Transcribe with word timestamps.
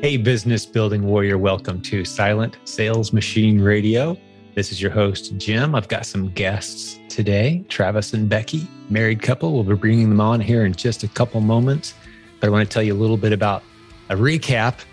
Hey, 0.00 0.16
business 0.16 0.64
building 0.64 1.02
warrior, 1.02 1.38
welcome 1.38 1.82
to 1.82 2.04
Silent 2.04 2.56
Sales 2.62 3.12
Machine 3.12 3.60
Radio. 3.60 4.16
This 4.54 4.70
is 4.70 4.80
your 4.80 4.92
host, 4.92 5.36
Jim. 5.38 5.74
I've 5.74 5.88
got 5.88 6.06
some 6.06 6.30
guests 6.34 7.00
today, 7.08 7.64
Travis 7.68 8.12
and 8.12 8.28
Becky, 8.28 8.68
married 8.90 9.22
couple. 9.22 9.54
We'll 9.54 9.64
be 9.64 9.74
bringing 9.74 10.08
them 10.08 10.20
on 10.20 10.40
here 10.40 10.64
in 10.64 10.72
just 10.72 11.02
a 11.02 11.08
couple 11.08 11.40
moments. 11.40 11.94
But 12.38 12.46
I 12.46 12.50
want 12.50 12.70
to 12.70 12.72
tell 12.72 12.84
you 12.84 12.94
a 12.94 12.96
little 12.96 13.16
bit 13.16 13.32
about 13.32 13.64
a 14.08 14.14
recap, 14.14 14.84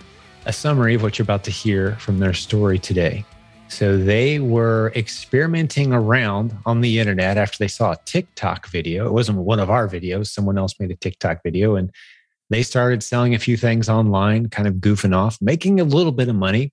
a 0.48 0.52
summary 0.52 0.96
of 0.96 1.04
what 1.04 1.20
you're 1.20 1.24
about 1.24 1.44
to 1.44 1.52
hear 1.52 1.98
from 1.98 2.18
their 2.18 2.34
story 2.34 2.80
today. 2.80 3.24
So 3.68 4.00
they 4.00 4.40
were 4.40 4.92
experimenting 4.96 5.94
around 5.94 6.58
on 6.66 6.82
the 6.82 6.98
internet 6.98 7.38
after 7.38 7.60
they 7.60 7.68
saw 7.68 7.92
a 7.92 7.98
TikTok 8.06 8.70
video. 8.70 9.06
It 9.06 9.14
wasn't 9.14 9.38
one 9.38 9.60
of 9.60 9.70
our 9.70 9.88
videos, 9.88 10.30
someone 10.30 10.58
else 10.58 10.80
made 10.80 10.90
a 10.90 10.96
TikTok 10.96 11.44
video 11.44 11.76
and 11.76 11.92
they 12.50 12.64
started 12.64 13.04
selling 13.04 13.34
a 13.34 13.40
few 13.40 13.58
things 13.58 13.90
online, 13.90 14.50
kind 14.50 14.68
of 14.68 14.76
goofing 14.76 15.16
off, 15.16 15.38
making 15.42 15.80
a 15.80 15.84
little 15.84 16.12
bit 16.12 16.30
of 16.30 16.36
money. 16.36 16.72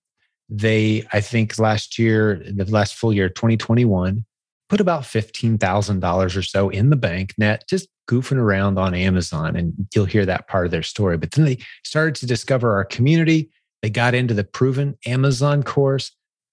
They, 0.48 1.06
I 1.12 1.20
think 1.20 1.58
last 1.58 1.98
year, 1.98 2.42
the 2.44 2.64
last 2.64 2.94
full 2.94 3.12
year, 3.12 3.28
2021, 3.28 4.24
put 4.68 4.80
about 4.80 5.02
$15,000 5.02 6.36
or 6.36 6.42
so 6.42 6.68
in 6.68 6.90
the 6.90 6.96
bank 6.96 7.34
net, 7.38 7.64
just 7.68 7.88
goofing 8.08 8.36
around 8.36 8.78
on 8.78 8.94
Amazon. 8.94 9.56
And 9.56 9.72
you'll 9.94 10.04
hear 10.04 10.26
that 10.26 10.48
part 10.48 10.66
of 10.66 10.70
their 10.70 10.82
story. 10.82 11.16
But 11.16 11.30
then 11.30 11.44
they 11.44 11.58
started 11.84 12.16
to 12.16 12.26
discover 12.26 12.74
our 12.74 12.84
community. 12.84 13.50
They 13.80 13.90
got 13.90 14.14
into 14.14 14.34
the 14.34 14.44
proven 14.44 14.98
Amazon 15.06 15.62
course. 15.62 16.12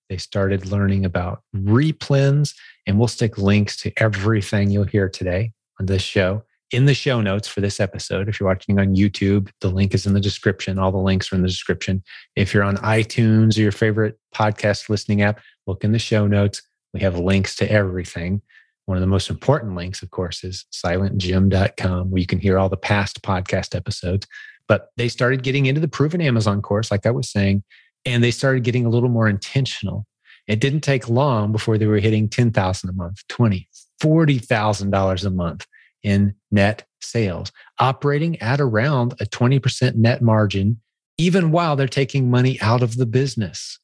They 0.09 0.17
started 0.17 0.65
learning 0.65 1.05
about 1.05 1.43
replens, 1.55 2.55
and 2.87 2.97
we'll 2.97 3.07
stick 3.07 3.37
links 3.37 3.77
to 3.81 3.91
everything 3.97 4.71
you'll 4.71 4.85
hear 4.85 5.07
today 5.07 5.51
on 5.79 5.85
this 5.85 6.01
show 6.01 6.43
in 6.71 6.85
the 6.85 6.93
show 6.93 7.19
notes 7.21 7.47
for 7.47 7.61
this 7.61 7.79
episode. 7.79 8.29
If 8.29 8.39
you're 8.39 8.49
watching 8.49 8.79
on 8.79 8.95
YouTube, 8.95 9.49
the 9.61 9.69
link 9.69 9.93
is 9.93 10.05
in 10.05 10.13
the 10.13 10.19
description. 10.19 10.77
All 10.77 10.91
the 10.91 10.97
links 10.97 11.31
are 11.31 11.35
in 11.35 11.41
the 11.41 11.47
description. 11.47 12.03
If 12.35 12.53
you're 12.53 12.63
on 12.63 12.77
iTunes 12.77 13.57
or 13.57 13.61
your 13.61 13.71
favorite 13.71 14.19
podcast 14.35 14.89
listening 14.89 15.21
app, 15.21 15.41
look 15.65 15.83
in 15.83 15.91
the 15.91 15.99
show 15.99 16.27
notes. 16.27 16.61
We 16.93 16.99
have 17.01 17.17
links 17.17 17.55
to 17.57 17.71
everything. 17.71 18.41
One 18.85 18.97
of 18.97 19.01
the 19.01 19.07
most 19.07 19.29
important 19.29 19.75
links, 19.75 20.01
of 20.01 20.11
course, 20.11 20.43
is 20.43 20.65
silentjim.com, 20.71 22.11
where 22.11 22.19
you 22.19 22.25
can 22.25 22.39
hear 22.39 22.57
all 22.57 22.69
the 22.69 22.77
past 22.77 23.21
podcast 23.21 23.75
episodes. 23.75 24.27
But 24.67 24.89
they 24.97 25.09
started 25.09 25.43
getting 25.43 25.65
into 25.65 25.81
the 25.81 25.87
proven 25.87 26.21
Amazon 26.21 26.61
course, 26.61 26.91
like 26.91 27.05
I 27.05 27.11
was 27.11 27.31
saying, 27.31 27.63
and 28.05 28.23
they 28.23 28.31
started 28.31 28.63
getting 28.63 28.85
a 28.85 28.89
little 28.89 29.09
more 29.09 29.27
intentional. 29.27 30.05
It 30.47 30.59
didn't 30.59 30.81
take 30.81 31.09
long 31.09 31.51
before 31.51 31.77
they 31.77 31.85
were 31.85 31.99
hitting 31.99 32.29
10,000 32.29 32.89
a 32.89 32.93
month, 32.93 33.21
20, 33.29 33.67
$40,000 34.01 35.25
a 35.25 35.29
month 35.29 35.67
in 36.03 36.35
net 36.51 36.85
sales, 37.01 37.51
operating 37.79 38.41
at 38.41 38.59
around 38.59 39.13
a 39.19 39.25
20% 39.25 39.95
net 39.95 40.21
margin, 40.21 40.79
even 41.17 41.51
while 41.51 41.75
they're 41.75 41.87
taking 41.87 42.29
money 42.29 42.59
out 42.61 42.81
of 42.81 42.97
the 42.97 43.05
business 43.05 43.79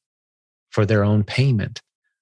for 0.69 0.85
their 0.85 1.03
own 1.03 1.23
payment. 1.23 1.81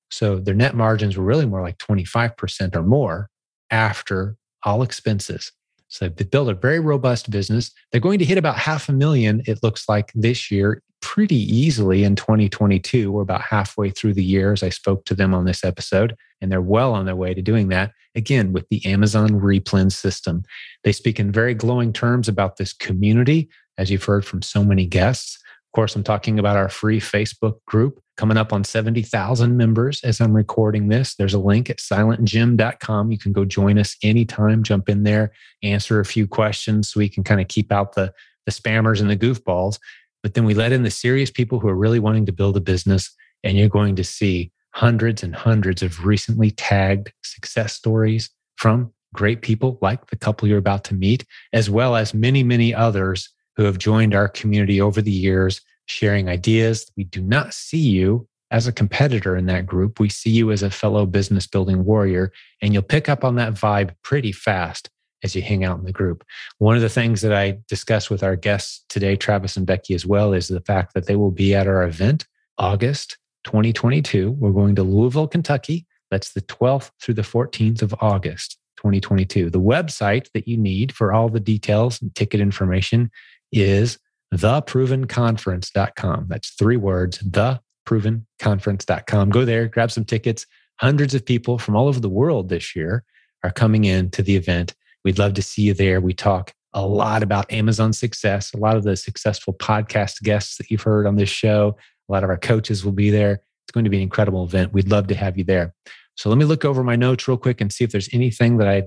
So 0.09 0.37
their 0.37 0.53
net 0.53 0.75
margins 0.75 1.17
were 1.17 1.23
really 1.23 1.45
more 1.45 1.61
like 1.61 1.77
25% 1.79 2.75
or 2.75 2.83
more 2.83 3.29
after 3.71 4.37
all 4.63 4.83
expenses. 4.83 5.51
So 5.87 6.09
they 6.09 6.23
built 6.23 6.49
a 6.49 6.53
very 6.53 6.79
robust 6.79 7.29
business. 7.29 7.71
They're 7.91 8.01
going 8.01 8.19
to 8.19 8.25
hit 8.25 8.37
about 8.37 8.57
half 8.57 8.89
a 8.89 8.93
million, 8.93 9.43
it 9.45 9.61
looks 9.61 9.87
like 9.87 10.11
this 10.15 10.49
year, 10.49 10.81
pretty 11.03 11.35
easily 11.35 12.05
in 12.05 12.15
2022. 12.15 13.11
We're 13.11 13.21
about 13.21 13.41
halfway 13.41 13.89
through 13.89 14.13
the 14.13 14.23
year 14.23 14.53
as 14.53 14.63
I 14.63 14.69
spoke 14.69 15.03
to 15.05 15.13
them 15.13 15.33
on 15.33 15.43
this 15.43 15.65
episode, 15.65 16.15
and 16.41 16.49
they're 16.49 16.61
well 16.61 16.93
on 16.93 17.05
their 17.05 17.15
way 17.15 17.33
to 17.33 17.41
doing 17.41 17.67
that. 17.67 17.91
Again, 18.15 18.53
with 18.53 18.67
the 18.69 18.83
Amazon 18.85 19.41
Replen 19.41 19.91
system. 19.91 20.43
They 20.85 20.93
speak 20.93 21.19
in 21.19 21.29
very 21.29 21.53
glowing 21.53 21.91
terms 21.91 22.29
about 22.29 22.55
this 22.55 22.71
community, 22.71 23.49
as 23.77 23.91
you've 23.91 24.05
heard 24.05 24.25
from 24.25 24.41
so 24.41 24.63
many 24.63 24.85
guests. 24.85 25.35
Of 25.35 25.75
course, 25.75 25.93
I'm 25.93 26.03
talking 26.03 26.39
about 26.39 26.55
our 26.55 26.69
free 26.69 27.01
Facebook 27.01 27.57
group 27.67 27.99
coming 28.15 28.37
up 28.37 28.53
on 28.53 28.63
70,000 28.63 29.57
members 29.57 30.01
as 30.05 30.21
I'm 30.21 30.33
recording 30.33 30.87
this. 30.87 31.15
There's 31.15 31.33
a 31.33 31.39
link 31.39 31.69
at 31.69 31.79
silentjim.com. 31.79 33.11
You 33.11 33.17
can 33.17 33.33
go 33.33 33.43
join 33.43 33.77
us 33.77 33.97
anytime, 34.03 34.63
jump 34.63 34.87
in 34.87 35.03
there, 35.03 35.33
answer 35.63 35.99
a 35.99 36.05
few 36.05 36.27
questions 36.27 36.89
so 36.89 36.99
we 36.99 37.09
can 37.09 37.23
kind 37.23 37.41
of 37.41 37.49
keep 37.49 37.71
out 37.73 37.93
the, 37.93 38.13
the 38.45 38.51
spammers 38.51 39.01
and 39.01 39.09
the 39.09 39.17
goofballs. 39.17 39.79
But 40.23 40.33
then 40.33 40.45
we 40.45 40.53
let 40.53 40.71
in 40.71 40.83
the 40.83 40.89
serious 40.89 41.29
people 41.29 41.59
who 41.59 41.67
are 41.67 41.75
really 41.75 41.99
wanting 41.99 42.25
to 42.25 42.31
build 42.31 42.57
a 42.57 42.61
business, 42.61 43.13
and 43.43 43.57
you're 43.57 43.69
going 43.69 43.95
to 43.97 44.03
see 44.03 44.51
hundreds 44.71 45.21
and 45.21 45.35
hundreds 45.35 45.83
of 45.83 46.05
recently 46.05 46.49
tagged 46.49 47.11
success 47.21 47.73
stories 47.73 48.31
from 48.55 48.91
great 49.13 49.41
people 49.41 49.77
like 49.81 50.07
the 50.07 50.15
couple 50.15 50.47
you're 50.47 50.57
about 50.57 50.85
to 50.85 50.95
meet, 50.95 51.25
as 51.51 51.69
well 51.69 51.95
as 51.95 52.13
many, 52.13 52.41
many 52.41 52.73
others 52.73 53.29
who 53.55 53.63
have 53.63 53.77
joined 53.77 54.15
our 54.15 54.27
community 54.27 54.81
over 54.81 55.01
the 55.01 55.11
years, 55.11 55.61
sharing 55.85 56.29
ideas. 56.29 56.89
We 56.97 57.03
do 57.03 57.21
not 57.21 57.53
see 57.53 57.77
you 57.77 58.27
as 58.49 58.65
a 58.65 58.71
competitor 58.71 59.35
in 59.35 59.45
that 59.47 59.65
group. 59.65 59.99
We 59.99 60.09
see 60.09 60.31
you 60.31 60.51
as 60.51 60.63
a 60.63 60.71
fellow 60.71 61.05
business 61.05 61.45
building 61.45 61.85
warrior, 61.85 62.31
and 62.61 62.73
you'll 62.73 62.81
pick 62.81 63.09
up 63.09 63.23
on 63.23 63.35
that 63.35 63.53
vibe 63.53 63.91
pretty 64.03 64.31
fast 64.31 64.89
as 65.23 65.35
you 65.35 65.41
hang 65.41 65.63
out 65.63 65.79
in 65.79 65.85
the 65.85 65.91
group. 65.91 66.23
One 66.57 66.75
of 66.75 66.81
the 66.81 66.89
things 66.89 67.21
that 67.21 67.33
I 67.33 67.59
discuss 67.67 68.09
with 68.09 68.23
our 68.23 68.35
guests 68.35 68.83
today, 68.89 69.15
Travis 69.15 69.57
and 69.57 69.65
Becky, 69.65 69.93
as 69.93 70.05
well, 70.05 70.33
is 70.33 70.47
the 70.47 70.61
fact 70.61 70.93
that 70.93 71.07
they 71.07 71.15
will 71.15 71.31
be 71.31 71.55
at 71.55 71.67
our 71.67 71.83
event 71.83 72.27
August 72.57 73.17
2022. 73.45 74.31
We're 74.31 74.51
going 74.51 74.75
to 74.75 74.83
Louisville, 74.83 75.27
Kentucky. 75.27 75.85
That's 76.11 76.33
the 76.33 76.41
12th 76.41 76.91
through 77.01 77.15
the 77.15 77.23
14th 77.23 77.81
of 77.81 77.95
August 77.99 78.59
2022. 78.77 79.49
The 79.49 79.59
website 79.59 80.27
that 80.33 80.47
you 80.47 80.57
need 80.57 80.93
for 80.93 81.13
all 81.13 81.29
the 81.29 81.39
details 81.39 81.99
and 82.01 82.13
ticket 82.13 82.39
information 82.39 83.09
is 83.51 83.97
theprovenconference.com. 84.35 86.27
That's 86.27 86.51
three 86.51 86.77
words, 86.77 87.17
theprovenconference.com. 87.19 89.29
Go 89.29 89.45
there, 89.45 89.67
grab 89.67 89.91
some 89.91 90.05
tickets. 90.05 90.45
Hundreds 90.77 91.15
of 91.15 91.25
people 91.25 91.57
from 91.57 91.75
all 91.75 91.87
over 91.87 91.99
the 91.99 92.09
world 92.09 92.49
this 92.49 92.75
year 92.75 93.03
are 93.43 93.51
coming 93.51 93.85
in 93.85 94.09
to 94.11 94.23
the 94.23 94.35
event 94.35 94.75
We'd 95.03 95.19
love 95.19 95.33
to 95.33 95.41
see 95.41 95.63
you 95.63 95.73
there. 95.73 96.01
We 96.01 96.13
talk 96.13 96.53
a 96.73 96.85
lot 96.85 97.23
about 97.23 97.51
Amazon 97.51 97.93
success, 97.93 98.53
a 98.53 98.57
lot 98.57 98.75
of 98.75 98.83
the 98.83 98.95
successful 98.95 99.53
podcast 99.53 100.21
guests 100.23 100.57
that 100.57 100.71
you've 100.71 100.81
heard 100.81 101.05
on 101.05 101.15
this 101.15 101.29
show. 101.29 101.77
A 102.09 102.11
lot 102.11 102.23
of 102.23 102.29
our 102.29 102.37
coaches 102.37 102.83
will 102.83 102.93
be 102.93 103.09
there. 103.09 103.41
It's 103.65 103.71
going 103.71 103.83
to 103.83 103.89
be 103.89 103.97
an 103.97 104.03
incredible 104.03 104.43
event. 104.43 104.73
We'd 104.73 104.89
love 104.89 105.07
to 105.07 105.15
have 105.15 105.37
you 105.37 105.43
there. 105.43 105.73
So 106.15 106.29
let 106.29 106.37
me 106.37 106.45
look 106.45 106.65
over 106.65 106.83
my 106.83 106.95
notes 106.95 107.27
real 107.27 107.37
quick 107.37 107.61
and 107.61 107.71
see 107.71 107.83
if 107.83 107.91
there's 107.91 108.09
anything 108.13 108.57
that 108.57 108.67
I 108.67 108.83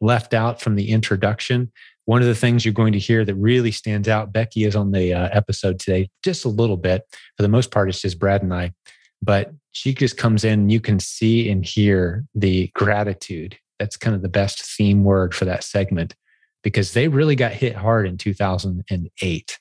left 0.00 0.34
out 0.34 0.60
from 0.60 0.76
the 0.76 0.90
introduction. 0.90 1.72
One 2.04 2.22
of 2.22 2.28
the 2.28 2.34
things 2.34 2.64
you're 2.64 2.74
going 2.74 2.92
to 2.92 2.98
hear 2.98 3.24
that 3.24 3.34
really 3.34 3.70
stands 3.70 4.08
out, 4.08 4.32
Becky 4.32 4.64
is 4.64 4.76
on 4.76 4.92
the 4.92 5.12
uh, 5.12 5.28
episode 5.32 5.78
today, 5.78 6.10
just 6.22 6.44
a 6.44 6.48
little 6.48 6.76
bit. 6.76 7.02
For 7.36 7.42
the 7.42 7.48
most 7.48 7.70
part, 7.70 7.88
it's 7.88 8.00
just 8.00 8.18
Brad 8.18 8.42
and 8.42 8.54
I. 8.54 8.72
But 9.20 9.52
she 9.72 9.92
just 9.92 10.16
comes 10.16 10.44
in, 10.44 10.70
you 10.70 10.80
can 10.80 11.00
see 11.00 11.50
and 11.50 11.64
hear 11.64 12.24
the 12.34 12.70
gratitude 12.74 13.58
that's 13.78 13.96
kind 13.96 14.14
of 14.14 14.22
the 14.22 14.28
best 14.28 14.62
theme 14.62 15.04
word 15.04 15.34
for 15.34 15.44
that 15.44 15.64
segment 15.64 16.14
because 16.62 16.92
they 16.92 17.08
really 17.08 17.36
got 17.36 17.52
hit 17.52 17.74
hard 17.74 18.06
in 18.06 18.16
2008 18.16 19.58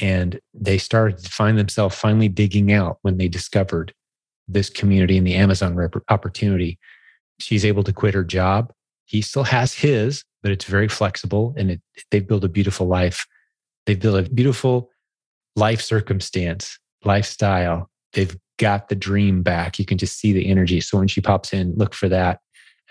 and 0.00 0.40
they 0.54 0.78
started 0.78 1.18
to 1.18 1.30
find 1.30 1.58
themselves 1.58 1.96
finally 1.96 2.28
digging 2.28 2.72
out 2.72 2.98
when 3.02 3.16
they 3.16 3.28
discovered 3.28 3.94
this 4.46 4.70
community 4.70 5.16
and 5.16 5.26
the 5.26 5.34
Amazon 5.34 5.74
rep- 5.74 5.96
opportunity. 6.08 6.78
She's 7.40 7.64
able 7.64 7.82
to 7.84 7.92
quit 7.92 8.14
her 8.14 8.24
job. 8.24 8.72
He 9.06 9.22
still 9.22 9.44
has 9.44 9.72
his, 9.72 10.24
but 10.42 10.52
it's 10.52 10.64
very 10.64 10.88
flexible 10.88 11.54
and 11.56 11.72
it, 11.72 11.80
they've 12.10 12.26
built 12.26 12.44
a 12.44 12.48
beautiful 12.48 12.86
life. 12.86 13.26
They've 13.86 13.98
built 13.98 14.26
a 14.26 14.30
beautiful 14.30 14.90
life 15.56 15.80
circumstance, 15.80 16.78
lifestyle. 17.04 17.88
They've 18.12 18.36
got 18.58 18.88
the 18.88 18.94
dream 18.94 19.42
back. 19.42 19.78
You 19.78 19.84
can 19.84 19.98
just 19.98 20.18
see 20.18 20.32
the 20.32 20.48
energy. 20.48 20.80
So 20.80 20.98
when 20.98 21.08
she 21.08 21.20
pops 21.20 21.52
in, 21.52 21.74
look 21.76 21.94
for 21.94 22.08
that 22.08 22.40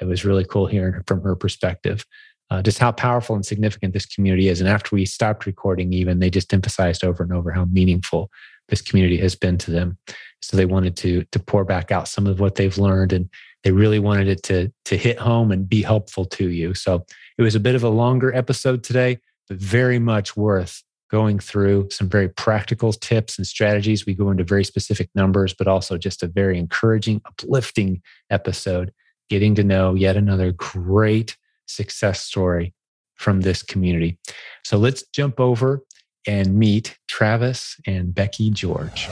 it 0.01 0.05
was 0.05 0.25
really 0.25 0.45
cool 0.45 0.67
hearing 0.67 1.01
from 1.05 1.21
her 1.21 1.35
perspective 1.35 2.05
uh, 2.49 2.61
just 2.61 2.79
how 2.79 2.91
powerful 2.91 3.35
and 3.35 3.45
significant 3.45 3.93
this 3.93 4.05
community 4.05 4.49
is. 4.49 4.61
And 4.61 4.69
after 4.69 4.95
we 4.95 5.05
stopped 5.05 5.45
recording, 5.45 5.93
even 5.93 6.19
they 6.19 6.29
just 6.29 6.53
emphasized 6.53 7.03
over 7.03 7.23
and 7.23 7.33
over 7.33 7.51
how 7.51 7.65
meaningful 7.65 8.29
this 8.69 8.81
community 8.81 9.17
has 9.17 9.35
been 9.35 9.57
to 9.59 9.71
them. 9.71 9.97
So 10.41 10.57
they 10.57 10.65
wanted 10.65 10.95
to 10.97 11.23
to 11.31 11.39
pour 11.39 11.65
back 11.65 11.91
out 11.91 12.07
some 12.07 12.27
of 12.27 12.39
what 12.39 12.55
they've 12.55 12.77
learned, 12.77 13.13
and 13.13 13.29
they 13.63 13.71
really 13.71 13.99
wanted 13.99 14.27
it 14.27 14.43
to 14.43 14.71
to 14.85 14.97
hit 14.97 15.17
home 15.17 15.51
and 15.51 15.67
be 15.67 15.81
helpful 15.81 16.25
to 16.25 16.49
you. 16.49 16.73
So 16.75 17.05
it 17.37 17.41
was 17.41 17.55
a 17.55 17.59
bit 17.59 17.75
of 17.75 17.83
a 17.83 17.89
longer 17.89 18.33
episode 18.33 18.83
today, 18.83 19.17
but 19.47 19.57
very 19.57 19.97
much 19.97 20.37
worth 20.37 20.83
going 21.11 21.39
through 21.39 21.87
some 21.91 22.09
very 22.09 22.29
practical 22.29 22.91
tips 22.91 23.37
and 23.37 23.45
strategies. 23.45 24.05
We 24.05 24.13
go 24.15 24.29
into 24.29 24.43
very 24.43 24.63
specific 24.63 25.09
numbers, 25.15 25.53
but 25.53 25.67
also 25.67 25.97
just 25.97 26.23
a 26.23 26.27
very 26.27 26.57
encouraging, 26.57 27.21
uplifting 27.25 28.01
episode 28.29 28.91
getting 29.29 29.55
to 29.55 29.63
know 29.63 29.95
yet 29.95 30.17
another 30.17 30.51
great 30.53 31.37
success 31.67 32.21
story 32.21 32.73
from 33.15 33.41
this 33.41 33.63
community. 33.63 34.19
So 34.63 34.77
let's 34.77 35.03
jump 35.07 35.39
over 35.39 35.83
and 36.27 36.55
meet 36.55 36.97
Travis 37.07 37.77
and 37.85 38.13
Becky 38.13 38.49
George. 38.49 39.09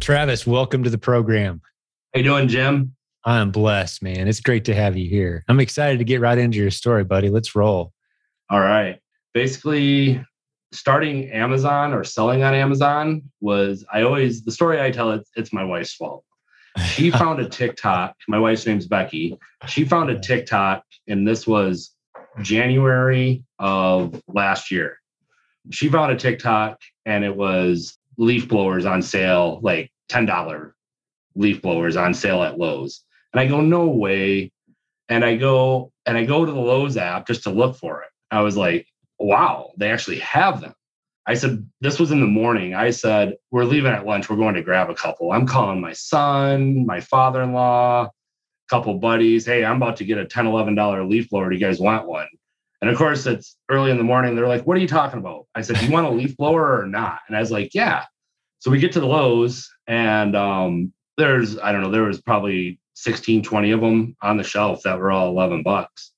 Travis, 0.00 0.46
welcome 0.46 0.82
to 0.84 0.90
the 0.90 0.98
program. 0.98 1.60
How 2.14 2.18
you 2.18 2.24
doing, 2.24 2.48
Jim? 2.48 2.94
I'm 3.24 3.50
blessed, 3.50 4.02
man. 4.02 4.28
It's 4.28 4.40
great 4.40 4.64
to 4.66 4.74
have 4.74 4.96
you 4.96 5.08
here. 5.08 5.44
I'm 5.48 5.60
excited 5.60 5.98
to 5.98 6.04
get 6.04 6.20
right 6.20 6.38
into 6.38 6.58
your 6.58 6.70
story, 6.70 7.04
buddy. 7.04 7.28
Let's 7.28 7.54
roll. 7.54 7.92
All 8.48 8.60
right. 8.60 9.00
Basically, 9.34 10.24
starting 10.72 11.30
Amazon 11.30 11.92
or 11.92 12.04
selling 12.04 12.42
on 12.42 12.54
Amazon 12.54 13.22
was 13.40 13.84
I 13.92 14.02
always 14.02 14.44
the 14.44 14.52
story 14.52 14.80
I 14.80 14.90
tell 14.90 15.10
it's 15.12 15.30
it's 15.36 15.52
my 15.52 15.64
wife's 15.64 15.94
fault. 15.94 16.24
She 16.86 17.10
found 17.10 17.40
a 17.40 17.48
TikTok. 17.48 18.14
My 18.28 18.38
wife's 18.38 18.66
name's 18.66 18.86
Becky. 18.86 19.38
She 19.66 19.84
found 19.84 20.10
a 20.10 20.18
TikTok, 20.18 20.84
and 21.06 21.26
this 21.26 21.46
was 21.46 21.94
January 22.42 23.44
of 23.58 24.20
last 24.28 24.70
year. 24.70 24.98
She 25.70 25.88
found 25.88 26.12
a 26.12 26.16
TikTok, 26.16 26.80
and 27.06 27.24
it 27.24 27.36
was 27.36 27.98
leaf 28.16 28.48
blowers 28.48 28.86
on 28.86 29.02
sale, 29.02 29.60
like 29.62 29.90
ten 30.08 30.26
dollar 30.26 30.74
leaf 31.34 31.62
blowers 31.62 31.96
on 31.96 32.14
sale 32.14 32.42
at 32.42 32.58
Lowe's. 32.58 33.04
And 33.32 33.40
I 33.40 33.46
go, 33.46 33.60
no 33.60 33.86
way. 33.88 34.52
And 35.08 35.24
I 35.24 35.36
go 35.36 35.92
and 36.04 36.18
I 36.18 36.24
go 36.24 36.44
to 36.44 36.52
the 36.52 36.60
Lowe's 36.60 36.96
app 36.96 37.26
just 37.26 37.44
to 37.44 37.50
look 37.50 37.76
for 37.76 38.02
it. 38.02 38.08
I 38.30 38.42
was 38.42 38.56
like, 38.56 38.86
wow, 39.18 39.70
they 39.76 39.90
actually 39.90 40.18
have 40.18 40.60
them. 40.60 40.74
I 41.28 41.34
said, 41.34 41.68
this 41.82 42.00
was 42.00 42.10
in 42.10 42.20
the 42.20 42.26
morning. 42.26 42.74
I 42.74 42.88
said, 42.88 43.34
we're 43.50 43.64
leaving 43.64 43.92
at 43.92 44.06
lunch. 44.06 44.30
We're 44.30 44.36
going 44.36 44.54
to 44.54 44.62
grab 44.62 44.88
a 44.88 44.94
couple. 44.94 45.30
I'm 45.30 45.46
calling 45.46 45.78
my 45.78 45.92
son, 45.92 46.86
my 46.86 47.00
father 47.00 47.42
in 47.42 47.52
law, 47.52 48.04
a 48.04 48.10
couple 48.70 48.94
buddies. 48.94 49.44
Hey, 49.44 49.62
I'm 49.62 49.76
about 49.76 49.98
to 49.98 50.06
get 50.06 50.16
a 50.16 50.24
$10, 50.24 50.44
$11 50.44 51.06
leaf 51.06 51.28
blower. 51.28 51.50
Do 51.50 51.54
you 51.54 51.60
guys 51.60 51.80
want 51.80 52.08
one? 52.08 52.28
And 52.80 52.88
of 52.88 52.96
course, 52.96 53.26
it's 53.26 53.58
early 53.70 53.90
in 53.90 53.98
the 53.98 54.04
morning. 54.04 54.36
They're 54.36 54.48
like, 54.48 54.66
what 54.66 54.78
are 54.78 54.80
you 54.80 54.88
talking 54.88 55.18
about? 55.18 55.46
I 55.54 55.60
said, 55.60 55.76
do 55.76 55.84
you 55.84 55.92
want 55.92 56.06
a 56.06 56.10
leaf 56.10 56.34
blower 56.34 56.80
or 56.80 56.86
not? 56.86 57.18
And 57.28 57.36
I 57.36 57.40
was 57.40 57.50
like, 57.50 57.74
yeah. 57.74 58.06
So 58.60 58.70
we 58.70 58.78
get 58.78 58.92
to 58.92 59.00
the 59.00 59.06
Lowe's 59.06 59.70
and 59.86 60.34
um, 60.34 60.94
there's, 61.18 61.58
I 61.58 61.72
don't 61.72 61.82
know, 61.82 61.90
there 61.90 62.04
was 62.04 62.22
probably 62.22 62.80
16, 62.94 63.42
20 63.42 63.70
of 63.72 63.80
them 63.82 64.16
on 64.22 64.38
the 64.38 64.44
shelf 64.44 64.82
that 64.84 64.98
were 64.98 65.10
all 65.10 65.28
11 65.28 65.62
bucks 65.62 66.12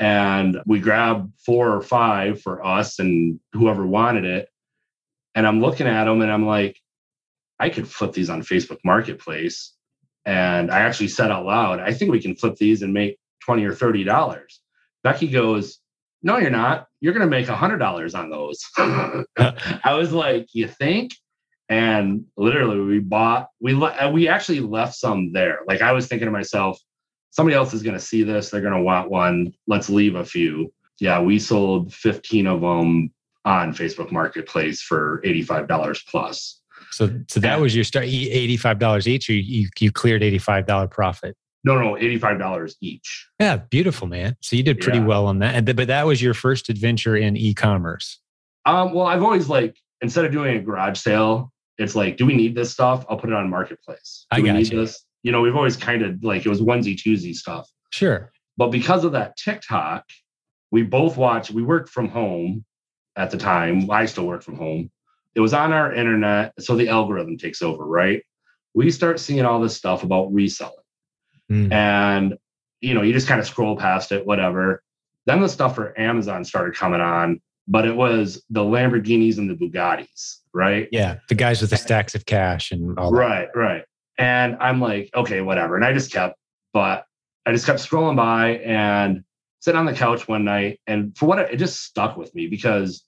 and 0.00 0.62
we 0.66 0.80
grabbed 0.80 1.30
four 1.44 1.76
or 1.76 1.82
five 1.82 2.40
for 2.40 2.64
us 2.64 2.98
and 2.98 3.38
whoever 3.52 3.86
wanted 3.86 4.24
it. 4.24 4.48
And 5.34 5.46
I'm 5.46 5.60
looking 5.60 5.86
at 5.86 6.04
them 6.04 6.22
and 6.22 6.32
I'm 6.32 6.46
like, 6.46 6.80
I 7.60 7.68
could 7.68 7.86
flip 7.86 8.14
these 8.14 8.30
on 8.30 8.40
Facebook 8.40 8.78
Marketplace. 8.82 9.74
And 10.24 10.70
I 10.70 10.80
actually 10.80 11.08
said 11.08 11.30
out 11.30 11.44
loud, 11.44 11.80
I 11.80 11.92
think 11.92 12.10
we 12.10 12.22
can 12.22 12.34
flip 12.34 12.56
these 12.56 12.80
and 12.80 12.94
make 12.94 13.18
20 13.44 13.64
or 13.64 13.74
30 13.74 14.04
dollars. 14.04 14.60
Becky 15.04 15.28
goes, 15.28 15.78
No, 16.22 16.38
you're 16.38 16.50
not. 16.50 16.86
You're 17.00 17.12
going 17.12 17.26
to 17.26 17.30
make 17.30 17.48
a 17.48 17.56
hundred 17.56 17.78
dollars 17.78 18.14
on 18.14 18.30
those. 18.30 18.64
I 18.78 19.94
was 19.94 20.12
like, 20.12 20.48
You 20.54 20.66
think? 20.66 21.12
And 21.68 22.24
literally, 22.36 22.80
we 22.80 22.98
bought, 22.98 23.48
we, 23.60 23.74
le- 23.74 24.10
we 24.10 24.28
actually 24.28 24.60
left 24.60 24.94
some 24.94 25.32
there. 25.32 25.60
Like, 25.68 25.82
I 25.82 25.92
was 25.92 26.08
thinking 26.08 26.26
to 26.26 26.32
myself, 26.32 26.80
somebody 27.30 27.56
else 27.56 27.72
is 27.74 27.82
going 27.82 27.96
to 27.96 28.04
see 28.04 28.22
this. 28.22 28.50
They're 28.50 28.60
going 28.60 28.74
to 28.74 28.82
want 28.82 29.10
one. 29.10 29.54
Let's 29.66 29.88
leave 29.88 30.14
a 30.14 30.24
few. 30.24 30.72
Yeah, 31.00 31.20
we 31.20 31.38
sold 31.38 31.94
15 31.94 32.46
of 32.46 32.60
them 32.60 33.12
on 33.44 33.72
Facebook 33.72 34.12
Marketplace 34.12 34.82
for 34.82 35.22
$85 35.24 36.06
plus. 36.06 36.60
So, 36.90 37.10
so 37.28 37.40
that 37.40 37.60
was 37.60 37.74
your 37.74 37.84
start, 37.84 38.06
$85 38.06 39.06
each, 39.06 39.30
or 39.30 39.34
you, 39.34 39.68
you 39.78 39.92
cleared 39.92 40.22
$85 40.22 40.90
profit? 40.90 41.36
No, 41.62 41.78
no, 41.78 41.94
$85 41.94 42.74
each. 42.80 43.28
Yeah, 43.38 43.56
beautiful, 43.56 44.06
man. 44.06 44.36
So 44.40 44.56
you 44.56 44.62
did 44.62 44.80
pretty 44.80 44.98
yeah. 44.98 45.06
well 45.06 45.26
on 45.26 45.40
that. 45.40 45.64
But 45.64 45.88
that 45.88 46.06
was 46.06 46.20
your 46.22 46.34
first 46.34 46.68
adventure 46.68 47.16
in 47.16 47.36
e-commerce. 47.36 48.18
Um, 48.66 48.92
well, 48.92 49.06
I've 49.06 49.22
always 49.22 49.48
like, 49.48 49.76
instead 50.00 50.24
of 50.24 50.32
doing 50.32 50.56
a 50.56 50.60
garage 50.60 50.98
sale, 50.98 51.52
it's 51.78 51.94
like, 51.94 52.16
do 52.16 52.26
we 52.26 52.34
need 52.34 52.54
this 52.54 52.70
stuff? 52.70 53.04
I'll 53.08 53.16
put 53.16 53.30
it 53.30 53.36
on 53.36 53.48
marketplace. 53.48 54.26
Do 54.30 54.36
I 54.36 54.40
got 54.40 54.52
we 54.52 54.58
need 54.58 54.72
you. 54.72 54.80
this? 54.80 55.04
You 55.22 55.32
know, 55.32 55.40
we've 55.40 55.56
always 55.56 55.76
kind 55.76 56.02
of 56.02 56.22
like 56.22 56.46
it 56.46 56.48
was 56.48 56.60
onesie 56.60 56.96
twosie 56.96 57.34
stuff. 57.34 57.68
Sure. 57.90 58.32
But 58.56 58.68
because 58.68 59.04
of 59.04 59.12
that 59.12 59.36
TikTok, 59.36 60.04
we 60.70 60.82
both 60.82 61.16
watched, 61.16 61.50
we 61.50 61.62
worked 61.62 61.88
from 61.88 62.08
home 62.08 62.64
at 63.16 63.30
the 63.30 63.38
time. 63.38 63.90
I 63.90 64.06
still 64.06 64.26
work 64.26 64.42
from 64.42 64.56
home. 64.56 64.90
It 65.34 65.40
was 65.40 65.54
on 65.54 65.72
our 65.72 65.92
internet. 65.92 66.52
So 66.60 66.76
the 66.76 66.88
algorithm 66.88 67.38
takes 67.38 67.62
over, 67.62 67.84
right? 67.84 68.22
We 68.74 68.90
start 68.90 69.20
seeing 69.20 69.44
all 69.44 69.60
this 69.60 69.76
stuff 69.76 70.02
about 70.02 70.32
reselling. 70.32 70.74
Mm. 71.50 71.72
And, 71.72 72.34
you 72.80 72.94
know, 72.94 73.02
you 73.02 73.12
just 73.12 73.26
kind 73.26 73.40
of 73.40 73.46
scroll 73.46 73.76
past 73.76 74.12
it, 74.12 74.26
whatever. 74.26 74.82
Then 75.26 75.40
the 75.40 75.48
stuff 75.48 75.74
for 75.74 75.98
Amazon 75.98 76.44
started 76.44 76.74
coming 76.74 77.00
on, 77.00 77.40
but 77.68 77.86
it 77.86 77.94
was 77.94 78.42
the 78.50 78.62
Lamborghinis 78.62 79.38
and 79.38 79.50
the 79.50 79.54
Bugattis, 79.54 80.36
right? 80.54 80.88
Yeah. 80.92 81.18
The 81.28 81.34
guys 81.34 81.60
with 81.60 81.70
the 81.70 81.76
stacks 81.76 82.14
of 82.14 82.26
cash 82.26 82.70
and 82.70 82.98
all 82.98 83.12
Right, 83.12 83.48
that. 83.52 83.58
Right, 83.58 83.72
right. 83.72 83.84
And 84.20 84.58
I'm 84.60 84.80
like, 84.80 85.08
okay, 85.14 85.40
whatever. 85.40 85.76
And 85.76 85.84
I 85.84 85.94
just 85.94 86.12
kept, 86.12 86.36
but 86.74 87.06
I 87.46 87.52
just 87.52 87.64
kept 87.64 87.78
scrolling 87.78 88.16
by 88.16 88.58
and 88.58 89.24
sitting 89.60 89.78
on 89.78 89.86
the 89.86 89.94
couch 89.94 90.28
one 90.28 90.44
night. 90.44 90.78
And 90.86 91.16
for 91.16 91.24
what 91.24 91.38
it, 91.38 91.54
it 91.54 91.56
just 91.56 91.82
stuck 91.82 92.18
with 92.18 92.34
me 92.34 92.46
because 92.46 93.02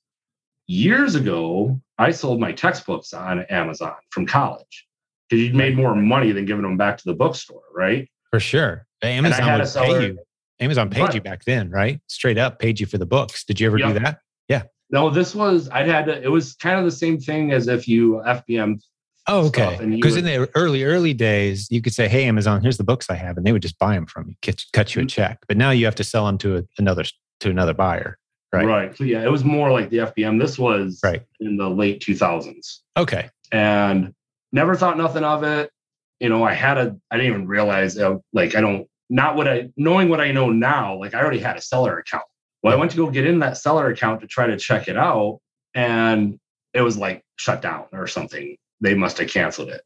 years 0.67 1.15
ago, 1.15 1.79
I 1.99 2.13
sold 2.13 2.41
my 2.41 2.53
textbooks 2.53 3.13
on 3.13 3.43
Amazon 3.51 3.95
from 4.09 4.25
college 4.25 4.87
because 5.29 5.45
you'd 5.45 5.55
made 5.55 5.77
more 5.77 5.95
money 5.95 6.33
than 6.33 6.47
giving 6.47 6.63
them 6.63 6.79
back 6.79 6.97
to 6.97 7.05
the 7.05 7.15
bookstore, 7.15 7.63
right? 7.75 8.09
For 8.31 8.41
sure. 8.41 8.87
Amazon 9.03 9.61
would 9.61 9.69
pay 9.69 10.07
you. 10.07 10.19
Amazon 10.61 10.89
paid 10.89 11.03
right. 11.03 11.15
you 11.15 11.21
back 11.21 11.45
then, 11.45 11.69
right? 11.69 12.01
Straight 12.07 12.39
up 12.39 12.59
paid 12.59 12.81
you 12.81 12.87
for 12.87 12.97
the 12.97 13.05
books. 13.05 13.45
Did 13.45 13.61
you 13.61 13.67
ever 13.67 13.79
yep. 13.79 13.89
do 13.93 13.99
that? 14.01 14.21
Yeah. 14.49 14.63
No, 14.91 15.11
this 15.11 15.35
was 15.35 15.69
I'd 15.71 15.89
had 15.89 16.07
to, 16.07 16.23
it 16.23 16.29
was 16.29 16.55
kind 16.55 16.79
of 16.79 16.87
the 16.87 16.91
same 16.91 17.19
thing 17.21 17.53
as 17.53 17.69
if 17.69 17.87
you 17.87 18.23
FBM 18.27 18.81
Oh, 19.29 19.47
okay. 19.47 19.79
Because 19.81 20.17
in 20.17 20.25
the 20.25 20.51
early, 20.55 20.83
early 20.83 21.15
days, 21.15 21.71
you 21.71 21.81
could 21.81 21.95
say, 21.95 22.09
"Hey, 22.09 22.25
Amazon, 22.25 22.61
here's 22.61 22.77
the 22.77 22.85
books 22.85 23.09
I 23.09 23.15
have," 23.15 23.37
and 23.37 23.47
they 23.47 23.53
would 23.53 23.63
just 23.63 23.79
buy 23.79 23.95
them 23.95 24.07
from 24.07 24.29
you, 24.29 24.35
cut, 24.43 24.65
cut 24.73 24.95
you 24.95 25.01
a 25.01 25.05
mm-hmm. 25.05 25.09
check. 25.09 25.39
But 25.47 25.57
now 25.57 25.71
you 25.71 25.85
have 25.85 25.95
to 25.97 26.05
sell 26.05 26.27
them 26.27 26.39
to 26.39 26.59
a, 26.59 26.63
another 26.79 27.05
to 27.41 27.51
another 27.51 27.73
buyer, 27.73 28.19
right? 28.53 28.67
Right. 28.67 28.97
So 28.97 29.05
yeah, 29.05 29.23
it 29.23 29.31
was 29.31 29.45
more 29.45 29.71
like 29.71 29.91
the 29.91 29.99
FBM. 29.99 30.41
This 30.41 30.59
was 30.59 30.99
right 31.05 31.23
in 31.41 31.57
the 31.57 31.69
late 31.69 32.03
2000s. 32.03 32.79
Okay. 32.97 33.29
And 33.53 34.13
never 34.51 34.75
thought 34.75 34.97
nothing 34.99 35.25
of 35.25 35.45
it. 35.45 35.71
You 36.19 36.29
know, 36.29 36.43
I 36.43 36.53
had 36.53 36.79
a. 36.79 36.97
I 37.11 37.17
didn't 37.17 37.33
even 37.33 37.47
realize. 37.47 37.97
Uh, 37.97 38.17
like, 38.33 38.57
I 38.57 38.61
don't. 38.61 38.89
Not 39.09 39.37
what 39.37 39.47
I 39.47 39.71
knowing 39.77 40.09
what 40.09 40.21
I 40.21 40.33
know 40.33 40.51
now. 40.51 40.99
Like, 40.99 41.15
I 41.15 41.21
already 41.21 41.39
had 41.39 41.57
a 41.57 41.61
seller 41.61 41.99
account. 41.99 42.25
Well, 42.63 42.73
I 42.73 42.77
went 42.77 42.91
to 42.93 42.97
go 42.97 43.11
get 43.11 43.27
in 43.27 43.39
that 43.41 43.57
seller 43.57 43.89
account 43.89 44.21
to 44.23 44.27
try 44.27 44.47
to 44.47 44.57
check 44.57 44.89
it 44.89 44.97
out, 44.97 45.41
and 45.75 46.41
it 46.75 46.81
was 46.81 46.97
like 46.97 47.23
shut 47.37 47.63
down 47.63 47.85
or 47.93 48.07
something 48.07 48.57
they 48.83 48.95
must 48.95 49.19
have 49.19 49.29
canceled 49.29 49.71
it. 49.71 49.81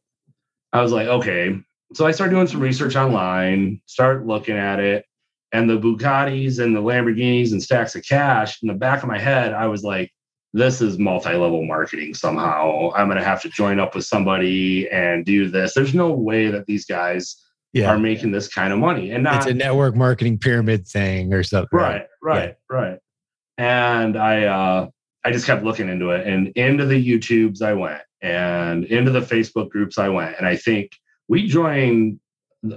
I 0.73 0.81
was 0.81 0.91
like, 0.91 1.07
okay. 1.07 1.57
So 1.93 2.05
I 2.05 2.11
started 2.11 2.33
doing 2.33 2.47
some 2.47 2.59
research 2.59 2.97
online, 2.97 3.81
start 3.85 4.27
looking 4.27 4.57
at 4.57 4.79
it, 4.79 5.05
and 5.53 5.69
the 5.69 5.77
Bugattis 5.77 6.59
and 6.59 6.75
the 6.75 6.81
Lamborghinis 6.81 7.53
and 7.53 7.63
stacks 7.63 7.95
of 7.95 8.03
cash 8.03 8.61
in 8.61 8.67
the 8.67 8.73
back 8.73 9.03
of 9.03 9.07
my 9.07 9.17
head, 9.17 9.53
I 9.53 9.67
was 9.67 9.83
like, 9.83 10.11
this 10.53 10.81
is 10.81 10.97
multi-level 10.97 11.65
marketing 11.65 12.13
somehow. 12.13 12.91
I'm 12.95 13.07
going 13.07 13.17
to 13.17 13.23
have 13.23 13.41
to 13.43 13.49
join 13.49 13.79
up 13.79 13.95
with 13.95 14.05
somebody 14.05 14.89
and 14.89 15.25
do 15.25 15.49
this. 15.49 15.73
There's 15.73 15.93
no 15.93 16.11
way 16.11 16.47
that 16.47 16.65
these 16.65 16.85
guys 16.85 17.41
yeah. 17.73 17.89
are 17.89 17.99
making 17.99 18.31
this 18.31 18.47
kind 18.47 18.73
of 18.73 18.79
money. 18.79 19.11
And 19.11 19.23
not, 19.23 19.37
it's 19.37 19.45
a 19.45 19.53
network 19.53 19.95
marketing 19.95 20.39
pyramid 20.39 20.87
thing 20.87 21.33
or 21.33 21.43
something. 21.43 21.69
Right, 21.71 22.07
right, 22.21 22.49
yeah. 22.49 22.75
right. 22.75 22.99
And 23.57 24.17
I 24.17 24.45
uh 24.45 24.87
I 25.23 25.31
just 25.31 25.45
kept 25.45 25.63
looking 25.63 25.89
into 25.89 26.11
it 26.11 26.25
and 26.25 26.47
into 26.49 26.85
the 26.85 26.95
YouTubes 26.95 27.61
I 27.61 27.73
went 27.73 28.01
and 28.21 28.85
into 28.85 29.11
the 29.11 29.21
Facebook 29.21 29.69
groups 29.69 29.97
I 29.97 30.09
went. 30.09 30.35
And 30.37 30.47
I 30.47 30.55
think 30.55 30.91
we 31.27 31.47
joined 31.47 32.19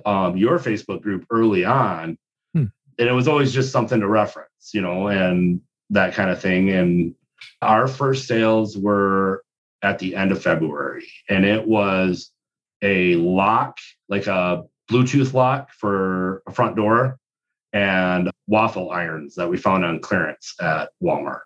um, 0.05 0.37
your 0.37 0.59
Facebook 0.59 1.03
group 1.03 1.27
early 1.31 1.65
on, 1.65 2.19
hmm. 2.55 2.67
and 2.99 3.09
it 3.09 3.13
was 3.13 3.29
always 3.29 3.53
just 3.53 3.73
something 3.73 4.01
to 4.01 4.09
reference, 4.09 4.71
you 4.73 4.83
know, 4.83 5.09
and 5.09 5.61
that 5.91 6.15
kind 6.15 6.31
of 6.31 6.41
thing. 6.41 6.71
And 6.71 7.15
our 7.63 7.89
first 7.89 8.27
sales 8.27 8.77
were 8.77 9.43
at 9.83 9.99
the 9.99 10.15
end 10.15 10.33
of 10.33 10.43
February, 10.43 11.09
and 11.29 11.45
it 11.45 11.67
was 11.67 12.31
a 12.83 13.17
lock, 13.17 13.79
like 14.09 14.27
a 14.27 14.65
Bluetooth 14.91 15.33
lock 15.33 15.71
for 15.73 16.43
a 16.47 16.53
front 16.53 16.77
door, 16.77 17.19
and 17.73 18.31
waffle 18.47 18.91
irons 18.91 19.37
that 19.37 19.49
we 19.49 19.57
found 19.57 19.85
on 19.85 20.01
clearance 20.01 20.55
at 20.61 20.91
Walmart. 21.03 21.41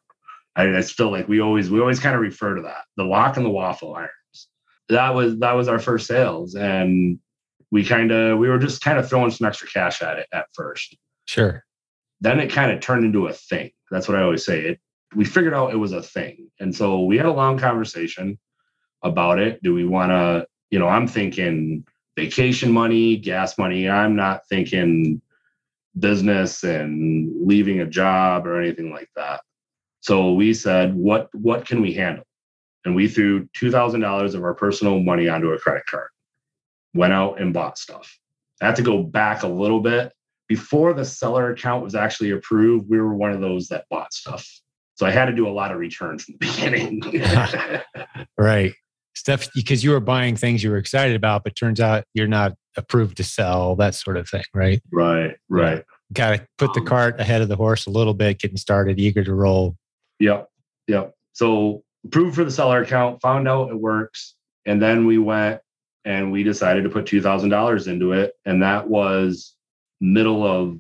I, 0.56 0.76
I 0.76 0.80
still 0.82 1.10
like 1.10 1.28
we 1.28 1.40
always 1.40 1.70
we 1.70 1.80
always 1.80 2.00
kind 2.00 2.14
of 2.14 2.20
refer 2.20 2.54
to 2.54 2.62
that 2.62 2.84
the 2.96 3.04
lock 3.04 3.36
and 3.36 3.44
the 3.44 3.50
waffle 3.50 3.94
irons. 3.94 4.48
That 4.88 5.14
was 5.14 5.38
that 5.38 5.52
was 5.52 5.68
our 5.68 5.78
first 5.78 6.06
sales, 6.06 6.54
and 6.54 7.18
we 7.70 7.84
kind 7.84 8.12
of 8.12 8.38
we 8.38 8.48
were 8.48 8.58
just 8.58 8.82
kind 8.82 8.98
of 8.98 9.08
throwing 9.08 9.30
some 9.30 9.46
extra 9.46 9.68
cash 9.68 10.02
at 10.02 10.18
it 10.18 10.26
at 10.32 10.46
first. 10.52 10.96
Sure. 11.26 11.64
Then 12.20 12.40
it 12.40 12.52
kind 12.52 12.70
of 12.70 12.80
turned 12.80 13.04
into 13.04 13.26
a 13.26 13.32
thing. 13.32 13.70
That's 13.90 14.08
what 14.08 14.18
I 14.18 14.22
always 14.22 14.44
say. 14.44 14.60
It 14.60 14.80
we 15.14 15.24
figured 15.24 15.54
out 15.54 15.72
it 15.72 15.76
was 15.78 15.92
a 15.92 16.02
thing, 16.02 16.50
and 16.60 16.74
so 16.74 17.04
we 17.04 17.16
had 17.16 17.26
a 17.26 17.32
long 17.32 17.58
conversation 17.58 18.38
about 19.02 19.38
it. 19.38 19.62
Do 19.62 19.74
we 19.74 19.84
want 19.84 20.10
to? 20.10 20.46
You 20.70 20.78
know, 20.78 20.88
I'm 20.88 21.06
thinking 21.06 21.84
vacation 22.16 22.72
money, 22.72 23.16
gas 23.16 23.58
money. 23.58 23.88
I'm 23.88 24.16
not 24.16 24.46
thinking 24.48 25.20
business 25.98 26.64
and 26.64 27.46
leaving 27.46 27.80
a 27.80 27.86
job 27.86 28.46
or 28.46 28.60
anything 28.60 28.92
like 28.92 29.08
that. 29.16 29.40
So 30.04 30.34
we 30.34 30.52
said, 30.52 30.94
what 30.94 31.30
what 31.32 31.66
can 31.66 31.80
we 31.80 31.94
handle? 31.94 32.24
And 32.84 32.94
we 32.94 33.08
threw 33.08 33.48
two 33.54 33.70
thousand 33.70 34.00
dollars 34.00 34.34
of 34.34 34.44
our 34.44 34.52
personal 34.52 35.00
money 35.00 35.28
onto 35.30 35.50
a 35.50 35.58
credit 35.58 35.86
card. 35.86 36.08
Went 36.92 37.14
out 37.14 37.40
and 37.40 37.54
bought 37.54 37.78
stuff. 37.78 38.18
I 38.60 38.66
had 38.66 38.76
to 38.76 38.82
go 38.82 39.02
back 39.02 39.44
a 39.44 39.48
little 39.48 39.80
bit. 39.80 40.12
Before 40.46 40.92
the 40.92 41.06
seller 41.06 41.50
account 41.50 41.82
was 41.82 41.94
actually 41.94 42.32
approved, 42.32 42.90
we 42.90 43.00
were 43.00 43.14
one 43.14 43.32
of 43.32 43.40
those 43.40 43.68
that 43.68 43.86
bought 43.88 44.12
stuff. 44.12 44.46
So 44.96 45.06
I 45.06 45.10
had 45.10 45.24
to 45.24 45.32
do 45.32 45.48
a 45.48 45.50
lot 45.50 45.72
of 45.72 45.78
returns 45.78 46.24
from 46.24 46.34
the 46.38 46.46
beginning. 47.00 48.22
right. 48.38 48.74
Stuff 49.16 49.48
because 49.54 49.82
you 49.82 49.90
were 49.90 50.00
buying 50.00 50.36
things 50.36 50.62
you 50.62 50.70
were 50.70 50.76
excited 50.76 51.16
about, 51.16 51.44
but 51.44 51.56
turns 51.56 51.80
out 51.80 52.04
you're 52.12 52.26
not 52.26 52.52
approved 52.76 53.16
to 53.16 53.24
sell, 53.24 53.74
that 53.76 53.94
sort 53.94 54.18
of 54.18 54.28
thing, 54.28 54.44
right? 54.52 54.82
Right, 54.92 55.36
right. 55.48 55.82
Got 56.12 56.36
to 56.36 56.46
put 56.58 56.74
the 56.74 56.80
um, 56.80 56.86
cart 56.86 57.20
ahead 57.20 57.40
of 57.40 57.48
the 57.48 57.56
horse 57.56 57.86
a 57.86 57.90
little 57.90 58.12
bit, 58.12 58.38
getting 58.38 58.58
started, 58.58 59.00
eager 59.00 59.24
to 59.24 59.32
roll. 59.32 59.76
Yep, 60.20 60.48
yep. 60.86 61.14
So 61.32 61.82
approved 62.04 62.36
for 62.36 62.44
the 62.44 62.50
seller 62.50 62.82
account, 62.82 63.20
found 63.20 63.48
out 63.48 63.70
it 63.70 63.80
works, 63.80 64.34
and 64.66 64.80
then 64.80 65.06
we 65.06 65.18
went 65.18 65.60
and 66.04 66.30
we 66.30 66.42
decided 66.42 66.84
to 66.84 66.90
put 66.90 67.06
two 67.06 67.22
thousand 67.22 67.50
dollars 67.50 67.86
into 67.86 68.12
it, 68.12 68.32
and 68.44 68.62
that 68.62 68.88
was 68.88 69.54
middle 70.00 70.44
of 70.44 70.78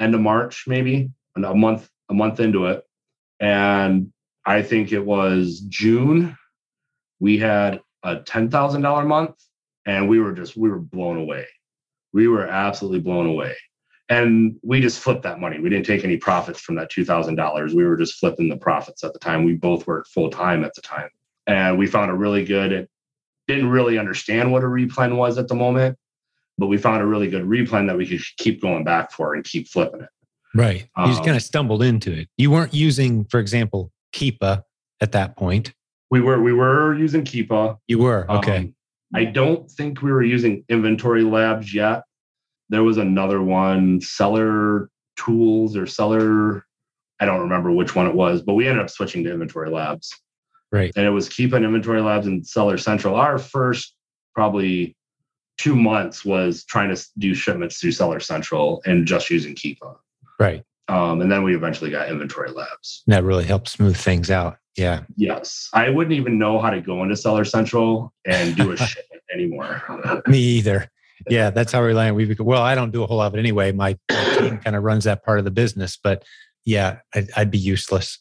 end 0.00 0.14
of 0.14 0.20
March, 0.20 0.64
maybe 0.66 1.10
a 1.36 1.54
month 1.54 1.88
a 2.08 2.14
month 2.14 2.40
into 2.40 2.66
it, 2.66 2.84
and 3.40 4.12
I 4.44 4.62
think 4.62 4.92
it 4.92 5.04
was 5.04 5.60
June. 5.68 6.36
We 7.20 7.38
had 7.38 7.80
a 8.02 8.16
ten 8.16 8.50
thousand 8.50 8.82
dollar 8.82 9.04
month, 9.04 9.36
and 9.86 10.08
we 10.08 10.20
were 10.20 10.32
just 10.32 10.56
we 10.56 10.68
were 10.68 10.80
blown 10.80 11.18
away. 11.18 11.46
We 12.12 12.28
were 12.28 12.46
absolutely 12.46 13.00
blown 13.00 13.26
away, 13.26 13.54
and 14.08 14.56
we 14.62 14.80
just 14.80 15.00
flipped 15.00 15.22
that 15.22 15.40
money. 15.40 15.58
We 15.58 15.70
didn't 15.70 15.86
take 15.86 16.04
any 16.04 16.16
profits 16.16 16.60
from 16.60 16.74
that 16.76 16.90
two 16.90 17.04
thousand 17.04 17.36
dollars. 17.36 17.74
We 17.74 17.84
were 17.84 17.96
just 17.96 18.14
flipping 18.14 18.48
the 18.48 18.56
profits 18.56 19.02
at 19.04 19.12
the 19.12 19.18
time. 19.18 19.44
We 19.44 19.54
both 19.54 19.86
worked 19.86 20.08
full 20.08 20.30
time 20.30 20.64
at 20.64 20.74
the 20.74 20.82
time, 20.82 21.08
and 21.46 21.78
we 21.78 21.86
found 21.86 22.10
a 22.10 22.14
really 22.14 22.44
good. 22.44 22.72
It 22.72 22.90
didn't 23.48 23.68
really 23.68 23.98
understand 23.98 24.52
what 24.52 24.62
a 24.62 24.66
replen 24.66 25.16
was 25.16 25.38
at 25.38 25.48
the 25.48 25.54
moment, 25.54 25.98
but 26.58 26.66
we 26.66 26.76
found 26.76 27.02
a 27.02 27.06
really 27.06 27.28
good 27.28 27.44
replen 27.44 27.86
that 27.88 27.96
we 27.96 28.06
could 28.06 28.20
keep 28.38 28.60
going 28.60 28.84
back 28.84 29.10
for 29.10 29.34
and 29.34 29.44
keep 29.44 29.68
flipping 29.68 30.02
it. 30.02 30.08
Right. 30.54 30.88
You 30.96 31.04
um, 31.04 31.10
just 31.10 31.24
kind 31.24 31.36
of 31.36 31.42
stumbled 31.42 31.82
into 31.82 32.12
it. 32.12 32.28
You 32.36 32.50
weren't 32.50 32.72
using, 32.72 33.24
for 33.24 33.40
example, 33.40 33.90
Keepa 34.14 34.62
at 35.00 35.12
that 35.12 35.36
point. 35.36 35.74
We 36.10 36.20
were 36.20 36.40
we 36.40 36.52
were 36.52 36.94
using 36.94 37.24
Keepa. 37.24 37.78
You 37.88 37.98
were 37.98 38.30
okay. 38.30 38.58
Um, 38.58 38.74
I 39.14 39.24
don't 39.24 39.70
think 39.70 40.02
we 40.02 40.12
were 40.12 40.22
using 40.22 40.64
Inventory 40.68 41.22
Labs 41.22 41.74
yet. 41.74 42.02
There 42.68 42.82
was 42.82 42.96
another 42.96 43.42
one, 43.42 44.00
Seller 44.00 44.90
Tools 45.16 45.76
or 45.76 45.86
Seller. 45.86 46.66
I 47.20 47.26
don't 47.26 47.40
remember 47.40 47.70
which 47.70 47.94
one 47.94 48.06
it 48.06 48.14
was, 48.14 48.42
but 48.42 48.54
we 48.54 48.66
ended 48.66 48.82
up 48.82 48.90
switching 48.90 49.24
to 49.24 49.32
Inventory 49.32 49.70
Labs. 49.70 50.10
Right. 50.72 50.92
And 50.96 51.06
it 51.06 51.10
was 51.10 51.28
Keepa 51.28 51.62
Inventory 51.62 52.00
Labs 52.00 52.26
and 52.26 52.44
Seller 52.46 52.78
Central. 52.78 53.14
Our 53.14 53.38
first 53.38 53.94
probably 54.34 54.96
two 55.56 55.76
months 55.76 56.24
was 56.24 56.64
trying 56.64 56.94
to 56.94 57.06
do 57.18 57.34
shipments 57.34 57.78
through 57.78 57.92
Seller 57.92 58.20
Central 58.20 58.82
and 58.84 59.06
just 59.06 59.30
using 59.30 59.54
Keepa. 59.54 59.96
Right. 60.40 60.64
Um, 60.88 61.20
and 61.20 61.30
then 61.30 61.42
we 61.42 61.54
eventually 61.54 61.90
got 61.90 62.10
inventory 62.10 62.50
labs. 62.50 63.02
That 63.06 63.24
really 63.24 63.44
helped 63.44 63.68
smooth 63.68 63.96
things 63.96 64.30
out. 64.30 64.58
Yeah. 64.76 65.04
Yes. 65.16 65.68
I 65.72 65.88
wouldn't 65.88 66.14
even 66.14 66.38
know 66.38 66.58
how 66.58 66.70
to 66.70 66.80
go 66.80 67.02
into 67.02 67.16
Seller 67.16 67.44
Central 67.44 68.12
and 68.26 68.56
do 68.56 68.72
a 68.72 68.76
shipment 68.76 69.22
anymore. 69.32 69.82
Me 70.26 70.38
either. 70.38 70.90
Yeah, 71.28 71.50
that's 71.50 71.72
how 71.72 71.84
we 71.84 71.92
land. 71.92 72.16
We 72.16 72.34
well, 72.38 72.62
I 72.62 72.74
don't 72.74 72.90
do 72.90 73.02
a 73.02 73.06
whole 73.06 73.18
lot 73.18 73.28
of 73.28 73.34
it 73.34 73.38
anyway. 73.38 73.72
My, 73.72 73.96
team 74.08 74.58
kind 74.64 74.76
of 74.76 74.82
runs 74.82 75.04
that 75.04 75.24
part 75.24 75.38
of 75.38 75.44
the 75.44 75.50
business, 75.50 75.98
but 76.02 76.24
yeah, 76.64 76.98
I'd, 77.14 77.28
I'd 77.36 77.50
be 77.50 77.58
useless. 77.58 78.18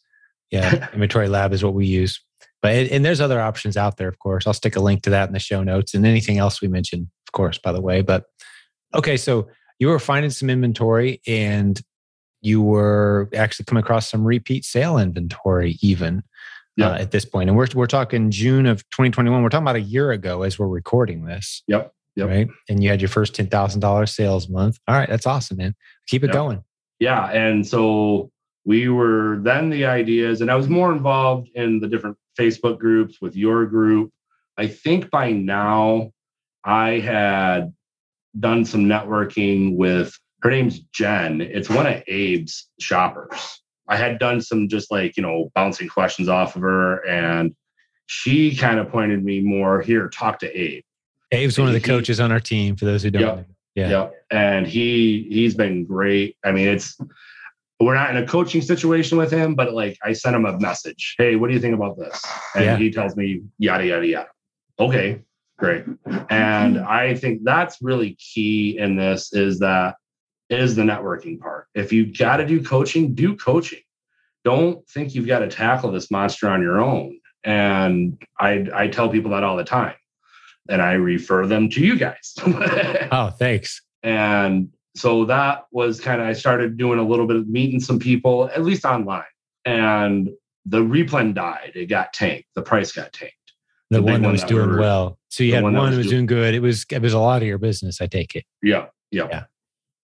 Yeah, 0.52 0.90
inventory 0.94 1.28
lab 1.28 1.54
is 1.54 1.64
what 1.64 1.74
we 1.74 1.86
use. 1.86 2.20
But 2.62 2.76
and 2.76 3.04
there's 3.04 3.20
other 3.20 3.42
options 3.42 3.76
out 3.76 3.98
there, 3.98 4.08
of 4.08 4.20
course. 4.20 4.48
I'll 4.48 4.54
stick 4.54 4.76
a 4.76 4.80
link 4.80 5.04
to 5.04 5.10
that 5.10 5.28
in 5.28 5.34
the 5.34 5.40
show 5.40 5.64
notes 5.64 5.94
and 5.94 6.06
anything 6.06 6.38
else 6.38 6.62
we 6.62 6.68
mentioned, 6.68 7.08
of 7.28 7.32
course, 7.34 7.58
by 7.58 7.72
the 7.74 7.82
way. 7.82 8.02
But 8.02 8.26
okay, 8.94 9.18
so 9.18 9.50
you 9.80 9.88
were 9.88 10.00
finding 10.00 10.32
some 10.32 10.50
inventory 10.50 11.22
and 11.28 11.82
you 12.42 12.62
were 12.62 13.30
actually 13.36 13.66
coming 13.66 13.84
across 13.84 14.10
some 14.10 14.24
repeat 14.24 14.64
sale 14.66 14.98
inventory 14.98 15.78
even 15.82 16.24
uh, 16.82 16.94
at 16.94 17.12
this 17.12 17.26
point. 17.26 17.50
And 17.50 17.58
we're, 17.58 17.68
we're 17.74 17.88
talking 17.88 18.32
June 18.32 18.66
of 18.66 18.88
2021. 18.90 19.42
We're 19.42 19.50
talking 19.50 19.64
about 19.64 19.76
a 19.76 19.82
year 19.82 20.12
ago 20.12 20.44
as 20.44 20.58
we're 20.58 20.68
recording 20.68 21.26
this. 21.26 21.64
Yep. 21.68 21.94
Yep. 22.16 22.30
Right. 22.30 22.48
And 22.70 22.84
you 22.84 22.90
had 22.90 23.02
your 23.02 23.10
first 23.10 23.34
$10,000 23.34 24.10
sales 24.10 24.48
month. 24.50 24.78
All 24.88 24.96
right. 24.96 25.10
That's 25.10 25.26
awesome, 25.26 25.58
man. 25.58 25.76
Keep 26.08 26.24
it 26.24 26.28
yep. 26.28 26.36
going. 26.36 26.64
Yeah. 27.00 27.30
And 27.32 27.66
so 27.66 28.32
we 28.66 28.90
were 28.90 29.40
then 29.42 29.70
the 29.70 29.86
ideas, 29.86 30.42
and 30.42 30.50
I 30.50 30.56
was 30.56 30.70
more 30.70 30.92
involved 30.92 31.50
in 31.56 31.80
the 31.80 31.88
different 31.88 32.18
Facebook 32.40 32.80
groups 32.80 33.20
with 33.22 33.36
your 33.36 33.66
group. 33.66 34.12
I 34.58 34.68
think 34.68 35.10
by 35.10 35.32
now 35.32 36.12
I 36.64 37.00
had 37.00 37.74
done 38.40 38.66
some 38.66 38.86
networking 38.86 39.76
with 39.76 40.18
her 40.42 40.52
name's 40.52 40.80
Jen. 40.94 41.42
It's 41.42 41.70
one 41.70 41.88
of 41.88 42.04
Abe's 42.08 42.70
shoppers. 42.80 43.62
I 43.88 43.98
had 43.98 44.20
done 44.20 44.42
some 44.42 44.70
just 44.70 44.92
like, 44.92 45.18
you 45.18 45.24
know, 45.24 45.52
bouncing 45.56 45.90
questions 45.90 46.30
off 46.30 46.56
of 46.56 46.62
her 46.62 47.06
and 47.06 47.54
she 48.06 48.56
kind 48.56 48.80
of 48.80 48.90
pointed 48.90 49.24
me 49.24 49.42
more 49.42 49.82
here, 49.82 50.10
talk 50.10 50.40
to 50.40 50.60
Abe. 50.60 50.84
Abe's 51.34 51.58
one 51.58 51.68
of 51.68 51.74
the 51.74 51.80
he, 51.80 51.86
coaches 51.86 52.20
on 52.20 52.32
our 52.32 52.40
team 52.40 52.76
for 52.76 52.86
those 52.86 53.04
who 53.04 53.12
don't 53.12 53.22
yep, 53.22 53.36
know. 53.38 53.46
Yeah. 53.76 53.90
Yep. 53.90 54.14
And 54.32 54.68
he 54.68 55.28
he's 55.30 55.56
been 55.56 55.86
great. 55.86 56.38
I 56.44 56.52
mean, 56.52 56.68
it's 56.68 56.98
we're 57.80 57.96
not 57.96 58.12
in 58.12 58.18
a 58.18 58.26
coaching 58.26 58.62
situation 58.62 59.18
with 59.18 59.32
him, 59.32 59.56
but 59.56 59.74
like 59.74 59.98
I 60.04 60.14
sent 60.14 60.36
him 60.36 60.46
a 60.46 60.60
message. 60.60 61.16
Hey, 61.18 61.36
what 61.36 61.48
do 61.48 61.54
you 61.54 61.60
think 61.60 61.76
about 61.76 61.98
this? 61.98 62.24
And 62.56 62.66
yeah. 62.66 62.78
he 62.78 62.92
tells 62.92 63.16
me 63.16 63.42
yada 63.58 63.86
yada 63.86 64.06
yada. 64.06 64.30
Okay, 64.80 65.22
great. 65.58 65.86
And 66.30 66.80
I 66.80 67.16
think 67.16 67.42
that's 67.44 67.82
really 67.82 68.16
key 68.16 68.78
in 68.78 68.96
this 68.96 69.34
is 69.34 69.60
that 69.60 69.96
is 70.50 70.76
the 70.76 70.84
networking 70.84 71.40
part. 71.40 71.68
If 71.74 71.92
you 71.92 72.06
got 72.06 72.38
to 72.38 72.46
do 72.46 72.64
coaching, 72.64 73.14
do 73.16 73.36
coaching. 73.36 73.80
Don't 74.44 74.88
think 74.90 75.16
you've 75.16 75.28
got 75.28 75.40
to 75.40 75.48
tackle 75.48 75.92
this 75.92 76.12
monster 76.12 76.50
on 76.50 76.62
your 76.62 76.82
own. 76.82 77.20
And 77.44 78.22
I, 78.40 78.68
I 78.74 78.88
tell 78.88 79.10
people 79.10 79.32
that 79.32 79.44
all 79.44 79.58
the 79.58 79.64
time. 79.64 79.96
And 80.70 80.82
I 80.82 80.94
refer 80.94 81.46
them 81.46 81.70
to 81.70 81.82
you 81.82 81.98
guys. 81.98 82.36
oh, 83.12 83.32
thanks. 83.38 83.82
And 84.02 84.70
so 84.96 85.26
that 85.26 85.66
was 85.72 86.00
kind 86.00 86.22
of, 86.22 86.28
I 86.28 86.34
started 86.34 86.78
doing 86.78 87.00
a 87.00 87.04
little 87.04 87.28
bit 87.28 87.36
of 87.36 87.48
meeting 87.48 87.80
some 87.80 88.00
people, 88.00 88.50
at 88.50 88.64
least 88.64 88.86
online. 88.86 89.24
And 89.66 90.30
the 90.66 90.80
replen 90.80 91.34
died. 91.34 91.74
It 91.76 91.88
got 91.88 92.14
tanked. 92.14 92.48
The 92.56 92.62
price 92.62 92.92
got 92.92 93.12
tanked. 93.12 93.36
The, 93.90 93.98
the 93.98 94.04
one 94.04 94.22
that 94.22 94.32
was 94.32 94.42
that 94.42 94.50
doing 94.50 94.78
well. 94.78 95.20
So 95.30 95.44
you 95.44 95.54
had 95.54 95.64
one 95.64 95.74
that 95.74 95.82
was, 95.82 95.98
was 95.98 96.08
doing, 96.08 96.26
doing 96.26 96.42
good. 96.42 96.56
It 96.56 96.62
was 96.62 96.86
it 96.90 97.02
was 97.02 97.14
a 97.14 97.20
lot 97.20 97.42
of 97.42 97.48
your 97.48 97.58
business, 97.58 98.02
I 98.02 98.08
take 98.08 98.36
it. 98.36 98.46
Yeah. 98.62 98.88
Yeah. 99.12 99.28
yeah 99.30 99.44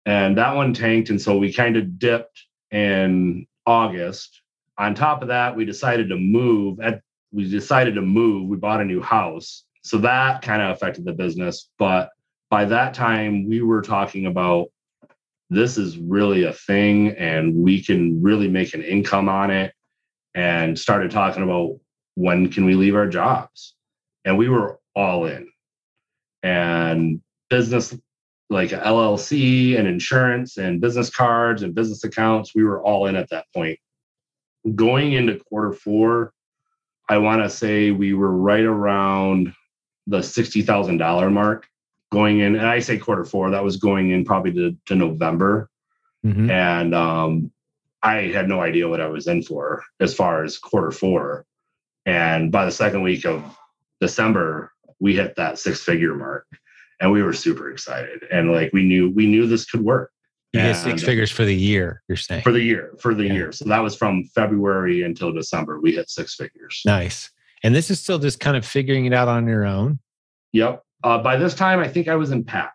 and 0.06 0.38
that 0.38 0.54
one 0.54 0.72
tanked. 0.72 1.10
And 1.10 1.20
so 1.20 1.36
we 1.36 1.52
kind 1.52 1.76
of 1.76 1.98
dipped 1.98 2.44
in 2.70 3.46
August. 3.66 4.40
On 4.78 4.94
top 4.94 5.20
of 5.20 5.28
that, 5.28 5.54
we 5.54 5.64
decided 5.64 6.08
to 6.08 6.16
move. 6.16 6.80
At 6.80 7.02
we 7.32 7.50
decided 7.50 7.96
to 7.96 8.02
move. 8.02 8.48
We 8.48 8.56
bought 8.56 8.80
a 8.80 8.84
new 8.84 9.02
house, 9.02 9.64
so 9.86 9.98
that 9.98 10.42
kind 10.42 10.60
of 10.60 10.70
affected 10.72 11.04
the 11.04 11.12
business. 11.12 11.70
But 11.78 12.10
by 12.50 12.64
that 12.64 12.92
time, 12.92 13.48
we 13.48 13.62
were 13.62 13.82
talking 13.82 14.26
about 14.26 14.66
this 15.48 15.78
is 15.78 15.96
really 15.96 16.42
a 16.42 16.52
thing, 16.52 17.10
and 17.10 17.54
we 17.54 17.80
can 17.80 18.20
really 18.20 18.48
make 18.48 18.74
an 18.74 18.82
income 18.82 19.28
on 19.28 19.52
it. 19.52 19.72
And 20.34 20.76
started 20.76 21.12
talking 21.12 21.44
about 21.44 21.78
when 22.16 22.50
can 22.50 22.64
we 22.64 22.74
leave 22.74 22.96
our 22.96 23.06
jobs, 23.06 23.76
and 24.24 24.36
we 24.36 24.48
were 24.48 24.80
all 24.96 25.26
in. 25.26 25.48
And 26.42 27.20
business 27.48 27.96
like 28.50 28.70
LLC 28.70 29.78
and 29.78 29.86
insurance 29.86 30.56
and 30.56 30.80
business 30.80 31.10
cards 31.10 31.62
and 31.62 31.76
business 31.76 32.02
accounts. 32.02 32.56
We 32.56 32.64
were 32.64 32.82
all 32.82 33.06
in 33.06 33.14
at 33.14 33.30
that 33.30 33.46
point. 33.54 33.78
Going 34.74 35.12
into 35.12 35.38
quarter 35.48 35.72
four, 35.72 36.32
I 37.08 37.18
want 37.18 37.42
to 37.44 37.48
say 37.48 37.92
we 37.92 38.14
were 38.14 38.36
right 38.36 38.64
around 38.64 39.52
the 40.06 40.18
$60,000 40.18 41.32
mark 41.32 41.66
going 42.12 42.40
in. 42.40 42.56
And 42.56 42.66
I 42.66 42.78
say 42.78 42.98
quarter 42.98 43.24
four, 43.24 43.50
that 43.50 43.64
was 43.64 43.76
going 43.76 44.10
in 44.10 44.24
probably 44.24 44.52
to, 44.54 44.76
to 44.86 44.94
November. 44.94 45.68
Mm-hmm. 46.24 46.50
And 46.50 46.94
um, 46.94 47.52
I 48.02 48.22
had 48.28 48.48
no 48.48 48.60
idea 48.60 48.88
what 48.88 49.00
I 49.00 49.08
was 49.08 49.26
in 49.26 49.42
for 49.42 49.84
as 50.00 50.14
far 50.14 50.44
as 50.44 50.58
quarter 50.58 50.90
four. 50.90 51.44
And 52.04 52.52
by 52.52 52.64
the 52.64 52.70
second 52.70 53.02
week 53.02 53.26
of 53.26 53.42
December, 54.00 54.72
we 55.00 55.16
hit 55.16 55.36
that 55.36 55.58
six 55.58 55.82
figure 55.82 56.14
mark 56.14 56.46
and 57.00 57.12
we 57.12 57.22
were 57.22 57.32
super 57.32 57.70
excited 57.70 58.24
and 58.30 58.52
like 58.52 58.72
we 58.72 58.82
knew 58.82 59.10
we 59.10 59.26
knew 59.26 59.46
this 59.46 59.64
could 59.64 59.82
work 59.82 60.12
you 60.52 60.60
get 60.60 60.74
six 60.74 61.02
figures 61.02 61.30
for 61.30 61.44
the 61.44 61.54
year 61.54 62.02
you're 62.08 62.16
saying 62.16 62.42
for 62.42 62.52
the 62.52 62.62
year 62.62 62.94
for 62.98 63.14
the 63.14 63.26
yeah. 63.26 63.32
year 63.32 63.52
so 63.52 63.64
that 63.64 63.82
was 63.82 63.96
from 63.96 64.24
february 64.34 65.02
until 65.02 65.32
december 65.32 65.80
we 65.80 65.92
hit 65.92 66.08
six 66.08 66.34
figures 66.34 66.82
nice 66.86 67.30
and 67.66 67.74
this 67.74 67.90
is 67.90 68.00
still 68.00 68.20
just 68.20 68.38
kind 68.38 68.56
of 68.56 68.64
figuring 68.64 69.06
it 69.06 69.12
out 69.12 69.26
on 69.26 69.46
your 69.46 69.64
own 69.64 69.98
yep 70.52 70.82
uh, 71.02 71.18
by 71.18 71.36
this 71.36 71.54
time 71.54 71.80
i 71.80 71.88
think 71.88 72.06
i 72.08 72.14
was 72.14 72.30
in 72.30 72.44
pat 72.44 72.70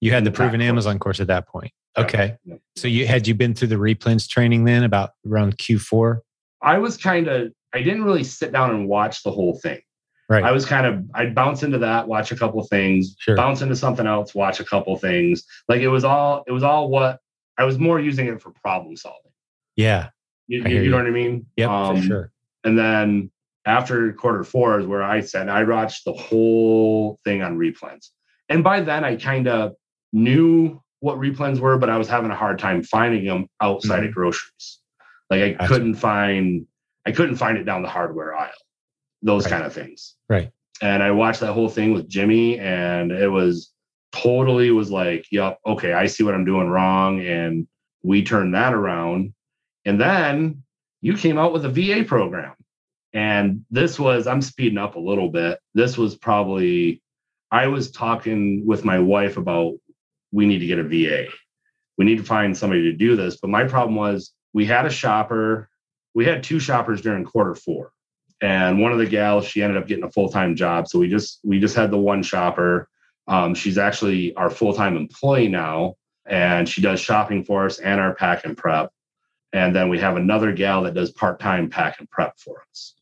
you 0.00 0.12
had 0.12 0.24
the 0.24 0.30
proven 0.30 0.60
amazon 0.60 0.98
course 0.98 1.18
at 1.18 1.26
that 1.26 1.48
point 1.48 1.72
okay 1.96 2.36
yep. 2.44 2.60
so 2.76 2.86
you 2.86 3.06
had 3.06 3.26
you 3.26 3.34
been 3.34 3.54
through 3.54 3.68
the 3.68 3.76
replens 3.76 4.28
training 4.28 4.64
then 4.64 4.84
about 4.84 5.10
around 5.26 5.56
q4 5.56 6.18
i 6.62 6.76
was 6.76 6.96
kind 6.98 7.26
of 7.26 7.50
i 7.72 7.80
didn't 7.82 8.04
really 8.04 8.24
sit 8.24 8.52
down 8.52 8.70
and 8.70 8.86
watch 8.86 9.22
the 9.22 9.30
whole 9.30 9.58
thing 9.58 9.80
Right. 10.26 10.42
I 10.42 10.52
was 10.52 10.64
kind 10.64 10.86
of 10.86 11.04
I'd 11.14 11.34
bounce 11.34 11.62
into 11.62 11.76
that, 11.80 12.08
watch 12.08 12.32
a 12.32 12.36
couple 12.36 12.62
things, 12.64 13.14
sure. 13.18 13.36
bounce 13.36 13.60
into 13.60 13.76
something 13.76 14.06
else, 14.06 14.34
watch 14.34 14.58
a 14.58 14.64
couple 14.64 14.96
things. 14.96 15.44
Like 15.68 15.82
it 15.82 15.88
was 15.88 16.02
all 16.02 16.44
it 16.46 16.52
was 16.52 16.62
all 16.62 16.88
what 16.88 17.20
I 17.58 17.64
was 17.64 17.78
more 17.78 18.00
using 18.00 18.28
it 18.28 18.40
for 18.40 18.50
problem 18.52 18.96
solving. 18.96 19.32
Yeah. 19.76 20.08
You, 20.46 20.62
hear 20.64 20.82
you 20.82 20.90
know 20.90 20.96
what 20.96 21.06
I 21.06 21.10
mean? 21.10 21.44
Yeah, 21.56 21.66
Um, 21.66 21.96
for 21.96 22.02
sure. 22.02 22.32
And 22.64 22.78
then 22.78 23.30
after 23.66 24.12
quarter 24.12 24.44
four 24.44 24.78
is 24.80 24.86
where 24.86 25.02
I 25.02 25.20
said 25.20 25.48
I 25.48 25.64
watched 25.64 26.04
the 26.04 26.12
whole 26.12 27.18
thing 27.24 27.42
on 27.42 27.56
replens. 27.58 28.10
And 28.48 28.62
by 28.62 28.80
then 28.80 29.04
I 29.04 29.16
kind 29.16 29.48
of 29.48 29.72
knew 30.12 30.80
what 31.00 31.18
replens 31.18 31.58
were, 31.60 31.78
but 31.78 31.90
I 31.90 31.96
was 31.98 32.08
having 32.08 32.30
a 32.30 32.36
hard 32.36 32.58
time 32.58 32.82
finding 32.82 33.24
them 33.26 33.46
outside 33.60 34.04
of 34.04 34.12
groceries. 34.14 34.80
Like 35.30 35.40
I 35.40 35.48
Mm-hmm. 35.48 35.58
Gotcha. 35.58 35.68
couldn't 35.72 35.94
find 35.94 36.66
I 37.06 37.12
couldn't 37.12 37.36
find 37.36 37.58
it 37.58 37.64
down 37.64 37.82
the 37.82 37.88
hardware 37.88 38.34
aisle. 38.34 38.50
Those 39.22 39.44
Right. 39.44 39.50
kind 39.52 39.64
of 39.64 39.72
things. 39.72 40.14
Right. 40.28 40.50
And 40.82 41.02
I 41.02 41.10
watched 41.10 41.40
that 41.40 41.52
whole 41.52 41.68
thing 41.68 41.92
with 41.92 42.08
Jimmy 42.08 42.58
and 42.58 43.12
it 43.12 43.28
was 43.28 43.70
totally 44.12 44.70
was 44.70 44.90
like, 44.90 45.26
yep, 45.30 45.58
okay, 45.66 45.92
I 45.92 46.06
see 46.06 46.22
what 46.24 46.34
I'm 46.34 46.44
doing 46.44 46.68
wrong. 46.68 47.20
And 47.20 47.66
we 48.02 48.22
turned 48.22 48.54
that 48.54 48.72
around. 48.74 49.34
And 49.84 50.00
then 50.00 50.62
you 51.00 51.16
came 51.16 51.36
out 51.38 51.52
with 51.52 51.64
a 51.64 51.68
VA 51.68 52.04
program. 52.04 52.54
And 53.14 53.64
this 53.70 53.98
was, 53.98 54.26
I'm 54.26 54.42
speeding 54.42 54.76
up 54.76 54.96
a 54.96 55.00
little 55.00 55.30
bit. 55.30 55.60
This 55.72 55.96
was 55.96 56.16
probably, 56.16 57.00
I 57.50 57.68
was 57.68 57.92
talking 57.92 58.66
with 58.66 58.84
my 58.84 58.98
wife 58.98 59.36
about 59.36 59.74
we 60.32 60.46
need 60.46 60.58
to 60.58 60.66
get 60.66 60.80
a 60.80 60.82
VA. 60.82 61.26
We 61.96 62.04
need 62.04 62.18
to 62.18 62.24
find 62.24 62.56
somebody 62.56 62.82
to 62.82 62.92
do 62.92 63.14
this. 63.14 63.38
But 63.40 63.50
my 63.50 63.64
problem 63.64 63.94
was 63.94 64.32
we 64.52 64.66
had 64.66 64.84
a 64.84 64.90
shopper, 64.90 65.70
we 66.12 66.24
had 66.24 66.42
two 66.42 66.58
shoppers 66.58 67.00
during 67.00 67.24
quarter 67.24 67.54
four. 67.54 67.92
And 68.40 68.80
one 68.80 68.90
of 68.90 68.98
the 68.98 69.06
gals, 69.06 69.46
she 69.46 69.62
ended 69.62 69.80
up 69.80 69.86
getting 69.86 70.04
a 70.04 70.10
full-time 70.10 70.56
job. 70.56 70.88
So 70.88 70.98
we 70.98 71.08
just 71.08 71.38
we 71.44 71.60
just 71.60 71.76
had 71.76 71.92
the 71.92 71.98
one 71.98 72.22
shopper. 72.22 72.88
Um, 73.28 73.54
she's 73.54 73.78
actually 73.78 74.34
our 74.34 74.50
full-time 74.50 74.96
employee 74.96 75.48
now, 75.48 75.94
and 76.26 76.68
she 76.68 76.82
does 76.82 77.00
shopping 77.00 77.44
for 77.44 77.64
us 77.64 77.78
and 77.78 78.00
our 78.00 78.14
pack 78.14 78.44
and 78.44 78.56
prep. 78.56 78.90
And 79.52 79.74
then 79.74 79.88
we 79.88 80.00
have 80.00 80.16
another 80.16 80.52
gal 80.52 80.82
that 80.82 80.94
does 80.94 81.12
part-time 81.12 81.70
pack 81.70 82.00
and 82.00 82.10
prep 82.10 82.36
for 82.38 82.62
us. 82.70 82.94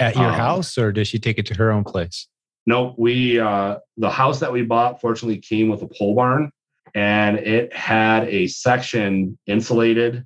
At 0.00 0.16
your 0.16 0.26
um, 0.28 0.34
house, 0.34 0.78
or 0.78 0.92
does 0.92 1.08
she 1.08 1.18
take 1.18 1.38
it 1.38 1.46
to 1.46 1.54
her 1.54 1.70
own 1.70 1.84
place? 1.84 2.26
Nope, 2.66 2.94
we 2.98 3.38
uh 3.40 3.78
the 3.96 4.10
house 4.10 4.40
that 4.40 4.52
we 4.52 4.62
bought 4.62 5.00
fortunately 5.00 5.38
came 5.38 5.68
with 5.68 5.82
a 5.82 5.88
pole 5.88 6.14
barn 6.14 6.50
and 6.94 7.38
it 7.38 7.74
had 7.74 8.28
a 8.28 8.46
section 8.48 9.38
insulated 9.46 10.24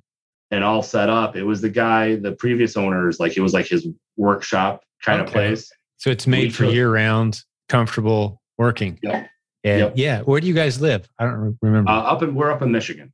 and 0.51 0.63
all 0.63 0.83
set 0.83 1.09
up. 1.09 1.35
It 1.35 1.43
was 1.43 1.61
the 1.61 1.69
guy, 1.69 2.15
the 2.15 2.33
previous 2.33 2.77
owners, 2.77 3.19
like 3.19 3.37
it 3.37 3.41
was 3.41 3.53
like 3.53 3.67
his 3.67 3.87
workshop 4.17 4.83
kind 5.01 5.21
of 5.21 5.27
place. 5.27 5.71
So 5.97 6.09
it's 6.09 6.27
made 6.27 6.45
we 6.45 6.49
for 6.51 6.65
year 6.65 6.91
round, 6.91 7.41
comfortable 7.69 8.41
working. 8.57 8.99
Yep. 9.01 9.29
And 9.63 9.79
Yep. 9.79 9.93
yeah, 9.95 10.21
where 10.21 10.39
do 10.39 10.47
you 10.47 10.53
guys 10.53 10.79
live? 10.79 11.09
I 11.17 11.25
don't 11.25 11.57
remember. 11.61 11.89
Uh, 11.89 11.95
up 12.01 12.21
in 12.21 12.35
we're 12.35 12.51
up 12.51 12.61
in 12.61 12.71
Michigan. 12.71 13.11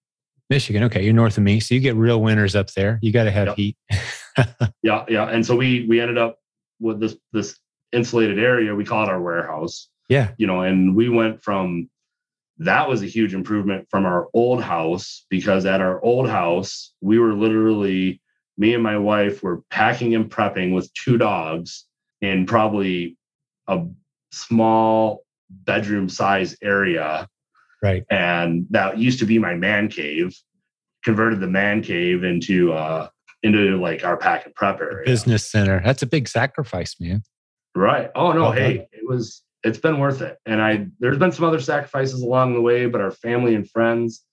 Michigan. 0.50 0.84
Okay, 0.84 1.04
you're 1.04 1.14
north 1.14 1.38
of 1.38 1.44
me, 1.44 1.62
so 1.62 1.74
you 1.74 1.80
get 1.80 1.96
real 1.96 2.22
winters 2.22 2.56
up 2.56 2.70
there. 2.74 3.00
You 3.02 3.14
got 3.14 3.24
to 3.24 3.32
have 3.32 3.48
Yep. 3.50 3.56
heat. 3.58 3.78
Yeah, 4.84 5.06
yeah. 5.10 5.26
And 5.26 5.46
so 5.46 5.56
we 5.56 5.86
we 5.88 6.00
ended 6.00 6.18
up 6.18 6.40
with 6.82 7.00
this 7.00 7.16
this 7.32 7.58
insulated 7.94 8.40
area. 8.40 8.76
We 8.76 8.86
call 8.86 9.04
it 9.04 9.10
our 9.10 9.22
warehouse. 9.22 9.88
Yeah. 10.10 10.32
You 10.38 10.48
know, 10.48 10.62
and 10.62 10.96
we 10.96 11.08
went 11.10 11.42
from 11.44 11.90
that 12.58 12.88
was 12.90 13.02
a 13.02 13.08
huge 13.08 13.34
improvement 13.34 13.88
from 13.90 14.06
our 14.06 14.28
old 14.34 14.62
house 14.62 15.26
because 15.30 15.66
at 15.66 15.82
our 15.82 16.04
old 16.04 16.30
house 16.30 16.94
we 17.02 17.18
were 17.18 17.34
literally 17.34 18.22
me 18.58 18.74
and 18.74 18.84
my 18.84 18.98
wife 18.98 19.42
were 19.42 19.62
packing 19.70 20.14
and 20.14 20.30
prepping 20.30 20.74
with 20.74 20.94
two 20.94 21.18
dogs 21.18 21.86
in 22.22 22.46
probably 22.46 23.18
a 23.68 23.84
small 24.32 25.24
bedroom 25.50 26.08
size 26.10 26.56
area 26.62 27.28
Right. 27.82 28.04
and 28.12 28.68
that 28.70 29.00
used 29.00 29.20
to 29.20 29.26
be 29.26 29.40
my 29.40 29.56
man 29.56 29.88
cave 29.88 30.38
converted 31.04 31.40
the 31.40 31.48
man 31.48 31.82
cave 31.82 32.24
into 32.24 32.74
uh 32.74 33.08
into 33.44 33.78
like 33.82 34.04
our 34.04 34.18
pack 34.18 34.46
and 34.46 34.54
prep 34.56 34.80
area 34.80 35.06
Business 35.06 35.50
center. 35.50 35.82
That's 35.84 36.02
a 36.04 36.06
big 36.08 36.28
sacrifice, 36.28 36.96
man. 37.00 37.24
right 37.76 38.10
oh 38.16 38.32
no 38.34 38.42
Well 38.42 38.52
hey 38.52 38.78
done. 38.78 38.86
it 38.92 39.08
was 39.08 39.42
it's 39.64 39.78
been 39.80 40.00
worth 40.00 40.22
it 40.22 40.38
and 40.46 40.62
i 40.62 40.88
there's 41.00 41.18
been 41.18 41.32
some 41.32 41.46
other 41.46 41.60
sacrifices 41.60 42.22
along 42.22 42.54
the 42.54 42.62
way 42.62 42.86
but 42.88 43.00
our 43.02 43.12
family 43.12 43.56
and 43.56 43.70
friends 43.70 44.24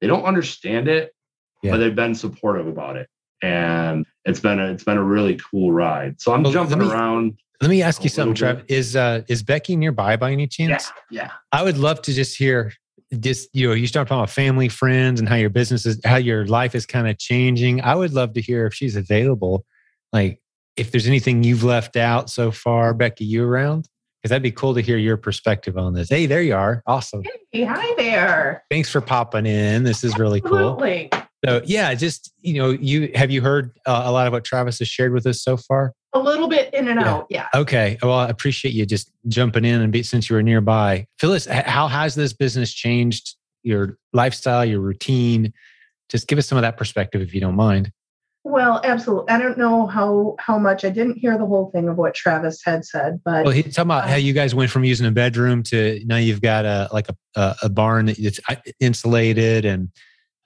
they 0.00 0.06
don't 0.06 0.24
understand 0.24 0.86
it 0.88 1.12
Yeah. 1.62 1.72
but 1.72 1.78
they've 1.78 1.94
been 1.94 2.14
supportive 2.14 2.66
about 2.66 2.96
it 2.96 3.08
and 3.42 4.06
it's 4.24 4.40
been 4.40 4.60
a 4.60 4.66
it's 4.72 4.84
been 4.84 4.98
a 4.98 5.02
really 5.02 5.36
cool 5.50 5.72
ride 5.72 6.20
so 6.20 6.32
i'm 6.32 6.42
Well, 6.42 6.52
jumping 6.52 6.78
let 6.78 6.86
me- 6.86 6.92
around 6.92 7.38
Let 7.60 7.70
me 7.70 7.80
ask 7.82 8.02
you 8.04 8.10
something, 8.10 8.34
Trev. 8.34 8.64
Is 8.68 8.94
uh 8.96 9.22
is 9.28 9.42
Becky 9.42 9.76
nearby 9.76 10.16
by 10.16 10.30
any 10.32 10.46
chance? 10.46 10.92
yeah 11.10 11.22
yeah 11.22 11.30
I 11.52 11.62
would 11.62 11.78
love 11.78 12.02
to 12.02 12.12
just 12.12 12.36
hear 12.36 12.72
just 13.20 13.48
you 13.52 13.68
know 13.68 13.74
you 13.74 13.86
start 13.86 14.08
talking 14.08 14.20
about 14.20 14.30
family 14.30 14.68
friends 14.68 15.20
and 15.20 15.28
how 15.28 15.36
your 15.36 15.50
business 15.50 15.86
is 15.86 16.00
how 16.04 16.16
your 16.16 16.46
life 16.46 16.74
is 16.74 16.86
kind 16.86 17.08
of 17.08 17.18
changing. 17.18 17.80
I 17.80 17.94
would 17.94 18.12
love 18.12 18.32
to 18.34 18.40
hear 18.40 18.66
if 18.66 18.74
she's 18.74 18.96
available 18.96 19.64
like 20.12 20.40
if 20.76 20.90
there's 20.90 21.06
anything 21.06 21.42
you've 21.42 21.64
left 21.64 21.96
out 21.96 22.28
so 22.30 22.50
far 22.50 22.94
becky 22.94 23.24
you 23.24 23.44
around 23.44 23.88
because 24.20 24.30
that'd 24.30 24.42
be 24.42 24.50
cool 24.50 24.74
to 24.74 24.80
hear 24.80 24.96
your 24.96 25.16
perspective 25.16 25.78
on 25.78 25.94
this. 25.94 26.08
Hey 26.08 26.26
there 26.26 26.42
you 26.42 26.54
are. 26.54 26.82
Awesome. 26.86 27.22
Hey, 27.52 27.64
hi 27.64 27.94
there. 27.96 28.64
thanks 28.70 28.90
for 28.90 29.00
popping 29.00 29.46
in. 29.46 29.84
This 29.84 30.02
is 30.02 30.18
really 30.18 30.40
cool. 30.40 30.76
So 31.44 31.62
yeah 31.64 31.94
just 31.94 32.32
you 32.40 32.54
know 32.54 32.70
you 32.70 33.12
have 33.14 33.30
you 33.30 33.40
heard 33.40 33.78
uh, 33.86 34.02
a 34.04 34.10
lot 34.10 34.26
of 34.26 34.32
what 34.32 34.44
travis 34.44 34.80
has 34.80 34.88
shared 34.88 35.12
with 35.12 35.26
us 35.26 35.42
so 35.42 35.56
far 35.56 35.92
A 36.16 36.22
little 36.22 36.48
bit 36.48 36.72
in 36.72 36.88
and 36.88 37.00
Yeah. 37.00 37.14
out. 37.14 37.26
Yeah. 37.28 37.46
Okay. 37.54 37.98
Well, 38.02 38.14
I 38.14 38.28
appreciate 38.28 38.74
you 38.74 38.86
just 38.86 39.10
jumping 39.28 39.64
in 39.64 39.80
and 39.80 39.92
be, 39.92 40.02
since 40.02 40.30
you 40.30 40.36
were 40.36 40.42
nearby. 40.42 41.06
Phyllis, 41.18 41.46
how 41.46 41.88
has 41.88 42.14
this 42.14 42.32
business 42.32 42.72
changed 42.72 43.36
your 43.62 43.98
lifestyle, 44.12 44.64
your 44.64 44.80
routine? 44.80 45.52
Just 46.08 46.28
give 46.28 46.38
us 46.38 46.46
some 46.46 46.56
of 46.56 46.62
that 46.62 46.76
perspective 46.76 47.20
if 47.20 47.34
you 47.34 47.40
don't 47.40 47.56
mind. 47.56 47.92
Well, 48.44 48.80
absolutely. 48.84 49.28
I 49.30 49.38
don't 49.38 49.58
know 49.58 49.88
how 49.88 50.36
how 50.38 50.56
much 50.56 50.84
I 50.84 50.90
didn't 50.90 51.18
hear 51.18 51.36
the 51.36 51.46
whole 51.46 51.68
thing 51.72 51.88
of 51.88 51.96
what 51.98 52.14
Travis 52.14 52.62
had 52.64 52.84
said, 52.84 53.20
but 53.24 53.44
Well, 53.44 53.52
he's 53.52 53.74
talking 53.74 53.90
about 53.90 54.08
how 54.08 54.14
you 54.14 54.32
guys 54.32 54.54
went 54.54 54.70
from 54.70 54.84
using 54.84 55.04
a 55.04 55.10
bedroom 55.10 55.64
to 55.64 56.00
now 56.06 56.16
you've 56.16 56.40
got 56.40 56.64
a 56.64 56.88
like 56.92 57.08
a 57.08 57.56
a, 57.60 57.68
barn 57.68 58.06
that's 58.06 58.38
uh, 58.48 58.54
insulated 58.78 59.64
and 59.64 59.90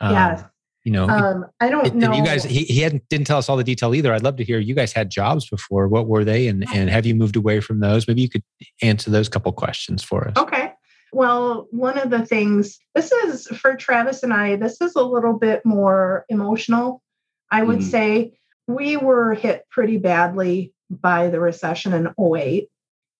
um, 0.00 0.14
yes. 0.14 0.44
You 0.90 0.96
know. 0.96 1.08
Um, 1.08 1.46
I 1.60 1.70
don't 1.70 1.86
and- 1.86 1.96
know. 1.96 2.12
you 2.12 2.24
guys, 2.24 2.42
he, 2.42 2.64
he 2.64 2.80
hadn't 2.80 3.08
didn't 3.08 3.26
tell 3.28 3.38
us 3.38 3.48
all 3.48 3.56
the 3.56 3.62
detail 3.64 3.94
either. 3.94 4.12
I'd 4.12 4.24
love 4.24 4.36
to 4.36 4.44
hear. 4.44 4.58
You 4.58 4.74
guys 4.74 4.92
had 4.92 5.08
jobs 5.08 5.48
before. 5.48 5.86
What 5.86 6.08
were 6.08 6.24
they, 6.24 6.48
and 6.48 6.64
and 6.74 6.90
have 6.90 7.06
you 7.06 7.14
moved 7.14 7.36
away 7.36 7.60
from 7.60 7.78
those? 7.80 8.08
Maybe 8.08 8.22
you 8.22 8.28
could 8.28 8.42
answer 8.82 9.08
those 9.10 9.28
couple 9.28 9.52
questions 9.52 10.02
for 10.02 10.26
us. 10.28 10.34
Okay. 10.36 10.72
Well, 11.12 11.66
one 11.70 11.96
of 11.98 12.10
the 12.10 12.24
things, 12.26 12.78
this 12.94 13.10
is 13.12 13.46
for 13.48 13.74
Travis 13.76 14.22
and 14.24 14.32
I, 14.32 14.56
this 14.56 14.80
is 14.80 14.94
a 14.96 15.02
little 15.02 15.36
bit 15.38 15.64
more 15.64 16.24
emotional. 16.28 17.02
I 17.50 17.62
would 17.64 17.80
Mhm. 17.80 17.90
say 17.90 18.32
we 18.68 18.96
were 18.96 19.34
hit 19.34 19.64
pretty 19.70 19.96
badly 19.96 20.72
by 20.88 21.28
the 21.28 21.40
recession 21.40 21.92
in 21.92 22.08
08, 22.18 22.68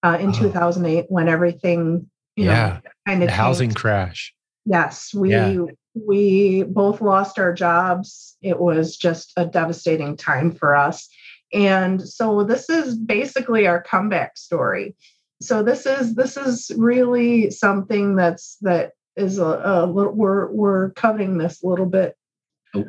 uh, 0.04 0.18
in 0.20 0.30
Oh. 0.30 0.32
2008, 0.32 1.06
when 1.08 1.28
everything, 1.28 2.08
you 2.36 2.44
Yeah. 2.46 2.80
know, 2.84 2.90
kind 3.08 3.22
of 3.24 3.28
The 3.28 3.34
housing 3.34 3.72
crash. 3.74 4.34
Yes, 4.66 5.12
we 5.12 5.30
Yeah. 5.30 5.64
We 5.94 6.62
both 6.64 7.00
lost 7.00 7.38
our 7.38 7.52
jobs. 7.52 8.36
It 8.42 8.60
was 8.60 8.96
just 8.96 9.32
a 9.36 9.44
devastating 9.44 10.16
time 10.16 10.52
for 10.52 10.76
us. 10.76 11.08
And 11.52 12.06
so 12.06 12.44
this 12.44 12.68
is 12.70 12.96
basically 12.96 13.66
our 13.66 13.82
comeback 13.82 14.36
story. 14.36 14.94
So 15.42 15.62
this 15.62 15.86
is 15.86 16.14
this 16.14 16.36
is 16.36 16.70
really 16.76 17.50
something 17.50 18.14
that's 18.14 18.56
that 18.60 18.92
is 19.16 19.38
a, 19.38 19.60
a 19.64 19.86
little 19.86 20.12
we're 20.12 20.50
we're 20.52 20.90
coveting 20.90 21.38
this 21.38 21.62
a 21.62 21.66
little 21.66 21.86
bit 21.86 22.14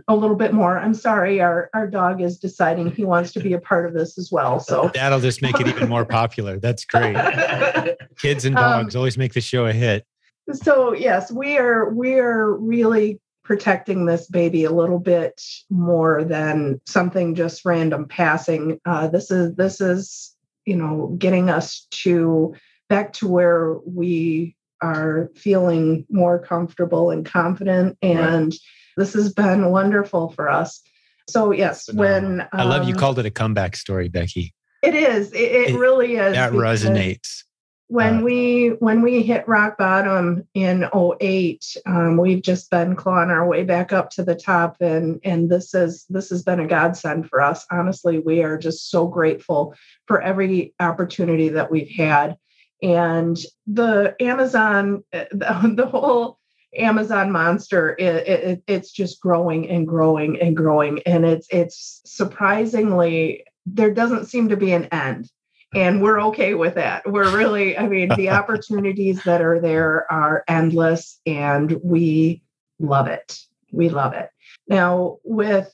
a 0.08 0.16
little 0.16 0.36
bit 0.36 0.54
more. 0.54 0.78
I'm 0.78 0.94
sorry, 0.94 1.42
our 1.42 1.70
our 1.74 1.88
dog 1.88 2.22
is 2.22 2.38
deciding 2.38 2.92
he 2.92 3.04
wants 3.04 3.32
to 3.34 3.40
be 3.40 3.54
a 3.54 3.60
part 3.60 3.88
of 3.88 3.94
this 3.94 4.18
as 4.18 4.32
well. 4.32 4.60
So 4.60 4.92
That'll 4.94 5.20
just 5.20 5.42
make 5.42 5.60
it 5.60 5.68
even 5.68 5.90
more 5.90 6.06
popular. 6.06 6.60
That's 6.60 6.86
great. 6.86 7.16
Kids 8.20 8.46
and 8.46 8.56
Um, 8.56 8.84
dogs 8.84 8.96
always 8.96 9.18
make 9.18 9.34
the 9.34 9.42
show 9.42 9.66
a 9.66 9.74
hit. 9.74 10.06
So 10.54 10.94
yes 10.94 11.32
we 11.32 11.58
are 11.58 11.90
we 11.90 12.20
are 12.20 12.54
really 12.56 13.20
protecting 13.44 14.06
this 14.06 14.28
baby 14.28 14.64
a 14.64 14.72
little 14.72 15.00
bit 15.00 15.42
more 15.70 16.24
than 16.24 16.80
something 16.86 17.36
just 17.36 17.66
random 17.66 18.08
passing. 18.08 18.80
Uh, 18.86 19.08
this 19.08 19.32
is 19.32 19.56
this 19.56 19.82
is 19.82 20.36
you 20.66 20.76
know 20.76 21.16
getting 21.18 21.50
us 21.50 21.88
to 21.92 22.56
back 22.88 23.14
to 23.14 23.28
where 23.28 23.78
we 23.86 24.56
are 24.82 25.30
feeling 25.36 26.06
more 26.10 26.40
comfortable 26.40 27.12
and 27.12 27.26
confident 27.26 27.98
and 28.02 28.54
this 28.98 29.14
has 29.14 29.34
been 29.34 29.70
wonderful 29.72 30.30
for 30.32 30.50
us. 30.50 30.82
So 31.30 31.52
yes 31.52 31.92
when 31.92 32.48
I 32.54 32.64
love 32.64 32.88
you 32.88 32.94
um, 32.94 33.00
called 33.00 33.20
it 33.20 33.26
a 33.26 33.32
comeback 33.32 33.76
story, 33.76 34.08
Becky. 34.08 34.54
it 34.84 34.94
is. 34.96 35.32
It, 35.34 35.40
it 35.40 35.70
It- 35.72 35.78
really 35.78 36.16
is 36.16 36.34
That 36.36 36.54
resonates. 36.54 37.44
When 37.92 38.20
Uh, 38.20 38.22
we 38.22 38.68
when 38.80 39.02
we 39.02 39.22
hit 39.22 39.48
rock 39.50 39.78
bottom 39.78 40.48
in 40.54 40.88
08 40.94 41.76
um, 41.86 42.16
we've 42.16 42.42
just 42.42 42.72
been 42.72 42.96
clawing 42.96 43.30
our 43.30 43.46
way 43.46 43.64
back 43.64 43.92
up 43.92 44.10
to 44.10 44.24
the 44.24 44.36
top 44.36 44.78
and 44.80 45.20
and 45.26 45.50
this 45.50 45.74
is 45.74 46.06
this 46.10 46.30
has 46.30 46.42
been 46.42 46.62
a 46.62 46.68
godsend 46.68 47.28
for 47.28 47.42
us 47.42 47.66
honestly 47.70 48.18
we 48.18 48.44
are 48.44 48.58
just 48.58 48.90
so 48.90 49.08
grateful 49.08 49.76
for 50.08 50.22
every 50.22 50.74
opportunity 50.80 51.50
that 51.50 51.70
we've 51.70 51.92
had 51.92 52.38
and 52.82 53.38
the 53.68 54.16
amazon 54.22 55.04
the, 55.12 55.74
the 55.76 55.86
whole 55.86 56.38
Amazon 56.74 57.34
monster, 57.34 57.98
it, 58.00 58.28
it, 58.28 58.64
it's 58.66 58.92
just 58.94 59.20
growing 59.20 59.70
and 59.70 59.86
growing 59.86 60.40
and 60.40 60.56
growing. 60.56 61.02
And 61.06 61.26
it's 61.26 61.46
it's 61.52 62.02
surprisingly 62.06 63.44
there 63.66 63.94
doesn't 63.94 64.28
seem 64.28 64.48
to 64.48 64.56
be 64.56 64.72
an 64.72 64.86
end. 64.86 65.30
And 65.74 66.02
we're 66.02 66.22
okay 66.24 66.54
with 66.54 66.76
that. 66.76 67.10
We're 67.10 67.36
really, 67.36 67.78
I 67.78 67.88
mean, 67.88 68.10
the 68.16 68.30
opportunities 68.32 69.24
that 69.24 69.42
are 69.42 69.60
there 69.60 70.12
are 70.12 70.44
endless 70.48 71.20
and 71.26 71.80
we 71.84 72.42
love 72.80 73.08
it. 73.08 73.40
We 73.72 73.90
love 73.90 74.14
it. 74.14 74.30
Now, 74.68 75.18
with 75.24 75.74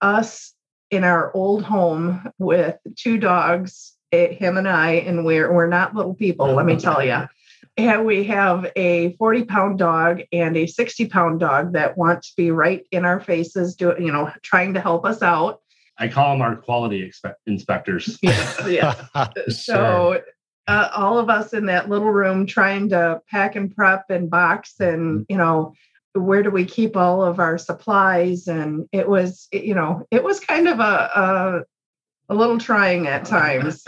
us 0.00 0.54
in 0.90 1.04
our 1.04 1.34
old 1.34 1.64
home 1.64 2.30
with 2.38 2.76
two 2.96 3.18
dogs, 3.18 3.94
him 4.10 4.56
and 4.56 4.68
I, 4.68 4.92
and 4.92 5.24
we're 5.24 5.52
we're 5.52 5.66
not 5.66 5.94
little 5.94 6.14
people, 6.14 6.54
let 6.54 6.64
me 6.64 6.76
tell 6.76 7.04
you. 7.04 7.26
And 7.78 8.06
we 8.06 8.24
have 8.24 8.70
a 8.74 9.12
40 9.16 9.44
pound 9.44 9.78
dog 9.78 10.22
and 10.32 10.56
a 10.56 10.66
60 10.66 11.08
pound 11.08 11.40
dog 11.40 11.74
that 11.74 11.98
want 11.98 12.22
to 12.22 12.32
be 12.36 12.50
right 12.50 12.86
in 12.90 13.04
our 13.04 13.20
faces, 13.20 13.74
doing, 13.74 14.02
you 14.02 14.12
know, 14.12 14.32
trying 14.42 14.74
to 14.74 14.80
help 14.80 15.04
us 15.04 15.20
out. 15.20 15.60
I 15.98 16.08
call 16.08 16.32
them 16.32 16.42
our 16.42 16.56
quality 16.56 17.08
expe- 17.08 17.34
inspectors. 17.46 18.18
Yes, 18.22 18.60
yeah. 18.68 19.28
so 19.48 20.20
uh, 20.66 20.88
all 20.94 21.18
of 21.18 21.30
us 21.30 21.52
in 21.52 21.66
that 21.66 21.88
little 21.88 22.10
room 22.10 22.46
trying 22.46 22.88
to 22.90 23.20
pack 23.30 23.56
and 23.56 23.74
prep 23.74 24.04
and 24.10 24.28
box 24.28 24.80
and 24.80 25.24
you 25.28 25.36
know 25.36 25.72
where 26.14 26.42
do 26.42 26.50
we 26.50 26.64
keep 26.64 26.96
all 26.96 27.22
of 27.22 27.38
our 27.38 27.58
supplies? 27.58 28.46
And 28.46 28.88
it 28.92 29.08
was 29.08 29.48
you 29.52 29.74
know 29.74 30.06
it 30.10 30.22
was 30.22 30.40
kind 30.40 30.68
of 30.68 30.80
a 30.80 30.82
a, 30.82 31.62
a 32.28 32.34
little 32.34 32.58
trying 32.58 33.06
at 33.06 33.24
times. 33.26 33.84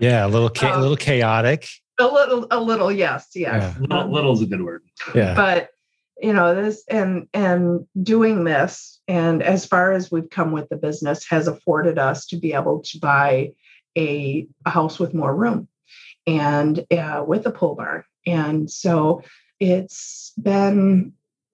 Yeah 0.00 0.26
a 0.26 0.28
little 0.28 0.50
cha- 0.50 0.72
um, 0.72 0.78
a 0.78 0.82
little 0.82 0.96
chaotic. 0.96 1.68
a 1.98 2.06
little 2.06 2.46
a 2.50 2.60
little 2.60 2.90
yes 2.90 3.28
yes. 3.34 3.74
Yeah. 3.78 3.86
little, 3.86 4.10
little 4.10 4.32
is 4.32 4.42
a 4.42 4.46
good 4.46 4.62
word. 4.62 4.82
Yeah. 5.14 5.34
But 5.34 5.70
you 6.22 6.32
know 6.32 6.54
this 6.54 6.84
and 6.88 7.28
and 7.34 7.86
doing 8.02 8.44
this 8.44 8.89
and 9.10 9.42
as 9.42 9.66
far 9.66 9.92
as 9.92 10.10
we've 10.10 10.30
come 10.30 10.52
with 10.52 10.68
the 10.68 10.76
business 10.76 11.26
has 11.28 11.48
afforded 11.48 11.98
us 11.98 12.26
to 12.26 12.36
be 12.36 12.52
able 12.52 12.80
to 12.80 12.98
buy 12.98 13.52
a, 13.96 14.46
a 14.64 14.70
house 14.70 14.98
with 14.98 15.14
more 15.14 15.34
room 15.34 15.68
and 16.26 16.84
uh, 16.90 17.24
with 17.26 17.46
a 17.46 17.50
pole 17.50 17.74
barn 17.74 18.04
and 18.26 18.70
so 18.70 19.22
it's 19.58 20.32
been 20.40 21.12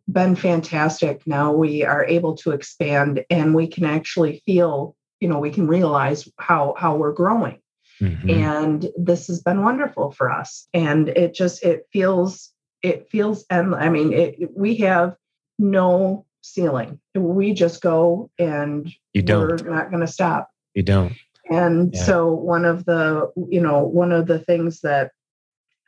been 0.08 0.36
fantastic. 0.36 1.26
Now 1.26 1.52
we 1.52 1.84
are 1.84 2.04
able 2.04 2.36
to 2.36 2.52
expand 2.52 3.24
and 3.28 3.54
we 3.54 3.66
can 3.66 3.84
actually 3.84 4.42
feel, 4.46 4.94
you 5.20 5.28
know, 5.28 5.38
we 5.38 5.50
can 5.50 5.66
realize 5.66 6.28
how 6.38 6.74
how 6.76 6.96
we're 6.96 7.12
growing. 7.12 7.60
Mm-hmm. 8.00 8.30
And 8.30 8.86
this 8.96 9.26
has 9.28 9.42
been 9.42 9.64
wonderful 9.64 10.12
for 10.12 10.30
us. 10.30 10.68
And 10.72 11.08
it 11.08 11.34
just 11.34 11.64
it 11.64 11.86
feels 11.92 12.52
it 12.82 13.08
feels 13.08 13.44
and 13.50 13.74
I 13.74 13.88
mean 13.88 14.12
it, 14.12 14.50
we 14.54 14.76
have 14.76 15.16
no 15.58 16.25
ceiling. 16.46 17.00
We 17.14 17.52
just 17.52 17.82
go 17.82 18.30
and 18.38 18.92
you 19.12 19.22
don't. 19.22 19.40
we're 19.40 19.70
not 19.70 19.90
going 19.90 20.00
to 20.04 20.12
stop. 20.12 20.50
You 20.74 20.82
don't. 20.82 21.14
And 21.50 21.94
yeah. 21.94 22.02
so 22.02 22.32
one 22.32 22.64
of 22.64 22.84
the, 22.84 23.30
you 23.48 23.60
know, 23.60 23.82
one 23.82 24.12
of 24.12 24.26
the 24.26 24.38
things 24.38 24.80
that 24.80 25.12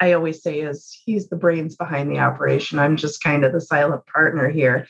I 0.01 0.13
always 0.13 0.43
say 0.43 0.61
is 0.61 0.97
he's 1.05 1.29
the 1.29 1.37
brains 1.37 1.77
behind 1.77 2.11
the 2.11 2.21
operation. 2.21 2.79
I'm 2.79 2.97
just 2.97 3.23
kind 3.23 3.45
of 3.45 3.53
the 3.53 3.61
silent 3.61 4.07
partner 4.07 4.49
here. 4.49 4.87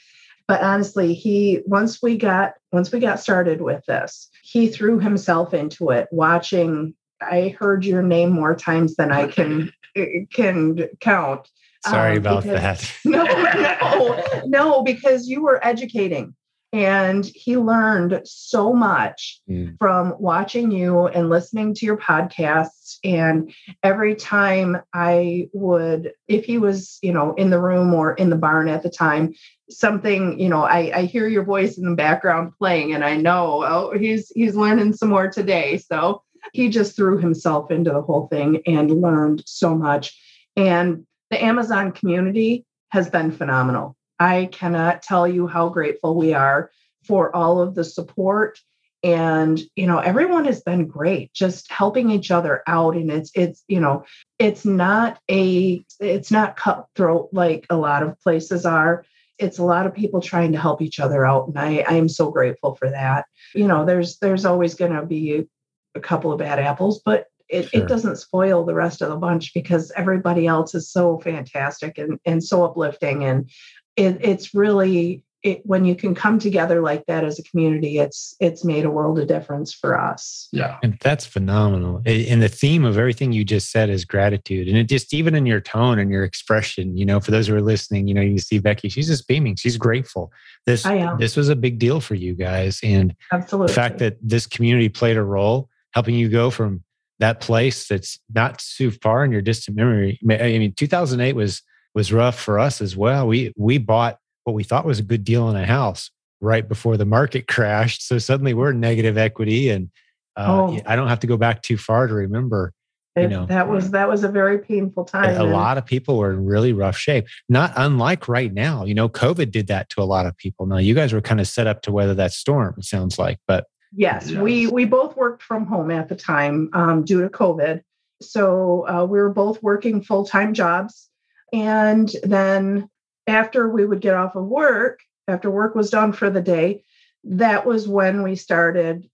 But 0.46 0.62
honestly, 0.62 1.14
he 1.14 1.60
once 1.66 2.02
we 2.02 2.16
got 2.16 2.54
once 2.72 2.90
we 2.90 3.00
got 3.00 3.20
started 3.20 3.60
with 3.60 3.84
this, 3.86 4.30
he 4.42 4.68
threw 4.68 4.98
himself 4.98 5.52
into 5.52 5.90
it, 5.90 6.08
watching 6.10 6.94
I 7.20 7.54
heard 7.58 7.84
your 7.84 8.02
name 8.02 8.30
more 8.30 8.54
times 8.54 8.96
than 8.96 9.12
I 9.12 9.26
can 9.26 9.72
can 10.32 10.88
count. 11.00 11.48
Sorry 11.86 12.12
um, 12.12 12.18
about 12.18 12.42
because, 12.44 12.60
that. 12.60 12.94
No, 13.04 13.24
no, 13.24 14.42
no, 14.46 14.82
because 14.82 15.28
you 15.28 15.42
were 15.42 15.64
educating 15.64 16.34
and 16.72 17.24
he 17.34 17.56
learned 17.56 18.20
so 18.24 18.74
much 18.74 19.40
mm. 19.48 19.74
from 19.78 20.14
watching 20.18 20.70
you 20.70 21.06
and 21.06 21.30
listening 21.30 21.72
to 21.74 21.86
your 21.86 21.96
podcasts. 21.96 22.98
And 23.02 23.52
every 23.82 24.14
time 24.14 24.76
I 24.92 25.48
would, 25.54 26.12
if 26.26 26.44
he 26.44 26.58
was, 26.58 26.98
you 27.00 27.12
know, 27.12 27.32
in 27.34 27.50
the 27.50 27.60
room 27.60 27.94
or 27.94 28.12
in 28.14 28.28
the 28.28 28.36
barn 28.36 28.68
at 28.68 28.82
the 28.82 28.90
time, 28.90 29.32
something, 29.70 30.38
you 30.38 30.48
know, 30.48 30.62
I, 30.62 30.92
I 30.94 31.02
hear 31.04 31.26
your 31.26 31.44
voice 31.44 31.78
in 31.78 31.88
the 31.88 31.96
background 31.96 32.52
playing 32.58 32.92
and 32.92 33.04
I 33.04 33.16
know, 33.16 33.64
oh, 33.64 33.96
he's 33.98 34.30
he's 34.34 34.54
learning 34.54 34.92
some 34.92 35.08
more 35.08 35.30
today. 35.30 35.78
So 35.78 36.22
he 36.52 36.68
just 36.68 36.94
threw 36.96 37.18
himself 37.18 37.70
into 37.70 37.90
the 37.90 38.02
whole 38.02 38.28
thing 38.28 38.62
and 38.66 39.00
learned 39.00 39.42
so 39.46 39.74
much. 39.74 40.18
And 40.56 41.06
the 41.30 41.42
Amazon 41.42 41.92
community 41.92 42.64
has 42.90 43.10
been 43.10 43.32
phenomenal. 43.32 43.96
I 44.18 44.48
cannot 44.50 45.02
tell 45.02 45.28
you 45.28 45.46
how 45.46 45.68
grateful 45.68 46.16
we 46.16 46.34
are 46.34 46.70
for 47.04 47.34
all 47.34 47.60
of 47.60 47.74
the 47.74 47.84
support. 47.84 48.58
And 49.04 49.60
you 49.76 49.86
know 49.86 49.98
everyone 49.98 50.44
has 50.46 50.60
been 50.60 50.88
great 50.88 51.32
just 51.32 51.70
helping 51.70 52.10
each 52.10 52.32
other 52.32 52.64
out. 52.66 52.96
And 52.96 53.12
it's 53.12 53.30
it's 53.34 53.62
you 53.68 53.78
know 53.78 54.04
it's 54.40 54.64
not 54.64 55.20
a 55.30 55.84
it's 56.00 56.32
not 56.32 56.56
cutthroat 56.56 57.28
like 57.32 57.64
a 57.70 57.76
lot 57.76 58.02
of 58.02 58.20
places 58.20 58.66
are. 58.66 59.04
It's 59.38 59.58
a 59.58 59.64
lot 59.64 59.86
of 59.86 59.94
people 59.94 60.20
trying 60.20 60.50
to 60.50 60.58
help 60.58 60.82
each 60.82 60.98
other 60.98 61.24
out 61.24 61.46
and 61.46 61.56
i 61.56 61.84
i 61.88 61.94
am 61.94 62.08
so 62.08 62.32
grateful 62.32 62.74
for 62.74 62.90
that. 62.90 63.26
You 63.54 63.68
know 63.68 63.84
there's 63.84 64.18
there's 64.18 64.44
always 64.44 64.74
going 64.74 64.92
to 64.92 65.06
be 65.06 65.46
a 65.94 66.00
couple 66.00 66.32
of 66.32 66.40
bad 66.40 66.58
apples 66.58 67.00
but 67.04 67.26
it, 67.48 67.68
sure. 67.70 67.82
it 67.82 67.88
doesn't 67.88 68.16
spoil 68.16 68.64
the 68.64 68.74
rest 68.74 69.02
of 69.02 69.08
the 69.08 69.16
bunch 69.16 69.54
because 69.54 69.90
everybody 69.96 70.46
else 70.46 70.74
is 70.74 70.90
so 70.90 71.18
fantastic 71.18 71.98
and, 71.98 72.18
and 72.24 72.42
so 72.42 72.64
uplifting 72.64 73.24
and 73.24 73.50
it, 73.96 74.18
it's 74.20 74.54
really 74.54 75.24
it, 75.44 75.64
when 75.64 75.84
you 75.84 75.94
can 75.94 76.14
come 76.14 76.38
together 76.38 76.82
like 76.82 77.06
that 77.06 77.24
as 77.24 77.38
a 77.38 77.42
community, 77.44 77.98
it's 77.98 78.34
it's 78.40 78.64
made 78.64 78.84
a 78.84 78.90
world 78.90 79.18
of 79.20 79.28
difference 79.28 79.72
for 79.72 79.98
us. 79.98 80.48
Yeah, 80.52 80.78
and 80.82 80.98
that's 81.00 81.24
phenomenal. 81.24 82.02
And 82.04 82.42
the 82.42 82.48
theme 82.48 82.84
of 82.84 82.98
everything 82.98 83.32
you 83.32 83.44
just 83.44 83.70
said 83.70 83.88
is 83.88 84.04
gratitude, 84.04 84.66
and 84.66 84.76
it 84.76 84.88
just 84.88 85.14
even 85.14 85.36
in 85.36 85.46
your 85.46 85.60
tone 85.60 86.00
and 86.00 86.10
your 86.10 86.24
expression, 86.24 86.96
you 86.96 87.06
know, 87.06 87.20
for 87.20 87.30
those 87.30 87.46
who 87.46 87.54
are 87.54 87.62
listening, 87.62 88.08
you 88.08 88.14
know, 88.14 88.20
you 88.20 88.38
see 88.38 88.58
Becky, 88.58 88.88
she's 88.88 89.06
just 89.06 89.28
beaming, 89.28 89.54
she's 89.54 89.76
grateful. 89.76 90.32
This 90.66 90.82
this 91.18 91.36
was 91.36 91.48
a 91.48 91.56
big 91.56 91.78
deal 91.78 92.00
for 92.00 92.16
you 92.16 92.34
guys, 92.34 92.80
and 92.82 93.14
absolutely 93.32 93.68
the 93.68 93.74
fact 93.74 93.98
that 93.98 94.16
this 94.20 94.46
community 94.46 94.88
played 94.88 95.16
a 95.16 95.22
role 95.22 95.68
helping 95.92 96.16
you 96.16 96.28
go 96.28 96.50
from 96.50 96.82
that 97.18 97.40
place 97.40 97.88
that's 97.88 98.18
not 98.32 98.58
too 98.58 98.90
far 98.90 99.24
in 99.24 99.32
your 99.32 99.42
distant 99.42 99.76
memory. 99.76 100.18
I 100.30 100.58
mean, 100.58 100.72
2008 100.72 101.34
was 101.34 101.62
was 101.94 102.12
rough 102.12 102.38
for 102.38 102.58
us 102.58 102.80
as 102.80 102.96
well. 102.96 103.26
We 103.26 103.52
we 103.56 103.78
bought 103.78 104.18
what 104.44 104.54
we 104.54 104.64
thought 104.64 104.84
was 104.84 104.98
a 104.98 105.02
good 105.02 105.24
deal 105.24 105.48
in 105.50 105.56
a 105.56 105.66
house 105.66 106.10
right 106.40 106.66
before 106.66 106.96
the 106.96 107.04
market 107.04 107.46
crashed, 107.48 108.06
so 108.06 108.18
suddenly 108.18 108.54
we're 108.54 108.72
negative 108.72 109.18
equity, 109.18 109.70
and 109.70 109.90
uh, 110.36 110.46
oh. 110.48 110.80
I 110.86 110.96
don't 110.96 111.08
have 111.08 111.20
to 111.20 111.26
go 111.26 111.36
back 111.36 111.62
too 111.62 111.76
far 111.76 112.06
to 112.06 112.14
remember. 112.14 112.72
You 113.16 113.26
know, 113.26 113.46
that 113.46 113.68
was 113.68 113.90
that 113.90 114.08
was 114.08 114.22
a 114.22 114.28
very 114.28 114.58
painful 114.58 115.04
time. 115.04 115.40
A 115.40 115.42
lot 115.42 115.76
of 115.76 115.84
people 115.84 116.18
were 116.18 116.32
in 116.32 116.46
really 116.46 116.72
rough 116.72 116.96
shape. 116.96 117.26
Not 117.48 117.72
unlike 117.74 118.28
right 118.28 118.52
now. 118.52 118.84
You 118.84 118.94
know, 118.94 119.08
COVID 119.08 119.50
did 119.50 119.66
that 119.66 119.90
to 119.90 120.02
a 120.02 120.04
lot 120.04 120.26
of 120.26 120.36
people. 120.36 120.66
Now 120.66 120.76
you 120.76 120.94
guys 120.94 121.12
were 121.12 121.20
kind 121.20 121.40
of 121.40 121.48
set 121.48 121.66
up 121.66 121.82
to 121.82 121.92
weather 121.92 122.14
that 122.14 122.32
storm. 122.32 122.76
It 122.78 122.84
sounds 122.84 123.18
like, 123.18 123.40
but 123.48 123.66
yes, 123.94 124.30
yes. 124.30 124.40
we 124.40 124.66
we 124.66 124.84
both 124.84 125.16
worked 125.16 125.42
from 125.42 125.66
home 125.66 125.90
at 125.90 126.08
the 126.08 126.16
time 126.16 126.70
um, 126.72 127.04
due 127.04 127.22
to 127.22 127.28
COVID. 127.28 127.82
So 128.20 128.86
uh, 128.88 129.04
we 129.04 129.18
were 129.18 129.32
both 129.32 129.62
working 129.62 130.02
full 130.02 130.24
time 130.24 130.54
jobs 130.54 131.08
and 131.52 132.10
then 132.22 132.88
after 133.26 133.68
we 133.68 133.84
would 133.84 134.00
get 134.00 134.14
off 134.14 134.36
of 134.36 134.44
work, 134.44 135.00
after 135.26 135.50
work 135.50 135.74
was 135.74 135.90
done 135.90 136.12
for 136.12 136.30
the 136.30 136.40
day, 136.40 136.84
that 137.24 137.66
was 137.66 137.88
when 137.88 138.22
we 138.22 138.36
started 138.36 139.08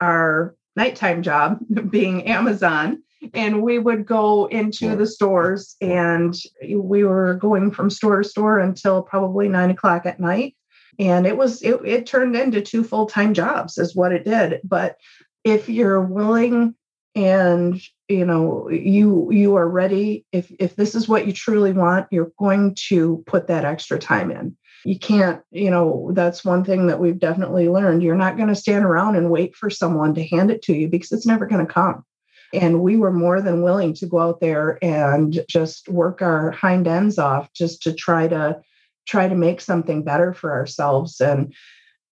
our 0.00 0.56
nighttime 0.76 1.22
job 1.22 1.60
being 1.90 2.26
Amazon. 2.26 3.02
And 3.34 3.62
we 3.62 3.80
would 3.80 4.06
go 4.06 4.46
into 4.46 4.94
the 4.94 5.06
stores 5.06 5.74
and 5.80 6.36
we 6.72 7.02
were 7.02 7.34
going 7.34 7.72
from 7.72 7.90
store 7.90 8.22
to 8.22 8.28
store 8.28 8.60
until 8.60 9.02
probably 9.02 9.48
nine 9.48 9.70
o'clock 9.70 10.06
at 10.06 10.20
night. 10.20 10.54
And 10.98 11.26
it 11.26 11.36
was, 11.36 11.62
it, 11.62 11.80
it 11.84 12.06
turned 12.06 12.34
into 12.34 12.60
two 12.60 12.82
full 12.82 13.06
time 13.06 13.34
jobs, 13.34 13.78
is 13.78 13.94
what 13.94 14.12
it 14.12 14.24
did. 14.24 14.60
But 14.64 14.96
if 15.44 15.68
you're 15.68 16.02
willing 16.02 16.74
and 17.14 17.80
you 18.08 18.24
know 18.24 18.68
you 18.70 19.30
you 19.32 19.56
are 19.56 19.68
ready 19.68 20.24
if 20.32 20.52
if 20.58 20.76
this 20.76 20.94
is 20.94 21.08
what 21.08 21.26
you 21.26 21.32
truly 21.32 21.72
want 21.72 22.06
you're 22.10 22.32
going 22.38 22.76
to 22.88 23.22
put 23.26 23.48
that 23.48 23.64
extra 23.64 23.98
time 23.98 24.30
in. 24.30 24.56
You 24.84 24.98
can't 24.98 25.42
you 25.50 25.70
know 25.70 26.10
that's 26.14 26.44
one 26.44 26.64
thing 26.64 26.86
that 26.86 27.00
we've 27.00 27.18
definitely 27.18 27.68
learned. 27.68 28.02
You're 28.02 28.14
not 28.14 28.36
going 28.36 28.48
to 28.48 28.54
stand 28.54 28.84
around 28.84 29.16
and 29.16 29.30
wait 29.30 29.56
for 29.56 29.68
someone 29.68 30.14
to 30.14 30.24
hand 30.24 30.50
it 30.50 30.62
to 30.62 30.74
you 30.74 30.88
because 30.88 31.12
it's 31.12 31.26
never 31.26 31.46
going 31.46 31.66
to 31.66 31.72
come. 31.72 32.04
And 32.54 32.80
we 32.80 32.96
were 32.96 33.12
more 33.12 33.42
than 33.42 33.62
willing 33.62 33.94
to 33.94 34.06
go 34.06 34.20
out 34.20 34.40
there 34.40 34.78
and 34.80 35.44
just 35.50 35.88
work 35.88 36.22
our 36.22 36.52
hind 36.52 36.86
ends 36.86 37.18
off 37.18 37.52
just 37.52 37.82
to 37.82 37.92
try 37.92 38.28
to 38.28 38.62
try 39.08 39.28
to 39.28 39.34
make 39.34 39.60
something 39.60 40.04
better 40.04 40.32
for 40.32 40.52
ourselves 40.52 41.20
and 41.20 41.54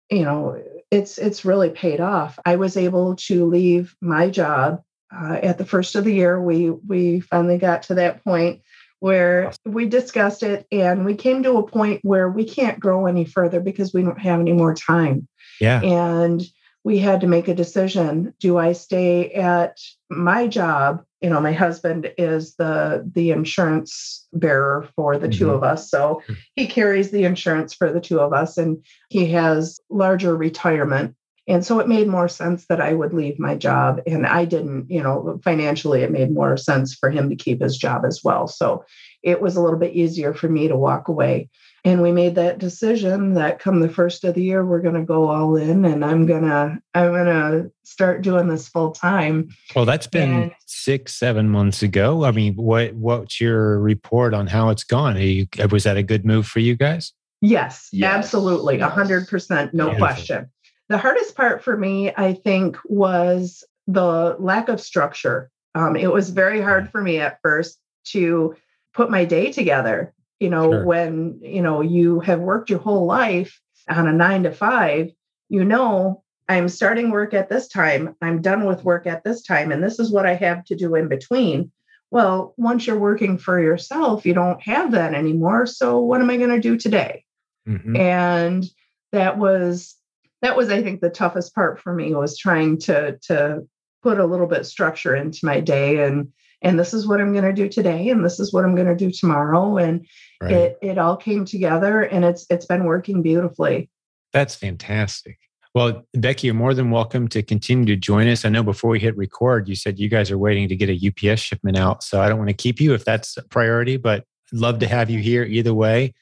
you 0.09 0.23
know 0.23 0.61
it's 0.91 1.17
it's 1.17 1.45
really 1.45 1.69
paid 1.69 2.01
off 2.01 2.39
i 2.45 2.55
was 2.55 2.75
able 2.75 3.15
to 3.15 3.45
leave 3.45 3.95
my 4.01 4.29
job 4.29 4.81
uh, 5.15 5.39
at 5.41 5.57
the 5.57 5.65
first 5.65 5.95
of 5.95 6.03
the 6.03 6.13
year, 6.13 6.39
we 6.41 6.69
we 6.69 7.19
finally 7.19 7.57
got 7.57 7.83
to 7.83 7.95
that 7.95 8.23
point 8.23 8.61
where 8.99 9.51
we 9.65 9.85
discussed 9.85 10.43
it 10.43 10.67
and 10.71 11.05
we 11.05 11.15
came 11.15 11.41
to 11.41 11.57
a 11.57 11.67
point 11.67 12.01
where 12.03 12.29
we 12.29 12.43
can't 12.43 12.79
grow 12.79 13.05
any 13.05 13.23
further 13.23 13.59
because 13.61 13.93
we 13.93 14.03
don't 14.03 14.19
have 14.19 14.39
any 14.39 14.51
more 14.51 14.75
time. 14.75 15.27
Yeah. 15.61 15.81
And 15.81 16.43
we 16.83 16.99
had 16.99 17.21
to 17.21 17.27
make 17.27 17.47
a 17.47 17.55
decision. 17.55 18.33
Do 18.39 18.57
I 18.57 18.73
stay 18.73 19.31
at 19.31 19.79
my 20.09 20.47
job? 20.47 21.03
You 21.21 21.29
know, 21.29 21.41
my 21.41 21.51
husband 21.51 22.11
is 22.17 22.55
the 22.55 23.09
the 23.13 23.31
insurance 23.31 24.27
bearer 24.33 24.87
for 24.95 25.17
the 25.17 25.27
mm-hmm. 25.27 25.37
two 25.37 25.51
of 25.51 25.63
us. 25.63 25.89
So 25.89 26.21
hmm. 26.25 26.33
he 26.55 26.67
carries 26.67 27.11
the 27.11 27.25
insurance 27.25 27.73
for 27.73 27.91
the 27.91 28.01
two 28.01 28.19
of 28.19 28.33
us 28.33 28.57
and 28.57 28.85
he 29.09 29.25
has 29.31 29.79
larger 29.89 30.35
retirement 30.35 31.15
and 31.49 31.65
so 31.65 31.79
it 31.79 31.87
made 31.87 32.07
more 32.07 32.27
sense 32.27 32.67
that 32.67 32.79
I 32.79 32.93
would 32.93 33.11
leave 33.11 33.39
my 33.39 33.55
job. 33.55 34.01
And 34.05 34.27
I 34.27 34.45
didn't, 34.45 34.91
you 34.91 35.01
know, 35.01 35.39
financially, 35.43 36.03
it 36.03 36.11
made 36.11 36.31
more 36.31 36.55
sense 36.57 36.93
for 36.93 37.09
him 37.09 37.27
to 37.29 37.35
keep 37.35 37.59
his 37.59 37.75
job 37.75 38.05
as 38.05 38.23
well. 38.23 38.47
So 38.47 38.85
it 39.23 39.41
was 39.41 39.55
a 39.55 39.61
little 39.61 39.79
bit 39.79 39.95
easier 39.95 40.35
for 40.35 40.47
me 40.47 40.67
to 40.67 40.77
walk 40.77 41.07
away. 41.07 41.49
And 41.85 42.01
we 42.01 42.11
made 42.11 42.35
that 42.35 42.59
decision 42.59 43.35
that 43.35 43.59
come 43.59 43.79
the 43.79 43.89
first 43.89 44.23
of 44.23 44.35
the 44.35 44.43
year, 44.43 44.65
we're 44.65 44.81
going 44.81 44.95
to 44.95 45.03
go 45.03 45.29
all 45.29 45.55
in 45.55 45.85
and 45.85 46.03
I'm 46.03 46.25
going 46.25 46.43
to, 46.43 46.77
I'm 46.93 47.11
going 47.11 47.25
to 47.25 47.71
start 47.83 48.21
doing 48.21 48.47
this 48.47 48.67
full 48.67 48.91
time. 48.91 49.49
Well, 49.75 49.85
that's 49.85 50.07
been 50.07 50.33
and, 50.33 50.51
six, 50.65 51.15
seven 51.15 51.49
months 51.49 51.81
ago. 51.81 52.25
I 52.25 52.31
mean, 52.31 52.55
what, 52.55 52.93
what's 52.95 53.39
your 53.39 53.79
report 53.79 54.33
on 54.33 54.47
how 54.47 54.69
it's 54.69 54.83
gone? 54.83 55.17
You, 55.17 55.47
was 55.71 55.85
that 55.85 55.97
a 55.97 56.03
good 56.03 56.25
move 56.25 56.47
for 56.47 56.59
you 56.59 56.75
guys? 56.75 57.13
Yes, 57.41 57.87
yes. 57.93 58.13
absolutely. 58.13 58.79
a 58.79 58.89
hundred 58.89 59.27
percent. 59.27 59.73
No 59.73 59.85
Beautiful. 59.85 60.07
question. 60.07 60.49
The 60.89 60.97
hardest 60.97 61.35
part 61.35 61.63
for 61.63 61.77
me, 61.77 62.11
I 62.15 62.33
think, 62.33 62.77
was 62.85 63.63
the 63.87 64.35
lack 64.39 64.67
of 64.69 64.81
structure. 64.81 65.49
Um, 65.75 65.95
it 65.95 66.11
was 66.11 66.31
very 66.31 66.61
hard 66.61 66.91
for 66.91 67.01
me 67.01 67.19
at 67.19 67.39
first 67.41 67.79
to 68.07 68.55
put 68.93 69.09
my 69.09 69.23
day 69.23 69.51
together. 69.51 70.13
You 70.39 70.49
know, 70.49 70.71
sure. 70.71 70.85
when 70.85 71.39
you 71.41 71.61
know 71.61 71.81
you 71.81 72.19
have 72.21 72.39
worked 72.39 72.69
your 72.69 72.79
whole 72.79 73.05
life 73.05 73.59
on 73.87 74.07
a 74.07 74.13
nine 74.13 74.43
to 74.43 74.51
five, 74.51 75.11
you 75.49 75.65
know 75.65 76.23
I'm 76.47 76.69
starting 76.69 77.11
work 77.11 77.33
at 77.33 77.49
this 77.49 77.67
time, 77.67 78.15
I'm 78.21 78.41
done 78.41 78.65
with 78.65 78.83
work 78.83 79.05
at 79.05 79.23
this 79.23 79.43
time, 79.43 79.71
and 79.71 79.83
this 79.83 79.99
is 79.99 80.11
what 80.11 80.25
I 80.25 80.35
have 80.35 80.63
to 80.65 80.75
do 80.75 80.95
in 80.95 81.07
between. 81.07 81.71
Well, 82.11 82.55
once 82.57 82.87
you're 82.87 82.97
working 82.97 83.37
for 83.37 83.61
yourself, 83.61 84.25
you 84.25 84.33
don't 84.33 84.61
have 84.63 84.91
that 84.93 85.13
anymore. 85.13 85.67
So, 85.67 85.99
what 85.99 86.21
am 86.21 86.29
I 86.29 86.37
going 86.37 86.49
to 86.49 86.59
do 86.59 86.75
today? 86.75 87.23
Mm-hmm. 87.67 87.95
And 87.95 88.65
that 89.11 89.37
was 89.37 89.95
that 90.41 90.55
was 90.55 90.69
i 90.69 90.81
think 90.81 91.01
the 91.01 91.09
toughest 91.09 91.53
part 91.55 91.79
for 91.79 91.93
me 91.93 92.13
was 92.13 92.37
trying 92.37 92.77
to 92.77 93.17
to 93.21 93.65
put 94.01 94.19
a 94.19 94.25
little 94.25 94.47
bit 94.47 94.65
structure 94.65 95.15
into 95.15 95.39
my 95.43 95.59
day 95.59 96.05
and 96.05 96.31
and 96.61 96.79
this 96.79 96.93
is 96.93 97.07
what 97.07 97.21
i'm 97.21 97.31
going 97.31 97.43
to 97.43 97.53
do 97.53 97.69
today 97.69 98.09
and 98.09 98.23
this 98.23 98.39
is 98.39 98.53
what 98.53 98.65
i'm 98.65 98.75
going 98.75 98.87
to 98.87 98.95
do 98.95 99.11
tomorrow 99.11 99.77
and 99.77 100.05
right. 100.41 100.51
it 100.51 100.77
it 100.81 100.97
all 100.97 101.17
came 101.17 101.45
together 101.45 102.01
and 102.01 102.25
it's 102.25 102.45
it's 102.49 102.65
been 102.65 102.85
working 102.85 103.21
beautifully. 103.21 103.89
That's 104.33 104.55
fantastic. 104.55 105.39
Well 105.75 106.05
becky 106.13 106.47
you're 106.47 106.53
more 106.53 106.73
than 106.73 106.91
welcome 106.91 107.27
to 107.29 107.43
continue 107.43 107.85
to 107.85 107.95
join 107.95 108.27
us. 108.27 108.45
I 108.45 108.49
know 108.49 108.63
before 108.63 108.91
we 108.91 108.99
hit 108.99 109.15
record 109.17 109.67
you 109.67 109.75
said 109.75 109.99
you 109.99 110.09
guys 110.09 110.31
are 110.31 110.37
waiting 110.37 110.67
to 110.69 110.75
get 110.75 110.89
a 110.89 111.07
ups 111.07 111.41
shipment 111.41 111.77
out 111.77 112.03
so 112.03 112.21
i 112.21 112.29
don't 112.29 112.37
want 112.37 112.49
to 112.49 112.55
keep 112.55 112.79
you 112.79 112.93
if 112.93 113.05
that's 113.05 113.37
a 113.37 113.43
priority 113.43 113.97
but 113.97 114.25
I'd 114.51 114.59
love 114.59 114.79
to 114.79 114.87
have 114.87 115.09
you 115.09 115.19
here 115.19 115.43
either 115.43 115.73
way. 115.73 116.13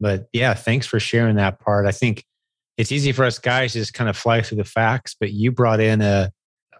But 0.00 0.28
yeah 0.32 0.54
thanks 0.54 0.86
for 0.86 1.00
sharing 1.00 1.36
that 1.36 1.60
part. 1.60 1.86
I 1.86 1.92
think 1.92 2.24
it's 2.76 2.92
easy 2.92 3.12
for 3.12 3.24
us 3.24 3.38
guys 3.38 3.72
to 3.72 3.78
just 3.78 3.94
kind 3.94 4.10
of 4.10 4.16
fly 4.16 4.42
through 4.42 4.58
the 4.58 4.64
facts, 4.64 5.16
but 5.18 5.32
you 5.32 5.50
brought 5.50 5.80
in 5.80 6.02
a 6.02 6.30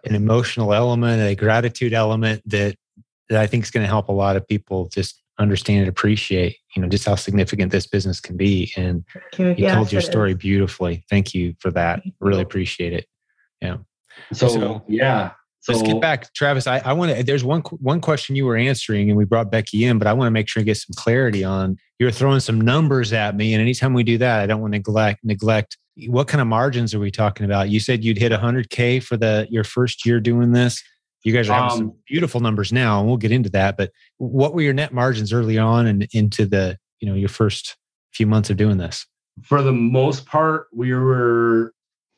an 0.05 0.15
emotional 0.15 0.73
element, 0.73 1.21
a 1.21 1.35
gratitude 1.35 1.91
element 1.91 2.41
that 2.45 2.75
that 3.29 3.39
I 3.39 3.47
think 3.47 3.63
is 3.63 3.71
going 3.71 3.83
to 3.83 3.87
help 3.87 4.09
a 4.09 4.13
lot 4.13 4.35
of 4.35 4.47
people 4.47 4.89
just 4.89 5.21
understand 5.39 5.81
and 5.81 5.89
appreciate, 5.89 6.57
you 6.75 6.81
know, 6.81 6.87
just 6.87 7.05
how 7.05 7.15
significant 7.15 7.71
this 7.71 7.85
business 7.85 8.19
can 8.19 8.37
be. 8.37 8.71
And 8.75 9.03
you, 9.37 9.53
you 9.57 9.69
told 9.69 9.91
your 9.91 10.01
story 10.01 10.31
is. 10.31 10.37
beautifully. 10.37 11.03
Thank 11.09 11.33
you 11.33 11.55
for 11.59 11.71
that. 11.71 12.01
Really 12.19 12.41
appreciate 12.41 12.93
it. 12.93 13.05
Yeah. 13.61 13.77
So, 14.33 14.47
so 14.47 14.85
yeah. 14.87 15.31
So, 15.59 15.73
let's 15.73 15.85
get 15.85 15.99
back, 15.99 16.33
Travis. 16.33 16.65
I, 16.65 16.77
I 16.79 16.93
want 16.93 17.13
to. 17.13 17.23
There's 17.23 17.43
one 17.43 17.59
one 17.61 17.99
question 17.99 18.37
you 18.37 18.45
were 18.45 18.55
answering, 18.55 19.09
and 19.09 19.17
we 19.17 19.25
brought 19.25 19.51
Becky 19.51 19.83
in, 19.83 19.97
but 19.97 20.07
I 20.07 20.13
want 20.13 20.27
to 20.27 20.31
make 20.31 20.47
sure 20.47 20.61
and 20.61 20.65
get 20.65 20.77
some 20.77 20.93
clarity 20.95 21.43
on. 21.43 21.75
You're 21.99 22.11
throwing 22.11 22.39
some 22.39 22.61
numbers 22.61 23.11
at 23.11 23.35
me, 23.35 23.53
and 23.53 23.61
anytime 23.61 23.93
we 23.93 24.03
do 24.03 24.17
that, 24.19 24.39
I 24.39 24.45
don't 24.45 24.61
want 24.61 24.71
to 24.73 24.77
neglect 24.77 25.25
neglect 25.25 25.77
what 26.05 26.27
kind 26.27 26.41
of 26.41 26.47
margins 26.47 26.93
are 26.93 26.99
we 26.99 27.09
talking 27.09 27.45
about? 27.45 27.69
You 27.69 27.79
said 27.79 28.03
you'd 28.03 28.17
hit 28.17 28.31
100k 28.31 29.01
for 29.01 29.17
the 29.17 29.47
your 29.49 29.63
first 29.63 30.05
year 30.05 30.19
doing 30.19 30.51
this. 30.51 30.81
You 31.27 31.33
guys 31.33 31.49
are 31.49 31.55
having 31.55 31.71
um, 31.71 31.77
some 31.77 31.93
beautiful 32.07 32.39
numbers 32.39 32.71
now, 32.71 32.99
and 32.99 33.07
we'll 33.09 33.17
get 33.17 33.33
into 33.33 33.49
that. 33.49 33.75
But 33.75 33.91
what 34.15 34.53
were 34.53 34.61
your 34.61 34.71
net 34.71 34.93
margins 34.93 35.33
early 35.33 35.57
on 35.57 35.85
and 35.85 36.07
into 36.13 36.45
the 36.45 36.77
you 37.01 37.09
know 37.09 37.15
your 37.15 37.27
first 37.27 37.75
few 38.13 38.25
months 38.25 38.49
of 38.49 38.55
doing 38.55 38.77
this? 38.77 39.05
For 39.43 39.61
the 39.61 39.73
most 39.73 40.25
part, 40.25 40.67
we 40.73 40.93
were 40.93 41.73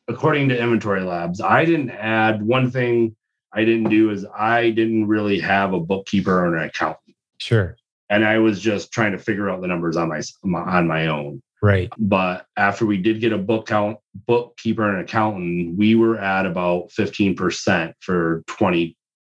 according 0.07 0.49
to 0.49 0.61
inventory 0.61 1.01
labs. 1.01 1.41
I 1.41 1.65
didn't 1.65 1.89
add 1.89 2.43
one 2.43 2.69
thing 2.69 3.15
I 3.51 3.65
didn't 3.65 3.89
do 3.89 4.11
is 4.11 4.27
I 4.37 4.69
didn't 4.69 5.07
really 5.07 5.39
have 5.39 5.73
a 5.73 5.79
bookkeeper 5.79 6.45
or 6.45 6.55
an 6.55 6.65
accountant. 6.65 7.15
Sure. 7.39 7.77
And 8.11 8.23
I 8.23 8.37
was 8.37 8.59
just 8.59 8.91
trying 8.91 9.13
to 9.13 9.17
figure 9.17 9.49
out 9.49 9.61
the 9.61 9.67
numbers 9.67 9.97
on 9.97 10.09
my 10.09 10.21
on 10.53 10.87
my 10.87 11.07
own. 11.07 11.41
Right. 11.63 11.91
But 11.97 12.45
after 12.57 12.85
we 12.85 12.97
did 12.97 13.21
get 13.21 13.33
a 13.33 13.39
book 13.39 13.65
count, 13.65 13.97
bookkeeper 14.27 14.87
and 14.87 15.01
accountant, 15.01 15.79
we 15.79 15.95
were 15.95 16.19
at 16.19 16.45
about 16.45 16.89
15% 16.89 17.93
for 18.01 18.43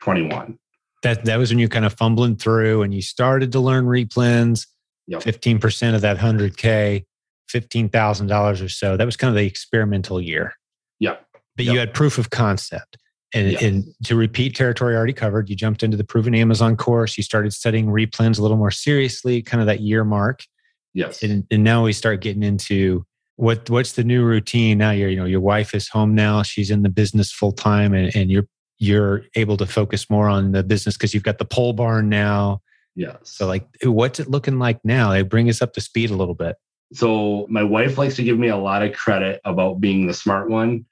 2021. 0.03 0.57
That 1.03 1.25
that 1.25 1.37
was 1.37 1.51
when 1.51 1.59
you 1.59 1.69
kind 1.69 1.85
of 1.85 1.93
fumbling 1.93 2.35
through 2.35 2.83
and 2.83 2.93
you 2.93 3.01
started 3.01 3.51
to 3.53 3.59
learn 3.59 3.85
replens. 3.85 4.67
Yep. 5.07 5.21
15% 5.21 5.95
of 5.95 6.01
that 6.01 6.17
100K, 6.17 7.03
$15,000 7.51 8.63
or 8.63 8.69
so. 8.69 8.95
That 8.95 9.05
was 9.05 9.17
kind 9.17 9.29
of 9.29 9.35
the 9.35 9.45
experimental 9.45 10.21
year. 10.21 10.53
Yep. 10.99 11.25
But 11.57 11.65
yep. 11.65 11.73
you 11.73 11.79
had 11.79 11.93
proof 11.93 12.17
of 12.17 12.29
concept. 12.29 12.97
And, 13.33 13.51
yep. 13.51 13.61
and, 13.61 13.83
to 14.05 14.15
repeat 14.15 14.55
territory 14.55 14.95
already 14.95 15.11
covered, 15.11 15.49
you 15.49 15.57
jumped 15.57 15.83
into 15.83 15.97
the 15.97 16.05
proven 16.05 16.33
Amazon 16.35 16.77
course. 16.77 17.17
You 17.17 17.23
started 17.23 17.51
studying 17.51 17.87
replens 17.87 18.39
a 18.39 18.41
little 18.41 18.55
more 18.55 18.71
seriously, 18.71 19.41
kind 19.41 19.59
of 19.59 19.67
that 19.67 19.81
year 19.81 20.05
mark. 20.05 20.45
Yes. 20.93 21.21
And, 21.21 21.45
and 21.51 21.63
now 21.65 21.83
we 21.83 21.91
start 21.91 22.21
getting 22.21 22.43
into 22.43 23.05
what 23.35 23.67
what's 23.69 23.93
the 23.93 24.03
new 24.03 24.23
routine 24.23 24.77
now 24.77 24.91
you're 24.91 25.09
you 25.09 25.15
know 25.15 25.25
your 25.25 25.41
wife 25.41 25.73
is 25.73 25.87
home 25.89 26.13
now 26.13 26.43
she's 26.43 26.69
in 26.69 26.83
the 26.83 26.89
business 26.89 27.31
full 27.31 27.51
time 27.51 27.91
and, 27.91 28.15
and 28.15 28.29
you're 28.29 28.45
you're 28.83 29.23
able 29.35 29.55
to 29.55 29.65
focus 29.65 30.09
more 30.09 30.27
on 30.27 30.51
the 30.51 30.61
business 30.61 30.97
because 30.97 31.13
you've 31.13 31.23
got 31.23 31.37
the 31.37 31.45
pole 31.45 31.71
barn 31.71 32.09
now 32.09 32.61
yes 32.95 33.15
so 33.23 33.47
like 33.47 33.65
what's 33.83 34.19
it 34.19 34.29
looking 34.29 34.59
like 34.59 34.79
now 34.83 35.11
they 35.11 35.21
bring 35.21 35.49
us 35.49 35.61
up 35.61 35.73
to 35.73 35.81
speed 35.81 36.09
a 36.09 36.15
little 36.15 36.35
bit 36.35 36.57
so 36.91 37.47
my 37.49 37.63
wife 37.63 37.97
likes 37.97 38.15
to 38.17 38.23
give 38.23 38.37
me 38.37 38.49
a 38.49 38.57
lot 38.57 38.83
of 38.83 38.93
credit 38.93 39.39
about 39.45 39.79
being 39.79 40.05
the 40.05 40.13
smart 40.13 40.49
one 40.49 40.85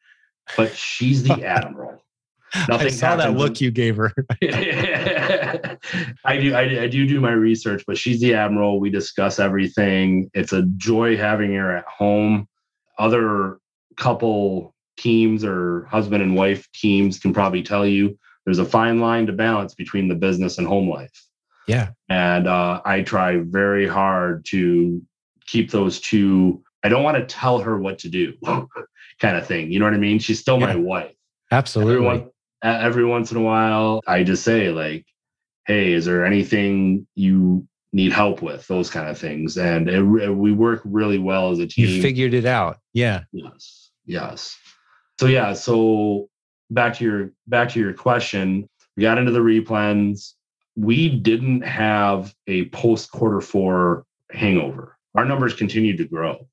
but 0.55 0.73
she's 0.73 1.23
the 1.23 1.33
admiral 1.45 2.01
Nothing 2.67 2.87
I 2.87 2.89
saw 2.89 3.15
that 3.15 3.37
look 3.37 3.61
you 3.61 3.71
gave 3.71 3.95
her. 3.95 4.11
I 6.25 6.37
do, 6.37 6.53
I, 6.53 6.81
I 6.81 6.87
do 6.87 7.07
do 7.07 7.21
my 7.21 7.31
research, 7.31 7.85
but 7.87 7.97
she's 7.97 8.19
the 8.19 8.33
admiral. 8.33 8.81
We 8.81 8.89
discuss 8.89 9.39
everything. 9.39 10.29
It's 10.33 10.51
a 10.51 10.63
joy 10.75 11.15
having 11.15 11.53
her 11.53 11.77
at 11.77 11.85
home. 11.85 12.49
Other 12.99 13.59
couple 13.95 14.75
teams 15.01 15.43
or 15.43 15.85
husband 15.85 16.21
and 16.21 16.35
wife 16.35 16.69
teams 16.73 17.19
can 17.19 17.33
probably 17.33 17.63
tell 17.63 17.85
you 17.85 18.17
there's 18.45 18.59
a 18.59 18.65
fine 18.65 18.99
line 18.99 19.27
to 19.27 19.33
balance 19.33 19.73
between 19.73 20.07
the 20.07 20.15
business 20.15 20.57
and 20.57 20.67
home 20.67 20.89
life. 20.89 21.25
Yeah. 21.67 21.89
And 22.09 22.47
uh, 22.47 22.81
I 22.85 23.01
try 23.01 23.37
very 23.37 23.87
hard 23.87 24.45
to 24.45 25.01
keep 25.45 25.71
those 25.71 25.99
two. 25.99 26.63
I 26.83 26.89
don't 26.89 27.03
want 27.03 27.17
to 27.17 27.25
tell 27.25 27.59
her 27.59 27.77
what 27.77 27.99
to 27.99 28.09
do, 28.09 28.33
kind 29.19 29.37
of 29.37 29.45
thing. 29.45 29.71
You 29.71 29.79
know 29.79 29.85
what 29.85 29.93
I 29.93 29.97
mean? 29.97 30.19
She's 30.19 30.39
still 30.39 30.59
yeah. 30.59 30.67
my 30.67 30.75
wife. 30.75 31.15
Absolutely. 31.51 31.93
Everyone, 31.93 32.29
every 32.63 33.05
once 33.05 33.31
in 33.31 33.37
a 33.37 33.41
while, 33.41 34.01
I 34.07 34.23
just 34.23 34.43
say, 34.43 34.69
like, 34.69 35.05
hey, 35.65 35.93
is 35.93 36.05
there 36.05 36.25
anything 36.25 37.07
you 37.15 37.67
need 37.93 38.11
help 38.11 38.41
with? 38.41 38.67
Those 38.67 38.89
kind 38.89 39.09
of 39.09 39.17
things. 39.17 39.57
And 39.57 39.89
it, 39.89 40.01
we 40.01 40.51
work 40.51 40.81
really 40.85 41.19
well 41.19 41.51
as 41.51 41.59
a 41.59 41.67
team. 41.67 41.87
You 41.87 42.01
figured 42.01 42.33
it 42.33 42.45
out. 42.45 42.79
Yeah. 42.93 43.23
Yes. 43.31 43.91
Yes. 44.05 44.57
So, 45.21 45.27
yeah. 45.27 45.53
So, 45.53 46.29
back 46.71 46.95
to 46.95 47.03
your 47.03 47.31
back 47.45 47.69
to 47.69 47.79
your 47.79 47.93
question 47.93 48.67
we 48.97 49.01
got 49.01 49.19
into 49.19 49.31
the 49.31 49.39
replens. 49.39 50.33
we 50.75 51.09
didn't 51.09 51.61
have 51.61 52.33
a 52.47 52.65
post 52.69 53.11
quarter 53.11 53.41
four 53.41 54.05
hangover 54.31 54.97
our 55.13 55.25
numbers 55.25 55.53
continued 55.53 55.97
to 55.97 56.05
grow 56.05 56.47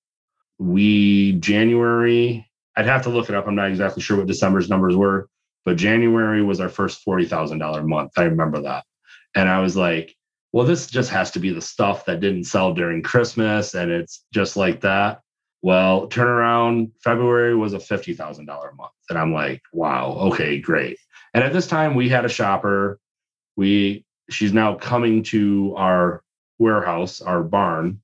we 0.59 1.35
january 1.35 2.45
i'd 2.77 2.85
have 2.85 3.03
to 3.05 3.11
look 3.11 3.29
it 3.29 3.37
up 3.37 3.47
i'm 3.47 3.55
not 3.55 3.71
exactly 3.71 4.03
sure 4.03 4.17
what 4.17 4.27
december's 4.27 4.69
numbers 4.69 4.97
were 4.97 5.29
but 5.65 5.77
January 5.77 6.43
was 6.43 6.61
our 6.61 6.71
first 6.71 7.05
$40,000 7.05 7.87
month. 7.87 8.13
I 8.17 8.23
remember 8.23 8.63
that. 8.63 8.85
And 9.35 9.51
I 9.51 9.61
was 9.61 9.77
like, 9.77 10.17
well, 10.51 10.65
this 10.67 10.87
just 10.87 11.11
has 11.11 11.31
to 11.33 11.39
be 11.41 11.51
the 11.51 11.61
stuff 11.61 12.07
that 12.07 12.21
didn't 12.21 12.45
sell 12.45 12.73
during 12.73 13.03
Christmas. 13.03 13.75
And 13.75 13.91
it's 13.91 14.25
just 14.33 14.57
like 14.57 14.81
that. 14.81 15.21
Well, 15.63 16.09
turnaround 16.09 16.93
February 17.03 17.57
was 17.57 17.75
a 17.75 17.79
$50,000 17.79 18.47
month. 18.47 18.93
And 19.11 19.19
I'm 19.19 19.33
like, 19.33 19.63
wow, 19.73 20.13
okay, 20.33 20.61
great. 20.61 20.99
And 21.35 21.43
at 21.43 21.53
this 21.53 21.67
time 21.67 21.95
we 21.95 22.09
had 22.09 22.25
a 22.25 22.29
shopper. 22.29 23.01
We 23.57 24.05
she's 24.31 24.53
now 24.53 24.75
coming 24.75 25.23
to 25.25 25.75
our 25.77 26.23
warehouse, 26.59 27.21
our 27.21 27.43
barn, 27.43 28.01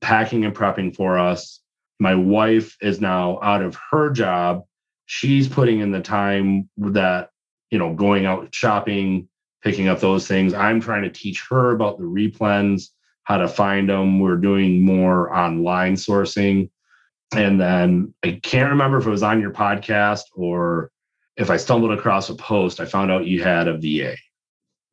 packing 0.00 0.44
and 0.44 0.54
prepping 0.54 0.94
for 0.94 1.18
us. 1.18 1.60
My 1.98 2.14
wife 2.14 2.76
is 2.80 3.00
now 3.00 3.38
out 3.42 3.62
of 3.62 3.76
her 3.90 4.10
job. 4.10 4.64
She's 5.06 5.48
putting 5.48 5.80
in 5.80 5.90
the 5.90 6.00
time 6.00 6.68
that, 6.78 7.30
you 7.70 7.78
know, 7.78 7.94
going 7.94 8.26
out 8.26 8.54
shopping, 8.54 9.28
picking 9.62 9.88
up 9.88 10.00
those 10.00 10.26
things. 10.26 10.54
I'm 10.54 10.80
trying 10.80 11.02
to 11.02 11.10
teach 11.10 11.44
her 11.50 11.72
about 11.72 11.98
the 11.98 12.04
replens, 12.04 12.90
how 13.24 13.38
to 13.38 13.48
find 13.48 13.88
them. 13.88 14.20
We're 14.20 14.36
doing 14.36 14.84
more 14.84 15.34
online 15.34 15.94
sourcing. 15.94 16.70
And 17.32 17.60
then 17.60 18.14
I 18.24 18.40
can't 18.42 18.70
remember 18.70 18.98
if 18.98 19.06
it 19.06 19.10
was 19.10 19.22
on 19.22 19.40
your 19.40 19.52
podcast 19.52 20.22
or 20.34 20.90
if 21.36 21.50
I 21.50 21.56
stumbled 21.56 21.92
across 21.92 22.30
a 22.30 22.34
post, 22.34 22.80
I 22.80 22.84
found 22.84 23.10
out 23.10 23.26
you 23.26 23.42
had 23.42 23.68
a 23.68 23.76
VA. 23.76 24.16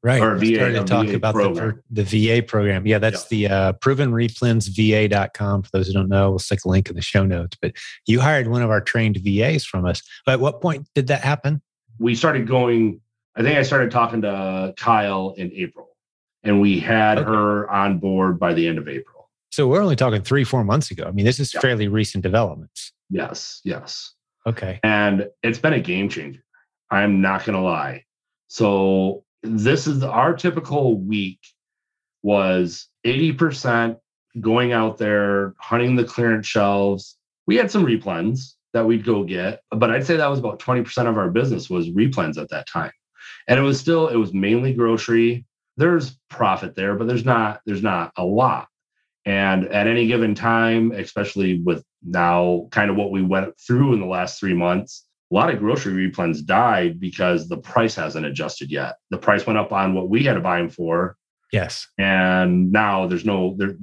Right. 0.03 0.21
Or 0.21 0.35
VA, 0.35 0.55
started 0.55 0.73
to 0.73 0.83
talk 0.83 1.07
VA 1.07 1.15
about 1.15 1.33
the, 1.33 1.81
the 1.89 2.03
VA 2.03 2.43
program. 2.43 2.85
Yeah, 2.85 2.99
that's 2.99 3.31
yeah. 3.31 3.47
the 3.47 3.53
uh, 3.55 3.73
provenreplensva.com. 3.73 5.63
For 5.63 5.69
those 5.73 5.87
who 5.87 5.93
don't 5.93 6.09
know, 6.09 6.29
we'll 6.29 6.39
stick 6.39 6.59
a 6.63 6.69
link 6.69 6.89
in 6.89 6.95
the 6.95 7.01
show 7.01 7.25
notes. 7.25 7.57
But 7.59 7.73
you 8.05 8.21
hired 8.21 8.47
one 8.47 8.61
of 8.61 8.69
our 8.69 8.81
trained 8.81 9.17
VAs 9.17 9.65
from 9.65 9.85
us. 9.85 10.03
But 10.23 10.33
at 10.33 10.39
what 10.39 10.61
point 10.61 10.87
did 10.93 11.07
that 11.07 11.21
happen? 11.21 11.59
We 11.97 12.13
started 12.13 12.47
going, 12.47 13.01
I 13.35 13.41
think 13.41 13.57
I 13.57 13.63
started 13.63 13.89
talking 13.89 14.21
to 14.21 14.75
Kyle 14.77 15.33
in 15.37 15.51
April, 15.53 15.89
and 16.43 16.61
we 16.61 16.79
had 16.79 17.17
okay. 17.17 17.27
her 17.27 17.71
on 17.71 17.97
board 17.97 18.39
by 18.39 18.53
the 18.53 18.67
end 18.67 18.77
of 18.77 18.87
April. 18.87 19.14
So 19.55 19.69
we're 19.69 19.81
only 19.81 19.95
talking 19.95 20.21
three, 20.21 20.43
four 20.43 20.65
months 20.65 20.91
ago. 20.91 21.05
I 21.07 21.11
mean, 21.11 21.25
this 21.25 21.39
is 21.39 21.53
yeah. 21.53 21.61
fairly 21.61 21.87
recent 21.87 22.23
developments. 22.23 22.91
Yes, 23.09 23.61
yes. 23.63 24.11
Okay. 24.45 24.81
And 24.83 25.29
it's 25.43 25.59
been 25.59 25.71
a 25.71 25.79
game 25.79 26.09
changer. 26.09 26.43
I'm 26.91 27.21
not 27.21 27.45
going 27.45 27.55
to 27.55 27.61
lie. 27.61 28.03
So 28.49 29.23
this 29.43 29.87
is 29.87 30.03
our 30.03 30.33
typical 30.33 30.99
week 30.99 31.39
was 32.21 32.89
80% 33.07 33.97
going 34.41 34.73
out 34.73 34.97
there 34.97 35.53
hunting 35.57 35.95
the 35.95 36.03
clearance 36.03 36.47
shelves. 36.47 37.15
We 37.47 37.55
had 37.55 37.71
some 37.71 37.85
replens 37.85 38.55
that 38.73 38.85
we'd 38.85 39.05
go 39.05 39.23
get, 39.23 39.61
but 39.71 39.89
I'd 39.89 40.05
say 40.05 40.17
that 40.17 40.29
was 40.29 40.39
about 40.39 40.59
20% 40.59 41.07
of 41.07 41.17
our 41.17 41.29
business 41.29 41.69
was 41.69 41.87
replens 41.91 42.37
at 42.37 42.49
that 42.49 42.67
time. 42.67 42.91
And 43.47 43.57
it 43.57 43.63
was 43.63 43.79
still, 43.79 44.09
it 44.09 44.17
was 44.17 44.33
mainly 44.33 44.73
grocery. 44.73 45.45
There's 45.77 46.19
profit 46.29 46.75
there, 46.75 46.95
but 46.95 47.07
there's 47.07 47.23
not, 47.23 47.61
there's 47.65 47.81
not 47.81 48.11
a 48.17 48.25
lot. 48.25 48.67
And 49.25 49.67
at 49.69 49.87
any 49.87 50.07
given 50.07 50.35
time, 50.35 50.91
especially 50.91 51.61
with 51.61 51.83
now 52.03 52.67
kind 52.71 52.91
of 52.91 52.95
what 52.95 53.11
we 53.11 53.23
went 53.23 53.59
through 53.59 53.93
in 53.93 53.99
the 53.99 54.05
last 54.05 54.39
three 54.39 54.53
months, 54.53 55.05
a 55.31 55.35
lot 55.35 55.49
of 55.49 55.59
grocery 55.59 56.09
replens 56.09 56.45
died 56.45 56.99
because 56.99 57.47
the 57.47 57.57
price 57.57 57.95
hasn't 57.95 58.25
adjusted 58.25 58.71
yet. 58.71 58.97
The 59.09 59.17
price 59.17 59.47
went 59.47 59.57
up 59.57 59.71
on 59.71 59.95
what 59.95 60.09
we 60.09 60.23
had 60.23 60.35
to 60.35 60.41
buy 60.41 60.59
them 60.59 60.69
for. 60.69 61.17
Yes. 61.51 61.87
And 61.97 62.71
now 62.71 63.07
there's 63.07 63.25
no 63.25 63.55
there 63.57 63.75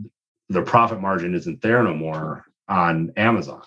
the 0.49 0.63
profit 0.63 1.01
margin 1.01 1.35
isn't 1.35 1.63
there 1.63 1.83
no 1.83 1.95
more 1.95 2.45
on 2.69 3.13
Amazon. 3.17 3.63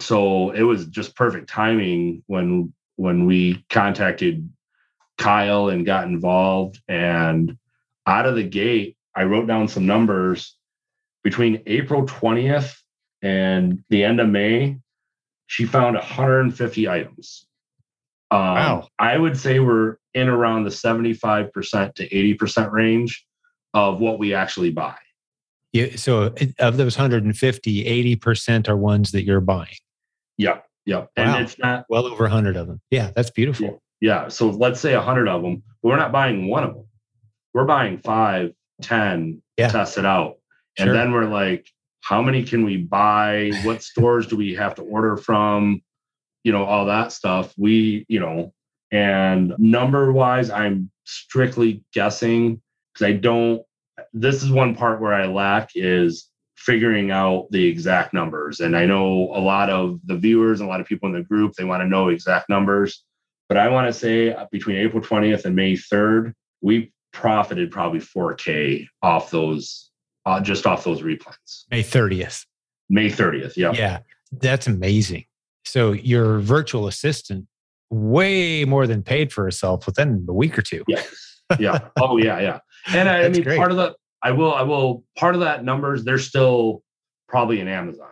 So 0.00 0.50
it 0.50 0.62
was 0.62 0.86
just 0.86 1.16
perfect 1.16 1.48
timing 1.48 2.22
when 2.26 2.72
when 2.96 3.26
we 3.26 3.64
contacted 3.68 4.48
Kyle 5.18 5.68
and 5.68 5.84
got 5.84 6.06
involved 6.06 6.80
and 6.88 7.58
out 8.06 8.26
of 8.26 8.36
the 8.36 8.42
gate 8.42 8.96
I 9.14 9.24
wrote 9.24 9.46
down 9.46 9.68
some 9.68 9.86
numbers 9.86 10.56
between 11.22 11.62
April 11.66 12.04
20th 12.04 12.74
and 13.22 13.82
the 13.88 14.04
end 14.04 14.20
of 14.20 14.28
May 14.28 14.78
she 15.52 15.66
found 15.66 15.96
150 15.96 16.88
items. 16.88 17.46
Um, 18.30 18.40
wow. 18.40 18.88
I 18.98 19.18
would 19.18 19.36
say 19.36 19.58
we're 19.58 19.98
in 20.14 20.30
around 20.30 20.64
the 20.64 20.70
75% 20.70 21.94
to 21.94 22.08
80% 22.08 22.72
range 22.72 23.26
of 23.74 24.00
what 24.00 24.18
we 24.18 24.32
actually 24.32 24.70
buy. 24.70 24.96
Yeah. 25.74 25.96
So 25.96 26.34
of 26.58 26.78
those 26.78 26.96
150, 26.96 28.16
80% 28.16 28.66
are 28.66 28.78
ones 28.78 29.12
that 29.12 29.24
you're 29.24 29.42
buying. 29.42 29.76
Yep. 30.38 30.64
Yep. 30.86 31.10
Wow. 31.18 31.22
And 31.22 31.44
it's 31.44 31.58
not 31.58 31.84
well 31.90 32.06
over 32.06 32.24
100 32.24 32.56
of 32.56 32.66
them. 32.66 32.80
Yeah. 32.90 33.10
That's 33.14 33.30
beautiful. 33.30 33.82
Yeah. 34.00 34.22
yeah. 34.22 34.28
So 34.28 34.48
let's 34.48 34.80
say 34.80 34.96
100 34.96 35.28
of 35.28 35.42
them, 35.42 35.62
we're 35.82 35.98
not 35.98 36.12
buying 36.12 36.48
one 36.48 36.64
of 36.64 36.72
them. 36.72 36.86
We're 37.52 37.66
buying 37.66 37.98
five, 37.98 38.54
10, 38.80 39.42
yeah. 39.58 39.68
test 39.68 39.98
it 39.98 40.06
out. 40.06 40.38
Sure. 40.78 40.86
And 40.86 40.96
then 40.96 41.12
we're 41.12 41.26
like, 41.26 41.68
how 42.00 42.22
many 42.22 42.44
can 42.44 42.64
we 42.64 42.78
buy? 42.78 43.52
What 43.64 43.82
stores 43.90 44.26
do 44.26 44.36
we 44.36 44.54
have 44.54 44.74
to 44.76 44.82
order 44.82 45.16
from? 45.16 45.82
You 46.44 46.52
know 46.52 46.64
all 46.64 46.86
that 46.86 47.12
stuff. 47.12 47.54
We 47.56 48.04
you 48.08 48.20
know 48.20 48.52
and 48.92 49.54
number 49.58 50.12
wise 50.12 50.50
i'm 50.50 50.90
strictly 51.04 51.82
guessing 51.92 52.60
because 52.92 53.06
i 53.06 53.12
don't 53.12 53.62
this 54.12 54.42
is 54.42 54.50
one 54.50 54.76
part 54.76 55.00
where 55.00 55.14
i 55.14 55.26
lack 55.26 55.70
is 55.74 56.28
figuring 56.56 57.10
out 57.10 57.48
the 57.50 57.66
exact 57.66 58.14
numbers. 58.14 58.60
And 58.60 58.76
i 58.76 58.86
know 58.86 59.32
a 59.34 59.40
lot 59.40 59.68
of 59.68 59.98
the 60.04 60.16
viewers 60.16 60.60
and 60.60 60.68
a 60.68 60.70
lot 60.70 60.80
of 60.80 60.86
people 60.86 61.08
in 61.08 61.14
the 61.14 61.22
group 61.22 61.54
they 61.54 61.64
want 61.64 61.80
to 61.80 61.88
know 61.88 62.08
exact 62.08 62.48
numbers. 62.48 63.02
But 63.48 63.58
i 63.58 63.68
want 63.68 63.88
to 63.88 63.92
say 63.92 64.32
uh, 64.32 64.46
between 64.52 64.76
april 64.76 65.02
20th 65.02 65.44
and 65.44 65.56
may 65.56 65.72
3rd 65.72 66.34
we 66.60 66.92
profited 67.12 67.70
probably 67.70 67.98
4k 67.98 68.86
off 69.02 69.30
those 69.30 69.90
uh, 70.26 70.40
just 70.40 70.66
off 70.66 70.84
those 70.84 71.02
replens. 71.02 71.64
May 71.70 71.82
30th. 71.82 72.44
May 72.88 73.08
30th. 73.08 73.56
Yeah. 73.56 73.72
Yeah. 73.72 73.98
That's 74.32 74.66
amazing. 74.66 75.24
So 75.64 75.92
your 75.92 76.40
virtual 76.40 76.86
assistant 76.86 77.46
way 77.90 78.64
more 78.64 78.86
than 78.86 79.02
paid 79.02 79.32
for 79.32 79.44
herself 79.44 79.86
within 79.86 80.24
a 80.28 80.32
week 80.32 80.58
or 80.58 80.62
two. 80.62 80.84
Yeah. 80.88 81.02
Yeah. 81.58 81.88
oh 82.00 82.16
yeah. 82.16 82.40
Yeah. 82.40 82.58
And 82.88 83.08
I, 83.08 83.24
I 83.24 83.28
mean, 83.28 83.42
great. 83.42 83.58
part 83.58 83.70
of 83.70 83.76
the, 83.76 83.94
I 84.22 84.32
will, 84.32 84.54
I 84.54 84.62
will, 84.62 85.04
part 85.16 85.34
of 85.34 85.40
that 85.42 85.64
numbers, 85.64 86.04
they're 86.04 86.18
still 86.18 86.82
probably 87.28 87.60
in 87.60 87.68
Amazon. 87.68 88.08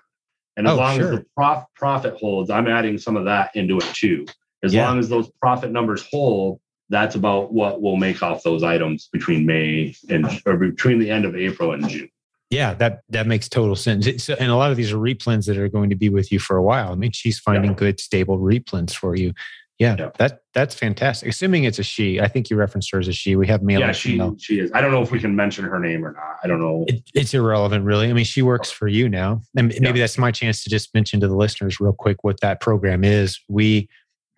And 0.56 0.66
as 0.66 0.74
oh, 0.74 0.76
long 0.76 0.96
sure. 0.96 1.12
as 1.12 1.18
the 1.18 1.26
prof, 1.36 1.64
profit 1.74 2.14
holds, 2.14 2.50
I'm 2.50 2.66
adding 2.66 2.98
some 2.98 3.16
of 3.16 3.24
that 3.24 3.50
into 3.54 3.78
it 3.78 3.86
too. 3.94 4.26
As 4.62 4.74
yeah. 4.74 4.86
long 4.86 4.98
as 4.98 5.08
those 5.08 5.30
profit 5.40 5.70
numbers 5.70 6.06
hold, 6.10 6.60
that's 6.90 7.14
about 7.14 7.52
what 7.52 7.80
we'll 7.80 7.96
make 7.96 8.22
off 8.22 8.42
those 8.42 8.62
items 8.62 9.08
between 9.12 9.46
May 9.46 9.94
and 10.08 10.26
or 10.44 10.56
between 10.56 10.98
the 10.98 11.10
end 11.10 11.24
of 11.24 11.34
April 11.36 11.72
and 11.72 11.88
June. 11.88 12.10
Yeah, 12.50 12.74
that 12.74 13.02
that 13.10 13.28
makes 13.28 13.48
total 13.48 13.76
sense. 13.76 14.06
It's, 14.06 14.28
and 14.28 14.50
a 14.50 14.56
lot 14.56 14.72
of 14.72 14.76
these 14.76 14.92
are 14.92 14.98
replens 14.98 15.46
that 15.46 15.56
are 15.56 15.68
going 15.68 15.88
to 15.90 15.96
be 15.96 16.08
with 16.08 16.32
you 16.32 16.40
for 16.40 16.56
a 16.56 16.62
while. 16.62 16.92
I 16.92 16.96
mean, 16.96 17.12
she's 17.12 17.38
finding 17.38 17.70
yeah. 17.70 17.76
good, 17.76 18.00
stable 18.00 18.38
replens 18.38 18.92
for 18.92 19.14
you. 19.14 19.32
Yeah, 19.78 19.96
yeah, 19.98 20.10
that 20.18 20.40
that's 20.52 20.74
fantastic. 20.74 21.28
Assuming 21.28 21.64
it's 21.64 21.78
a 21.78 21.82
she, 21.82 22.20
I 22.20 22.26
think 22.28 22.50
you 22.50 22.56
referenced 22.56 22.90
her 22.90 22.98
as 22.98 23.08
a 23.08 23.12
she. 23.12 23.36
We 23.36 23.46
have 23.46 23.62
male. 23.62 23.80
Yeah, 23.80 23.92
she 23.92 24.10
female. 24.10 24.36
she 24.38 24.58
is. 24.58 24.70
I 24.74 24.80
don't 24.80 24.90
know 24.90 25.00
if 25.00 25.12
we 25.12 25.20
can 25.20 25.34
mention 25.34 25.64
her 25.64 25.78
name 25.78 26.04
or 26.04 26.12
not. 26.12 26.36
I 26.42 26.48
don't 26.48 26.60
know. 26.60 26.84
It, 26.88 27.02
it's 27.14 27.32
irrelevant, 27.32 27.84
really. 27.84 28.10
I 28.10 28.12
mean, 28.12 28.26
she 28.26 28.42
works 28.42 28.70
for 28.70 28.88
you 28.88 29.08
now, 29.08 29.40
and 29.56 29.68
maybe 29.80 29.98
yeah. 29.98 30.02
that's 30.02 30.18
my 30.18 30.32
chance 30.32 30.64
to 30.64 30.70
just 30.70 30.92
mention 30.92 31.20
to 31.20 31.28
the 31.28 31.36
listeners 31.36 31.80
real 31.80 31.94
quick 31.94 32.24
what 32.24 32.40
that 32.40 32.60
program 32.60 33.04
is. 33.04 33.40
We 33.48 33.88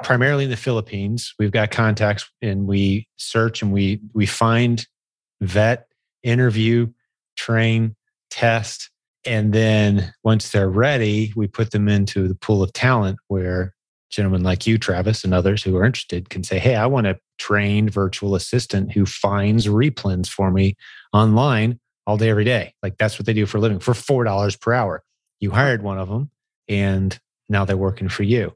primarily 0.05 0.45
in 0.45 0.51
the 0.51 0.57
Philippines. 0.57 1.35
We've 1.39 1.53
got 1.53 1.71
contacts 1.71 2.31
and 2.41 2.67
we 2.67 3.07
search 3.17 3.63
and 3.63 3.73
we 3.73 4.01
we 4.15 4.27
find, 4.27 4.87
vet, 5.41 5.87
interview, 6.23 6.89
train, 7.37 7.97
test, 8.31 8.91
and 9.25 9.53
then 9.53 10.13
once 10.25 10.51
they're 10.51 10.71
ready, 10.71 11.33
we 11.37 11.47
put 11.47 11.71
them 11.71 11.89
into 11.89 12.29
the 12.29 12.35
pool 12.35 12.63
of 12.63 12.73
talent 12.73 13.19
where 13.29 13.75
gentlemen 14.11 14.43
like 14.43 14.67
you, 14.67 14.79
Travis, 14.79 15.25
and 15.25 15.33
others 15.33 15.63
who 15.63 15.77
are 15.77 15.85
interested 15.85 16.29
can 16.29 16.43
say, 16.45 16.59
Hey, 16.59 16.75
I 16.75 16.87
want 16.87 17.07
a 17.07 17.19
trained 17.39 17.91
virtual 17.91 18.35
assistant 18.35 18.93
who 18.93 19.07
finds 19.07 19.67
replens 19.67 20.29
for 20.29 20.51
me 20.51 20.77
online 21.13 21.79
all 22.07 22.17
day, 22.17 22.29
every 22.29 22.45
day. 22.45 22.75
Like 22.83 22.99
that's 22.99 23.19
what 23.19 23.27
they 23.27 23.33
do 23.33 23.47
for 23.47 23.59
a 23.59 23.61
living 23.61 23.79
for 23.79 23.95
$4 23.95 24.61
per 24.61 24.73
hour. 24.73 25.03
You 25.41 25.51
hired 25.51 25.83
one 25.83 25.99
of 25.99 26.09
them 26.09 26.31
and 26.69 27.19
now 27.49 27.65
they're 27.65 27.77
working 27.77 28.09
for 28.09 28.23
you. 28.23 28.55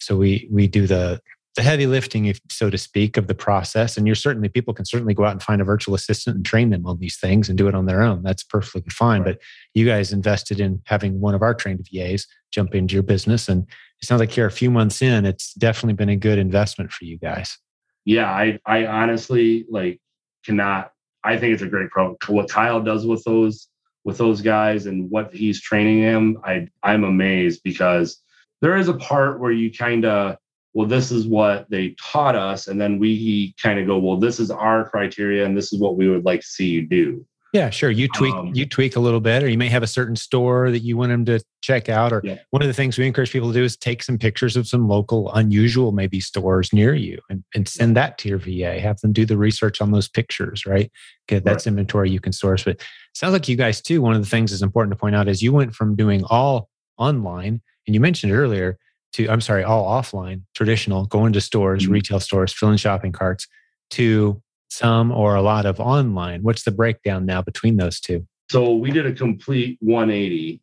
So 0.00 0.16
we 0.16 0.48
we 0.50 0.66
do 0.66 0.86
the 0.86 1.20
the 1.58 1.64
heavy 1.64 1.86
lifting, 1.86 2.26
if 2.26 2.40
so 2.50 2.70
to 2.70 2.78
speak, 2.78 3.16
of 3.16 3.26
the 3.26 3.34
process. 3.34 3.96
And 3.96 4.06
you're 4.06 4.14
certainly 4.14 4.48
people 4.48 4.72
can 4.72 4.84
certainly 4.84 5.12
go 5.12 5.24
out 5.24 5.32
and 5.32 5.42
find 5.42 5.60
a 5.60 5.64
virtual 5.64 5.94
assistant 5.96 6.36
and 6.36 6.46
train 6.46 6.70
them 6.70 6.86
on 6.86 7.00
these 7.00 7.18
things 7.18 7.48
and 7.48 7.58
do 7.58 7.66
it 7.66 7.74
on 7.74 7.86
their 7.86 8.00
own. 8.00 8.22
That's 8.22 8.44
perfectly 8.44 8.90
fine. 8.90 9.22
Right. 9.22 9.34
But 9.34 9.42
you 9.74 9.84
guys 9.84 10.12
invested 10.12 10.60
in 10.60 10.80
having 10.86 11.20
one 11.20 11.34
of 11.34 11.42
our 11.42 11.54
trained 11.54 11.84
VAs 11.92 12.28
jump 12.52 12.76
into 12.76 12.94
your 12.94 13.02
business, 13.02 13.48
and 13.48 13.64
it 14.00 14.06
sounds 14.06 14.20
like 14.20 14.36
you're 14.36 14.46
a 14.46 14.52
few 14.52 14.70
months 14.70 15.02
in. 15.02 15.26
It's 15.26 15.52
definitely 15.54 15.94
been 15.94 16.10
a 16.10 16.16
good 16.16 16.38
investment 16.38 16.92
for 16.92 17.04
you 17.04 17.18
guys. 17.18 17.58
Yeah, 18.04 18.30
I 18.30 18.60
I 18.64 18.86
honestly 18.86 19.66
like 19.68 20.00
cannot. 20.44 20.92
I 21.24 21.38
think 21.38 21.54
it's 21.54 21.62
a 21.62 21.66
great 21.66 21.90
pro. 21.90 22.16
What 22.28 22.48
Kyle 22.48 22.80
does 22.80 23.04
with 23.04 23.24
those 23.24 23.68
with 24.04 24.16
those 24.16 24.42
guys 24.42 24.86
and 24.86 25.10
what 25.10 25.34
he's 25.34 25.60
training 25.60 26.02
them, 26.02 26.38
I 26.44 26.68
I'm 26.84 27.02
amazed 27.02 27.62
because 27.64 28.22
there 28.60 28.76
is 28.76 28.88
a 28.88 28.94
part 28.94 29.40
where 29.40 29.52
you 29.52 29.72
kind 29.72 30.04
of 30.04 30.36
well 30.74 30.86
this 30.86 31.10
is 31.10 31.26
what 31.26 31.68
they 31.70 31.94
taught 32.00 32.36
us 32.36 32.68
and 32.68 32.80
then 32.80 32.98
we 32.98 33.54
kind 33.62 33.78
of 33.78 33.86
go 33.86 33.98
well 33.98 34.16
this 34.16 34.38
is 34.38 34.50
our 34.50 34.88
criteria 34.88 35.44
and 35.44 35.56
this 35.56 35.72
is 35.72 35.80
what 35.80 35.96
we 35.96 36.08
would 36.08 36.24
like 36.24 36.40
to 36.40 36.46
see 36.46 36.68
you 36.68 36.86
do 36.86 37.24
Yeah, 37.54 37.70
sure. 37.70 37.90
You 37.90 38.08
tweak 38.08 38.34
Um, 38.34 38.50
you 38.54 38.66
tweak 38.66 38.94
a 38.94 39.00
little 39.00 39.20
bit, 39.20 39.42
or 39.42 39.48
you 39.48 39.56
may 39.56 39.70
have 39.70 39.82
a 39.82 39.86
certain 39.86 40.16
store 40.16 40.70
that 40.70 40.80
you 40.80 40.98
want 40.98 41.08
them 41.12 41.24
to 41.24 41.40
check 41.62 41.88
out. 41.88 42.12
Or 42.12 42.20
Yeah. 42.22 42.36
one 42.50 42.60
of 42.60 42.68
the 42.68 42.74
things 42.74 42.98
we 42.98 43.06
encourage 43.06 43.32
people 43.32 43.48
to 43.48 43.58
do 43.58 43.64
is 43.64 43.74
take 43.74 44.02
some 44.02 44.18
pictures 44.18 44.54
of 44.54 44.68
some 44.68 44.86
local, 44.86 45.32
unusual 45.32 45.90
maybe 45.90 46.20
stores 46.20 46.74
near 46.74 46.94
you, 46.94 47.18
and, 47.30 47.42
and 47.54 47.66
send 47.66 47.96
that 47.96 48.18
to 48.18 48.28
your 48.28 48.36
VA. 48.38 48.78
Have 48.80 49.00
them 49.00 49.14
do 49.14 49.24
the 49.24 49.38
research 49.38 49.80
on 49.80 49.92
those 49.92 50.08
pictures, 50.10 50.66
right? 50.66 50.92
Okay, 51.24 51.38
that's 51.40 51.66
inventory 51.66 52.10
you 52.10 52.20
can 52.20 52.32
source. 52.34 52.64
But 52.64 52.82
sounds 53.14 53.32
like 53.32 53.48
you 53.48 53.56
guys 53.56 53.80
too. 53.80 54.02
One 54.02 54.12
of 54.14 54.20
the 54.20 54.28
things 54.28 54.50
that's 54.50 54.62
important 54.62 54.92
to 54.92 55.00
point 55.00 55.16
out 55.16 55.26
is 55.26 55.40
you 55.42 55.54
went 55.54 55.74
from 55.74 55.96
doing 55.96 56.24
all 56.28 56.68
online, 56.98 57.62
and 57.88 57.94
you 57.94 58.00
mentioned 58.00 58.32
earlier, 58.32 58.78
to 59.14 59.26
I'm 59.28 59.40
sorry, 59.40 59.64
all 59.64 59.86
offline, 59.86 60.42
traditional, 60.54 61.06
going 61.06 61.32
to 61.32 61.40
stores, 61.40 61.86
Mhm. 61.86 61.90
retail 61.90 62.20
stores, 62.20 62.52
filling 62.52 62.76
shopping 62.76 63.10
carts, 63.12 63.48
to 63.92 64.42
some 64.68 65.10
or 65.10 65.34
a 65.34 65.40
lot 65.40 65.64
of 65.64 65.80
online. 65.80 66.42
What's 66.42 66.64
the 66.64 66.70
breakdown 66.70 67.24
now 67.24 67.40
between 67.40 67.78
those 67.78 67.98
two? 67.98 68.28
So 68.50 68.74
we 68.74 68.90
did 68.90 69.06
a 69.06 69.12
complete 69.12 69.78
180. 69.80 70.60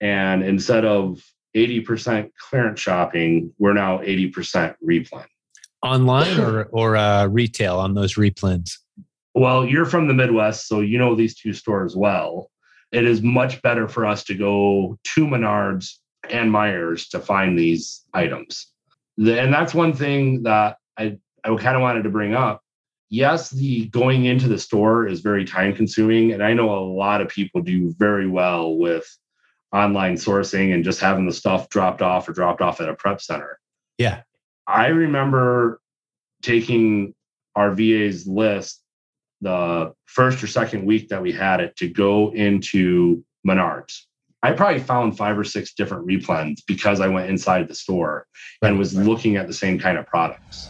And 0.00 0.42
instead 0.42 0.86
of 0.86 1.22
80% 1.54 2.30
clearance 2.48 2.80
shopping, 2.80 3.52
we're 3.58 3.74
now 3.74 4.00
80% 4.00 4.74
replen. 4.82 5.26
Online 5.82 6.40
or 6.40 6.64
or 6.72 6.96
uh, 6.96 7.26
retail 7.26 7.78
on 7.78 7.92
those 7.94 8.14
replens? 8.14 8.78
Well, 9.34 9.66
you're 9.66 9.84
from 9.84 10.08
the 10.08 10.14
Midwest, 10.14 10.66
so 10.66 10.80
you 10.80 10.96
know 10.96 11.14
these 11.14 11.34
two 11.34 11.52
stores 11.52 11.94
well. 11.94 12.50
It 12.92 13.04
is 13.04 13.20
much 13.20 13.60
better 13.60 13.86
for 13.88 14.06
us 14.06 14.24
to 14.24 14.34
go 14.34 14.98
to 15.14 15.26
Menards 15.26 15.98
and 16.30 16.50
Meijer 16.50 17.08
to 17.10 17.20
find 17.20 17.58
these 17.58 18.02
items. 18.12 18.68
The- 19.16 19.40
and 19.40 19.52
that's 19.52 19.74
one 19.74 19.92
thing 19.92 20.42
that 20.44 20.78
I, 20.98 21.18
I 21.44 21.54
kind 21.56 21.76
of 21.76 21.82
wanted 21.82 22.04
to 22.04 22.10
bring 22.10 22.34
up. 22.34 22.62
Yes, 23.10 23.50
the 23.50 23.86
going 23.90 24.24
into 24.24 24.48
the 24.48 24.58
store 24.58 25.06
is 25.06 25.20
very 25.20 25.44
time 25.44 25.74
consuming. 25.74 26.32
And 26.32 26.42
I 26.42 26.52
know 26.52 26.74
a 26.74 26.80
lot 26.80 27.20
of 27.20 27.28
people 27.28 27.60
do 27.60 27.94
very 27.98 28.26
well 28.26 28.76
with 28.76 29.06
online 29.72 30.14
sourcing 30.14 30.74
and 30.74 30.84
just 30.84 31.00
having 31.00 31.26
the 31.26 31.32
stuff 31.32 31.68
dropped 31.68 32.02
off 32.02 32.28
or 32.28 32.32
dropped 32.32 32.60
off 32.60 32.80
at 32.80 32.88
a 32.88 32.94
prep 32.94 33.20
center. 33.20 33.58
Yeah. 33.98 34.22
I 34.66 34.86
remember 34.88 35.80
taking 36.42 37.14
our 37.54 37.72
VA's 37.72 38.26
list 38.26 38.82
the 39.40 39.92
first 40.06 40.42
or 40.42 40.46
second 40.46 40.86
week 40.86 41.08
that 41.08 41.22
we 41.22 41.32
had 41.32 41.60
it 41.60 41.76
to 41.76 41.88
go 41.88 42.32
into 42.32 43.24
Menards. 43.46 44.02
I 44.44 44.52
probably 44.52 44.78
found 44.78 45.16
five 45.16 45.38
or 45.38 45.44
six 45.44 45.72
different 45.72 46.06
replens 46.06 46.58
because 46.66 47.00
I 47.00 47.08
went 47.08 47.30
inside 47.30 47.66
the 47.66 47.74
store 47.74 48.26
and 48.60 48.78
was 48.78 48.94
looking 48.94 49.36
at 49.36 49.46
the 49.46 49.54
same 49.54 49.78
kind 49.78 49.96
of 49.96 50.06
products. 50.06 50.68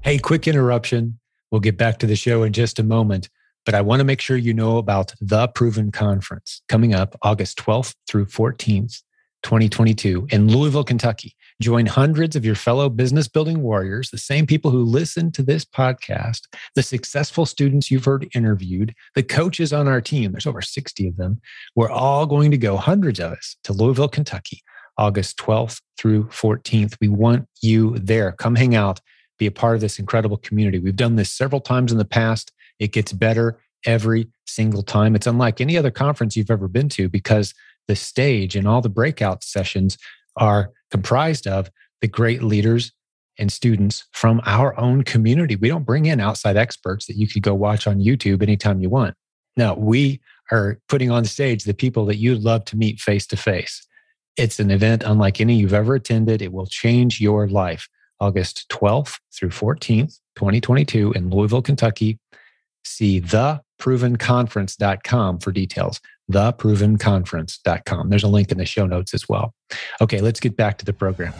Hey, 0.00 0.18
quick 0.18 0.48
interruption. 0.48 1.20
We'll 1.52 1.60
get 1.60 1.76
back 1.76 2.00
to 2.00 2.08
the 2.08 2.16
show 2.16 2.42
in 2.42 2.52
just 2.52 2.80
a 2.80 2.82
moment, 2.82 3.28
but 3.64 3.76
I 3.76 3.80
want 3.80 4.00
to 4.00 4.04
make 4.04 4.20
sure 4.20 4.36
you 4.36 4.52
know 4.52 4.78
about 4.78 5.14
the 5.20 5.46
Proven 5.46 5.92
Conference 5.92 6.62
coming 6.68 6.92
up 6.92 7.16
August 7.22 7.58
12th 7.58 7.94
through 8.08 8.26
14th, 8.26 9.02
2022 9.44 10.26
in 10.30 10.48
Louisville, 10.48 10.82
Kentucky. 10.82 11.36
Join 11.64 11.86
hundreds 11.86 12.36
of 12.36 12.44
your 12.44 12.56
fellow 12.56 12.90
business 12.90 13.26
building 13.26 13.62
warriors, 13.62 14.10
the 14.10 14.18
same 14.18 14.46
people 14.46 14.70
who 14.70 14.84
listen 14.84 15.32
to 15.32 15.42
this 15.42 15.64
podcast, 15.64 16.40
the 16.74 16.82
successful 16.82 17.46
students 17.46 17.90
you've 17.90 18.04
heard 18.04 18.28
interviewed, 18.34 18.94
the 19.14 19.22
coaches 19.22 19.72
on 19.72 19.88
our 19.88 20.02
team. 20.02 20.32
There's 20.32 20.46
over 20.46 20.60
60 20.60 21.08
of 21.08 21.16
them. 21.16 21.40
We're 21.74 21.90
all 21.90 22.26
going 22.26 22.50
to 22.50 22.58
go, 22.58 22.76
hundreds 22.76 23.18
of 23.18 23.32
us, 23.32 23.56
to 23.64 23.72
Louisville, 23.72 24.10
Kentucky, 24.10 24.60
August 24.98 25.38
12th 25.38 25.80
through 25.96 26.24
14th. 26.24 26.98
We 27.00 27.08
want 27.08 27.48
you 27.62 27.98
there. 27.98 28.32
Come 28.32 28.56
hang 28.56 28.74
out 28.74 29.00
be 29.38 29.46
a 29.46 29.50
part 29.50 29.74
of 29.74 29.80
this 29.80 29.98
incredible 29.98 30.36
community. 30.36 30.78
We've 30.78 30.94
done 30.94 31.16
this 31.16 31.32
several 31.32 31.62
times 31.62 31.92
in 31.92 31.96
the 31.96 32.04
past. 32.04 32.52
It 32.78 32.92
gets 32.92 33.14
better 33.14 33.58
every 33.86 34.28
single 34.46 34.82
time. 34.82 35.14
It's 35.14 35.26
unlike 35.26 35.62
any 35.62 35.78
other 35.78 35.90
conference 35.90 36.36
you've 36.36 36.50
ever 36.50 36.68
been 36.68 36.90
to 36.90 37.08
because 37.08 37.54
the 37.88 37.96
stage 37.96 38.54
and 38.54 38.68
all 38.68 38.82
the 38.82 38.90
breakout 38.90 39.42
sessions 39.42 39.96
are 40.36 40.72
comprised 40.94 41.46
of 41.48 41.68
the 42.00 42.06
great 42.06 42.40
leaders 42.40 42.92
and 43.36 43.50
students 43.50 44.04
from 44.12 44.40
our 44.46 44.78
own 44.78 45.02
community. 45.02 45.56
We 45.56 45.66
don't 45.66 45.82
bring 45.82 46.06
in 46.06 46.20
outside 46.20 46.56
experts 46.56 47.06
that 47.06 47.16
you 47.16 47.26
could 47.26 47.42
go 47.42 47.52
watch 47.52 47.88
on 47.88 47.98
YouTube 47.98 48.44
anytime 48.44 48.80
you 48.80 48.88
want. 48.88 49.16
No, 49.56 49.74
we 49.74 50.20
are 50.52 50.78
putting 50.88 51.10
on 51.10 51.24
stage 51.24 51.64
the 51.64 51.74
people 51.74 52.06
that 52.06 52.18
you'd 52.18 52.44
love 52.44 52.64
to 52.66 52.76
meet 52.76 53.00
face 53.00 53.26
to 53.26 53.36
face. 53.36 53.84
It's 54.36 54.60
an 54.60 54.70
event 54.70 55.02
unlike 55.04 55.40
any 55.40 55.56
you've 55.56 55.74
ever 55.74 55.96
attended. 55.96 56.40
It 56.40 56.52
will 56.52 56.66
change 56.66 57.20
your 57.20 57.48
life. 57.48 57.88
August 58.20 58.68
12th 58.68 59.18
through 59.34 59.48
14th, 59.48 60.20
2022 60.36 61.10
in 61.14 61.28
Louisville, 61.28 61.60
Kentucky. 61.60 62.20
See 62.84 63.20
theprovenconference.com 63.20 65.40
for 65.40 65.50
details. 65.50 66.00
Theprovenconference.com. 66.30 68.08
There's 68.08 68.24
a 68.24 68.28
link 68.28 68.50
in 68.50 68.58
the 68.58 68.64
show 68.64 68.86
notes 68.86 69.14
as 69.14 69.28
well. 69.28 69.54
Okay, 70.00 70.20
let's 70.20 70.40
get 70.40 70.56
back 70.56 70.78
to 70.78 70.84
the 70.84 70.92
program. 70.92 71.34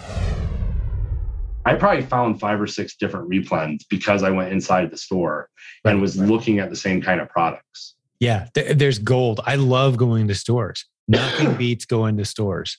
I 1.66 1.74
probably 1.74 2.02
found 2.04 2.38
five 2.38 2.60
or 2.60 2.66
six 2.66 2.94
different 2.96 3.30
replens 3.30 3.84
because 3.88 4.22
I 4.22 4.30
went 4.30 4.52
inside 4.52 4.90
the 4.90 4.98
store 4.98 5.48
and 5.84 6.00
was 6.00 6.18
right. 6.18 6.28
looking 6.28 6.58
at 6.58 6.68
the 6.68 6.76
same 6.76 7.00
kind 7.00 7.20
of 7.20 7.28
products. 7.30 7.94
Yeah, 8.20 8.48
th- 8.54 8.76
there's 8.76 8.98
gold. 8.98 9.40
I 9.46 9.54
love 9.56 9.96
going 9.96 10.28
to 10.28 10.34
stores. 10.34 10.84
Nothing 11.08 11.54
beats 11.58 11.86
going 11.86 12.18
to 12.18 12.24
stores. 12.24 12.78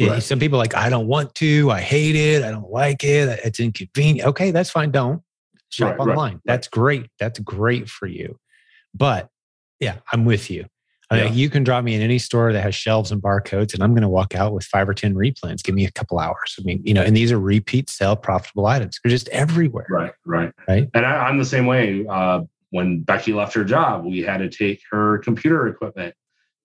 Right. 0.00 0.22
Some 0.22 0.40
people 0.40 0.56
are 0.56 0.64
like, 0.64 0.74
I 0.74 0.88
don't 0.88 1.06
want 1.06 1.34
to. 1.36 1.70
I 1.70 1.80
hate 1.80 2.16
it. 2.16 2.42
I 2.42 2.50
don't 2.50 2.70
like 2.70 3.04
it. 3.04 3.40
It's 3.44 3.60
inconvenient. 3.60 4.28
Okay, 4.30 4.50
that's 4.50 4.70
fine. 4.70 4.90
Don't 4.90 5.22
shop 5.68 5.98
Right, 5.98 6.06
right, 6.06 6.16
online. 6.16 6.40
That's 6.44 6.68
great. 6.68 7.06
That's 7.18 7.38
great 7.38 7.88
for 7.88 8.06
you. 8.06 8.38
But 8.94 9.28
yeah, 9.80 9.96
I'm 10.12 10.24
with 10.24 10.50
you. 10.50 10.66
Mean, 11.12 11.24
Yeah. 11.26 11.32
you 11.32 11.50
can 11.50 11.64
drop 11.64 11.84
me 11.84 11.94
in 11.94 12.02
any 12.02 12.18
store 12.18 12.52
that 12.52 12.60
has 12.62 12.74
shelves 12.74 13.12
and 13.12 13.20
barcodes, 13.22 13.74
and 13.74 13.82
I'm 13.82 13.92
going 13.92 14.02
to 14.02 14.08
walk 14.08 14.34
out 14.34 14.52
with 14.52 14.64
five 14.64 14.88
or 14.88 14.94
10 14.94 15.14
replens. 15.14 15.62
Give 15.62 15.74
me 15.74 15.84
a 15.84 15.90
couple 15.90 16.18
hours. 16.18 16.56
I 16.58 16.62
mean, 16.64 16.80
you 16.84 16.94
know, 16.94 17.02
and 17.02 17.16
these 17.16 17.30
are 17.32 17.38
repeat 17.40 17.90
sell 17.90 18.16
profitable 18.16 18.66
items. 18.66 18.98
They're 19.02 19.10
just 19.10 19.28
everywhere. 19.28 19.86
Right, 19.90 20.12
right, 20.24 20.52
Right. 20.68 20.88
And 20.94 21.04
I, 21.06 21.28
I'm 21.28 21.38
the 21.38 21.44
same 21.44 21.66
way. 21.66 22.06
Uh, 22.08 22.42
when 22.70 23.02
Becky 23.02 23.32
left 23.32 23.52
her 23.54 23.64
job, 23.64 24.04
we 24.04 24.20
had 24.20 24.38
to 24.38 24.48
take 24.48 24.80
her 24.90 25.18
computer 25.18 25.66
equipment 25.68 26.14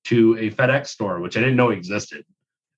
to 0.06 0.38
a 0.38 0.50
FedEx 0.52 0.88
store, 0.88 1.20
which 1.20 1.36
I 1.36 1.42
didn't 1.42 1.58
know 1.58 1.70
existed. 1.72 2.24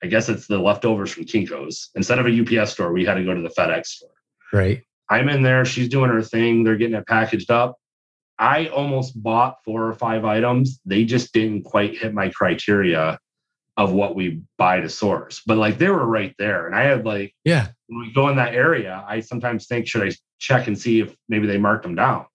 I 0.03 0.07
guess 0.07 0.29
it's 0.29 0.47
the 0.47 0.57
leftovers 0.57 1.11
from 1.11 1.25
Kinko's. 1.25 1.89
Instead 1.95 2.19
of 2.19 2.25
a 2.25 2.59
UPS 2.59 2.71
store, 2.71 2.91
we 2.91 3.05
had 3.05 3.15
to 3.15 3.23
go 3.23 3.33
to 3.35 3.41
the 3.41 3.49
FedEx 3.49 3.85
store. 3.87 4.09
Right. 4.53 4.81
I'm 5.09 5.29
in 5.29 5.43
there. 5.43 5.65
She's 5.65 5.89
doing 5.89 6.09
her 6.09 6.21
thing. 6.21 6.63
They're 6.63 6.77
getting 6.77 6.95
it 6.95 7.05
packaged 7.07 7.51
up. 7.51 7.78
I 8.39 8.67
almost 8.67 9.21
bought 9.21 9.57
four 9.65 9.85
or 9.85 9.93
five 9.93 10.23
items. 10.25 10.79
They 10.85 11.03
just 11.03 11.33
didn't 11.33 11.63
quite 11.63 11.97
hit 11.97 12.13
my 12.13 12.29
criteria 12.29 13.19
of 13.77 13.91
what 13.93 14.15
we 14.15 14.41
buy 14.57 14.79
to 14.81 14.89
source. 14.89 15.41
But 15.45 15.57
like 15.57 15.77
they 15.77 15.89
were 15.89 16.05
right 16.05 16.33
there. 16.39 16.65
And 16.65 16.75
I 16.75 16.83
had 16.83 17.05
like, 17.05 17.33
Yeah. 17.45 17.67
when 17.87 17.99
we 18.07 18.13
go 18.13 18.29
in 18.29 18.35
that 18.37 18.53
area, 18.53 19.03
I 19.07 19.19
sometimes 19.21 19.67
think, 19.67 19.87
should 19.87 20.07
I 20.07 20.11
check 20.39 20.67
and 20.67 20.77
see 20.77 20.99
if 21.01 21.15
maybe 21.27 21.47
they 21.47 21.57
marked 21.57 21.83
them 21.83 21.95
down? 21.95 22.25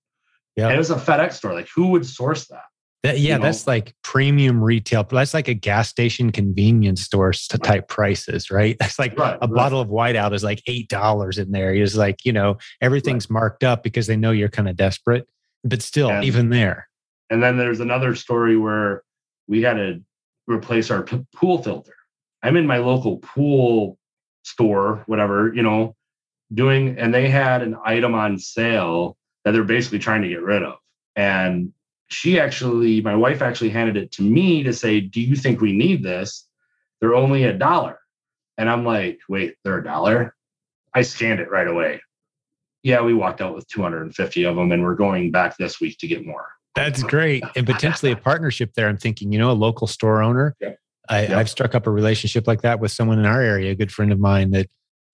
Yeah. 0.56 0.70
It 0.70 0.78
was 0.78 0.90
a 0.90 0.96
FedEx 0.96 1.32
store. 1.34 1.52
Like 1.54 1.68
who 1.74 1.88
would 1.88 2.06
source 2.06 2.46
that? 2.48 2.62
That, 3.02 3.18
yeah, 3.18 3.34
You 3.34 3.38
know? 3.38 3.44
that's 3.44 3.66
like 3.66 3.94
premium 4.02 4.64
retail. 4.64 5.04
That's 5.04 5.34
like 5.34 5.48
a 5.48 5.52
gas 5.54 5.90
station 5.90 6.32
convenience 6.32 7.02
store 7.02 7.30
s- 7.30 7.46
type 7.48 7.88
prices, 7.88 8.50
right? 8.50 8.76
That's 8.80 8.98
like 8.98 9.18
Right, 9.18 9.36
a 9.42 9.46
right. 9.46 9.54
bottle 9.54 9.80
of 9.82 9.88
whiteout 9.88 10.32
is 10.32 10.42
like 10.42 10.62
eight 10.66 10.88
dollars 10.88 11.36
in 11.36 11.50
there. 11.50 11.74
It's 11.74 11.96
like 11.96 12.24
you 12.24 12.32
know 12.32 12.56
everything's 12.80 13.28
marked 13.28 13.62
up 13.62 13.82
because 13.82 14.06
they 14.06 14.16
know 14.16 14.30
you're 14.30 14.48
kind 14.48 14.70
of 14.70 14.76
desperate. 14.76 15.26
But 15.64 15.82
still, 15.82 16.10
And- 16.10 16.24
even 16.24 16.50
there, 16.50 16.88
And 17.30 17.42
then 17.42 17.56
there's 17.56 17.80
another 17.80 18.14
story 18.14 18.56
where 18.56 19.02
we 19.48 19.62
had 19.62 19.74
to 19.74 20.02
replace 20.46 20.90
our 20.90 21.02
p- 21.02 21.24
pool 21.34 21.62
filter. 21.62 21.94
I'm 22.42 22.56
in 22.56 22.66
my 22.66 22.76
local 22.76 23.16
pool 23.18 23.98
store, 24.42 25.02
whatever, 25.06 25.52
you 25.54 25.62
know, 25.62 25.96
doing, 26.52 26.98
and 26.98 27.12
they 27.14 27.30
had 27.30 27.62
an 27.62 27.76
item 27.84 28.14
on 28.14 28.38
sale 28.38 29.16
that 29.44 29.52
they're 29.52 29.64
basically 29.64 29.98
trying 29.98 30.20
to 30.22 30.28
get 30.28 30.42
rid 30.42 30.62
of. 30.62 30.76
And 31.16 31.72
she 32.08 32.38
actually, 32.38 33.00
my 33.00 33.16
wife 33.16 33.40
actually 33.40 33.70
handed 33.70 33.96
it 33.96 34.12
to 34.12 34.22
me 34.22 34.62
to 34.64 34.72
say, 34.74 35.00
Do 35.00 35.20
you 35.22 35.34
think 35.34 35.60
we 35.60 35.72
need 35.72 36.02
this? 36.02 36.46
They're 37.00 37.14
only 37.14 37.44
a 37.44 37.54
dollar. 37.54 37.98
And 38.58 38.68
I'm 38.68 38.84
like, 38.84 39.20
Wait, 39.28 39.56
they're 39.64 39.78
a 39.78 39.84
dollar? 39.84 40.36
I 40.92 41.02
scanned 41.02 41.40
it 41.40 41.50
right 41.50 41.66
away. 41.66 42.02
Yeah, 42.84 43.00
we 43.00 43.14
walked 43.14 43.40
out 43.40 43.54
with 43.54 43.66
250 43.68 44.44
of 44.44 44.54
them, 44.56 44.70
and 44.70 44.82
we're 44.84 44.94
going 44.94 45.30
back 45.32 45.56
this 45.56 45.80
week 45.80 45.98
to 45.98 46.06
get 46.06 46.24
more. 46.24 46.46
that's 46.76 47.02
great 47.02 47.42
and 47.56 47.66
potentially 47.66 48.12
a 48.12 48.16
partnership 48.16 48.74
there. 48.74 48.88
I'm 48.88 48.96
thinking, 48.98 49.32
you 49.32 49.38
know, 49.38 49.50
a 49.50 49.52
local 49.52 49.86
store 49.86 50.22
owner. 50.22 50.54
Yep. 50.60 50.78
I, 51.08 51.22
Yep. 51.22 51.30
I've 51.30 51.50
struck 51.50 51.74
up 51.74 51.86
a 51.86 51.90
relationship 51.90 52.46
like 52.46 52.62
that 52.62 52.80
with 52.80 52.90
someone 52.92 53.18
in 53.18 53.26
our 53.26 53.40
area, 53.40 53.70
a 53.72 53.74
good 53.74 53.92
friend 53.92 54.10
of 54.12 54.18
mine 54.18 54.50
that 54.52 54.68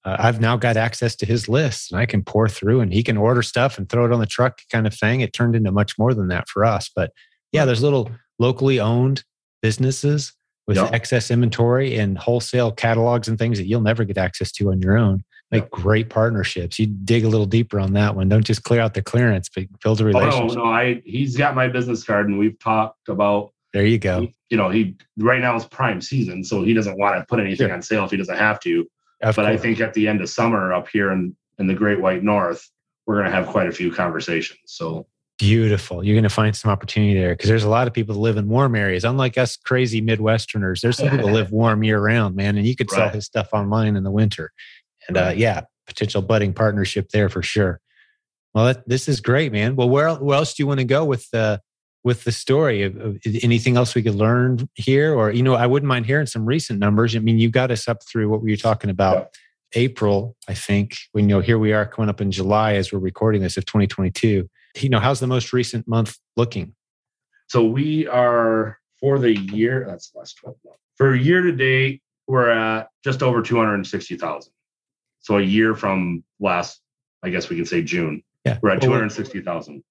uh, 0.04 0.16
I've 0.18 0.40
now 0.40 0.56
got 0.56 0.76
access 0.78 1.14
to 1.16 1.26
his 1.26 1.48
list 1.48 1.92
and 1.92 2.00
I 2.00 2.06
can 2.06 2.22
pore 2.24 2.48
through 2.48 2.80
and 2.80 2.92
he 2.92 3.02
can 3.02 3.16
order 3.18 3.42
stuff 3.42 3.76
and 3.76 3.88
throw 3.88 4.06
it 4.06 4.12
on 4.12 4.20
the 4.20 4.26
truck 4.26 4.60
kind 4.72 4.86
of 4.86 4.94
thing. 4.94 5.20
It 5.20 5.32
turned 5.34 5.54
into 5.54 5.70
much 5.72 5.98
more 5.98 6.14
than 6.14 6.28
that 6.28 6.48
for 6.48 6.64
us. 6.64 6.88
But 6.94 7.12
yeah, 7.52 7.64
there's 7.66 7.82
little 7.82 8.10
locally 8.38 8.80
owned 8.80 9.22
businesses 9.60 10.32
with 10.66 10.76
Yep. 10.78 10.92
excess 10.94 11.30
inventory 11.30 11.96
and 11.98 12.16
wholesale 12.16 12.72
catalogs 12.72 13.28
and 13.28 13.38
things 13.38 13.58
that 13.58 13.66
you'll 13.66 13.80
never 13.82 14.04
get 14.04 14.16
access 14.16 14.50
to 14.52 14.70
on 14.70 14.80
your 14.80 14.96
own. 14.96 15.24
Like 15.52 15.70
great 15.70 16.10
partnerships. 16.10 16.78
You 16.78 16.86
dig 16.86 17.24
a 17.24 17.28
little 17.28 17.46
deeper 17.46 17.80
on 17.80 17.92
that 17.94 18.14
one. 18.14 18.28
Don't 18.28 18.44
just 18.44 18.62
clear 18.62 18.80
out 18.80 18.94
the 18.94 19.02
clearance, 19.02 19.48
but 19.48 19.64
build 19.82 20.00
a 20.00 20.04
relationship. 20.04 20.58
Oh, 20.58 20.62
no, 20.62 20.64
no, 20.64 20.70
I 20.70 21.02
he's 21.04 21.36
got 21.36 21.54
my 21.54 21.68
business 21.68 22.04
card 22.04 22.28
and 22.28 22.38
we've 22.38 22.58
talked 22.58 23.08
about 23.08 23.52
there 23.72 23.86
you 23.86 23.98
go. 23.98 24.28
You 24.48 24.56
know, 24.56 24.68
he 24.68 24.96
right 25.16 25.40
now 25.40 25.56
is 25.56 25.64
prime 25.64 26.00
season, 26.00 26.42
so 26.42 26.62
he 26.62 26.74
doesn't 26.74 26.98
want 26.98 27.16
to 27.16 27.24
put 27.26 27.38
anything 27.38 27.68
sure. 27.68 27.74
on 27.74 27.82
sale 27.82 28.04
if 28.04 28.10
he 28.10 28.16
doesn't 28.16 28.36
have 28.36 28.58
to. 28.60 28.80
Of 29.22 29.36
but 29.36 29.44
course. 29.44 29.46
I 29.46 29.56
think 29.56 29.80
at 29.80 29.94
the 29.94 30.08
end 30.08 30.20
of 30.20 30.28
summer 30.28 30.72
up 30.72 30.88
here 30.88 31.12
in, 31.12 31.36
in 31.58 31.66
the 31.66 31.74
Great 31.74 32.00
White 32.00 32.24
North, 32.24 32.68
we're 33.06 33.16
going 33.16 33.26
to 33.26 33.32
have 33.32 33.46
quite 33.46 33.68
a 33.68 33.72
few 33.72 33.92
conversations. 33.92 34.58
So 34.66 35.06
beautiful. 35.38 36.04
You're 36.04 36.14
going 36.14 36.24
to 36.24 36.28
find 36.28 36.54
some 36.54 36.70
opportunity 36.70 37.14
there 37.14 37.32
because 37.34 37.48
there's 37.48 37.64
a 37.64 37.68
lot 37.68 37.86
of 37.86 37.94
people 37.94 38.14
that 38.14 38.20
live 38.20 38.36
in 38.36 38.48
warm 38.48 38.74
areas. 38.74 39.04
Unlike 39.04 39.38
us 39.38 39.56
crazy 39.56 40.02
Midwesterners, 40.02 40.80
there's 40.80 40.98
some 40.98 41.10
people 41.10 41.28
that 41.28 41.32
live 41.32 41.52
warm 41.52 41.82
year 41.82 42.00
round, 42.00 42.34
man, 42.34 42.56
and 42.56 42.66
you 42.66 42.76
could 42.76 42.90
sell 42.90 43.06
right. 43.06 43.14
his 43.14 43.26
stuff 43.26 43.48
online 43.52 43.96
in 43.96 44.04
the 44.04 44.10
winter. 44.10 44.52
And 45.16 45.28
uh, 45.28 45.32
yeah, 45.36 45.62
potential 45.86 46.22
budding 46.22 46.52
partnership 46.52 47.10
there 47.10 47.28
for 47.28 47.42
sure. 47.42 47.80
Well, 48.54 48.66
that, 48.66 48.88
this 48.88 49.08
is 49.08 49.20
great, 49.20 49.52
man. 49.52 49.76
Well, 49.76 49.88
where, 49.88 50.14
where 50.14 50.36
else 50.36 50.54
do 50.54 50.62
you 50.62 50.66
want 50.66 50.80
to 50.80 50.84
go 50.84 51.04
with 51.04 51.28
the 51.30 51.60
with 52.02 52.24
the 52.24 52.32
story? 52.32 52.82
Anything 53.42 53.76
else 53.76 53.94
we 53.94 54.02
could 54.02 54.14
learn 54.14 54.68
here, 54.74 55.14
or 55.14 55.30
you 55.30 55.42
know, 55.42 55.54
I 55.54 55.66
wouldn't 55.66 55.88
mind 55.88 56.06
hearing 56.06 56.26
some 56.26 56.46
recent 56.46 56.78
numbers. 56.78 57.14
I 57.14 57.18
mean, 57.18 57.38
you 57.38 57.50
got 57.50 57.70
us 57.70 57.86
up 57.88 57.98
through 58.10 58.28
what 58.28 58.40
were 58.42 58.48
you 58.48 58.56
talking 58.56 58.90
about? 58.90 59.16
Yeah. 59.16 59.82
April, 59.82 60.36
I 60.48 60.54
think. 60.54 60.96
When 61.12 61.28
you 61.28 61.36
know, 61.36 61.40
here 61.40 61.58
we 61.58 61.72
are 61.72 61.86
coming 61.86 62.08
up 62.08 62.20
in 62.20 62.32
July 62.32 62.74
as 62.74 62.92
we're 62.92 62.98
recording 62.98 63.42
this 63.42 63.56
of 63.56 63.66
2022. 63.66 64.48
You 64.76 64.88
know, 64.88 64.98
how's 64.98 65.20
the 65.20 65.26
most 65.26 65.52
recent 65.52 65.86
month 65.86 66.16
looking? 66.36 66.74
So 67.48 67.64
we 67.64 68.06
are 68.08 68.78
for 69.00 69.18
the 69.18 69.36
year. 69.36 69.84
That's 69.88 70.10
last 70.14 70.38
12 70.38 70.56
months. 70.64 70.80
For 70.96 71.14
year 71.14 71.42
to 71.42 71.52
date, 71.52 72.02
we're 72.26 72.50
at 72.50 72.88
just 73.04 73.22
over 73.22 73.42
260,000. 73.42 74.52
So 75.20 75.38
a 75.38 75.42
year 75.42 75.74
from 75.74 76.24
last, 76.40 76.80
I 77.22 77.30
guess 77.30 77.48
we 77.48 77.56
can 77.56 77.66
say 77.66 77.82
June. 77.82 78.22
Yeah, 78.44 78.58
we're 78.62 78.70
at 78.70 78.80
260,000. 78.80 79.82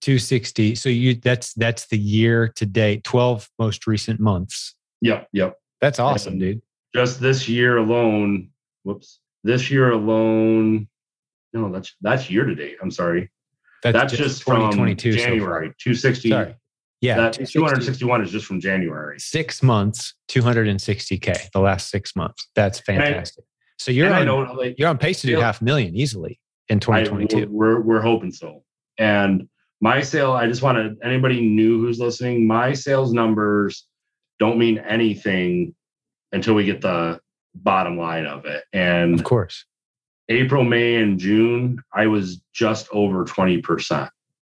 260. 0.00 0.74
So 0.76 0.88
you 0.88 1.14
that's 1.14 1.52
that's 1.54 1.86
the 1.88 1.98
year 1.98 2.48
to 2.56 2.66
date, 2.66 3.04
12 3.04 3.50
most 3.58 3.86
recent 3.86 4.20
months. 4.20 4.74
Yep, 5.00 5.28
yep. 5.32 5.56
That's 5.80 5.98
awesome, 5.98 6.34
and 6.34 6.40
dude. 6.40 6.62
Just 6.94 7.20
this 7.20 7.48
year 7.48 7.78
alone, 7.78 8.50
whoops. 8.84 9.20
This 9.42 9.70
year 9.70 9.90
alone, 9.92 10.88
no, 11.52 11.70
that's 11.70 11.94
that's 12.00 12.30
year 12.30 12.44
to 12.44 12.54
date. 12.54 12.76
I'm 12.80 12.90
sorry. 12.90 13.30
That's, 13.82 13.94
that's 13.94 14.12
just, 14.12 14.22
just 14.22 14.42
from 14.44 14.70
January. 14.96 15.68
So 15.68 15.74
260. 15.78 16.30
Sorry. 16.30 16.54
Yeah. 17.00 17.16
That 17.16 17.34
261 17.34 18.22
is 18.22 18.30
just 18.30 18.46
from 18.46 18.60
January. 18.60 19.20
Six 19.20 19.62
months, 19.62 20.14
260K, 20.28 21.50
the 21.52 21.60
last 21.60 21.90
six 21.90 22.16
months. 22.16 22.48
That's 22.54 22.80
fantastic. 22.80 23.44
So 23.78 23.90
you're 23.90 24.12
on, 24.12 24.56
like, 24.56 24.78
you're 24.78 24.88
on 24.88 24.98
pace 24.98 25.20
to 25.20 25.26
do 25.26 25.38
half 25.38 25.60
a 25.60 25.64
million 25.64 25.94
easily 25.94 26.40
in 26.68 26.80
2022. 26.80 27.38
I, 27.38 27.44
we're, 27.46 27.80
we're 27.80 28.00
hoping 28.00 28.32
so. 28.32 28.62
And 28.98 29.48
my 29.80 30.00
sale, 30.00 30.32
I 30.32 30.46
just 30.46 30.62
want 30.62 30.78
to, 30.78 31.06
anybody 31.06 31.40
new 31.40 31.80
who's 31.80 32.00
listening, 32.00 32.46
my 32.46 32.72
sales 32.72 33.12
numbers 33.12 33.86
don't 34.38 34.58
mean 34.58 34.78
anything 34.78 35.74
until 36.32 36.54
we 36.54 36.64
get 36.64 36.80
the 36.80 37.20
bottom 37.54 37.98
line 37.98 38.26
of 38.26 38.44
it. 38.46 38.64
And 38.72 39.14
of 39.14 39.24
course, 39.24 39.64
April, 40.28 40.64
May, 40.64 40.96
and 40.96 41.18
June, 41.18 41.82
I 41.94 42.06
was 42.06 42.40
just 42.52 42.88
over 42.90 43.24
20%. 43.24 44.08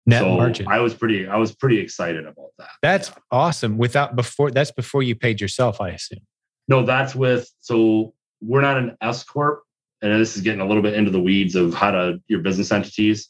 Net 0.10 0.22
so 0.22 0.38
margin. 0.38 0.68
I 0.70 0.80
was 0.80 0.94
pretty, 0.94 1.28
I 1.28 1.36
was 1.36 1.54
pretty 1.54 1.80
excited 1.80 2.26
about 2.26 2.52
that. 2.58 2.70
That's 2.82 3.10
yeah. 3.10 3.16
awesome. 3.30 3.78
Without 3.78 4.16
before 4.16 4.52
that's 4.52 4.72
before 4.72 5.04
you 5.04 5.16
paid 5.16 5.42
yourself, 5.42 5.82
I 5.82 5.90
assume. 5.90 6.22
No, 6.70 6.86
that's 6.86 7.14
with 7.14 7.52
so 7.60 8.14
we're 8.42 8.62
not 8.62 8.78
an 8.78 8.98
S 9.02 9.24
corp, 9.24 9.64
and 10.02 10.20
this 10.20 10.36
is 10.36 10.42
getting 10.42 10.62
a 10.62 10.68
little 10.68 10.84
bit 10.84 10.94
into 10.94 11.12
the 11.12 11.22
weeds 11.22 11.56
of 11.56 11.74
how 11.74 11.92
to 11.92 12.20
your 12.28 12.42
business 12.42 12.72
entities. 12.72 13.30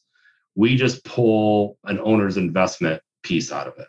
We 0.56 0.76
just 0.76 1.04
pull 1.06 1.78
an 1.86 2.00
owner's 2.00 2.38
investment 2.38 3.02
piece 3.24 3.52
out 3.52 3.68
of 3.68 3.74
it. 3.78 3.88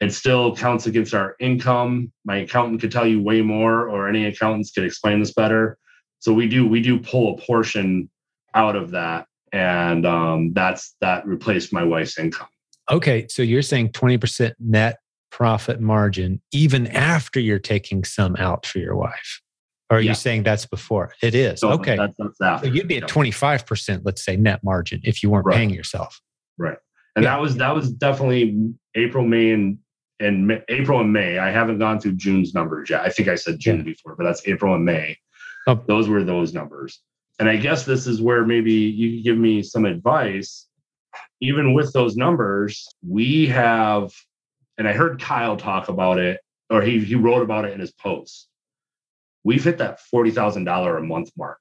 It 0.00 0.12
still 0.12 0.54
counts 0.54 0.86
against 0.86 1.14
our 1.14 1.34
income. 1.40 2.12
My 2.24 2.38
accountant 2.38 2.80
could 2.80 2.92
tell 2.92 3.06
you 3.06 3.22
way 3.22 3.42
more, 3.42 3.88
or 3.88 4.08
any 4.08 4.26
accountants 4.26 4.70
could 4.70 4.84
explain 4.84 5.20
this 5.20 5.32
better. 5.32 5.78
So 6.20 6.32
we 6.32 6.48
do 6.48 6.66
we 6.66 6.80
do 6.80 6.98
pull 6.98 7.34
a 7.34 7.38
portion 7.40 8.08
out 8.54 8.76
of 8.76 8.90
that, 8.92 9.26
and 9.52 10.06
um, 10.06 10.52
that's 10.52 10.96
that 11.00 11.26
replaced 11.26 11.72
my 11.72 11.84
wife's 11.84 12.18
income. 12.18 12.48
Okay, 12.90 13.26
so 13.28 13.42
you're 13.42 13.62
saying 13.62 13.92
twenty 13.92 14.18
percent 14.18 14.54
net 14.58 14.98
profit 15.30 15.80
margin 15.80 16.40
even 16.52 16.86
after 16.88 17.38
you're 17.38 17.58
taking 17.58 18.02
some 18.02 18.34
out 18.36 18.66
for 18.66 18.78
your 18.78 18.96
wife. 18.96 19.40
Or 19.90 19.96
are 19.96 20.00
yeah. 20.00 20.10
you 20.10 20.14
saying 20.14 20.42
that's 20.42 20.66
before? 20.66 21.14
It 21.22 21.34
is. 21.34 21.62
No, 21.62 21.70
okay. 21.72 21.96
That's, 21.96 22.14
that's 22.38 22.62
so 22.62 22.68
you'd 22.68 22.88
be 22.88 22.98
at 22.98 23.04
25%, 23.04 24.02
let's 24.04 24.22
say, 24.22 24.36
net 24.36 24.62
margin 24.62 25.00
if 25.02 25.22
you 25.22 25.30
weren't 25.30 25.46
right. 25.46 25.56
paying 25.56 25.70
yourself. 25.70 26.20
Right. 26.58 26.76
And 27.16 27.24
yeah. 27.24 27.34
that 27.34 27.40
was 27.40 27.56
that 27.56 27.74
was 27.74 27.90
definitely 27.90 28.74
April, 28.94 29.24
May, 29.24 29.50
and 29.50 29.78
and 30.20 30.62
April 30.68 31.00
and 31.00 31.12
May. 31.12 31.38
I 31.38 31.50
haven't 31.50 31.78
gone 31.78 32.00
through 32.00 32.16
June's 32.16 32.54
numbers 32.54 32.90
yet. 32.90 33.02
I 33.02 33.08
think 33.08 33.28
I 33.28 33.34
said 33.34 33.58
June 33.58 33.78
yeah. 33.78 33.82
before, 33.84 34.14
but 34.16 34.24
that's 34.24 34.46
April 34.46 34.74
and 34.74 34.84
May. 34.84 35.16
Oh. 35.66 35.82
Those 35.86 36.08
were 36.08 36.22
those 36.22 36.52
numbers. 36.52 37.00
And 37.38 37.48
I 37.48 37.56
guess 37.56 37.84
this 37.84 38.06
is 38.06 38.20
where 38.20 38.44
maybe 38.44 38.72
you 38.72 39.22
give 39.22 39.38
me 39.38 39.62
some 39.62 39.84
advice. 39.84 40.66
Even 41.40 41.72
with 41.72 41.92
those 41.92 42.16
numbers, 42.16 42.88
we 43.06 43.46
have, 43.46 44.12
and 44.76 44.88
I 44.88 44.92
heard 44.92 45.20
Kyle 45.20 45.56
talk 45.56 45.88
about 45.88 46.18
it, 46.18 46.40
or 46.68 46.82
he, 46.82 46.98
he 46.98 47.14
wrote 47.14 47.42
about 47.42 47.64
it 47.64 47.72
in 47.72 47.80
his 47.80 47.92
post. 47.92 48.48
We've 49.48 49.64
hit 49.64 49.78
that 49.78 49.98
$40,000 50.14 50.98
a 50.98 51.00
month 51.00 51.30
mark. 51.34 51.58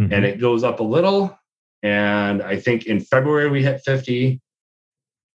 Mm-hmm. 0.00 0.12
And 0.12 0.24
it 0.24 0.40
goes 0.40 0.64
up 0.64 0.80
a 0.80 0.82
little. 0.82 1.38
And 1.84 2.42
I 2.42 2.58
think 2.58 2.86
in 2.86 2.98
February 2.98 3.48
we 3.48 3.62
hit 3.62 3.80
50, 3.84 4.40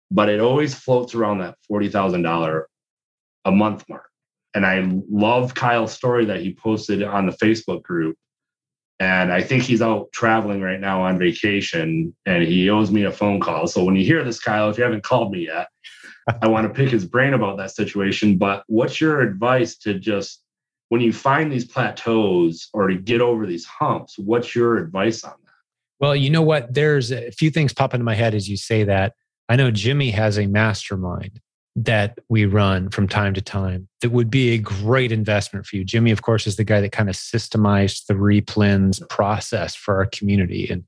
but 0.10 0.30
it 0.30 0.40
always 0.40 0.74
floats 0.74 1.14
around 1.14 1.42
that 1.42 1.58
$40,000 1.72 2.64
a 3.46 3.52
month 3.52 3.86
mark. 3.88 4.10
And 4.56 4.66
I 4.66 4.84
love 5.12 5.54
Kyle's 5.54 5.94
story 5.94 6.26
that 6.26 6.42
he 6.42 6.56
posted 6.56 7.04
on 7.04 7.28
the 7.28 7.34
Facebook 7.34 7.84
group. 7.84 8.18
And 9.00 9.32
I 9.32 9.44
think 9.44 9.62
he's 9.62 9.84
out 9.84 10.12
traveling 10.12 10.62
right 10.62 10.80
now 10.80 11.04
on 11.04 11.20
vacation 11.20 12.16
and 12.26 12.42
he 12.42 12.68
owes 12.72 12.90
me 12.90 13.04
a 13.04 13.12
phone 13.12 13.40
call. 13.40 13.68
So 13.68 13.84
when 13.84 13.96
you 13.96 14.04
hear 14.04 14.24
this, 14.24 14.40
Kyle, 14.40 14.72
if 14.72 14.80
you 14.80 14.84
haven't 14.84 15.04
called 15.04 15.32
me 15.32 15.46
yet, 15.46 15.68
I 16.42 16.48
want 16.48 16.68
to 16.68 16.74
pick 16.74 16.90
his 16.90 17.06
brain 17.06 17.36
about 17.36 17.58
that 17.58 17.70
situation. 17.70 18.40
But 18.40 18.64
what's 18.66 19.00
your 19.00 19.22
advice 19.22 19.78
to 19.84 20.00
just 20.00 20.42
when 20.90 21.02
you 21.02 21.14
find 21.14 21.52
these 21.52 21.66
plateaus 21.66 22.68
or 22.74 22.88
to 22.88 22.96
get 22.96 23.22
over 23.22 23.46
these 23.46 23.66
humps, 23.66 24.18
what's 24.18 24.56
your 24.56 24.78
advice 24.78 25.24
on 25.24 25.34
that? 25.46 25.52
Well, 26.00 26.16
you 26.16 26.30
know 26.30 26.42
what? 26.42 26.74
There's 26.74 27.12
a 27.12 27.32
few 27.32 27.52
things 27.52 27.74
pop 27.74 27.94
into 27.94 28.04
my 28.04 28.16
head 28.16 28.34
as 28.34 28.50
you 28.50 28.58
say 28.58 28.84
that. 28.84 29.14
I 29.48 29.56
know 29.56 29.72
Jimmy 29.72 30.12
has 30.12 30.38
a 30.38 30.48
mastermind 30.48 31.40
that 31.76 32.18
we 32.30 32.46
run 32.46 32.90
from 32.90 33.08
time 33.08 33.34
to 33.34 33.42
time 33.42 33.88
that 34.02 34.12
would 34.12 34.30
be 34.30 34.54
a 34.54 34.58
great 34.58 35.12
investment 35.12 35.66
for 35.66 35.76
you. 35.76 35.84
Jimmy, 35.84 36.12
of 36.12 36.22
course, 36.22 36.46
is 36.46 36.56
the 36.56 36.64
guy 36.64 36.82
that 36.82 36.92
kind 36.92 37.10
of 37.10 37.16
systemized 37.16 38.08
the 38.08 38.16
replens 38.16 39.08
process 39.10 39.76
for 39.76 39.96
our 39.98 40.06
community. 40.06 40.68
And 40.70 40.84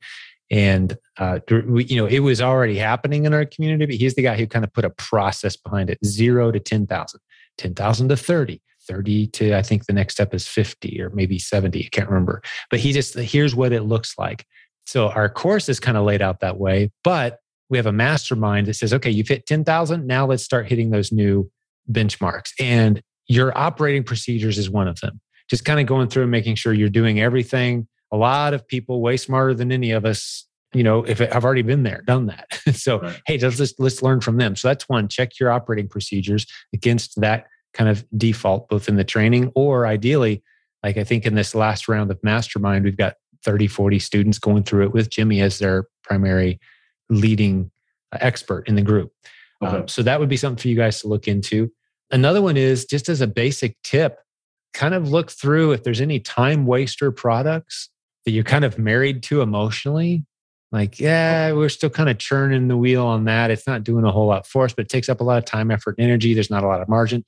and 0.50 0.98
uh, 1.18 1.40
you 1.50 1.96
know, 1.96 2.08
it 2.08 2.20
was 2.20 2.42
already 2.42 2.78
happening 2.78 3.26
in 3.26 3.34
our 3.34 3.46
community, 3.46 3.86
but 3.86 3.96
he's 3.96 4.16
the 4.16 4.22
guy 4.22 4.36
who 4.36 4.46
kind 4.46 4.66
of 4.66 4.74
put 4.74 4.84
a 4.84 4.90
process 4.90 5.56
behind 5.56 5.90
it: 5.90 5.98
zero 6.06 6.52
to 6.52 6.60
ten 6.60 6.88
thousand, 6.88 7.22
ten 7.58 7.74
thousand 7.74 8.10
to 8.10 8.18
thirty, 8.18 8.62
30 8.92 9.28
to 9.28 9.56
I 9.56 9.62
think 9.62 9.86
the 9.86 9.94
next 9.94 10.16
step 10.16 10.34
is 10.34 10.48
50 10.48 11.02
or 11.02 11.10
maybe 11.12 11.40
70. 11.40 11.86
I 11.86 11.90
can't 11.92 12.10
remember. 12.10 12.42
But 12.70 12.80
he 12.80 12.92
just 12.92 13.16
here's 13.16 13.56
what 13.56 13.72
it 13.72 13.84
looks 13.84 14.18
like. 14.18 14.46
So 14.86 15.10
our 15.10 15.30
course 15.30 15.70
is 15.70 15.80
kind 15.80 15.98
of 15.98 16.04
laid 16.04 16.22
out 16.22 16.42
that 16.42 16.58
way, 16.58 16.92
but 17.04 17.40
we 17.70 17.78
have 17.78 17.86
a 17.86 17.92
mastermind 17.94 18.68
that 18.68 18.74
says, 18.74 18.94
okay, 18.94 19.10
you've 19.10 19.30
hit 19.30 19.46
10,000. 19.46 20.06
Now 20.06 20.26
let's 20.26 20.44
start 20.44 20.68
hitting 20.68 20.90
those 20.90 21.12
new 21.12 21.50
benchmarks. 21.90 22.52
And 22.60 23.02
your 23.28 23.58
operating 23.58 24.04
procedures 24.04 24.58
is 24.58 24.70
one 24.70 24.90
of 24.90 25.00
them. 25.00 25.22
Just 25.50 25.64
kind 25.64 25.80
of 25.80 25.86
going 25.86 26.10
through 26.10 26.24
and 26.24 26.32
making 26.32 26.56
sure 26.56 26.74
you're 26.74 26.90
doing 26.90 27.22
everything. 27.22 27.88
A 28.12 28.18
lot 28.18 28.54
of 28.54 28.68
people, 28.68 29.02
way 29.02 29.16
smarter 29.16 29.54
than 29.54 29.72
any 29.72 29.92
of 29.92 30.04
us, 30.04 30.46
you 30.74 30.84
know, 30.84 31.04
if 31.04 31.22
I've 31.22 31.46
already 31.46 31.62
been 31.62 31.84
there, 31.84 32.02
done 32.06 32.26
that. 32.26 32.48
so, 32.74 33.00
right. 33.00 33.22
hey, 33.26 33.38
let's, 33.38 33.60
let's 33.60 33.74
let's 33.80 34.02
learn 34.02 34.20
from 34.20 34.38
them. 34.38 34.58
So 34.58 34.68
that's 34.68 34.90
one. 34.90 35.08
Check 35.08 35.40
your 35.40 35.52
operating 35.52 35.88
procedures 35.88 36.46
against 36.74 37.20
that 37.22 37.46
kind 37.74 37.90
of 37.90 38.06
default, 38.18 38.70
both 38.70 38.90
in 38.90 38.96
the 38.96 39.04
training 39.04 39.52
or 39.56 39.86
ideally, 39.86 40.44
like 40.84 40.98
I 40.98 41.04
think 41.04 41.26
in 41.26 41.36
this 41.36 41.56
last 41.56 41.88
round 41.88 42.12
of 42.12 42.22
mastermind, 42.24 42.86
we've 42.86 42.98
got 42.98 43.16
30, 43.44 43.68
40 43.68 44.00
students 44.00 44.40
going 44.40 44.64
through 44.64 44.86
it 44.86 44.94
with 44.94 45.10
Jimmy 45.10 45.42
as 45.42 45.60
their 45.60 45.86
primary 46.04 46.60
leading 47.10 47.72
uh, 48.12 48.18
expert 48.22 48.68
in 48.68 48.76
the 48.76 48.82
group. 48.82 49.12
Okay. 49.64 49.78
Um, 49.78 49.88
so 49.88 50.02
that 50.04 50.20
would 50.20 50.30
be 50.30 50.38
something 50.38 50.62
for 50.62 50.68
you 50.68 50.76
guys 50.76 51.02
to 51.02 51.08
look 51.08 51.28
into. 51.28 51.72
Another 52.10 52.42
one 52.42 52.58
is 52.58 52.86
just 52.86 53.10
as 53.10 53.22
a 53.22 53.28
basic 53.28 53.78
tip, 53.84 54.20
kind 54.74 54.94
of 54.94 55.10
look 55.10 55.32
through 55.32 55.72
if 55.72 55.84
there's 55.84 56.02
any 56.02 56.20
time 56.20 56.66
waster 56.66 57.12
products 57.12 57.90
that 58.26 58.32
you're 58.32 58.44
kind 58.44 58.66
of 58.66 58.78
married 58.78 59.24
to 59.24 59.42
emotionally. 59.42 60.26
Like, 60.72 61.00
yeah, 61.00 61.52
we're 61.52 61.70
still 61.70 61.90
kind 61.90 62.10
of 62.10 62.18
churning 62.18 62.70
the 62.70 62.78
wheel 62.78 63.06
on 63.06 63.26
that. 63.26 63.52
It's 63.52 63.68
not 63.68 63.84
doing 63.84 64.06
a 64.06 64.12
whole 64.12 64.28
lot 64.28 64.48
for 64.48 64.64
us, 64.64 64.74
but 64.74 64.86
it 64.86 64.90
takes 64.90 65.10
up 65.10 65.20
a 65.20 65.24
lot 65.24 65.38
of 65.38 65.46
time, 65.46 65.70
effort, 65.70 65.96
and 65.98 66.08
energy. 66.08 66.34
There's 66.34 66.50
not 66.50 66.64
a 66.64 66.68
lot 66.68 66.82
of 66.82 66.88
margin. 66.88 67.26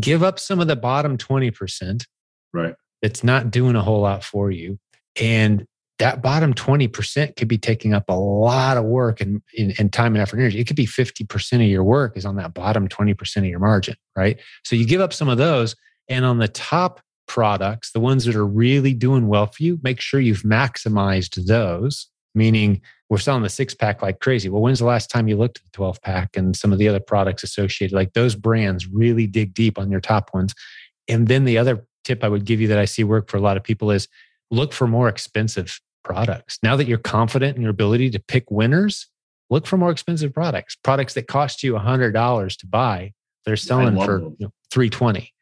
Give 0.00 0.22
up 0.22 0.38
some 0.38 0.60
of 0.60 0.68
the 0.68 0.76
bottom 0.76 1.16
20%. 1.16 2.04
Right. 2.52 2.74
It's 3.02 3.22
not 3.24 3.50
doing 3.50 3.76
a 3.76 3.82
whole 3.82 4.00
lot 4.00 4.24
for 4.24 4.50
you. 4.50 4.78
And 5.20 5.66
that 6.00 6.22
bottom 6.22 6.54
20% 6.54 7.36
could 7.36 7.46
be 7.46 7.58
taking 7.58 7.92
up 7.92 8.04
a 8.08 8.14
lot 8.14 8.76
of 8.76 8.84
work 8.84 9.20
and, 9.20 9.42
and, 9.56 9.74
and, 9.78 9.92
time 9.92 10.14
and 10.14 10.22
effort 10.22 10.36
and 10.36 10.42
energy. 10.42 10.58
It 10.58 10.66
could 10.66 10.76
be 10.76 10.86
50% 10.86 11.52
of 11.54 11.60
your 11.62 11.84
work 11.84 12.16
is 12.16 12.24
on 12.24 12.36
that 12.36 12.54
bottom 12.54 12.88
20% 12.88 13.36
of 13.36 13.44
your 13.44 13.58
margin, 13.58 13.96
right? 14.16 14.40
So 14.64 14.76
you 14.76 14.86
give 14.86 15.00
up 15.00 15.12
some 15.12 15.28
of 15.28 15.38
those. 15.38 15.76
And 16.08 16.24
on 16.24 16.38
the 16.38 16.48
top 16.48 17.00
products, 17.28 17.92
the 17.92 18.00
ones 18.00 18.24
that 18.24 18.34
are 18.34 18.46
really 18.46 18.94
doing 18.94 19.28
well 19.28 19.46
for 19.46 19.62
you, 19.62 19.78
make 19.82 20.00
sure 20.00 20.20
you've 20.20 20.42
maximized 20.42 21.46
those, 21.46 22.08
meaning 22.34 22.80
we're 23.10 23.18
selling 23.18 23.42
the 23.42 23.48
six 23.48 23.74
pack 23.74 24.02
like 24.02 24.20
crazy. 24.20 24.48
Well, 24.48 24.62
when's 24.62 24.78
the 24.78 24.84
last 24.86 25.10
time 25.10 25.26
you 25.26 25.36
looked 25.36 25.58
at 25.58 25.64
the 25.64 25.70
12 25.72 26.00
pack 26.00 26.36
and 26.36 26.56
some 26.56 26.72
of 26.72 26.78
the 26.78 26.88
other 26.88 27.00
products 27.00 27.42
associated? 27.42 27.94
Like 27.94 28.12
those 28.12 28.36
brands 28.36 28.86
really 28.86 29.26
dig 29.26 29.52
deep 29.52 29.78
on 29.78 29.90
your 29.90 30.00
top 30.00 30.32
ones. 30.32 30.54
And 31.08 31.26
then 31.26 31.44
the 31.44 31.58
other 31.58 31.84
tip 32.04 32.22
I 32.22 32.28
would 32.28 32.44
give 32.44 32.60
you 32.60 32.68
that 32.68 32.78
I 32.78 32.84
see 32.84 33.02
work 33.02 33.28
for 33.28 33.36
a 33.36 33.40
lot 33.40 33.56
of 33.56 33.64
people 33.64 33.90
is 33.90 34.06
look 34.52 34.72
for 34.72 34.86
more 34.86 35.08
expensive 35.08 35.80
products. 36.04 36.58
Now 36.62 36.76
that 36.76 36.86
you're 36.86 36.98
confident 36.98 37.56
in 37.56 37.62
your 37.62 37.72
ability 37.72 38.10
to 38.10 38.20
pick 38.20 38.48
winners, 38.48 39.08
look 39.50 39.66
for 39.66 39.76
more 39.76 39.90
expensive 39.90 40.32
products. 40.32 40.76
Products 40.76 41.14
that 41.14 41.26
cost 41.26 41.64
you 41.64 41.74
$100 41.74 42.56
to 42.58 42.66
buy, 42.68 43.12
they're 43.44 43.56
selling 43.56 43.96
for 43.96 44.20
you 44.20 44.36
know, 44.38 44.52
320 44.72 45.32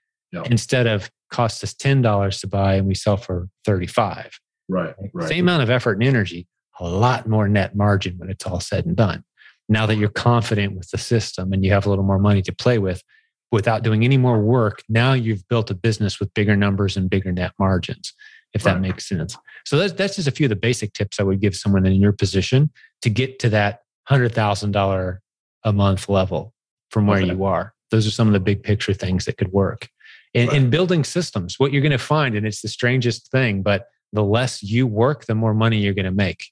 instead 0.46 0.86
of 0.86 1.10
cost 1.30 1.62
us 1.62 1.74
$10 1.74 2.40
to 2.40 2.46
buy 2.46 2.74
and 2.74 2.86
we 2.86 2.94
sell 2.94 3.18
for 3.18 3.48
35. 3.66 4.40
Right, 4.70 4.94
right. 5.12 5.28
Same 5.28 5.44
amount 5.44 5.62
of 5.62 5.70
effort 5.70 5.92
and 5.92 6.02
energy, 6.02 6.46
a 6.80 6.88
lot 6.88 7.28
more 7.28 7.48
net 7.48 7.76
margin 7.76 8.18
when 8.18 8.30
it's 8.30 8.46
all 8.46 8.60
said 8.60 8.86
and 8.86 8.96
done. 8.96 9.24
Now 9.68 9.86
that 9.86 9.96
you're 9.96 10.08
confident 10.08 10.76
with 10.76 10.90
the 10.90 10.98
system 10.98 11.52
and 11.52 11.64
you 11.64 11.72
have 11.72 11.86
a 11.86 11.90
little 11.90 12.04
more 12.04 12.18
money 12.18 12.42
to 12.42 12.54
play 12.54 12.78
with 12.78 13.02
without 13.50 13.82
doing 13.82 14.04
any 14.04 14.16
more 14.16 14.40
work, 14.40 14.82
now 14.88 15.12
you've 15.12 15.46
built 15.48 15.70
a 15.70 15.74
business 15.74 16.18
with 16.20 16.32
bigger 16.34 16.56
numbers 16.56 16.96
and 16.96 17.10
bigger 17.10 17.32
net 17.32 17.52
margins 17.58 18.14
if 18.54 18.62
that 18.62 18.80
makes 18.80 19.08
sense. 19.08 19.36
So 19.64 19.78
that's, 19.78 19.92
that's 19.92 20.16
just 20.16 20.28
a 20.28 20.30
few 20.30 20.46
of 20.46 20.50
the 20.50 20.56
basic 20.56 20.92
tips 20.92 21.20
I 21.20 21.22
would 21.22 21.40
give 21.40 21.54
someone 21.54 21.86
in 21.86 21.94
your 21.94 22.12
position 22.12 22.70
to 23.02 23.10
get 23.10 23.38
to 23.40 23.50
that 23.50 23.82
$100,000 24.08 25.18
a 25.64 25.72
month 25.72 26.08
level 26.08 26.54
from 26.90 27.06
where 27.06 27.18
okay. 27.18 27.28
you 27.28 27.44
are. 27.44 27.74
Those 27.90 28.06
are 28.06 28.10
some 28.10 28.26
of 28.26 28.32
the 28.32 28.40
big 28.40 28.62
picture 28.62 28.94
things 28.94 29.24
that 29.26 29.36
could 29.36 29.52
work. 29.52 29.88
And 30.34 30.52
in 30.52 30.70
building 30.70 31.04
systems, 31.04 31.58
what 31.58 31.72
you're 31.72 31.82
going 31.82 31.92
to 31.92 31.98
find, 31.98 32.36
and 32.36 32.46
it's 32.46 32.62
the 32.62 32.68
strangest 32.68 33.30
thing, 33.30 33.62
but 33.62 33.86
the 34.12 34.22
less 34.22 34.62
you 34.62 34.86
work, 34.86 35.24
the 35.26 35.34
more 35.34 35.54
money 35.54 35.78
you're 35.78 35.94
going 35.94 36.04
to 36.04 36.10
make 36.10 36.44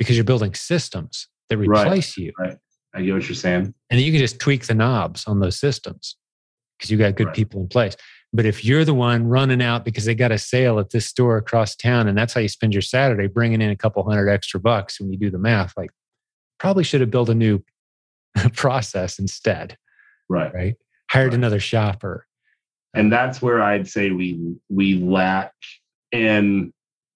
because 0.00 0.16
you're 0.16 0.24
building 0.24 0.54
systems 0.54 1.28
that 1.50 1.58
replace 1.58 2.16
right. 2.16 2.24
you. 2.24 2.32
Right. 2.38 2.56
I 2.94 3.02
get 3.02 3.12
what 3.12 3.28
you're 3.28 3.36
saying. 3.36 3.74
And 3.90 3.98
then 3.98 4.00
you 4.00 4.10
can 4.10 4.18
just 4.18 4.40
tweak 4.40 4.66
the 4.66 4.74
knobs 4.74 5.26
on 5.26 5.40
those 5.40 5.60
systems 5.60 6.16
because 6.78 6.90
you 6.90 6.96
got 6.96 7.16
good 7.16 7.26
right. 7.26 7.36
people 7.36 7.60
in 7.60 7.68
place. 7.68 7.96
But 8.32 8.46
if 8.46 8.64
you're 8.64 8.86
the 8.86 8.94
one 8.94 9.26
running 9.26 9.60
out 9.60 9.84
because 9.84 10.06
they 10.06 10.14
got 10.14 10.32
a 10.32 10.38
sale 10.38 10.78
at 10.78 10.88
this 10.88 11.06
store 11.06 11.36
across 11.36 11.76
town 11.76 12.08
and 12.08 12.16
that's 12.16 12.32
how 12.32 12.40
you 12.40 12.48
spend 12.48 12.72
your 12.72 12.80
Saturday, 12.80 13.26
bringing 13.26 13.60
in 13.60 13.68
a 13.68 13.76
couple 13.76 14.02
hundred 14.08 14.30
extra 14.30 14.58
bucks 14.58 14.98
when 14.98 15.12
you 15.12 15.18
do 15.18 15.30
the 15.30 15.38
math, 15.38 15.76
like 15.76 15.90
probably 16.58 16.82
should 16.82 17.02
have 17.02 17.10
built 17.10 17.28
a 17.28 17.34
new 17.34 17.62
process 18.54 19.18
instead. 19.18 19.76
Right. 20.30 20.54
Right. 20.54 20.74
Hired 21.10 21.32
right. 21.32 21.38
another 21.38 21.60
shopper. 21.60 22.26
And 22.94 23.12
that's 23.12 23.42
where 23.42 23.60
I'd 23.60 23.86
say 23.86 24.12
we 24.12 24.56
we 24.70 24.94
lack 24.94 25.52
in 26.10 26.72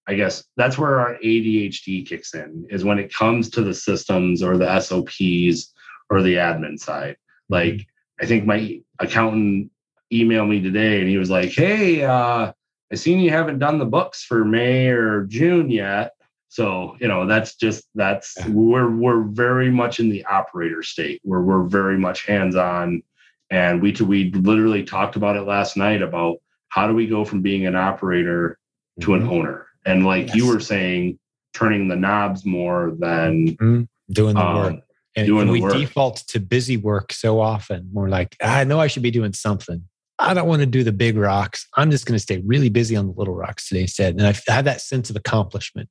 I 0.06 0.14
guess 0.14 0.44
that's 0.56 0.76
where 0.76 1.00
our 1.00 1.16
ADHD 1.24 2.06
kicks 2.06 2.34
in 2.34 2.66
is 2.70 2.84
when 2.84 2.98
it 2.98 3.12
comes 3.12 3.48
to 3.50 3.62
the 3.62 3.74
systems 3.74 4.42
or 4.42 4.58
the 4.58 4.80
SOPs 4.80 5.72
or 6.10 6.22
the 6.22 6.34
admin 6.34 6.78
side. 6.78 7.16
Like 7.48 7.74
mm-hmm. 7.74 8.24
I 8.24 8.26
think 8.26 8.44
my 8.44 8.80
accountant 8.98 9.70
emailed 10.12 10.48
me 10.48 10.60
today 10.60 11.00
and 11.00 11.08
he 11.08 11.18
was 11.18 11.30
like, 11.30 11.50
Hey, 11.50 12.04
uh, 12.04 12.52
I 12.92 12.96
seen 12.96 13.18
you 13.18 13.30
haven't 13.30 13.58
done 13.58 13.78
the 13.78 13.86
books 13.86 14.24
for 14.24 14.44
May 14.44 14.88
or 14.88 15.24
June 15.24 15.70
yet. 15.70 16.12
So, 16.48 16.96
you 17.00 17.08
know, 17.08 17.26
that's 17.26 17.56
just 17.56 17.88
that's 17.94 18.36
yeah. 18.38 18.48
we're 18.50 18.90
we're 18.90 19.24
very 19.24 19.70
much 19.70 19.98
in 19.98 20.10
the 20.10 20.24
operator 20.26 20.82
state 20.82 21.20
where 21.24 21.40
we're 21.40 21.64
very 21.64 21.98
much 21.98 22.26
hands-on. 22.26 23.02
And 23.50 23.82
we 23.82 23.92
we 23.92 24.30
literally 24.30 24.84
talked 24.84 25.16
about 25.16 25.36
it 25.36 25.42
last 25.42 25.76
night 25.76 26.02
about 26.02 26.36
how 26.68 26.86
do 26.86 26.94
we 26.94 27.08
go 27.08 27.24
from 27.24 27.42
being 27.42 27.66
an 27.66 27.74
operator 27.74 28.58
to 29.00 29.08
mm-hmm. 29.08 29.24
an 29.24 29.28
owner? 29.28 29.66
And 29.84 30.04
like 30.04 30.28
yes. 30.28 30.36
you 30.36 30.46
were 30.46 30.60
saying, 30.60 31.18
turning 31.54 31.88
the 31.88 31.96
knobs 31.96 32.44
more 32.44 32.92
than 32.98 33.48
mm-hmm. 33.48 33.82
doing 34.12 34.34
the 34.34 34.40
um, 34.40 34.56
work. 34.56 34.74
And, 35.16 35.28
and 35.28 35.50
we 35.50 35.60
work. 35.60 35.74
default 35.74 36.16
to 36.28 36.40
busy 36.40 36.76
work 36.76 37.12
so 37.12 37.40
often. 37.40 37.88
We're 37.92 38.08
like, 38.08 38.36
I 38.42 38.64
know 38.64 38.80
I 38.80 38.88
should 38.88 39.04
be 39.04 39.12
doing 39.12 39.32
something. 39.32 39.84
I 40.18 40.34
don't 40.34 40.48
want 40.48 40.60
to 40.60 40.66
do 40.66 40.82
the 40.82 40.92
big 40.92 41.16
rocks. 41.16 41.66
I'm 41.76 41.90
just 41.90 42.06
going 42.06 42.16
to 42.16 42.22
stay 42.22 42.42
really 42.44 42.68
busy 42.68 42.96
on 42.96 43.06
the 43.06 43.12
little 43.12 43.34
rocks 43.34 43.68
today 43.68 43.82
instead. 43.82 44.14
And 44.14 44.26
I 44.26 44.52
have 44.52 44.64
that 44.64 44.80
sense 44.80 45.10
of 45.10 45.16
accomplishment. 45.16 45.88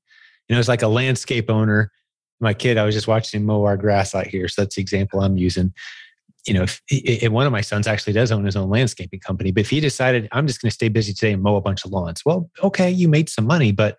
You 0.48 0.56
know, 0.56 0.60
it's 0.60 0.70
like 0.70 0.82
a 0.82 0.88
landscape 0.88 1.50
owner. 1.50 1.92
My 2.42 2.54
kid, 2.54 2.78
I 2.78 2.84
was 2.84 2.96
just 2.96 3.08
watching 3.08 3.40
him 3.40 3.48
mow 3.48 3.64
our 3.64 3.78
grass 3.78 4.14
out 4.14 4.28
here. 4.28 4.50
So 4.50 4.62
that's 4.62 4.76
the 4.76 4.82
example 4.82 5.22
I'm 5.22 5.38
using. 5.38 5.74
You 6.46 6.54
know, 6.54 6.64
if, 6.64 6.82
if 6.90 7.32
one 7.32 7.46
of 7.46 7.52
my 7.52 7.62
sons 7.62 7.88
actually 7.88 8.14
does 8.14 8.32
own 8.32 8.44
his 8.44 8.56
own 8.56 8.70
landscaping 8.70 9.20
company, 9.20 9.52
but 9.52 9.62
if 9.62 9.70
he 9.70 9.80
decided, 9.80 10.28
I'm 10.32 10.46
just 10.48 10.62
going 10.62 10.70
to 10.70 10.74
stay 10.74 10.90
busy 10.90 11.14
today 11.14 11.34
and 11.34 11.42
mow 11.42 11.56
a 11.56 11.62
bunch 11.62 11.86
of 11.86 11.92
lawns, 11.92 12.24
well, 12.26 12.50
okay, 12.62 12.90
you 12.92 13.08
made 13.08 13.30
some 13.30 13.46
money, 13.46 13.72
but 13.72 13.98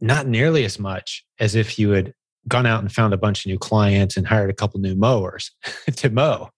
not 0.00 0.26
nearly 0.26 0.64
as 0.64 0.78
much 0.78 1.24
as 1.40 1.54
if 1.54 1.78
you 1.78 1.90
had 1.90 2.14
gone 2.48 2.66
out 2.66 2.80
and 2.80 2.92
found 2.92 3.12
a 3.12 3.18
bunch 3.18 3.44
of 3.44 3.50
new 3.50 3.58
clients 3.58 4.16
and 4.16 4.26
hired 4.26 4.50
a 4.50 4.54
couple 4.54 4.80
new 4.80 4.94
mowers 4.94 5.50
to 5.96 6.10
mow 6.10 6.50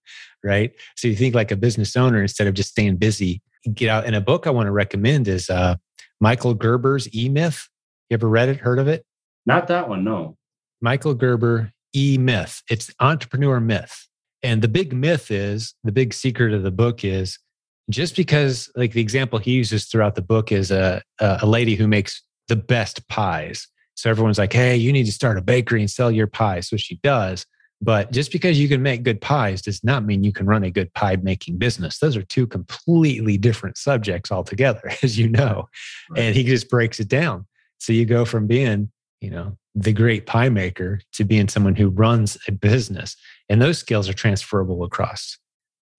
right? 0.42 0.72
So 0.96 1.08
you 1.08 1.16
think 1.16 1.34
like 1.34 1.50
a 1.50 1.56
business 1.56 1.96
owner 1.96 2.20
instead 2.20 2.46
of 2.46 2.54
just 2.54 2.70
staying 2.70 2.96
busy, 2.96 3.42
get 3.74 3.88
out. 3.88 4.04
And 4.04 4.14
a 4.14 4.20
book 4.20 4.46
I 4.46 4.50
want 4.50 4.66
to 4.66 4.72
recommend 4.72 5.28
is 5.28 5.48
uh, 5.48 5.76
Michael 6.20 6.54
Gerber's 6.54 7.12
E 7.14 7.28
Myth. 7.28 7.68
You 8.10 8.14
ever 8.14 8.28
read 8.28 8.48
it? 8.48 8.58
Heard 8.58 8.78
of 8.78 8.88
it? 8.88 9.04
Not 9.46 9.68
that 9.68 9.88
one, 9.88 10.04
no. 10.04 10.36
Michael 10.80 11.14
Gerber 11.14 11.72
E 11.94 12.18
Myth. 12.18 12.62
It's 12.68 12.90
entrepreneur 13.00 13.60
myth. 13.60 14.08
And 14.42 14.62
the 14.62 14.68
big 14.68 14.92
myth 14.92 15.30
is 15.30 15.74
the 15.84 15.92
big 15.92 16.12
secret 16.12 16.52
of 16.52 16.62
the 16.62 16.70
book 16.70 17.04
is 17.04 17.38
just 17.90 18.16
because, 18.16 18.70
like 18.74 18.92
the 18.92 19.00
example 19.00 19.38
he 19.38 19.52
uses 19.52 19.86
throughout 19.86 20.14
the 20.14 20.22
book 20.22 20.50
is 20.52 20.70
a, 20.70 21.02
a 21.20 21.46
lady 21.46 21.74
who 21.74 21.86
makes 21.86 22.22
the 22.48 22.56
best 22.56 23.06
pies. 23.08 23.68
So 23.94 24.10
everyone's 24.10 24.38
like, 24.38 24.52
hey, 24.52 24.76
you 24.76 24.92
need 24.92 25.06
to 25.06 25.12
start 25.12 25.38
a 25.38 25.42
bakery 25.42 25.80
and 25.80 25.90
sell 25.90 26.10
your 26.10 26.26
pies. 26.26 26.68
So 26.68 26.76
she 26.76 26.96
does. 27.02 27.46
But 27.80 28.12
just 28.12 28.30
because 28.30 28.60
you 28.60 28.68
can 28.68 28.80
make 28.80 29.02
good 29.02 29.20
pies 29.20 29.60
does 29.60 29.82
not 29.82 30.04
mean 30.04 30.22
you 30.22 30.32
can 30.32 30.46
run 30.46 30.62
a 30.62 30.70
good 30.70 30.92
pie 30.94 31.16
making 31.16 31.58
business. 31.58 31.98
Those 31.98 32.16
are 32.16 32.22
two 32.22 32.46
completely 32.46 33.36
different 33.36 33.76
subjects 33.76 34.30
altogether, 34.30 34.90
as 35.02 35.18
you 35.18 35.28
know. 35.28 35.68
Right. 36.10 36.20
And 36.20 36.36
he 36.36 36.44
just 36.44 36.70
breaks 36.70 37.00
it 37.00 37.08
down. 37.08 37.46
So 37.78 37.92
you 37.92 38.06
go 38.06 38.24
from 38.24 38.46
being, 38.46 38.92
you 39.20 39.30
know, 39.30 39.58
the 39.74 39.92
great 39.92 40.26
pie 40.26 40.48
maker 40.48 41.00
to 41.14 41.24
being 41.24 41.48
someone 41.48 41.74
who 41.74 41.88
runs 41.88 42.38
a 42.46 42.52
business. 42.52 43.16
And 43.48 43.60
those 43.60 43.78
skills 43.78 44.08
are 44.08 44.14
transferable 44.14 44.84
across 44.84 45.38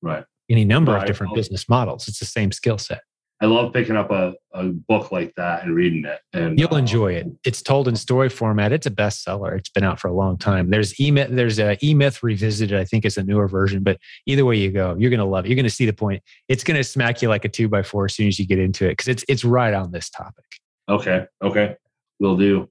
right. 0.02 0.26
any 0.50 0.66
number 0.66 0.94
right. 0.94 1.02
of 1.02 1.08
different 1.08 1.36
business 1.36 1.68
models. 1.70 2.08
It's 2.08 2.20
the 2.20 2.26
same 2.26 2.52
skill 2.52 2.78
set. 2.78 3.02
I 3.44 3.46
love 3.46 3.74
picking 3.74 3.98
up 3.98 4.10
a, 4.10 4.34
a 4.54 4.68
book 4.68 5.12
like 5.12 5.34
that 5.36 5.64
and 5.64 5.76
reading 5.76 6.06
it. 6.06 6.20
And 6.32 6.58
you'll 6.58 6.74
uh, 6.74 6.78
enjoy 6.78 7.14
it. 7.14 7.28
It's 7.44 7.62
told 7.62 7.90
in 7.90 7.96
story 7.98 8.30
format. 8.30 8.72
It's 8.72 8.88
a 8.88 8.92
bestseller. 8.92 9.58
It's 9.58 9.68
been 9.70 9.84
out 9.84 10.00
for 10.00 10.08
a 10.08 10.14
long 10.14 10.38
time. 10.38 10.70
There's 10.70 10.98
E 10.98 11.12
there's 11.12 11.60
uh, 11.60 11.76
a 11.76 11.86
E 11.86 11.94
Myth 11.94 12.24
Revisited, 12.24 12.80
I 12.80 12.86
think 12.86 13.04
is 13.04 13.18
a 13.18 13.24
newer 13.24 13.50
version, 13.50 13.84
but 13.84 13.98
either 14.28 14.46
way 14.46 14.56
you 14.56 14.72
go, 14.72 14.96
you're 14.98 15.12
gonna 15.12 15.26
love 15.26 15.44
it. 15.44 15.50
You're 15.50 15.58
gonna 15.58 15.70
see 15.70 15.86
the 15.86 15.92
point. 15.92 16.24
It's 16.48 16.64
gonna 16.64 16.86
smack 16.86 17.22
you 17.22 17.28
like 17.28 17.44
a 17.44 17.50
two 17.50 17.68
by 17.68 17.84
four 17.84 18.06
as 18.06 18.16
soon 18.16 18.30
as 18.30 18.40
you 18.40 18.48
get 18.48 18.60
into 18.60 18.86
it 18.86 18.92
because 18.92 19.10
it's 19.10 19.26
it's 19.28 19.44
right 19.44 19.74
on 19.74 19.92
this 19.92 20.10
topic. 20.10 20.46
Okay. 20.88 21.26
Okay. 21.44 21.76
Will 22.22 22.38
do. 22.38 22.70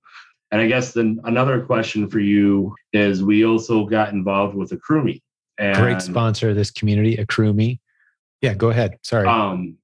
And 0.53 0.61
I 0.61 0.67
guess 0.67 0.93
then 0.93 1.19
another 1.25 1.63
question 1.63 2.09
for 2.09 2.21
you 2.21 2.75
is 2.93 3.25
we 3.25 3.45
also 3.45 3.87
got 3.87 4.13
involved 4.13 4.55
with 4.55 4.71
Accrueme. 4.71 5.23
And, 5.59 5.77
Great 5.79 6.03
sponsor 6.03 6.51
of 6.51 6.57
this 6.57 6.71
community, 6.71 7.17
Accrueme. 7.17 7.79
Yeah, 8.43 8.53
go 8.53 8.69
ahead. 8.69 8.99
Sorry. 9.03 9.27
Um, 9.27 9.79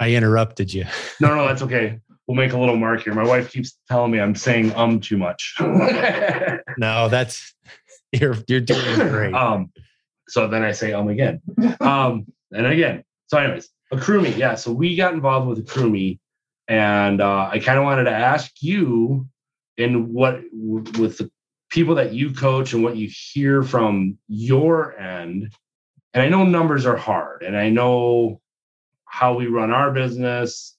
I 0.00 0.14
interrupted 0.14 0.72
you. 0.72 0.86
no, 1.20 1.34
no, 1.34 1.46
that's 1.46 1.62
okay. 1.62 2.00
We'll 2.26 2.36
make 2.36 2.54
a 2.54 2.58
little 2.58 2.76
mark 2.76 3.02
here. 3.02 3.14
My 3.14 3.24
wife 3.24 3.52
keeps 3.52 3.78
telling 3.88 4.10
me 4.10 4.18
I'm 4.18 4.34
saying 4.34 4.74
um 4.74 5.00
too 5.00 5.16
much. 5.16 5.54
no, 6.78 7.08
that's 7.08 7.54
you're 8.12 8.36
you're 8.48 8.60
doing 8.60 9.08
great. 9.08 9.34
Um, 9.34 9.70
so 10.28 10.48
then 10.48 10.62
I 10.62 10.72
say 10.72 10.92
um 10.92 11.08
again. 11.08 11.40
Um, 11.80 12.26
and 12.52 12.66
again. 12.66 13.04
So, 13.28 13.38
anyways, 13.38 13.68
Accrueme. 13.92 14.36
Yeah. 14.36 14.54
So 14.56 14.72
we 14.72 14.96
got 14.96 15.14
involved 15.14 15.46
with 15.46 15.64
Accrueme, 15.64 16.18
and 16.68 17.20
uh, 17.20 17.48
I 17.52 17.58
kind 17.60 17.78
of 17.78 17.84
wanted 17.84 18.04
to 18.04 18.12
ask 18.12 18.50
you, 18.60 19.28
in 19.76 20.12
what 20.12 20.40
with 20.52 21.18
the 21.18 21.30
people 21.70 21.96
that 21.96 22.12
you 22.12 22.32
coach 22.32 22.72
and 22.72 22.82
what 22.82 22.96
you 22.96 23.10
hear 23.10 23.62
from 23.62 24.18
your 24.28 24.98
end. 24.98 25.52
And 26.14 26.22
I 26.22 26.28
know 26.28 26.44
numbers 26.44 26.86
are 26.86 26.96
hard, 26.96 27.42
and 27.42 27.56
I 27.56 27.68
know 27.68 28.40
how 29.04 29.34
we 29.34 29.46
run 29.46 29.70
our 29.70 29.90
business 29.90 30.76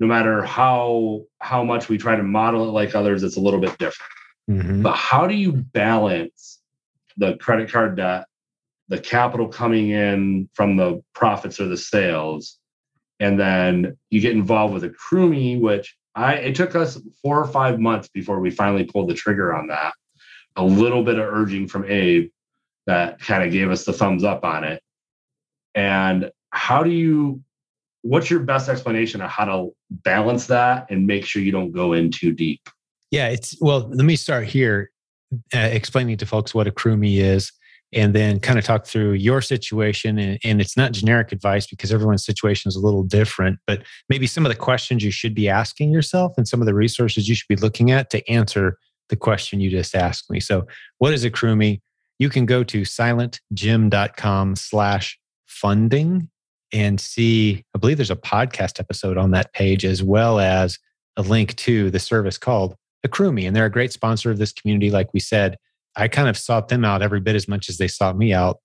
no 0.00 0.06
matter 0.06 0.42
how 0.42 1.22
how 1.38 1.62
much 1.62 1.88
we 1.88 1.98
try 1.98 2.16
to 2.16 2.22
model 2.22 2.68
it 2.68 2.72
like 2.72 2.94
others 2.94 3.22
it's 3.22 3.36
a 3.36 3.40
little 3.40 3.60
bit 3.60 3.78
different 3.78 4.10
mm-hmm. 4.50 4.82
but 4.82 4.96
how 4.96 5.26
do 5.26 5.34
you 5.34 5.52
balance 5.52 6.60
the 7.16 7.36
credit 7.36 7.70
card 7.70 7.96
debt 7.96 8.24
the 8.88 8.98
capital 8.98 9.46
coming 9.46 9.90
in 9.90 10.48
from 10.54 10.76
the 10.76 11.00
profits 11.14 11.60
or 11.60 11.68
the 11.68 11.76
sales 11.76 12.58
and 13.20 13.38
then 13.38 13.96
you 14.08 14.20
get 14.20 14.32
involved 14.32 14.74
with 14.74 14.82
a 14.82 14.88
Accrueme 14.90 15.60
which 15.60 15.96
I 16.14 16.34
it 16.34 16.54
took 16.54 16.74
us 16.74 17.00
four 17.22 17.38
or 17.38 17.46
five 17.46 17.78
months 17.78 18.08
before 18.08 18.40
we 18.40 18.50
finally 18.50 18.84
pulled 18.84 19.08
the 19.08 19.14
trigger 19.14 19.54
on 19.54 19.68
that. 19.68 19.94
A 20.56 20.64
little 20.64 21.04
bit 21.04 21.18
of 21.18 21.26
urging 21.26 21.68
from 21.68 21.84
Abe 21.84 22.30
that 22.86 23.20
kind 23.20 23.44
of 23.44 23.52
gave 23.52 23.70
us 23.70 23.84
the 23.84 23.92
thumbs 23.92 24.24
up 24.24 24.44
on 24.44 24.64
it. 24.64 24.82
And 25.74 26.30
how 26.50 26.82
do 26.82 26.90
you 26.90 27.42
what's 28.02 28.30
your 28.30 28.40
best 28.40 28.68
explanation 28.68 29.20
of 29.20 29.30
how 29.30 29.44
to 29.44 29.70
balance 29.90 30.46
that 30.46 30.90
and 30.90 31.06
make 31.06 31.24
sure 31.24 31.42
you 31.42 31.52
don't 31.52 31.72
go 31.72 31.92
in 31.92 32.10
too 32.10 32.32
deep? 32.32 32.68
Yeah, 33.10 33.28
it's 33.28 33.56
well, 33.60 33.88
let 33.88 34.04
me 34.04 34.16
start 34.16 34.46
here 34.46 34.90
uh, 35.54 35.58
explaining 35.58 36.16
to 36.18 36.26
folks 36.26 36.54
what 36.54 36.66
Accrueme 36.66 37.18
is 37.18 37.52
and 37.92 38.14
then 38.14 38.38
kind 38.38 38.58
of 38.58 38.64
talk 38.64 38.86
through 38.86 39.12
your 39.12 39.40
situation. 39.40 40.18
And, 40.18 40.38
and, 40.44 40.60
it's 40.60 40.76
not 40.76 40.92
generic 40.92 41.32
advice 41.32 41.66
because 41.66 41.92
everyone's 41.92 42.24
situation 42.24 42.68
is 42.68 42.76
a 42.76 42.80
little 42.80 43.02
different, 43.02 43.58
but 43.66 43.82
maybe 44.08 44.26
some 44.26 44.46
of 44.46 44.50
the 44.50 44.58
questions 44.58 45.02
you 45.02 45.10
should 45.10 45.34
be 45.34 45.48
asking 45.48 45.90
yourself 45.90 46.32
and 46.36 46.46
some 46.46 46.60
of 46.60 46.66
the 46.66 46.74
resources 46.74 47.28
you 47.28 47.34
should 47.34 47.48
be 47.48 47.56
looking 47.56 47.90
at 47.90 48.10
to 48.10 48.28
answer 48.30 48.78
the 49.08 49.16
question 49.16 49.60
you 49.60 49.70
just 49.70 49.94
asked 49.94 50.30
me. 50.30 50.40
So, 50.40 50.66
what 50.98 51.12
is 51.12 51.24
a 51.24 51.30
Accrueme? 51.30 51.80
You 52.18 52.28
can 52.28 52.46
go 52.46 52.62
to 52.64 52.82
silentjim.com 52.82 54.56
slash 54.56 55.18
funding 55.46 56.28
and 56.72 57.00
see, 57.00 57.64
I 57.74 57.78
believe 57.78 57.96
there's 57.96 58.10
a 58.10 58.16
podcast 58.16 58.78
episode 58.78 59.16
on 59.16 59.32
that 59.32 59.52
page 59.52 59.84
as 59.84 60.02
well 60.02 60.38
as 60.38 60.78
a 61.16 61.22
link 61.22 61.56
to 61.56 61.90
the 61.90 61.98
service 61.98 62.38
called 62.38 62.76
Accrueme. 63.06 63.46
And 63.46 63.56
they're 63.56 63.66
a 63.66 63.70
great 63.70 63.92
sponsor 63.92 64.30
of 64.30 64.38
this 64.38 64.52
community. 64.52 64.90
Like 64.90 65.12
we 65.12 65.20
said, 65.20 65.56
I 65.96 66.08
kind 66.08 66.28
of 66.28 66.36
sought 66.36 66.68
them 66.68 66.84
out 66.84 67.02
every 67.02 67.20
bit 67.20 67.36
as 67.36 67.48
much 67.48 67.68
as 67.68 67.78
they 67.78 67.88
sought 67.88 68.16
me 68.16 68.32
out 68.32 68.58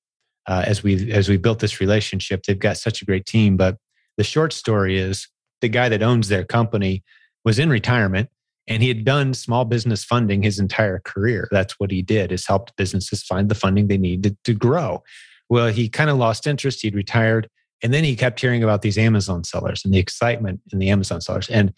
uh, 0.48 0.64
as 0.66 0.84
we 0.84 1.12
as 1.12 1.28
we 1.30 1.38
built 1.38 1.60
this 1.60 1.80
relationship. 1.80 2.44
They've 2.44 2.58
got 2.58 2.78
such 2.78 3.02
a 3.02 3.06
great 3.06 3.26
team. 3.26 3.58
But 3.58 3.78
the 4.18 4.24
short 4.24 4.54
story 4.54 4.98
is 4.98 5.28
the 5.62 5.70
guy 5.70 5.90
that 5.90 6.04
owns 6.04 6.28
their 6.28 6.44
company 6.44 7.04
was 7.44 7.60
in 7.60 7.70
retirement 7.70 8.30
and 8.68 8.82
he 8.82 8.90
had 8.90 9.06
done 9.06 9.34
small 9.34 9.66
business 9.66 10.04
funding 10.04 10.42
his 10.42 10.60
entire 10.60 11.00
career. 11.00 11.48
That's 11.52 11.80
what 11.80 11.92
he 11.92 12.02
did 12.02 12.32
is 12.32 12.48
helped 12.48 12.76
businesses 12.76 13.24
find 13.24 13.50
the 13.50 13.56
funding 13.56 13.88
they 13.88 13.98
needed 13.98 14.38
to 14.44 14.54
grow. 14.54 15.04
Well, 15.50 15.68
he 15.68 15.88
kind 15.88 16.10
of 16.10 16.18
lost 16.18 16.48
interest. 16.48 16.82
He'd 16.82 16.96
retired. 16.96 17.50
And 17.84 17.94
then 17.94 18.04
he 18.04 18.16
kept 18.16 18.40
hearing 18.40 18.64
about 18.64 18.82
these 18.82 18.98
Amazon 18.98 19.44
sellers 19.44 19.84
and 19.86 19.94
the 19.94 20.00
excitement 20.00 20.62
in 20.72 20.80
the 20.80 20.90
Amazon 20.90 21.22
sellers. 21.22 21.50
And 21.50 21.74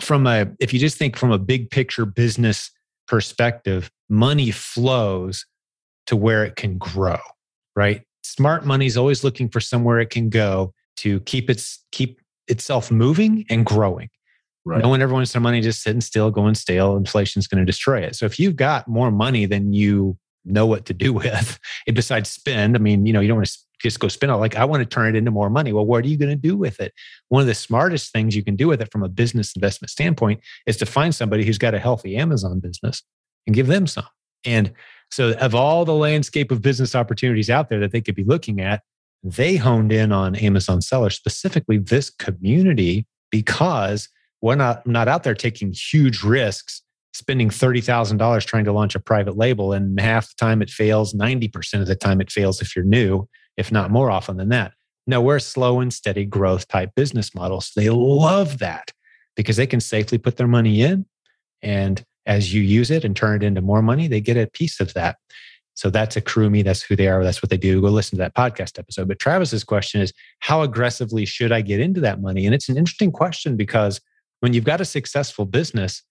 from 0.00 0.26
a, 0.26 0.48
if 0.60 0.74
you 0.74 0.78
just 0.78 0.98
think 0.98 1.16
from 1.16 1.30
a 1.30 1.38
big 1.38 1.70
picture 1.70 2.04
business 2.04 2.70
perspective, 3.08 3.90
money 4.08 4.50
flows 4.50 5.46
to 6.06 6.16
where 6.16 6.44
it 6.44 6.56
can 6.56 6.78
grow, 6.78 7.18
right? 7.74 8.02
Smart 8.22 8.64
money 8.64 8.86
is 8.86 8.96
always 8.96 9.24
looking 9.24 9.48
for 9.48 9.60
somewhere 9.60 9.98
it 10.00 10.10
can 10.10 10.28
go 10.28 10.72
to 10.98 11.20
keep 11.20 11.50
its 11.50 11.84
keep 11.92 12.20
itself 12.46 12.90
moving 12.90 13.44
and 13.50 13.64
growing. 13.64 14.08
Right. 14.64 14.82
No 14.82 14.88
one 14.88 15.00
ever 15.00 15.14
wants 15.14 15.32
their 15.32 15.40
money 15.40 15.60
just 15.60 15.82
sitting 15.82 16.00
still, 16.00 16.30
going 16.30 16.54
stale. 16.54 16.96
Inflation 16.96 17.40
is 17.40 17.46
going 17.46 17.60
to 17.60 17.64
destroy 17.64 18.00
it. 18.00 18.16
So 18.16 18.26
if 18.26 18.38
you've 18.38 18.56
got 18.56 18.86
more 18.86 19.10
money 19.10 19.46
than 19.46 19.72
you 19.72 20.18
know 20.44 20.66
what 20.66 20.84
to 20.86 20.94
do 20.94 21.12
with, 21.14 21.58
it 21.86 21.92
besides 21.94 22.28
spend, 22.28 22.76
I 22.76 22.78
mean, 22.78 23.06
you 23.06 23.12
know, 23.12 23.20
you 23.20 23.28
don't 23.28 23.38
want 23.38 23.48
to 23.48 23.58
just 23.80 24.00
go 24.00 24.08
spend 24.08 24.32
it. 24.32 24.36
Like 24.36 24.56
I 24.56 24.64
want 24.64 24.80
to 24.80 24.86
turn 24.86 25.14
it 25.14 25.18
into 25.18 25.30
more 25.30 25.50
money. 25.50 25.72
Well, 25.72 25.86
what 25.86 26.04
are 26.04 26.08
you 26.08 26.16
going 26.16 26.30
to 26.30 26.36
do 26.36 26.56
with 26.56 26.80
it? 26.80 26.92
One 27.28 27.40
of 27.40 27.46
the 27.46 27.54
smartest 27.54 28.12
things 28.12 28.34
you 28.34 28.44
can 28.44 28.56
do 28.56 28.68
with 28.68 28.80
it 28.80 28.90
from 28.90 29.02
a 29.02 29.08
business 29.08 29.54
investment 29.54 29.90
standpoint 29.90 30.40
is 30.66 30.76
to 30.78 30.86
find 30.86 31.14
somebody 31.14 31.44
who's 31.44 31.58
got 31.58 31.74
a 31.74 31.78
healthy 31.78 32.16
Amazon 32.16 32.60
business 32.60 33.02
and 33.46 33.54
give 33.54 33.66
them 33.66 33.86
some. 33.86 34.06
And 34.44 34.72
so, 35.10 35.32
of 35.38 35.54
all 35.54 35.84
the 35.84 35.94
landscape 35.94 36.50
of 36.50 36.62
business 36.62 36.94
opportunities 36.94 37.50
out 37.50 37.68
there 37.68 37.80
that 37.80 37.92
they 37.92 38.00
could 38.00 38.14
be 38.14 38.24
looking 38.24 38.60
at, 38.60 38.82
they 39.24 39.56
honed 39.56 39.92
in 39.92 40.12
on 40.12 40.36
Amazon 40.36 40.80
sellers, 40.80 41.16
specifically 41.16 41.78
this 41.78 42.10
community, 42.10 43.06
because 43.30 44.08
we're 44.42 44.54
not, 44.54 44.86
not 44.86 45.08
out 45.08 45.24
there 45.24 45.34
taking 45.34 45.72
huge 45.72 46.22
risks, 46.22 46.82
spending 47.12 47.48
$30,000 47.48 48.44
trying 48.44 48.64
to 48.64 48.72
launch 48.72 48.94
a 48.94 49.00
private 49.00 49.36
label. 49.36 49.72
And 49.72 49.98
half 50.00 50.28
the 50.28 50.34
time 50.38 50.62
it 50.62 50.70
fails, 50.70 51.14
90% 51.14 51.80
of 51.80 51.86
the 51.86 51.96
time 51.96 52.20
it 52.20 52.30
fails 52.30 52.62
if 52.62 52.76
you're 52.76 52.84
new, 52.84 53.28
if 53.58 53.70
not 53.70 53.90
more 53.90 54.10
often 54.10 54.38
than 54.38 54.48
that. 54.48 54.72
No, 55.06 55.20
we're 55.20 55.36
a 55.36 55.40
slow 55.40 55.80
and 55.80 55.92
steady 55.92 56.24
growth 56.24 56.68
type 56.68 56.90
business 56.94 57.34
models. 57.34 57.72
They 57.76 57.90
love 57.90 58.58
that 58.58 58.92
because 59.36 59.56
they 59.56 59.66
can 59.66 59.80
safely 59.80 60.16
put 60.16 60.38
their 60.38 60.48
money 60.48 60.80
in 60.80 61.04
and 61.62 62.02
as 62.26 62.54
you 62.54 62.62
use 62.62 62.90
it 62.90 63.04
and 63.04 63.16
turn 63.16 63.36
it 63.36 63.42
into 63.42 63.60
more 63.60 63.82
money, 63.82 64.06
they 64.06 64.20
get 64.20 64.36
a 64.36 64.46
piece 64.46 64.80
of 64.80 64.94
that. 64.94 65.16
So 65.74 65.90
that's 65.90 66.16
Accrueme. 66.16 66.64
That's 66.64 66.82
who 66.82 66.94
they 66.94 67.08
are. 67.08 67.24
That's 67.24 67.42
what 67.42 67.50
they 67.50 67.56
do. 67.56 67.80
Go 67.80 67.88
listen 67.88 68.18
to 68.18 68.22
that 68.22 68.34
podcast 68.34 68.78
episode. 68.78 69.08
But 69.08 69.18
Travis's 69.18 69.64
question 69.64 70.00
is, 70.00 70.12
how 70.40 70.62
aggressively 70.62 71.24
should 71.24 71.52
I 71.52 71.62
get 71.62 71.80
into 71.80 72.00
that 72.00 72.20
money? 72.20 72.46
And 72.46 72.54
it's 72.54 72.68
an 72.68 72.76
interesting 72.76 73.12
question 73.12 73.56
because 73.56 74.00
when 74.40 74.52
you've 74.52 74.64
got 74.64 74.80
a 74.80 74.84
successful 74.84 75.46
business, 75.46 76.02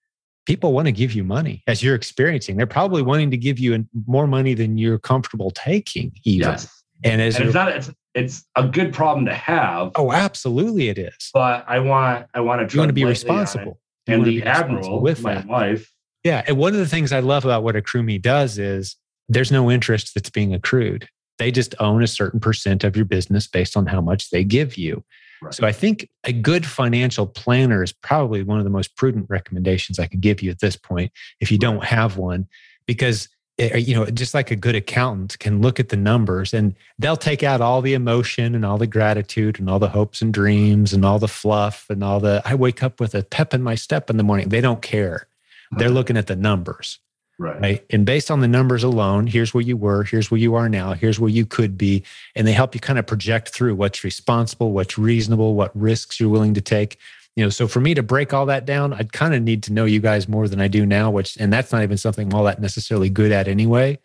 people 0.45 0.73
want 0.73 0.87
to 0.87 0.93
give 0.93 1.11
you 1.11 1.23
money 1.23 1.63
as 1.67 1.83
you're 1.83 1.95
experiencing. 1.95 2.57
They're 2.57 2.65
probably 2.65 3.01
wanting 3.01 3.29
to 3.31 3.37
give 3.37 3.59
you 3.59 3.85
more 4.07 4.25
money 4.25 4.53
than 4.53 4.77
you're 4.77 4.99
comfortable 4.99 5.51
taking, 5.51 6.13
even. 6.23 6.49
Yes. 6.49 6.76
And 7.03 7.21
as 7.21 7.35
and 7.35 7.45
it's 7.45 7.53
not, 7.53 7.69
it's, 7.69 7.91
it's 8.13 8.45
a 8.55 8.67
good 8.67 8.93
problem 8.93 9.25
to 9.25 9.33
have. 9.33 9.91
Oh, 9.95 10.11
absolutely, 10.11 10.89
it 10.89 10.97
is. 10.97 11.29
But 11.33 11.63
I 11.67 11.79
want, 11.79 12.27
I 12.33 12.41
want 12.41 12.67
to. 12.67 12.75
You 12.75 12.79
want 12.79 12.89
to 12.89 12.93
be 12.93 13.05
responsible. 13.05 13.79
And 14.07 14.25
the 14.25 14.43
admiral, 14.43 15.01
with 15.01 15.21
my 15.21 15.35
that. 15.35 15.47
wife, 15.47 15.93
yeah. 16.23 16.43
And 16.47 16.57
one 16.57 16.73
of 16.73 16.79
the 16.79 16.87
things 16.87 17.11
I 17.11 17.19
love 17.19 17.45
about 17.45 17.63
what 17.63 17.75
Accrueme 17.75 18.21
does 18.21 18.57
is 18.57 18.95
there's 19.27 19.51
no 19.51 19.69
interest 19.69 20.13
that's 20.15 20.29
being 20.29 20.53
accrued. 20.53 21.07
They 21.37 21.51
just 21.51 21.75
own 21.79 22.01
a 22.01 22.07
certain 22.07 22.39
percent 22.39 22.83
of 22.83 22.95
your 22.95 23.05
business 23.05 23.47
based 23.47 23.77
on 23.77 23.85
how 23.85 24.01
much 24.01 24.29
they 24.29 24.43
give 24.43 24.77
you. 24.77 25.03
Right. 25.41 25.53
So 25.53 25.67
I 25.67 25.71
think 25.71 26.09
a 26.23 26.33
good 26.33 26.65
financial 26.65 27.27
planner 27.27 27.83
is 27.83 27.93
probably 27.93 28.41
one 28.43 28.57
of 28.57 28.63
the 28.63 28.71
most 28.71 28.95
prudent 28.95 29.27
recommendations 29.29 29.99
I 29.99 30.07
could 30.07 30.21
give 30.21 30.41
you 30.41 30.49
at 30.49 30.59
this 30.59 30.75
point 30.75 31.11
if 31.39 31.51
you 31.51 31.59
don't 31.59 31.83
have 31.83 32.17
one, 32.17 32.47
because 32.87 33.29
Eh, 33.59 33.77
you 33.77 33.95
know 33.95 34.05
just 34.05 34.33
like 34.35 34.51
a 34.51 34.55
good 34.55 34.75
accountant 34.75 35.39
can 35.39 35.61
look 35.61 35.79
at 35.79 35.89
the 35.89 35.97
numbers 35.97 36.53
and 36.53 36.75
they'll 36.99 37.17
take 37.17 37.41
out 37.41 37.59
all 37.59 37.81
the 37.81 37.95
emotion 37.95 38.53
and 38.53 38.63
all 38.63 38.77
the 38.77 38.85
gratitude 38.85 39.59
and 39.59 39.67
all 39.67 39.79
the 39.79 39.89
hopes 39.89 40.21
and 40.21 40.31
dreams 40.31 40.93
and 40.93 41.03
all 41.03 41.17
the 41.17 41.27
fluff 41.27 41.85
and 41.89 42.03
all 42.03 42.19
the 42.19 42.41
I 42.45 42.53
wake 42.53 42.83
up 42.83 42.99
with 42.99 43.15
a 43.15 43.23
pep 43.23 43.53
in 43.53 43.63
my 43.63 43.73
step 43.73 44.09
in 44.09 44.17
the 44.17 44.23
morning. 44.23 44.49
They 44.49 44.61
don't 44.61 44.81
care. 44.81 45.27
They're 45.71 45.89
looking 45.89 46.15
at 46.15 46.27
the 46.27 46.35
numbers. 46.35 46.99
Right. 47.39 47.61
right. 47.61 47.85
And 47.91 48.05
based 48.05 48.31
on 48.31 48.39
the 48.39 48.47
numbers 48.47 48.83
alone, 48.83 49.27
here's 49.27 49.53
where 49.53 49.61
you 49.61 49.77
were, 49.77 50.03
here's 50.03 50.31
where 50.31 50.39
you 50.39 50.55
are 50.55 50.69
now, 50.69 50.93
here's 50.93 51.19
where 51.19 51.29
you 51.29 51.45
could 51.45 51.77
be. 51.77 52.03
And 52.35 52.47
they 52.47 52.51
help 52.51 52.73
you 52.73 52.81
kind 52.81 52.97
of 52.97 53.05
project 53.05 53.49
through 53.49 53.75
what's 53.75 54.03
responsible, 54.03 54.71
what's 54.71 54.97
reasonable, 54.97 55.53
what 55.53 55.75
risks 55.79 56.19
you're 56.19 56.29
willing 56.29 56.55
to 56.55 56.61
take. 56.61 56.97
You 57.37 57.43
know, 57.43 57.49
so 57.49 57.67
for 57.67 57.79
me 57.79 57.93
to 57.93 58.03
break 58.03 58.33
all 58.33 58.45
that 58.47 58.65
down, 58.65 58.93
I'd 58.93 59.13
kind 59.13 59.33
of 59.33 59.41
need 59.41 59.63
to 59.63 59.73
know 59.73 59.85
you 59.85 60.01
guys 60.01 60.27
more 60.27 60.49
than 60.49 60.59
I 60.59 60.67
do 60.67 60.85
now, 60.85 61.09
which, 61.09 61.37
and 61.37 61.53
that's 61.53 61.71
not 61.71 61.83
even 61.83 61.97
something 61.97 62.27
I'm 62.27 62.33
all 62.33 62.43
that 62.43 62.59
necessarily 62.59 63.09
good 63.09 63.31
at 63.31 63.47
anyway. 63.47 63.99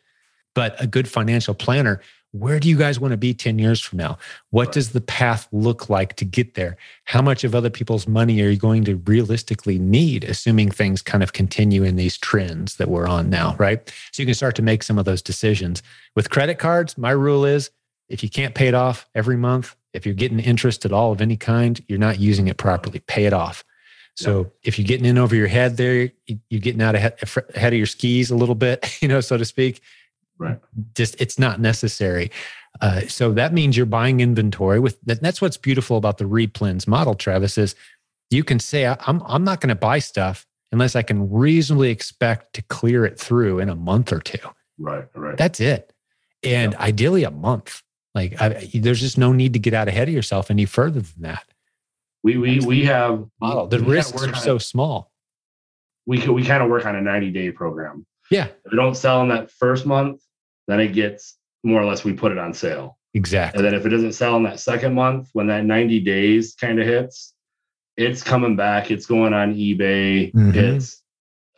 But 0.54 0.80
a 0.80 0.86
good 0.86 1.08
financial 1.08 1.54
planner 1.54 2.00
where 2.32 2.58
do 2.58 2.68
you 2.68 2.76
guys 2.78 2.98
want 2.98 3.12
to 3.12 3.18
be 3.18 3.34
10 3.34 3.58
years 3.58 3.80
from 3.80 3.98
now? 3.98 4.16
What 4.50 4.72
does 4.72 4.92
the 4.92 5.02
path 5.02 5.46
look 5.52 5.90
like 5.90 6.16
to 6.16 6.24
get 6.24 6.54
there? 6.54 6.78
How 7.04 7.20
much 7.20 7.44
of 7.44 7.54
other 7.54 7.68
people's 7.68 8.08
money 8.08 8.40
are 8.40 8.48
you 8.48 8.56
going 8.56 8.84
to 8.84 8.96
realistically 9.04 9.78
need, 9.78 10.24
assuming 10.24 10.70
things 10.70 11.02
kind 11.02 11.22
of 11.22 11.34
continue 11.34 11.82
in 11.82 11.96
these 11.96 12.16
trends 12.16 12.76
that 12.76 12.88
we're 12.88 13.06
on 13.06 13.28
now, 13.28 13.54
right? 13.58 13.86
So 14.12 14.22
you 14.22 14.26
can 14.26 14.34
start 14.34 14.56
to 14.56 14.62
make 14.62 14.82
some 14.82 14.98
of 14.98 15.04
those 15.04 15.20
decisions. 15.20 15.82
With 16.16 16.30
credit 16.30 16.58
cards, 16.58 16.96
my 16.96 17.10
rule 17.10 17.44
is 17.44 17.70
if 18.08 18.22
you 18.22 18.30
can't 18.30 18.54
pay 18.54 18.66
it 18.66 18.74
off 18.74 19.06
every 19.14 19.36
month, 19.36 19.76
if 19.92 20.06
you're 20.06 20.14
getting 20.14 20.40
interest 20.40 20.84
at 20.84 20.92
all 20.92 21.12
of 21.12 21.20
any 21.20 21.36
kind, 21.36 21.82
you're 21.88 21.98
not 21.98 22.18
using 22.18 22.48
it 22.48 22.56
properly. 22.56 23.00
Pay 23.00 23.26
it 23.26 23.32
off. 23.32 23.64
So 24.14 24.52
if 24.62 24.78
you're 24.78 24.86
getting 24.86 25.06
in 25.06 25.16
over 25.16 25.34
your 25.34 25.46
head 25.46 25.78
there, 25.78 26.10
you're 26.26 26.60
getting 26.60 26.82
out 26.82 26.94
ahead, 26.94 27.18
ahead 27.54 27.72
of 27.72 27.78
your 27.78 27.86
skis 27.86 28.30
a 28.30 28.36
little 28.36 28.54
bit, 28.54 28.98
you 29.02 29.08
know, 29.08 29.20
so 29.20 29.38
to 29.38 29.44
speak 29.44 29.80
Right. 30.42 30.58
Just 30.94 31.20
it's 31.20 31.38
not 31.38 31.60
necessary. 31.60 32.30
Uh, 32.80 33.02
so 33.02 33.32
that 33.32 33.52
means 33.52 33.76
you're 33.76 33.86
buying 33.86 34.20
inventory 34.20 34.80
with 34.80 35.00
that. 35.02 35.20
That's 35.22 35.40
what's 35.40 35.56
beautiful 35.56 35.96
about 35.96 36.18
the 36.18 36.24
replens 36.24 36.88
model, 36.88 37.14
Travis, 37.14 37.56
is 37.56 37.76
you 38.30 38.42
can 38.42 38.58
say, 38.58 38.86
I'm, 38.86 39.22
I'm 39.26 39.44
not 39.44 39.60
going 39.60 39.68
to 39.68 39.74
buy 39.76 40.00
stuff 40.00 40.46
unless 40.72 40.96
I 40.96 41.02
can 41.02 41.30
reasonably 41.30 41.90
expect 41.90 42.54
to 42.54 42.62
clear 42.62 43.04
it 43.04 43.20
through 43.20 43.60
in 43.60 43.68
a 43.68 43.76
month 43.76 44.12
or 44.12 44.20
two. 44.20 44.38
Right. 44.78 45.06
Right. 45.14 45.36
That's 45.36 45.60
it. 45.60 45.92
And 46.42 46.74
ideally 46.76 47.22
a 47.22 47.30
month. 47.30 47.82
Like 48.14 48.40
I, 48.40 48.70
there's 48.74 49.00
just 49.00 49.18
no 49.18 49.32
need 49.32 49.54
to 49.54 49.58
get 49.58 49.74
out 49.74 49.88
ahead 49.88 50.08
of 50.08 50.14
yourself 50.14 50.50
any 50.50 50.64
further 50.64 51.00
than 51.00 51.22
that. 51.22 51.44
We, 52.22 52.36
we, 52.36 52.60
we 52.60 52.84
have 52.84 53.24
model. 53.40 53.66
The 53.66 53.80
risks 53.80 54.22
are 54.22 54.34
so 54.34 54.58
small. 54.58 55.10
We, 56.06 56.26
we 56.28 56.44
kind 56.44 56.62
of 56.62 56.68
work 56.68 56.86
on 56.86 56.94
a 56.94 57.00
90 57.00 57.30
day 57.30 57.50
program. 57.50 58.06
Yeah. 58.30 58.46
If 58.64 58.72
we 58.72 58.76
don't 58.76 58.96
sell 58.96 59.22
in 59.22 59.28
that 59.28 59.50
first 59.50 59.86
month, 59.86 60.22
then 60.68 60.80
it 60.80 60.92
gets 60.92 61.36
more 61.64 61.80
or 61.80 61.84
less 61.84 62.04
we 62.04 62.12
put 62.12 62.32
it 62.32 62.38
on 62.38 62.54
sale. 62.54 62.98
Exactly. 63.14 63.58
And 63.58 63.66
then 63.66 63.74
if 63.74 63.84
it 63.84 63.90
doesn't 63.90 64.12
sell 64.12 64.36
in 64.36 64.42
that 64.44 64.60
second 64.60 64.94
month, 64.94 65.28
when 65.32 65.46
that 65.48 65.64
90 65.64 66.00
days 66.00 66.54
kind 66.54 66.80
of 66.80 66.86
hits, 66.86 67.34
it's 67.96 68.22
coming 68.22 68.56
back. 68.56 68.90
It's 68.90 69.06
going 69.06 69.34
on 69.34 69.54
eBay. 69.54 70.32
Mm-hmm. 70.32 70.58
It's 70.58 71.02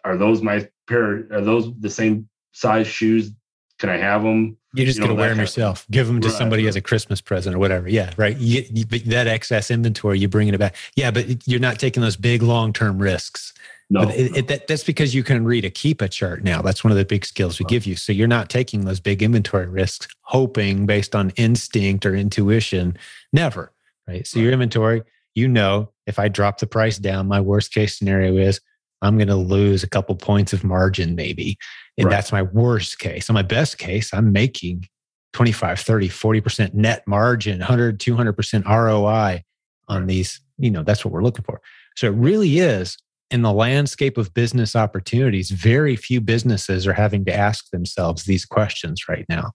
are 0.04 0.16
those 0.16 0.42
my 0.42 0.68
pair? 0.88 1.26
Are 1.32 1.40
those 1.40 1.72
the 1.78 1.90
same 1.90 2.28
size 2.52 2.86
shoes 2.86 3.30
Can 3.78 3.88
I 3.88 3.96
have 3.96 4.22
them? 4.22 4.56
You're 4.74 4.86
just 4.86 4.98
You 4.98 5.04
going 5.04 5.16
to 5.16 5.20
wear 5.20 5.30
them 5.30 5.38
yourself. 5.38 5.86
Give 5.90 6.06
them 6.06 6.20
to 6.20 6.28
Right, 6.28 6.36
somebody 6.36 6.64
right. 6.64 6.68
as 6.70 6.76
a 6.76 6.80
Christmas 6.80 7.20
present 7.20 7.54
or 7.54 7.58
whatever. 7.58 7.88
Yeah, 7.88 8.12
right. 8.16 8.36
You, 8.36 8.64
you, 8.70 8.84
but 8.86 9.04
that 9.06 9.26
excess 9.26 9.70
inventory, 9.70 10.18
you're 10.18 10.28
bringing 10.28 10.54
it 10.54 10.58
back. 10.58 10.74
Yeah, 10.96 11.10
but 11.10 11.46
you're 11.46 11.60
not 11.60 11.78
taking 11.78 12.02
those 12.02 12.16
big 12.16 12.42
long 12.42 12.72
term 12.72 12.98
risks. 12.98 13.52
No. 13.90 14.08
It, 14.08 14.36
it, 14.36 14.48
that, 14.48 14.66
that's 14.66 14.82
because 14.82 15.14
you 15.14 15.22
can 15.22 15.44
read 15.44 15.64
a 15.64 15.70
Keepa 15.70 16.10
chart 16.10 16.42
now. 16.42 16.62
That's 16.62 16.82
one 16.82 16.90
of 16.90 16.96
the 16.96 17.04
big 17.04 17.24
skills 17.24 17.58
we 17.58 17.64
Right. 17.64 17.70
give 17.70 17.86
you. 17.86 17.96
So 17.96 18.12
you're 18.12 18.26
not 18.26 18.48
taking 18.48 18.84
those 18.86 18.98
big 18.98 19.22
inventory 19.22 19.66
risks, 19.66 20.08
hoping 20.22 20.86
based 20.86 21.14
on 21.14 21.30
instinct 21.36 22.04
or 22.06 22.14
intuition. 22.14 22.96
Never. 23.32 23.72
Right. 24.08 24.26
So 24.26 24.38
your 24.40 24.52
inventory, 24.52 25.02
you 25.34 25.48
know, 25.48 25.90
if 26.06 26.18
I 26.18 26.28
drop 26.28 26.58
the 26.58 26.66
price 26.66 26.98
down, 26.98 27.28
my 27.28 27.40
worst 27.40 27.72
case 27.74 27.96
scenario 27.98 28.36
is 28.36 28.60
I'm 29.02 29.16
going 29.18 29.28
to 29.28 29.36
lose 29.36 29.82
a 29.82 29.88
couple 29.88 30.14
points 30.16 30.52
of 30.54 30.64
margin, 30.64 31.14
maybe. 31.14 31.58
And 31.98 32.06
Right. 32.06 32.10
that's 32.16 32.32
my 32.32 32.42
worst 32.42 32.98
case. 32.98 33.30
On 33.30 33.34
my 33.34 33.42
best 33.42 33.78
case, 33.78 34.12
I'm 34.12 34.32
making 34.32 34.88
25, 35.32 35.80
30, 35.80 36.08
40% 36.08 36.74
net 36.74 37.06
margin, 37.06 37.58
100, 37.60 37.98
200% 38.00 38.64
ROI 38.66 39.42
on 39.88 40.06
these. 40.06 40.40
You 40.58 40.70
know, 40.70 40.82
that's 40.82 41.04
what 41.04 41.12
we're 41.12 41.22
looking 41.22 41.44
for. 41.44 41.60
So 41.96 42.06
it 42.08 42.14
really 42.14 42.58
is 42.58 42.96
in 43.30 43.42
the 43.42 43.52
landscape 43.52 44.16
of 44.18 44.32
business 44.34 44.76
opportunities, 44.76 45.50
very 45.50 45.96
few 45.96 46.20
businesses 46.20 46.86
are 46.86 46.92
having 46.92 47.24
to 47.24 47.34
ask 47.34 47.70
themselves 47.70 48.24
these 48.24 48.44
questions 48.44 49.08
right 49.08 49.24
now. 49.28 49.52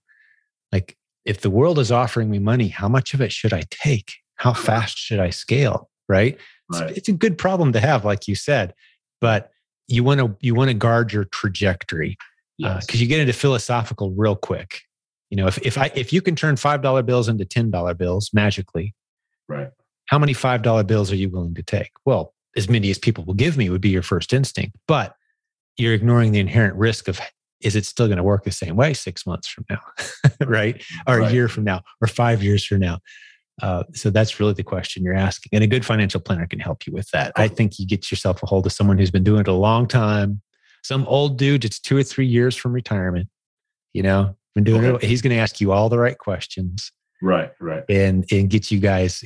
Like, 0.72 0.96
if 1.24 1.40
the 1.40 1.50
world 1.50 1.78
is 1.78 1.90
offering 1.92 2.30
me 2.30 2.38
money, 2.38 2.68
how 2.68 2.88
much 2.88 3.14
of 3.14 3.20
it 3.20 3.32
should 3.32 3.52
I 3.52 3.62
take? 3.70 4.12
How 4.36 4.52
fast 4.52 4.98
should 4.98 5.20
I 5.20 5.30
scale? 5.30 5.88
Right? 6.08 6.38
It's, 6.70 6.80
Right. 6.80 6.96
it's 6.96 7.08
a 7.08 7.12
good 7.12 7.38
problem 7.38 7.72
to 7.72 7.80
have, 7.80 8.04
like 8.04 8.26
you 8.28 8.34
said, 8.34 8.74
but 9.20 9.50
you 9.88 10.04
want 10.04 10.20
to 10.20 10.36
you 10.40 10.54
want 10.54 10.68
to 10.68 10.74
guard 10.74 11.12
your 11.12 11.24
trajectory 11.24 12.16
Yes. 12.60 12.86
because 12.86 13.00
you 13.00 13.06
get 13.06 13.20
into 13.20 13.32
philosophical 13.32 14.12
real 14.12 14.36
quick. 14.36 14.82
You 15.30 15.36
know, 15.36 15.46
if 15.46 15.58
if 15.58 15.78
I 15.78 15.90
if 15.94 16.12
you 16.12 16.20
can 16.20 16.36
turn 16.36 16.56
five 16.56 16.82
dollar 16.82 17.02
bills 17.02 17.28
into 17.28 17.44
ten 17.44 17.70
dollar 17.70 17.94
bills 17.94 18.30
magically, 18.32 18.94
right. 19.48 19.68
how 20.06 20.18
many 20.18 20.32
five 20.32 20.62
dollar 20.62 20.82
bills 20.82 21.12
are 21.12 21.16
you 21.16 21.30
willing 21.30 21.54
to 21.54 21.62
take? 21.62 21.92
Well, 22.04 22.34
as 22.56 22.68
many 22.68 22.90
as 22.90 22.98
people 22.98 23.24
will 23.24 23.34
give 23.34 23.56
me 23.56 23.70
would 23.70 23.80
be 23.80 23.90
your 23.90 24.02
first 24.02 24.32
instinct, 24.32 24.76
but 24.88 25.14
you're 25.76 25.94
ignoring 25.94 26.32
the 26.32 26.40
inherent 26.40 26.76
risk 26.76 27.08
of 27.08 27.20
is 27.60 27.76
it 27.76 27.84
still 27.84 28.06
going 28.06 28.16
to 28.16 28.22
work 28.22 28.44
the 28.44 28.50
same 28.50 28.76
way 28.76 28.94
six 28.94 29.26
months 29.26 29.48
from 29.48 29.64
now, 29.70 29.80
right? 30.46 30.82
Or 31.06 31.20
a 31.20 31.30
year 31.30 31.48
from 31.48 31.64
now, 31.64 31.82
or 32.00 32.08
five 32.08 32.42
years 32.42 32.64
from 32.64 32.80
now. 32.80 32.98
Uh, 33.62 33.84
so 33.92 34.08
that's 34.08 34.40
really 34.40 34.54
the 34.54 34.62
question 34.62 35.04
you're 35.04 35.14
asking, 35.14 35.50
and 35.52 35.62
a 35.62 35.66
good 35.66 35.84
financial 35.84 36.20
planner 36.20 36.46
can 36.46 36.58
help 36.58 36.86
you 36.86 36.92
with 36.92 37.08
that. 37.10 37.32
I 37.36 37.48
think 37.48 37.78
you 37.78 37.86
get 37.86 38.10
yourself 38.10 38.42
a 38.42 38.46
hold 38.46 38.66
of 38.66 38.72
someone 38.72 38.98
who's 38.98 39.10
been 39.10 39.24
doing 39.24 39.42
it 39.42 39.48
a 39.48 39.52
long 39.52 39.86
time, 39.86 40.40
some 40.82 41.06
old 41.06 41.38
dude 41.38 41.62
that's 41.62 41.78
two 41.78 41.96
or 41.96 42.02
three 42.02 42.26
years 42.26 42.56
from 42.56 42.72
retirement. 42.72 43.28
You 43.92 44.02
know, 44.02 44.36
been 44.54 44.64
doing 44.64 44.84
Okay. 44.84 45.04
it. 45.04 45.08
He's 45.08 45.22
going 45.22 45.34
to 45.34 45.40
ask 45.40 45.60
you 45.60 45.72
all 45.72 45.88
the 45.88 45.98
right 45.98 46.16
questions 46.18 46.92
Right. 47.22 47.50
Right. 47.60 47.84
and 47.88 48.24
and 48.32 48.48
get 48.48 48.70
you 48.70 48.78
guys 48.80 49.22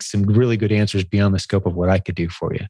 some 0.00 0.22
really 0.24 0.56
good 0.56 0.72
answers 0.72 1.04
beyond 1.04 1.34
the 1.34 1.38
scope 1.38 1.66
of 1.66 1.74
what 1.74 1.88
I 1.88 1.98
could 1.98 2.14
do 2.14 2.28
for 2.28 2.52
you. 2.54 2.66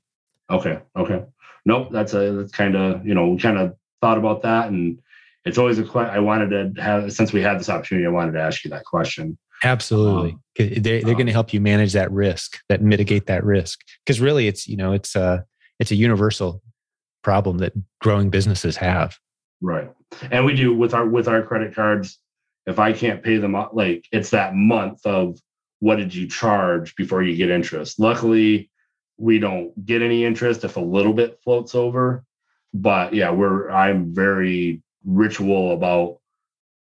Okay. 0.51 0.81
Okay. 0.97 1.25
Nope. 1.65 1.89
That's 1.91 2.15
a 2.15 2.33
that's 2.33 2.53
kind 2.53 2.77
of 2.77 3.07
you 3.07 3.15
know 3.15 3.29
we 3.29 3.39
kind 3.39 3.59
of 3.59 3.75
thought 4.03 4.19
about 4.19 4.43
that, 4.43 4.69
and 4.69 4.99
it's 5.45 5.59
always 5.59 5.79
a 5.79 5.85
question. 5.85 6.15
I 6.15 6.19
wanted 6.21 6.75
to 6.75 6.83
have 6.83 7.13
since 7.13 7.33
we 7.33 7.41
had 7.43 7.59
this 7.59 7.69
opportunity, 7.69 8.07
I 8.07 8.11
wanted 8.11 8.33
to 8.33 8.41
ask 8.41 8.65
you 8.65 8.71
that 8.71 8.85
question. 8.85 9.39
Absolutely, 9.65 10.33
Um, 10.33 10.41
they 10.59 10.69
they're 11.01 11.03
going 11.15 11.27
to 11.27 11.33
um, 11.33 11.35
help 11.35 11.53
you 11.55 11.61
manage 11.61 11.95
that 11.95 12.13
risk, 12.13 12.59
that 12.69 12.83
mitigate 12.83 13.27
that 13.27 13.43
risk. 13.43 13.81
Because 14.05 14.21
really, 14.21 14.47
it's 14.49 14.69
you 14.69 14.77
know 14.77 14.93
it's 14.93 15.17
a 15.17 15.45
it's 15.81 15.91
a 15.91 15.95
universal 15.97 16.63
problem 17.27 17.59
that 17.59 17.73
growing 18.01 18.31
businesses 18.31 18.77
have. 18.77 19.19
Right. 19.61 19.93
And 20.31 20.45
we 20.45 20.55
do 20.55 20.73
with 20.73 20.95
our 20.95 21.05
with 21.05 21.27
our 21.27 21.43
credit 21.43 21.75
cards. 21.75 22.21
If 22.67 22.79
I 22.79 22.93
can't 22.93 23.21
pay 23.21 23.39
them, 23.39 23.57
up, 23.57 23.73
like 23.75 24.05
it's 24.13 24.31
that 24.31 24.55
month 24.55 25.05
of 25.05 25.37
what 25.81 25.97
did 25.97 26.15
you 26.15 26.29
charge 26.29 26.95
before 26.95 27.25
you 27.25 27.37
get 27.37 27.51
interest. 27.51 27.99
Luckily, 27.99 28.71
we 29.19 29.41
don't 29.41 29.85
get 29.85 30.03
any 30.03 30.25
interest 30.25 30.63
if 30.63 30.77
a 30.77 30.81
little 30.81 31.13
bit 31.13 31.41
floats 31.43 31.75
over. 31.75 32.25
But 32.73 33.13
yeah, 33.13 33.33
we're 33.33 33.71
I'm 33.71 34.15
very 34.15 34.83
ritual 35.05 35.73
about 35.73 36.19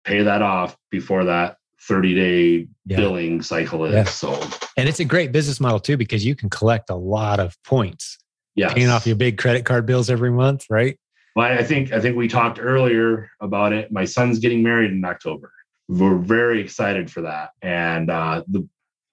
pay 0.04 0.22
that 0.22 0.42
off 0.42 0.76
before 0.92 1.24
that 1.24 1.56
30 1.88 2.14
day 2.14 2.68
Yeah. 2.86 2.96
billing 2.98 3.42
cycle 3.42 3.84
is. 3.84 3.94
Yeah. 3.94 4.04
So 4.04 4.40
And 4.76 4.88
it's 4.88 5.00
a 5.00 5.04
great 5.04 5.32
business 5.32 5.58
model 5.58 5.80
too 5.80 5.96
because 5.96 6.24
you 6.24 6.36
can 6.36 6.50
collect 6.50 6.88
a 6.88 6.94
lot 6.94 7.40
of 7.40 7.56
points, 7.64 8.16
yeah, 8.60 8.74
paying 8.74 8.88
off 8.88 9.06
your 9.06 9.16
big 9.16 9.38
credit 9.38 9.64
card 9.64 9.86
bills 9.86 10.10
every 10.10 10.30
month, 10.30 10.66
right? 10.70 10.98
Well, 11.34 11.46
I 11.46 11.62
think 11.62 11.92
I 11.92 12.00
think 12.00 12.16
we 12.16 12.28
talked 12.28 12.58
earlier 12.60 13.30
about 13.40 13.72
it. 13.72 13.90
My 13.90 14.04
son's 14.04 14.38
getting 14.38 14.62
married 14.62 14.90
in 14.90 15.04
October. 15.04 15.52
We're 15.88 16.18
very 16.18 16.60
excited 16.60 17.10
for 17.10 17.22
that, 17.22 17.50
and 17.62 18.10
uh, 18.10 18.44
the 18.48 18.68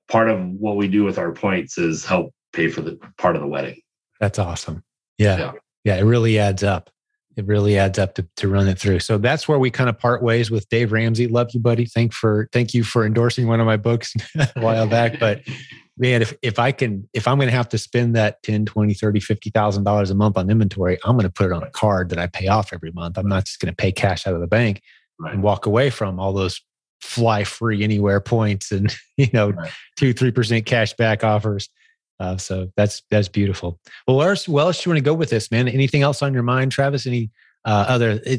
part 0.07 0.29
of 0.29 0.45
what 0.45 0.75
we 0.77 0.87
do 0.87 1.03
with 1.03 1.17
our 1.17 1.31
points 1.31 1.77
is 1.77 2.05
help 2.05 2.33
pay 2.53 2.69
for 2.69 2.81
the 2.81 2.99
part 3.17 3.35
of 3.35 3.41
the 3.41 3.47
wedding. 3.47 3.79
That's 4.19 4.39
awesome. 4.39 4.83
Yeah. 5.17 5.37
Yeah. 5.37 5.51
Yeah. 5.83 5.95
It 5.97 6.03
really 6.03 6.39
adds 6.39 6.63
up. 6.63 6.89
It 7.35 7.45
really 7.45 7.77
adds 7.77 7.99
up 7.99 8.15
to, 8.15 8.27
to 8.37 8.47
run 8.47 8.67
it 8.67 8.79
through. 8.79 8.99
So 8.99 9.19
that's 9.19 9.47
where 9.47 9.59
we 9.59 9.69
kind 9.69 9.89
of 9.89 9.99
part 9.99 10.23
ways 10.23 10.49
with 10.49 10.67
Dave 10.69 10.91
Ramsey. 10.91 11.27
Love 11.27 11.49
you, 11.53 11.59
buddy. 11.59 11.85
Thank 11.85 12.13
for 12.13 12.49
thank 12.51 12.73
you 12.73 12.83
for 12.83 13.05
endorsing 13.05 13.47
one 13.47 13.59
of 13.59 13.67
my 13.67 13.77
books 13.77 14.13
a 14.35 14.47
while 14.55 14.87
back. 14.87 15.19
But 15.19 15.41
man, 15.97 16.21
if 16.21 16.33
if 16.41 16.59
I 16.59 16.71
can 16.71 17.07
if 17.13 17.27
I'm 17.27 17.39
gonna 17.39 17.51
have 17.51 17.69
to 17.69 17.77
spend 17.77 18.15
that 18.15 18.41
10, 18.43 18.65
20, 18.65 18.93
30, 18.93 19.19
50,000 19.19 19.83
dollars 19.83 20.09
a 20.09 20.15
month 20.15 20.37
on 20.37 20.49
inventory, 20.49 20.97
I'm 21.05 21.17
gonna 21.17 21.29
put 21.29 21.47
it 21.47 21.51
on 21.53 21.63
a 21.63 21.69
card 21.71 22.09
that 22.09 22.19
I 22.19 22.27
pay 22.27 22.47
off 22.47 22.71
every 22.73 22.91
month. 22.91 23.17
I'm 23.17 23.27
not 23.27 23.45
just 23.45 23.59
gonna 23.59 23.73
pay 23.73 23.91
cash 23.91 24.27
out 24.27 24.33
of 24.35 24.41
the 24.41 24.47
bank 24.47 24.81
Right. 25.19 25.33
and 25.33 25.41
walk 25.41 25.65
away 25.65 25.89
from 25.89 26.19
all 26.19 26.31
those 26.31 26.61
fly 27.01 27.43
free 27.43 27.83
anywhere 27.83 28.19
points 28.19 28.71
and 28.71 28.95
you 29.17 29.27
know 29.33 29.49
Right. 29.51 29.71
two 29.97 30.13
three 30.13 30.31
percent 30.31 30.65
cash 30.65 30.93
back 30.93 31.23
offers 31.23 31.69
uh, 32.19 32.37
so 32.37 32.71
that's 32.75 33.01
that's 33.11 33.27
beautiful 33.27 33.79
well 34.07 34.17
where 34.17 34.29
else, 34.29 34.47
where 34.47 34.63
else 34.65 34.81
do 34.83 34.89
you 34.89 34.93
want 34.93 34.97
to 35.03 35.09
go 35.09 35.13
with 35.15 35.29
this 35.31 35.49
man 35.51 35.67
anything 35.67 36.01
else 36.03 36.21
on 36.21 36.33
your 36.33 36.43
mind 36.43 36.71
travis 36.71 37.05
any 37.07 37.31
uh, 37.65 37.85
other 37.87 38.19
uh, 38.27 38.35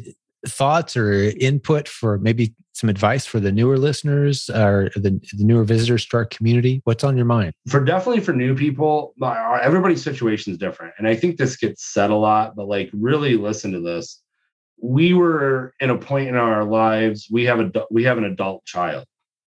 thoughts 0.46 0.96
or 0.96 1.12
input 1.40 1.88
for 1.88 2.18
maybe 2.18 2.54
some 2.78 2.88
advice 2.88 3.26
for 3.26 3.40
the 3.40 3.50
newer 3.50 3.76
listeners 3.76 4.48
or 4.50 4.90
the, 4.94 5.20
the 5.32 5.44
newer 5.44 5.64
visitors 5.64 6.06
to 6.06 6.16
our 6.16 6.24
community 6.24 6.80
what's 6.84 7.02
on 7.02 7.16
your 7.16 7.26
mind 7.26 7.52
For 7.68 7.82
definitely 7.84 8.20
for 8.20 8.32
new 8.32 8.54
people, 8.54 9.14
everybody's 9.22 10.02
situation 10.02 10.52
is 10.52 10.58
different, 10.58 10.94
and 10.98 11.06
I 11.06 11.14
think 11.14 11.36
this 11.36 11.56
gets 11.56 11.84
said 11.84 12.10
a 12.10 12.16
lot. 12.16 12.54
But 12.56 12.68
like, 12.68 12.90
really 12.92 13.36
listen 13.36 13.72
to 13.72 13.80
this. 13.80 14.22
We 14.80 15.12
were 15.12 15.74
in 15.80 15.90
a 15.90 15.98
point 15.98 16.28
in 16.28 16.36
our 16.36 16.64
lives. 16.64 17.28
We 17.30 17.44
have 17.44 17.60
a 17.60 17.86
we 17.90 18.04
have 18.04 18.18
an 18.18 18.24
adult 18.24 18.64
child. 18.64 19.04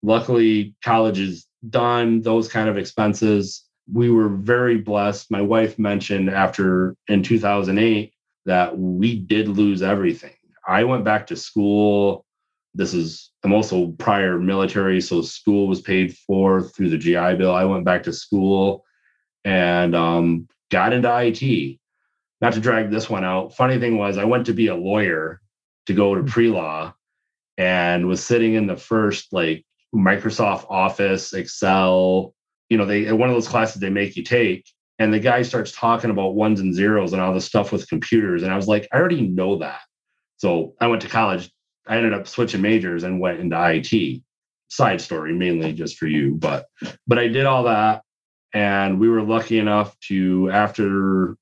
Luckily, 0.04 0.76
college 0.84 1.20
is 1.20 1.46
done. 1.70 2.22
Those 2.22 2.48
kind 2.48 2.70
of 2.70 2.78
expenses. 2.78 3.64
We 3.92 4.10
were 4.10 4.30
very 4.30 4.78
blessed. 4.78 5.30
My 5.30 5.42
wife 5.42 5.78
mentioned 5.78 6.30
after 6.30 6.96
in 7.08 7.24
2008 7.24 8.14
that 8.46 8.78
we 8.78 9.20
did 9.20 9.48
lose 9.48 9.82
everything. 9.82 10.34
I 10.68 10.84
went 10.84 11.04
back 11.04 11.28
to 11.28 11.36
school. 11.36 12.26
This 12.74 12.94
is 12.94 13.32
I'm 13.44 13.54
also 13.54 13.88
prior 13.98 14.40
military, 14.40 15.02
so 15.02 15.22
school 15.22 15.68
was 15.68 15.82
paid 15.82 16.16
for 16.16 16.62
through 16.62 16.90
the 16.90 16.98
GI 16.98 17.36
Bill. 17.36 17.54
I 17.54 17.66
went 17.66 17.86
back 17.86 18.04
to 18.04 18.14
school 18.14 18.86
and 19.44 19.96
um, 19.96 20.48
got 20.70 20.94
into 20.94 21.10
IT. 21.10 21.80
Not 22.40 22.54
to 22.54 22.60
drag 22.60 22.90
this 22.90 23.10
one 23.10 23.24
out. 23.24 23.56
Funny 23.56 23.80
thing 23.80 23.98
was, 23.98 24.18
I 24.18 24.24
went 24.24 24.48
to 24.48 24.54
be 24.54 24.68
a 24.68 24.76
lawyer 24.76 25.42
to 25.88 25.94
go 25.94 26.16
to 26.16 26.24
pre 26.24 26.48
law 26.48 26.94
and 27.58 28.08
was 28.08 28.24
sitting 28.24 28.56
in 28.56 28.68
the 28.68 28.78
first 28.78 29.34
like 29.34 29.66
Microsoft 29.94 30.66
Office, 30.70 31.34
Excel. 31.34 32.34
You 32.70 32.78
know, 32.78 32.86
they 32.86 33.12
one 33.12 33.30
of 33.30 33.36
those 33.36 33.48
classes 33.48 33.82
they 33.82 33.90
make 33.90 34.16
you 34.16 34.24
take. 34.24 34.66
And 34.98 35.14
the 35.14 35.20
guy 35.20 35.42
starts 35.42 35.72
talking 35.72 36.12
about 36.12 36.36
ones 36.36 36.60
and 36.60 36.76
zeros 36.76 37.14
and 37.14 37.22
all 37.22 37.34
the 37.34 37.42
stuff 37.42 37.72
with 37.72 37.90
computers. 37.90 38.44
And 38.44 38.52
I 38.52 38.56
was 38.56 38.68
like, 38.68 38.88
I 38.94 38.98
already 38.98 39.22
know 39.22 39.58
that. 39.58 39.82
So 40.38 40.76
I 40.80 40.88
went 40.88 41.02
to 41.02 41.10
college. 41.10 41.52
I 41.88 41.98
ended 41.98 42.14
up 42.14 42.28
switching 42.28 42.62
majors 42.62 43.04
and 43.04 43.20
went 43.20 43.40
into 43.40 43.58
IT. 43.58 44.22
Side 44.70 45.02
story, 45.02 45.34
mainly 45.34 45.74
just 45.74 45.98
for 45.98 46.08
you, 46.08 46.36
but 46.36 46.66
but 47.06 47.20
I 47.20 47.28
did 47.28 47.46
all 47.46 47.64
that, 47.64 48.04
and 48.54 49.02
we 49.02 49.10
were 49.10 49.22
lucky 49.22 49.60
enough 49.60 50.00
to 50.08 50.50
after 50.50 51.36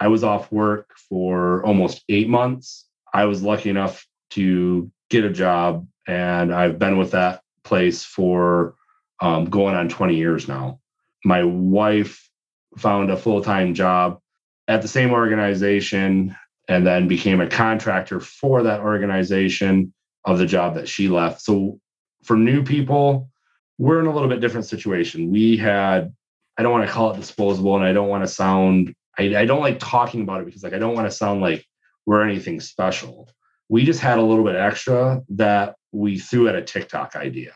I 0.00 0.08
was 0.08 0.24
off 0.24 0.50
work 0.50 0.90
for 1.08 1.64
almost 1.64 2.02
eight 2.08 2.28
months. 2.28 2.88
I 3.12 3.26
was 3.26 3.44
lucky 3.44 3.70
enough 3.70 4.04
to 4.30 4.90
get 5.08 5.24
a 5.24 5.30
job, 5.30 5.86
and 6.08 6.52
I've 6.52 6.80
been 6.80 6.98
with 6.98 7.12
that 7.12 7.42
place 7.62 8.02
for 8.04 8.74
um, 9.20 9.44
going 9.46 9.76
on 9.76 9.88
20 9.88 10.16
years 10.16 10.48
now. 10.48 10.80
My 11.24 11.44
wife 11.44 12.28
found 12.76 13.10
a 13.10 13.16
full 13.16 13.40
time 13.40 13.74
job 13.74 14.18
at 14.66 14.82
the 14.82 14.88
same 14.88 15.12
organization 15.12 16.36
and 16.68 16.86
then 16.86 17.08
became 17.08 17.40
a 17.40 17.48
contractor 17.48 18.20
for 18.20 18.62
that 18.62 18.80
organization 18.80 19.92
of 20.24 20.38
the 20.38 20.46
job 20.46 20.74
that 20.74 20.88
she 20.88 21.08
left. 21.08 21.42
So 21.42 21.78
for 22.22 22.36
new 22.36 22.62
people, 22.62 23.28
we're 23.76 24.00
in 24.00 24.06
a 24.06 24.12
little 24.12 24.28
bit 24.28 24.40
different 24.40 24.66
situation. 24.66 25.30
We 25.30 25.56
had, 25.56 26.14
I 26.56 26.62
don't 26.62 26.72
want 26.72 26.86
to 26.86 26.92
call 26.92 27.12
it 27.12 27.16
disposable 27.16 27.76
and 27.76 27.84
I 27.84 27.92
don't 27.92 28.08
want 28.08 28.24
to 28.24 28.28
sound, 28.28 28.94
I, 29.18 29.36
I 29.36 29.44
don't 29.44 29.60
like 29.60 29.78
talking 29.78 30.22
about 30.22 30.40
it 30.40 30.46
because 30.46 30.62
like 30.62 30.72
I 30.72 30.78
don't 30.78 30.94
want 30.94 31.06
to 31.10 31.14
sound 31.14 31.40
like 31.40 31.66
we're 32.06 32.26
anything 32.26 32.60
special. 32.60 33.28
we 33.68 33.84
just 33.84 34.00
had 34.00 34.18
a 34.18 34.22
little 34.22 34.44
bit 34.44 34.56
extra 34.56 35.22
that 35.30 35.76
we 35.92 36.18
threw 36.18 36.48
at 36.48 36.54
a 36.54 36.62
TikTok 36.62 37.16
idea. 37.16 37.54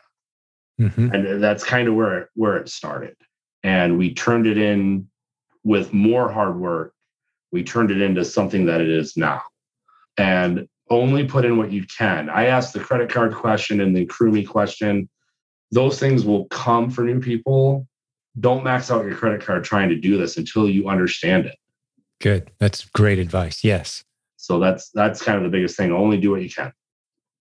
Mm-hmm. 0.79 1.13
And 1.13 1.43
that's 1.43 1.63
kind 1.63 1.87
of 1.87 1.95
where 1.95 2.19
it, 2.19 2.29
where 2.35 2.57
it 2.57 2.69
started. 2.69 3.15
And 3.63 3.97
we 3.97 4.13
turned 4.13 4.47
it 4.47 4.57
in 4.57 5.07
with 5.63 5.93
more 5.93 6.31
hard 6.31 6.57
work. 6.57 6.93
We 7.51 7.63
turned 7.63 7.91
it 7.91 8.01
into 8.01 8.23
something 8.23 8.65
that 8.65 8.81
it 8.81 8.89
is 8.89 9.17
now. 9.17 9.41
And 10.17 10.67
only 10.89 11.25
put 11.25 11.45
in 11.45 11.57
what 11.57 11.71
you 11.71 11.85
can. 11.85 12.29
I 12.29 12.45
asked 12.45 12.73
the 12.73 12.79
credit 12.79 13.09
card 13.09 13.33
question 13.33 13.81
and 13.81 13.95
the 13.95 14.05
Accrueme 14.05 14.47
question. 14.47 15.09
Those 15.71 15.99
things 15.99 16.25
will 16.25 16.45
come 16.45 16.89
for 16.89 17.03
new 17.03 17.19
people. 17.19 17.87
Don't 18.39 18.63
max 18.63 18.89
out 18.89 19.05
your 19.05 19.15
credit 19.15 19.41
card 19.41 19.63
trying 19.63 19.89
to 19.89 19.95
do 19.95 20.17
this 20.17 20.37
until 20.37 20.69
you 20.69 20.89
understand 20.89 21.45
it. 21.45 21.55
Good. 22.19 22.51
That's 22.59 22.85
great 22.85 23.19
advice. 23.19 23.63
Yes. 23.63 24.03
So 24.37 24.59
that's 24.59 24.89
that's 24.89 25.21
kind 25.21 25.37
of 25.37 25.43
the 25.43 25.49
biggest 25.49 25.77
thing. 25.77 25.91
Only 25.91 26.17
do 26.17 26.31
what 26.31 26.41
you 26.41 26.49
can. 26.49 26.71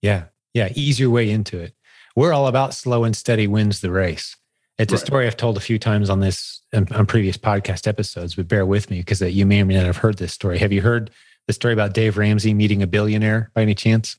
Yeah. 0.02 0.24
Yeah. 0.54 0.70
Ease 0.74 0.98
your 0.98 1.11
way 1.11 1.30
into 1.30 1.59
it. 1.59 1.74
We're 2.14 2.32
all 2.32 2.46
about 2.46 2.74
slow 2.74 3.04
and 3.04 3.14
steady 3.14 3.46
wins 3.46 3.80
the 3.80 3.90
race. 3.90 4.36
It's 4.78 4.92
right. 4.92 5.02
a 5.02 5.06
story 5.06 5.26
I've 5.26 5.36
told 5.36 5.56
a 5.56 5.60
few 5.60 5.78
times 5.78 6.10
on 6.10 6.20
this 6.20 6.60
on 6.74 7.06
previous 7.06 7.38
podcast 7.38 7.86
episodes, 7.86 8.34
but 8.34 8.48
bear 8.48 8.66
with 8.66 8.90
me 8.90 8.98
because 8.98 9.22
you 9.22 9.46
may 9.46 9.62
or 9.62 9.64
may 9.64 9.74
not 9.74 9.86
have 9.86 9.96
heard 9.96 10.18
this 10.18 10.32
story. 10.32 10.58
Have 10.58 10.72
you 10.72 10.82
heard 10.82 11.10
the 11.46 11.52
story 11.52 11.72
about 11.72 11.94
Dave 11.94 12.18
Ramsey 12.18 12.52
meeting 12.52 12.82
a 12.82 12.86
billionaire 12.86 13.50
by 13.54 13.62
any 13.62 13.74
chance? 13.74 14.18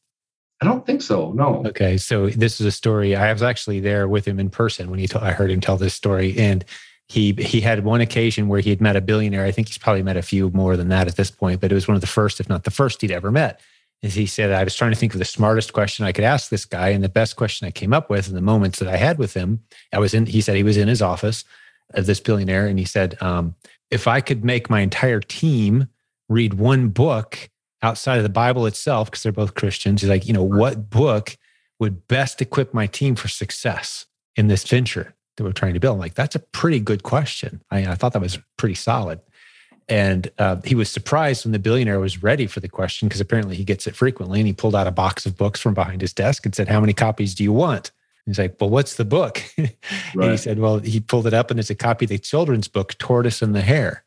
I 0.60 0.66
don't 0.66 0.86
think 0.86 1.04
so. 1.04 1.32
No. 1.34 1.64
Okay, 1.68 1.98
so 1.98 2.30
this 2.30 2.60
is 2.60 2.66
a 2.66 2.72
story. 2.72 3.16
I 3.16 3.32
was 3.32 3.44
actually 3.44 3.80
there 3.80 4.08
with 4.08 4.26
him 4.26 4.40
in 4.40 4.50
person 4.50 4.90
when 4.90 5.00
he. 5.00 5.08
T- 5.08 5.20
I 5.20 5.32
heard 5.32 5.52
him 5.52 5.62
tell 5.62 5.78
this 5.78 5.94
story, 5.94 6.36
and 6.38 6.66
he 7.08 7.34
he 7.34 7.62
had 7.62 7.84
one 7.84 8.02
occasion 8.02 8.48
where 8.48 8.60
he 8.60 8.72
had 8.72 8.82
met 8.82 8.96
a 8.96 9.02
billionaire. 9.02 9.46
I 9.46 9.52
think 9.52 9.68
he's 9.68 9.78
probably 9.78 10.02
met 10.02 10.18
a 10.18 10.24
few 10.24 10.50
more 10.50 10.76
than 10.76 10.90
that 10.90 11.08
at 11.08 11.16
this 11.16 11.30
point, 11.30 11.62
but 11.62 11.72
it 11.72 11.76
was 11.76 11.88
one 11.88 11.96
of 11.96 12.02
the 12.02 12.08
first, 12.08 12.40
if 12.40 12.50
not 12.50 12.64
the 12.64 12.72
first, 12.72 13.02
he'd 13.02 13.12
ever 13.12 13.32
met. 13.32 13.62
As 14.04 14.14
he 14.14 14.28
said, 14.28 14.52
I 14.52 14.64
was 14.64 14.76
trying 14.76 14.92
to 14.92 14.98
think 14.98 15.14
of 15.14 15.20
the 15.20 15.26
smartest 15.26 15.74
question 15.74 16.06
I 16.06 16.12
could 16.12 16.24
ask 16.24 16.50
this 16.50 16.66
guy, 16.66 16.90
and 16.90 17.04
the 17.04 17.10
best 17.10 17.36
question 17.36 17.68
I 17.68 17.72
came 17.72 17.94
up 17.94 18.10
with 18.10 18.28
in 18.28 18.36
the 18.36 18.42
moments 18.42 18.80
that 18.80 18.88
I 18.88 18.96
had 18.96 19.18
with 19.18 19.34
him. 19.34 19.62
I 19.92 20.00
was 20.00 20.14
in. 20.14 20.28
He 20.28 20.42
said 20.42 20.56
he 20.56 20.64
was 20.64 20.78
in 20.78 20.88
his 20.88 21.02
office 21.02 21.44
of 21.94 22.06
this 22.06 22.20
billionaire, 22.20 22.68
and 22.68 22.78
he 22.78 22.86
said, 22.86 23.22
um, 23.22 23.56
"If 23.90 24.08
I 24.08 24.22
could 24.22 24.46
make 24.46 24.70
my 24.70 24.82
entire 24.82 25.20
team 25.20 25.88
read 26.30 26.56
one 26.56 26.90
book 26.90 27.50
outside 27.82 28.18
of 28.18 28.24
the 28.24 28.30
Bible 28.30 28.66
itself, 28.66 29.10
because 29.10 29.24
they're 29.24 29.32
both 29.32 29.56
Christians. 29.56 30.02
He's 30.02 30.10
like, 30.10 30.28
you 30.28 30.34
know, 30.34 30.44
what 30.44 30.90
book 30.90 31.38
would 31.80 32.08
best 32.08 32.42
equip 32.42 32.74
my 32.74 32.88
team 32.88 33.16
for 33.16 33.28
success 33.28 34.06
in 34.36 34.48
this 34.48 34.68
venture 34.68 35.14
that 35.36 35.44
we're 35.44 35.52
trying 35.52 35.74
to 35.74 35.80
build? 35.80 35.96
I'm 35.96 36.00
like, 36.00 36.16
that's 36.16 36.36
a 36.36 36.40
pretty 36.40 36.80
good 36.80 37.04
question. 37.04 37.62
I, 37.72 37.86
I 37.88 37.96
thought 37.96 38.14
that 38.14 38.22
was 38.22 38.40
pretty 38.58 38.76
solid. 38.76 39.20
And 39.90 40.30
uh, 40.38 40.58
he 40.66 40.76
was 40.76 40.90
surprised 40.90 41.46
when 41.46 41.54
the 41.54 41.60
billionaire 41.60 42.00
was 42.00 42.22
ready 42.22 42.46
for 42.46 42.60
the 42.60 42.68
question 42.68 43.08
because 43.08 43.22
apparently 43.22 43.56
he 43.56 43.64
gets 43.64 43.88
it 43.88 43.96
frequently. 43.96 44.40
And 44.40 44.48
he 44.48 44.54
pulled 44.54 44.76
out 44.76 44.88
a 44.88 44.92
box 44.92 45.26
of 45.26 45.38
books 45.38 45.62
from 45.62 45.74
behind 45.74 46.02
his 46.02 46.14
desk 46.14 46.46
and 46.46 46.54
said, 46.54 46.68
How 46.68 46.82
many 46.82 46.94
copies 46.94 47.34
do 47.34 47.44
you 47.44 47.54
want? 47.54 47.92
He's 48.26 48.38
like, 48.38 48.58
Well, 48.60 48.70
what's 48.70 48.96
the 48.96 49.06
book? 49.06 49.42
right. 49.58 49.78
and 50.14 50.32
he 50.32 50.38
said, 50.38 50.60
Well, 50.60 50.80
he 50.80 51.00
pulled 51.00 51.26
it 51.26 51.34
up 51.34 51.52
and 51.52 51.60
it's 51.60 51.70
a 51.70 51.76
copy 51.76 52.06
of 52.06 52.10
the 52.10 52.20
children's 52.20 52.68
book, 52.68 52.98
Tortoise 52.98 53.42
and 53.42 53.56
the 53.56 53.62
Hare. 53.62 54.04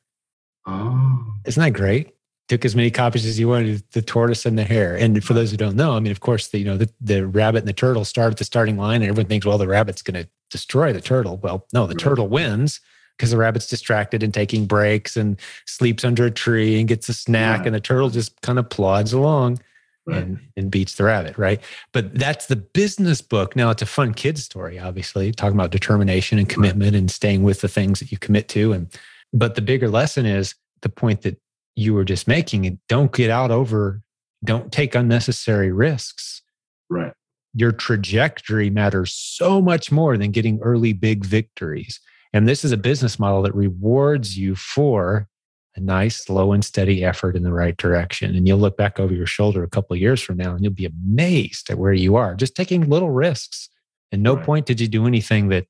Oh. 0.66 1.34
Isn't 1.46 1.62
that 1.62 1.70
great? 1.70 2.14
Took 2.48 2.64
as 2.64 2.76
many 2.76 2.90
copies 2.90 3.24
as 3.24 3.38
you 3.38 3.48
wanted, 3.48 3.82
the 3.92 4.02
tortoise 4.02 4.44
and 4.44 4.58
the 4.58 4.64
hare. 4.64 4.96
And 4.96 5.22
for 5.22 5.34
those 5.34 5.52
who 5.52 5.56
don't 5.56 5.76
know, 5.76 5.92
I 5.92 6.00
mean, 6.00 6.10
of 6.10 6.18
course, 6.18 6.48
the, 6.48 6.58
you 6.58 6.64
know, 6.64 6.76
the, 6.76 6.90
the 7.00 7.26
rabbit 7.26 7.58
and 7.58 7.68
the 7.68 7.72
turtle 7.72 8.04
start 8.04 8.32
at 8.32 8.38
the 8.38 8.44
starting 8.44 8.76
line, 8.76 9.02
and 9.02 9.08
everyone 9.08 9.28
thinks, 9.28 9.46
well, 9.46 9.56
the 9.56 9.68
rabbit's 9.68 10.02
going 10.02 10.20
to 10.20 10.28
destroy 10.50 10.92
the 10.92 11.00
turtle. 11.00 11.36
Well, 11.36 11.66
no, 11.72 11.86
the 11.86 11.94
right. 11.94 12.00
turtle 12.00 12.26
wins 12.26 12.80
because 13.20 13.32
the 13.32 13.36
rabbit's 13.36 13.66
distracted 13.66 14.22
and 14.22 14.32
taking 14.32 14.64
breaks 14.64 15.14
and 15.14 15.38
sleeps 15.66 16.06
under 16.06 16.24
a 16.24 16.30
tree 16.30 16.78
and 16.78 16.88
gets 16.88 17.06
a 17.10 17.12
snack, 17.12 17.66
and 17.66 17.74
the 17.74 17.80
turtle 17.80 18.08
just 18.08 18.40
kind 18.40 18.58
of 18.58 18.70
plods 18.70 19.12
along. 19.12 19.60
Right. 20.06 20.22
and, 20.22 20.40
and 20.56 20.70
beats 20.70 20.94
the 20.94 21.04
rabbit, 21.04 21.36
right? 21.36 21.60
But 21.92 22.14
that's 22.14 22.46
the 22.46 22.56
business 22.56 23.20
book. 23.20 23.54
Now 23.54 23.68
it's 23.68 23.82
a 23.82 23.86
fun 23.86 24.14
kid's 24.14 24.42
story, 24.42 24.78
obviously, 24.78 25.30
talking 25.30 25.54
about 25.54 25.70
determination 25.70 26.38
and 26.38 26.48
commitment 26.48 26.94
right. 26.94 26.98
and 26.98 27.10
staying 27.10 27.42
with 27.42 27.60
the 27.60 27.68
things 27.68 28.00
that 28.00 28.10
you 28.10 28.16
commit 28.16 28.48
to. 28.48 28.72
And 28.72 28.88
but 29.34 29.56
the 29.56 29.60
bigger 29.60 29.90
lesson 29.90 30.24
is 30.24 30.54
the 30.80 30.88
point 30.88 31.20
that 31.22 31.38
you 31.76 31.94
were 31.94 32.04
just 32.04 32.26
making 32.26 32.66
and 32.66 32.78
don't 32.88 33.12
get 33.12 33.30
out 33.30 33.50
over 33.50 34.02
don't 34.42 34.72
take 34.72 34.94
unnecessary 34.94 35.70
risks 35.70 36.42
right 36.88 37.12
your 37.54 37.72
trajectory 37.72 38.70
matters 38.70 39.12
so 39.12 39.60
much 39.60 39.90
more 39.90 40.16
than 40.16 40.30
getting 40.30 40.60
early 40.60 40.92
big 40.92 41.24
victories 41.24 42.00
and 42.32 42.48
this 42.48 42.64
is 42.64 42.72
a 42.72 42.76
business 42.76 43.18
model 43.18 43.42
that 43.42 43.54
rewards 43.54 44.38
you 44.38 44.54
for 44.54 45.28
a 45.76 45.80
nice 45.80 46.24
slow 46.24 46.52
and 46.52 46.64
steady 46.64 47.04
effort 47.04 47.36
in 47.36 47.42
the 47.42 47.52
right 47.52 47.76
direction 47.76 48.34
and 48.34 48.46
you'll 48.46 48.58
look 48.58 48.76
back 48.76 48.98
over 48.98 49.14
your 49.14 49.26
shoulder 49.26 49.62
a 49.62 49.68
couple 49.68 49.94
of 49.94 50.00
years 50.00 50.20
from 50.20 50.36
now 50.36 50.52
and 50.52 50.64
you'll 50.64 50.72
be 50.72 50.86
amazed 50.86 51.70
at 51.70 51.78
where 51.78 51.92
you 51.92 52.16
are 52.16 52.34
just 52.34 52.56
taking 52.56 52.88
little 52.88 53.10
risks 53.10 53.68
and 54.12 54.22
no 54.22 54.34
right. 54.34 54.44
point 54.44 54.66
did 54.66 54.80
you 54.80 54.88
do 54.88 55.06
anything 55.06 55.48
that 55.48 55.66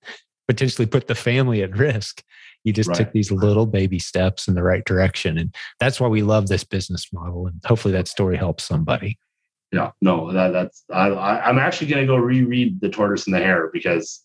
potentially 0.48 0.86
put 0.86 1.06
the 1.06 1.14
family 1.14 1.62
at 1.62 1.76
risk 1.76 2.24
you 2.64 2.72
just 2.72 2.88
right. 2.88 2.96
took 2.96 3.12
these 3.12 3.32
little 3.32 3.66
baby 3.66 3.98
steps 3.98 4.48
in 4.48 4.54
the 4.54 4.62
right 4.62 4.84
direction. 4.84 5.38
And 5.38 5.54
that's 5.78 6.00
why 6.00 6.08
we 6.08 6.22
love 6.22 6.48
this 6.48 6.64
business 6.64 7.12
model. 7.12 7.46
And 7.46 7.60
hopefully 7.64 7.92
that 7.92 8.08
story 8.08 8.36
helps 8.36 8.64
somebody. 8.64 9.18
Yeah, 9.72 9.92
no, 10.02 10.32
that, 10.32 10.52
that's, 10.52 10.84
I, 10.92 11.08
I'm 11.10 11.58
actually 11.58 11.86
going 11.86 12.02
to 12.02 12.06
go 12.06 12.16
reread 12.16 12.80
The 12.80 12.88
Tortoise 12.88 13.26
and 13.26 13.34
the 13.34 13.38
Hare 13.38 13.70
because 13.72 14.20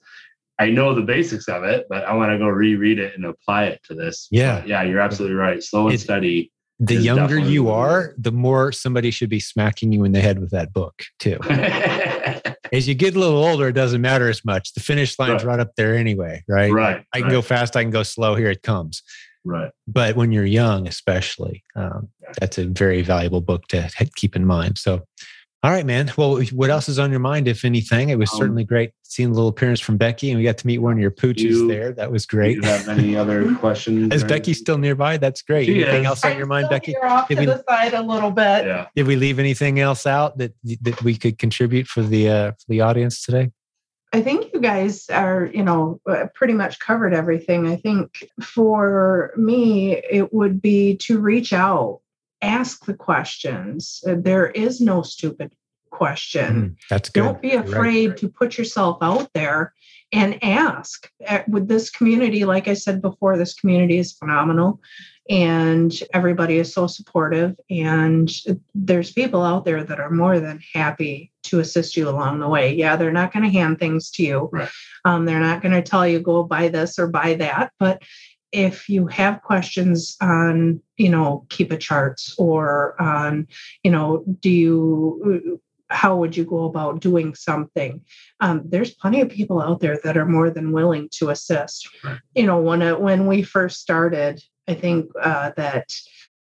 I 0.57 0.69
know 0.69 0.93
the 0.93 1.01
basics 1.01 1.47
of 1.47 1.63
it, 1.63 1.85
but 1.89 2.05
I 2.05 2.13
want 2.13 2.31
to 2.31 2.37
go 2.37 2.47
reread 2.47 2.99
it 2.99 3.13
and 3.15 3.25
apply 3.25 3.65
it 3.65 3.81
to 3.85 3.93
this. 3.93 4.27
Yeah. 4.31 4.61
But 4.61 4.69
yeah, 4.69 4.83
you're 4.83 5.01
absolutely 5.01 5.35
right. 5.35 5.61
Slow 5.61 5.89
and 5.89 5.99
steady. 5.99 6.51
The 6.79 6.95
younger 6.95 7.39
you 7.39 7.69
are, 7.69 8.13
the 8.17 8.31
more 8.31 8.71
somebody 8.71 9.09
should 9.11 9.29
be 9.29 9.39
smacking 9.39 9.91
you 9.91 10.03
in 10.03 10.11
the 10.11 10.19
head 10.19 10.39
with 10.39 10.51
that 10.51 10.73
book, 10.73 11.03
too. 11.19 11.39
as 12.73 12.87
you 12.87 12.95
get 12.95 13.15
a 13.15 13.19
little 13.19 13.37
older, 13.37 13.69
it 13.69 13.73
doesn't 13.73 14.01
matter 14.01 14.29
as 14.29 14.43
much. 14.43 14.73
The 14.73 14.81
finish 14.81 15.17
line's 15.17 15.43
right, 15.43 15.51
right 15.51 15.59
up 15.59 15.75
there 15.77 15.95
anyway, 15.95 16.43
right? 16.47 16.71
Right. 16.71 17.05
I 17.13 17.19
can 17.19 17.27
right. 17.27 17.31
go 17.31 17.41
fast, 17.41 17.75
I 17.75 17.83
can 17.83 17.91
go 17.91 18.03
slow. 18.03 18.35
Here 18.35 18.49
it 18.49 18.61
comes. 18.61 19.03
Right. 19.45 19.71
But 19.87 20.15
when 20.15 20.31
you're 20.31 20.45
young, 20.45 20.87
especially, 20.87 21.63
um, 21.75 22.09
that's 22.39 22.57
a 22.57 22.65
very 22.65 23.01
valuable 23.01 23.41
book 23.41 23.67
to 23.67 23.89
keep 24.15 24.35
in 24.35 24.45
mind. 24.45 24.77
So, 24.77 25.05
all 25.65 25.71
right, 25.71 25.85
man. 25.85 26.11
Well, 26.15 26.43
what 26.53 26.69
else 26.69 26.87
is 26.87 26.99
on 26.99 27.09
your 27.09 27.19
mind, 27.19 27.47
if 27.47 27.65
anything? 27.65 28.09
It 28.09 28.19
was 28.19 28.31
um, 28.33 28.37
certainly 28.37 28.63
great 28.63 28.91
seeing 29.01 29.31
a 29.31 29.33
little 29.33 29.47
appearance 29.47 29.79
from 29.79 29.97
Becky, 29.97 30.29
and 30.29 30.37
we 30.37 30.43
got 30.43 30.59
to 30.59 30.67
meet 30.67 30.77
one 30.77 30.93
of 30.93 30.99
your 30.99 31.09
pooches 31.09 31.39
you, 31.39 31.67
there. 31.67 31.91
That 31.91 32.11
was 32.11 32.27
great. 32.27 32.61
Do 32.61 32.67
you 32.67 32.71
have 32.71 32.87
any 32.87 33.17
other 33.17 33.55
questions? 33.59 34.13
Is 34.13 34.23
Becky 34.23 34.53
still 34.53 34.77
nearby? 34.77 35.17
That's 35.17 35.41
great. 35.41 35.65
She 35.65 35.81
anything 35.81 36.01
is. 36.01 36.05
else 36.05 36.23
on 36.23 36.37
your 36.37 36.45
mind, 36.45 36.69
Becky? 36.69 36.95
off 36.97 37.27
did 37.29 37.37
to 37.37 37.39
we, 37.39 37.45
the 37.47 37.63
side 37.67 37.95
a 37.95 38.03
little 38.03 38.29
bit. 38.29 38.67
Yeah. 38.67 38.85
Did 38.95 39.07
we 39.07 39.15
leave 39.15 39.39
anything 39.39 39.79
else 39.79 40.05
out 40.05 40.37
that 40.37 40.53
that 40.81 41.01
we 41.01 41.17
could 41.17 41.39
contribute 41.39 41.87
for 41.87 42.03
the 42.03 42.29
uh, 42.29 42.51
for 42.51 42.65
the 42.69 42.81
audience 42.81 43.25
today? 43.25 43.49
I 44.13 44.21
think 44.21 44.53
you 44.53 44.61
guys 44.61 45.09
are, 45.09 45.49
you 45.51 45.63
know, 45.63 45.99
uh, 46.09 46.27
pretty 46.35 46.53
much 46.53 46.79
covered 46.79 47.13
everything. 47.13 47.67
I 47.67 47.75
think 47.75 48.29
for 48.39 49.33
me, 49.35 49.93
it 49.93 50.31
would 50.31 50.61
be 50.61 50.95
to 50.97 51.19
reach 51.19 51.53
out, 51.53 52.01
ask 52.45 52.85
the 52.85 52.93
questions. 52.93 54.03
Uh, 54.07 54.15
there 54.17 54.47
is 54.47 54.81
no 54.81 55.01
stupid 55.01 55.53
question. 55.89 56.53
Mm, 56.55 56.75
that's 56.89 57.09
good. 57.09 57.23
Don't 57.23 57.41
be 57.41 57.53
afraid 57.53 58.09
right. 58.09 58.17
to 58.19 58.29
put 58.29 58.57
yourself 58.57 58.97
out 59.01 59.29
there 59.33 59.73
and 60.11 60.43
ask. 60.43 61.09
Uh, 61.27 61.39
with 61.47 61.67
this 61.67 61.89
community, 61.89 62.45
like 62.45 62.67
I 62.67 62.73
said 62.73 63.01
before, 63.01 63.37
this 63.37 63.53
community 63.53 63.97
is 63.97 64.13
phenomenal 64.13 64.79
and 65.29 65.91
everybody 66.13 66.57
is 66.57 66.71
so 66.71 66.85
supportive. 66.85 67.55
And 67.69 68.31
there's 68.75 69.11
people 69.11 69.41
out 69.41 69.65
there 69.65 69.83
that 69.83 69.99
are 69.99 70.11
more 70.11 70.39
than 70.39 70.61
happy 70.73 71.31
to 71.43 71.59
assist 71.59 71.97
you 71.97 72.07
along 72.07 72.39
the 72.39 72.47
way. 72.47 72.73
Yeah, 72.73 72.95
they're 72.95 73.11
not 73.11 73.33
going 73.33 73.43
to 73.43 73.57
hand 73.57 73.79
things 73.79 74.11
to 74.11 74.23
you, 74.23 74.49
right. 74.51 74.69
um, 75.03 75.25
they're 75.25 75.39
not 75.39 75.61
going 75.61 75.73
to 75.73 75.81
tell 75.81 76.07
you 76.07 76.19
go 76.19 76.43
buy 76.43 76.67
this 76.67 76.99
or 76.99 77.07
buy 77.07 77.33
that. 77.35 77.71
But 77.79 78.03
if 78.55 78.87
you 78.87 79.05
have 79.07 79.41
questions 79.41 80.15
on 80.21 80.81
you 80.95 81.09
know 81.09 81.45
Keepa 81.49 81.77
charts 81.77 82.33
or 82.37 82.99
on 83.01 83.47
you 83.83 83.91
know 83.91 84.23
do 84.39 84.49
you 84.49 85.61
how 85.89 86.15
would 86.15 86.35
you 86.35 86.45
go 86.45 86.63
about 86.63 87.01
doing 87.01 87.35
something 87.35 88.01
um, 88.39 88.63
there's 88.65 88.93
plenty 88.93 89.19
of 89.19 89.29
people 89.29 89.61
out 89.61 89.81
there 89.81 89.99
that 90.03 90.15
are 90.17 90.25
more 90.25 90.49
than 90.49 90.71
willing 90.71 91.09
to 91.17 91.29
assist 91.29 91.89
right. 92.03 92.17
you 92.33 92.45
know 92.45 92.59
when 92.61 92.81
it, 92.81 92.99
when 92.99 93.27
we 93.27 93.43
first 93.43 93.81
started 93.81 94.41
i 94.69 94.73
think 94.73 95.11
uh, 95.21 95.51
that 95.57 95.93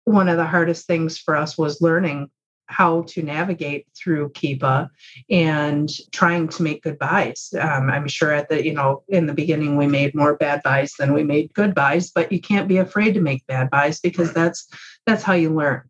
one 0.04 0.28
of 0.28 0.38
the 0.38 0.46
hardest 0.46 0.86
things 0.86 1.18
for 1.18 1.36
us 1.36 1.58
was 1.58 1.82
learning 1.82 2.30
how 2.68 3.02
to 3.08 3.22
navigate 3.22 3.86
through 3.96 4.30
Keepa 4.30 4.88
and 5.30 5.90
trying 6.12 6.48
to 6.48 6.62
make 6.62 6.82
good 6.82 6.98
buys. 6.98 7.52
Um, 7.58 7.90
I'm 7.90 8.08
sure 8.08 8.30
at 8.32 8.48
the, 8.48 8.64
you 8.64 8.74
know, 8.74 9.02
in 9.08 9.26
the 9.26 9.34
beginning 9.34 9.76
we 9.76 9.86
made 9.86 10.14
more 10.14 10.36
bad 10.36 10.62
buys 10.62 10.92
than 10.98 11.12
we 11.12 11.24
made 11.24 11.52
good 11.54 11.74
buys, 11.74 12.10
but 12.10 12.30
you 12.30 12.40
can't 12.40 12.68
be 12.68 12.76
afraid 12.76 13.14
to 13.14 13.20
make 13.20 13.46
bad 13.46 13.70
buys 13.70 14.00
because 14.00 14.32
that's 14.32 14.68
that's 15.06 15.22
how 15.22 15.32
you 15.34 15.54
learn. 15.54 15.82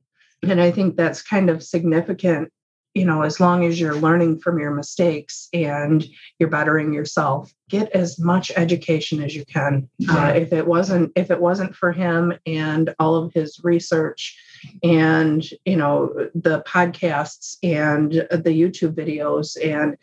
And 0.42 0.60
I 0.60 0.70
think 0.70 0.96
that's 0.96 1.22
kind 1.22 1.50
of 1.50 1.62
significant 1.62 2.52
you 2.94 3.04
know 3.04 3.22
as 3.22 3.38
long 3.38 3.64
as 3.64 3.80
you're 3.80 3.94
learning 3.94 4.40
from 4.40 4.58
your 4.58 4.72
mistakes 4.72 5.48
and 5.52 6.04
you're 6.38 6.48
bettering 6.48 6.92
yourself 6.92 7.52
get 7.68 7.90
as 7.92 8.18
much 8.18 8.50
education 8.56 9.22
as 9.22 9.34
you 9.36 9.44
can 9.44 9.88
uh, 10.08 10.32
if 10.34 10.52
it 10.52 10.66
wasn't 10.66 11.12
if 11.14 11.30
it 11.30 11.40
wasn't 11.40 11.74
for 11.74 11.92
him 11.92 12.32
and 12.46 12.94
all 12.98 13.14
of 13.14 13.32
his 13.32 13.60
research 13.62 14.36
and 14.82 15.48
you 15.64 15.76
know 15.76 16.28
the 16.34 16.62
podcasts 16.62 17.56
and 17.62 18.12
the 18.12 18.50
youtube 18.50 18.94
videos 18.94 19.56
and 19.62 19.96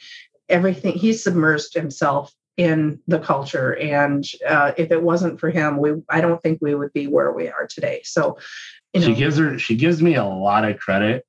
everything. 0.49 0.93
He 0.93 1.13
submerged 1.13 1.73
himself 1.73 2.33
in 2.57 2.99
the 3.07 3.19
culture 3.19 3.75
and 3.77 4.25
uh, 4.47 4.71
if 4.77 4.89
it 4.89 5.03
wasn't 5.03 5.41
for 5.41 5.49
him 5.49 5.77
we 5.77 5.91
i 6.09 6.21
don't 6.21 6.41
think 6.41 6.57
we 6.61 6.73
would 6.73 6.93
be 6.93 7.05
where 7.07 7.33
we 7.33 7.49
are 7.49 7.67
today. 7.67 8.01
So 8.03 8.37
you 8.93 9.01
know, 9.01 9.07
she 9.07 9.13
gives 9.13 9.37
her 9.37 9.59
she 9.59 9.75
gives 9.75 10.01
me 10.01 10.15
a 10.15 10.23
lot 10.23 10.63
of 10.63 10.79
credit 10.79 11.25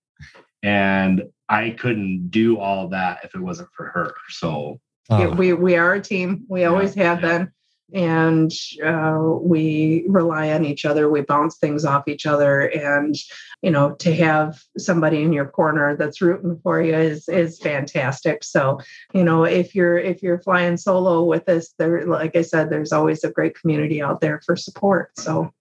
and 0.62 1.24
i 1.48 1.70
couldn't 1.70 2.30
do 2.30 2.58
all 2.58 2.88
that 2.88 3.20
if 3.24 3.34
it 3.34 3.40
wasn't 3.40 3.70
for 3.76 3.86
her. 3.86 4.14
So 4.28 4.80
oh. 5.10 5.30
we 5.30 5.52
we 5.52 5.76
are 5.76 5.94
a 5.94 6.00
team. 6.00 6.44
We 6.48 6.64
always 6.64 6.94
yeah, 6.94 7.14
have 7.14 7.22
yeah. 7.22 7.38
been 7.38 7.52
and 7.92 8.52
uh, 8.84 9.20
we 9.40 10.04
rely 10.08 10.50
on 10.50 10.64
each 10.64 10.84
other 10.84 11.08
we 11.08 11.20
bounce 11.20 11.56
things 11.56 11.84
off 11.84 12.08
each 12.08 12.26
other 12.26 12.62
and 12.62 13.14
you 13.62 13.70
know 13.70 13.92
to 13.94 14.14
have 14.14 14.60
somebody 14.76 15.22
in 15.22 15.32
your 15.32 15.46
corner 15.46 15.96
that's 15.96 16.20
rooting 16.20 16.58
for 16.62 16.80
you 16.80 16.94
is 16.94 17.28
is 17.28 17.58
fantastic. 17.58 18.44
So 18.44 18.80
you 19.14 19.24
know 19.24 19.44
if 19.44 19.74
you're 19.74 19.98
if 19.98 20.22
you're 20.22 20.40
flying 20.40 20.76
solo 20.76 21.24
with 21.24 21.48
us 21.48 21.74
there 21.78 22.06
like 22.06 22.36
i 22.36 22.42
said 22.42 22.70
there's 22.70 22.92
always 22.92 23.24
a 23.24 23.30
great 23.30 23.58
community 23.58 24.02
out 24.02 24.20
there 24.20 24.40
for 24.44 24.56
support 24.56 25.18
so. 25.18 25.52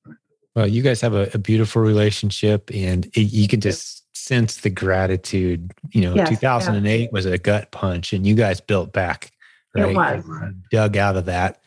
Well 0.55 0.67
you 0.67 0.82
guys 0.82 1.01
have 1.01 1.13
a, 1.13 1.30
a 1.34 1.38
beautiful 1.38 1.82
relationship 1.82 2.71
and 2.73 3.07
it, 3.07 3.32
you 3.32 3.47
can 3.47 3.59
just 3.59 4.03
sense 4.15 4.57
the 4.57 4.69
gratitude 4.69 5.71
you 5.91 6.01
know 6.01 6.15
yes, 6.15 6.30
2008 6.30 7.01
yeah. 7.01 7.07
was 7.11 7.26
a 7.26 7.38
gut 7.38 7.71
punch 7.71 8.13
and 8.13 8.26
you 8.26 8.36
guys 8.36 8.61
built 8.61 8.93
back 8.93 9.32
right? 9.76 9.89
it 9.89 9.95
was. 9.95 10.23
dug 10.71 10.95
out 10.95 11.17
of 11.17 11.26
that 11.26 11.59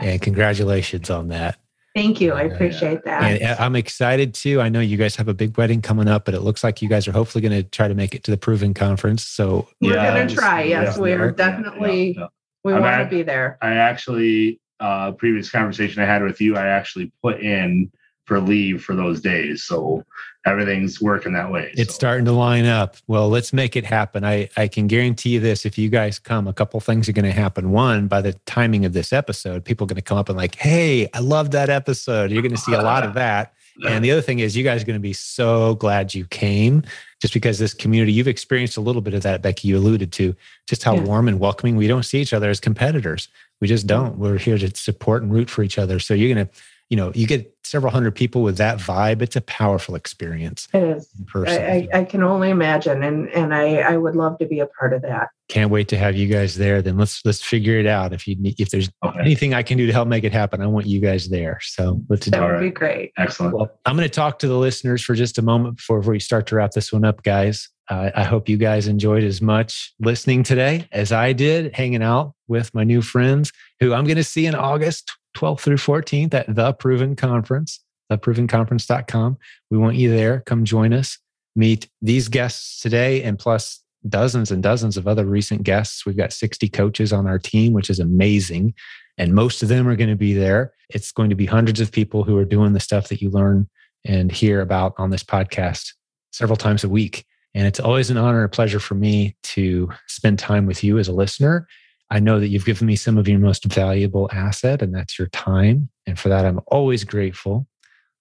and 0.00 0.20
congratulations 0.20 1.10
on 1.10 1.28
that. 1.28 1.58
Thank 1.94 2.22
you. 2.22 2.32
I 2.32 2.42
appreciate 2.42 3.04
that. 3.04 3.22
And 3.22 3.42
uh, 3.42 3.56
I'm 3.58 3.76
excited 3.76 4.32
too. 4.32 4.62
I 4.62 4.70
know 4.70 4.80
you 4.80 4.96
guys 4.96 5.14
have 5.16 5.28
a 5.28 5.34
big 5.34 5.58
wedding 5.58 5.82
coming 5.82 6.08
up, 6.08 6.24
but 6.24 6.34
it 6.34 6.40
looks 6.40 6.64
like 6.64 6.80
you 6.80 6.88
guys 6.88 7.06
are 7.06 7.12
hopefully 7.12 7.42
going 7.42 7.62
to 7.62 7.68
try 7.68 7.86
to 7.86 7.94
make 7.94 8.14
it 8.14 8.24
to 8.24 8.30
the 8.30 8.38
Proven 8.38 8.72
Conference. 8.72 9.22
So 9.24 9.68
we're 9.80 9.94
yeah, 9.94 10.14
going 10.14 10.28
to 10.28 10.34
try. 10.34 10.62
Yes, 10.62 10.96
we 10.96 11.12
are 11.12 11.30
definitely. 11.30 12.16
Yeah, 12.16 12.28
we 12.64 12.72
want 12.72 13.02
to 13.02 13.14
be 13.14 13.22
there. 13.22 13.58
I 13.60 13.74
actually, 13.74 14.60
uh, 14.80 15.12
previous 15.12 15.50
conversation 15.50 16.02
I 16.02 16.06
had 16.06 16.22
with 16.22 16.40
you, 16.40 16.56
I 16.56 16.68
actually 16.68 17.12
put 17.22 17.40
in 17.40 17.90
for 18.32 18.40
leave 18.40 18.82
for 18.82 18.96
those 18.96 19.20
days. 19.20 19.62
So 19.62 20.06
everything's 20.46 21.02
working 21.02 21.34
that 21.34 21.52
way. 21.52 21.70
It's 21.74 21.90
so. 21.90 21.94
starting 21.94 22.24
to 22.24 22.32
line 22.32 22.64
up. 22.64 22.96
Well, 23.06 23.28
let's 23.28 23.52
make 23.52 23.76
it 23.76 23.84
happen. 23.84 24.24
I, 24.24 24.48
I 24.56 24.68
can 24.68 24.86
guarantee 24.86 25.30
you 25.30 25.40
this 25.40 25.66
if 25.66 25.76
you 25.76 25.90
guys 25.90 26.18
come, 26.18 26.48
a 26.48 26.52
couple 26.54 26.80
things 26.80 27.10
are 27.10 27.12
going 27.12 27.26
to 27.26 27.32
happen. 27.32 27.72
One, 27.72 28.08
by 28.08 28.22
the 28.22 28.32
timing 28.46 28.86
of 28.86 28.94
this 28.94 29.12
episode, 29.12 29.66
people 29.66 29.84
are 29.84 29.88
going 29.88 29.96
to 29.96 30.02
come 30.02 30.16
up 30.16 30.30
and 30.30 30.38
like, 30.38 30.54
hey, 30.54 31.10
I 31.12 31.18
love 31.18 31.50
that 31.50 31.68
episode. 31.68 32.30
You're 32.30 32.40
going 32.40 32.54
to 32.54 32.60
see 32.60 32.72
a 32.72 32.82
lot 32.82 33.04
of 33.04 33.14
that. 33.14 33.52
And 33.88 34.04
the 34.04 34.12
other 34.12 34.20
thing 34.20 34.40
is, 34.40 34.54
you 34.54 34.62
guys 34.62 34.82
are 34.82 34.84
going 34.84 34.98
to 34.98 35.00
be 35.00 35.14
so 35.14 35.76
glad 35.76 36.14
you 36.14 36.26
came 36.26 36.82
just 37.22 37.32
because 37.32 37.58
this 37.58 37.72
community, 37.72 38.12
you've 38.12 38.28
experienced 38.28 38.76
a 38.76 38.82
little 38.82 39.00
bit 39.00 39.14
of 39.14 39.22
that, 39.22 39.40
Becky, 39.40 39.66
you 39.66 39.78
alluded 39.78 40.12
to 40.12 40.36
just 40.68 40.82
how 40.82 40.94
yeah. 40.94 41.04
warm 41.04 41.26
and 41.26 41.40
welcoming 41.40 41.76
we 41.76 41.86
don't 41.86 42.02
see 42.02 42.20
each 42.20 42.34
other 42.34 42.50
as 42.50 42.60
competitors. 42.60 43.28
We 43.62 43.68
just 43.68 43.86
don't. 43.86 44.18
We're 44.18 44.36
here 44.36 44.58
to 44.58 44.76
support 44.76 45.22
and 45.22 45.32
root 45.32 45.48
for 45.48 45.62
each 45.62 45.78
other. 45.78 46.00
So 46.00 46.12
you're 46.12 46.32
going 46.32 46.46
to 46.46 46.52
you 46.92 46.96
know, 46.96 47.10
you 47.14 47.26
get 47.26 47.56
several 47.64 47.90
hundred 47.90 48.14
people 48.14 48.42
with 48.42 48.58
that 48.58 48.76
vibe. 48.76 49.22
It's 49.22 49.34
a 49.34 49.40
powerful 49.40 49.94
experience. 49.94 50.68
It 50.74 50.82
is. 50.82 51.08
I, 51.34 51.38
I, 51.40 51.88
I, 52.00 52.04
can 52.04 52.22
only 52.22 52.50
imagine, 52.50 53.02
and 53.02 53.30
and 53.30 53.54
I 53.54 53.76
I 53.76 53.96
would 53.96 54.14
love 54.14 54.36
to 54.40 54.46
be 54.46 54.60
a 54.60 54.66
part 54.66 54.92
of 54.92 55.00
that. 55.00 55.28
Can't 55.48 55.70
wait 55.70 55.88
to 55.88 55.96
have 55.96 56.14
you 56.14 56.28
guys 56.28 56.56
there. 56.56 56.82
Then 56.82 56.98
let's 56.98 57.24
let's 57.24 57.42
figure 57.42 57.78
it 57.78 57.86
out. 57.86 58.12
If 58.12 58.28
you 58.28 58.36
need, 58.36 58.60
if 58.60 58.68
there's 58.68 58.90
okay. 59.02 59.18
anything 59.20 59.54
I 59.54 59.62
can 59.62 59.78
do 59.78 59.86
to 59.86 59.92
help 59.94 60.06
make 60.06 60.22
it 60.22 60.34
happen, 60.34 60.60
I 60.60 60.66
want 60.66 60.86
you 60.86 61.00
guys 61.00 61.30
there. 61.30 61.60
So 61.62 61.98
let's 62.10 62.26
do 62.26 62.32
that 62.32 62.42
would 62.42 62.60
be 62.60 62.68
great. 62.68 63.12
Excellent. 63.16 63.56
Well, 63.56 63.70
I'm 63.86 63.96
going 63.96 64.06
to 64.06 64.14
talk 64.14 64.38
to 64.40 64.46
the 64.46 64.58
listeners 64.58 65.02
for 65.02 65.14
just 65.14 65.38
a 65.38 65.42
moment 65.42 65.76
before 65.76 66.00
we 66.00 66.20
start 66.20 66.46
to 66.48 66.56
wrap 66.56 66.72
this 66.72 66.92
one 66.92 67.06
up, 67.06 67.22
guys. 67.22 67.70
Uh, 67.88 68.10
I 68.14 68.24
hope 68.24 68.50
you 68.50 68.58
guys 68.58 68.86
enjoyed 68.86 69.24
as 69.24 69.40
much 69.40 69.94
listening 69.98 70.42
today 70.42 70.88
as 70.92 71.10
I 71.10 71.32
did, 71.32 71.74
hanging 71.74 72.02
out 72.02 72.34
with 72.48 72.74
my 72.74 72.84
new 72.84 73.00
friends 73.00 73.50
who 73.80 73.94
I'm 73.94 74.04
going 74.04 74.16
to 74.16 74.24
see 74.24 74.44
in 74.44 74.54
August 74.54 75.10
12th 75.36 75.60
through 75.60 75.76
14th 75.76 76.34
at 76.34 76.54
the 76.54 76.72
Proven 76.74 77.16
Conference, 77.16 77.80
theprovenconference.com. 78.10 79.38
We 79.70 79.78
want 79.78 79.96
you 79.96 80.10
there. 80.10 80.40
Come 80.40 80.64
join 80.64 80.92
us. 80.92 81.18
Meet 81.54 81.88
these 82.00 82.28
guests 82.28 82.80
today 82.80 83.22
and 83.22 83.38
plus 83.38 83.82
dozens 84.08 84.50
and 84.50 84.62
dozens 84.62 84.96
of 84.96 85.06
other 85.06 85.24
recent 85.24 85.62
guests. 85.62 86.04
We've 86.04 86.16
got 86.16 86.32
60 86.32 86.68
coaches 86.68 87.12
on 87.12 87.26
our 87.26 87.38
team, 87.38 87.72
which 87.72 87.90
is 87.90 88.00
amazing. 88.00 88.74
And 89.18 89.34
most 89.34 89.62
of 89.62 89.68
them 89.68 89.86
are 89.86 89.96
going 89.96 90.10
to 90.10 90.16
be 90.16 90.32
there. 90.32 90.72
It's 90.88 91.12
going 91.12 91.30
to 91.30 91.36
be 91.36 91.46
hundreds 91.46 91.80
of 91.80 91.92
people 91.92 92.24
who 92.24 92.36
are 92.38 92.44
doing 92.44 92.72
the 92.72 92.80
stuff 92.80 93.08
that 93.08 93.20
you 93.20 93.30
learn 93.30 93.68
and 94.04 94.32
hear 94.32 94.60
about 94.60 94.94
on 94.98 95.10
this 95.10 95.22
podcast 95.22 95.92
several 96.32 96.56
times 96.56 96.82
a 96.82 96.88
week. 96.88 97.24
And 97.54 97.66
it's 97.66 97.80
always 97.80 98.10
an 98.10 98.16
honor 98.16 98.38
and 98.38 98.46
a 98.46 98.48
pleasure 98.48 98.80
for 98.80 98.94
me 98.94 99.36
to 99.42 99.90
spend 100.08 100.38
time 100.38 100.66
with 100.66 100.82
you 100.82 100.98
as 100.98 101.08
a 101.08 101.12
listener 101.12 101.66
I 102.12 102.20
know 102.20 102.38
that 102.38 102.48
you've 102.48 102.66
given 102.66 102.86
me 102.86 102.94
some 102.94 103.16
of 103.16 103.26
your 103.26 103.38
most 103.38 103.64
valuable 103.64 104.28
asset, 104.34 104.82
and 104.82 104.94
that's 104.94 105.18
your 105.18 105.28
time. 105.28 105.88
And 106.06 106.18
for 106.18 106.28
that, 106.28 106.44
I'm 106.44 106.60
always 106.66 107.04
grateful. 107.04 107.66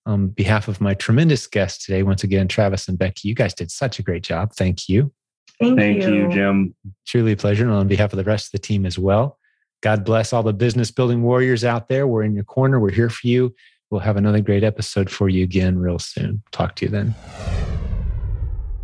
On 0.06 0.30
behalf 0.30 0.70
of 0.70 0.80
my 0.80 0.94
tremendous 0.94 1.46
guests 1.46 1.86
today, 1.86 2.02
once 2.02 2.24
again, 2.24 2.48
Travis 2.48 2.88
and 2.88 2.98
Becky, 2.98 3.28
you 3.28 3.36
guys 3.36 3.54
did 3.54 3.70
such 3.70 4.00
a 4.00 4.02
great 4.02 4.24
job. 4.24 4.54
Thank 4.54 4.88
you. 4.88 5.12
Thank, 5.60 5.78
Thank 5.78 6.04
you. 6.04 6.14
you, 6.14 6.30
Jim. 6.30 6.74
Truly 7.06 7.34
a 7.34 7.36
pleasure. 7.36 7.66
And 7.66 7.74
on 7.74 7.90
behalf 7.90 8.14
of 8.14 8.18
the 8.18 8.24
rest 8.24 8.46
of 8.46 8.52
the 8.54 8.66
team 8.66 8.86
as 8.86 8.98
well, 8.98 9.38
God 9.82 10.06
bless 10.06 10.32
all 10.32 10.42
the 10.42 10.54
business 10.54 10.90
building 10.90 11.22
warriors 11.22 11.66
out 11.66 11.90
there. 11.90 12.08
We're 12.08 12.24
in 12.24 12.34
your 12.34 12.46
corner. 12.46 12.80
We're 12.80 12.92
here 12.92 13.10
for 13.10 13.28
you. 13.28 13.54
We'll 13.90 14.00
have 14.00 14.16
another 14.16 14.40
great 14.40 14.64
episode 14.64 15.10
for 15.10 15.28
you 15.28 15.44
again 15.44 15.78
real 15.78 16.00
soon. 16.00 16.44
Talk 16.54 16.78
to 16.78 16.86
you 16.86 16.92
then. 16.92 17.14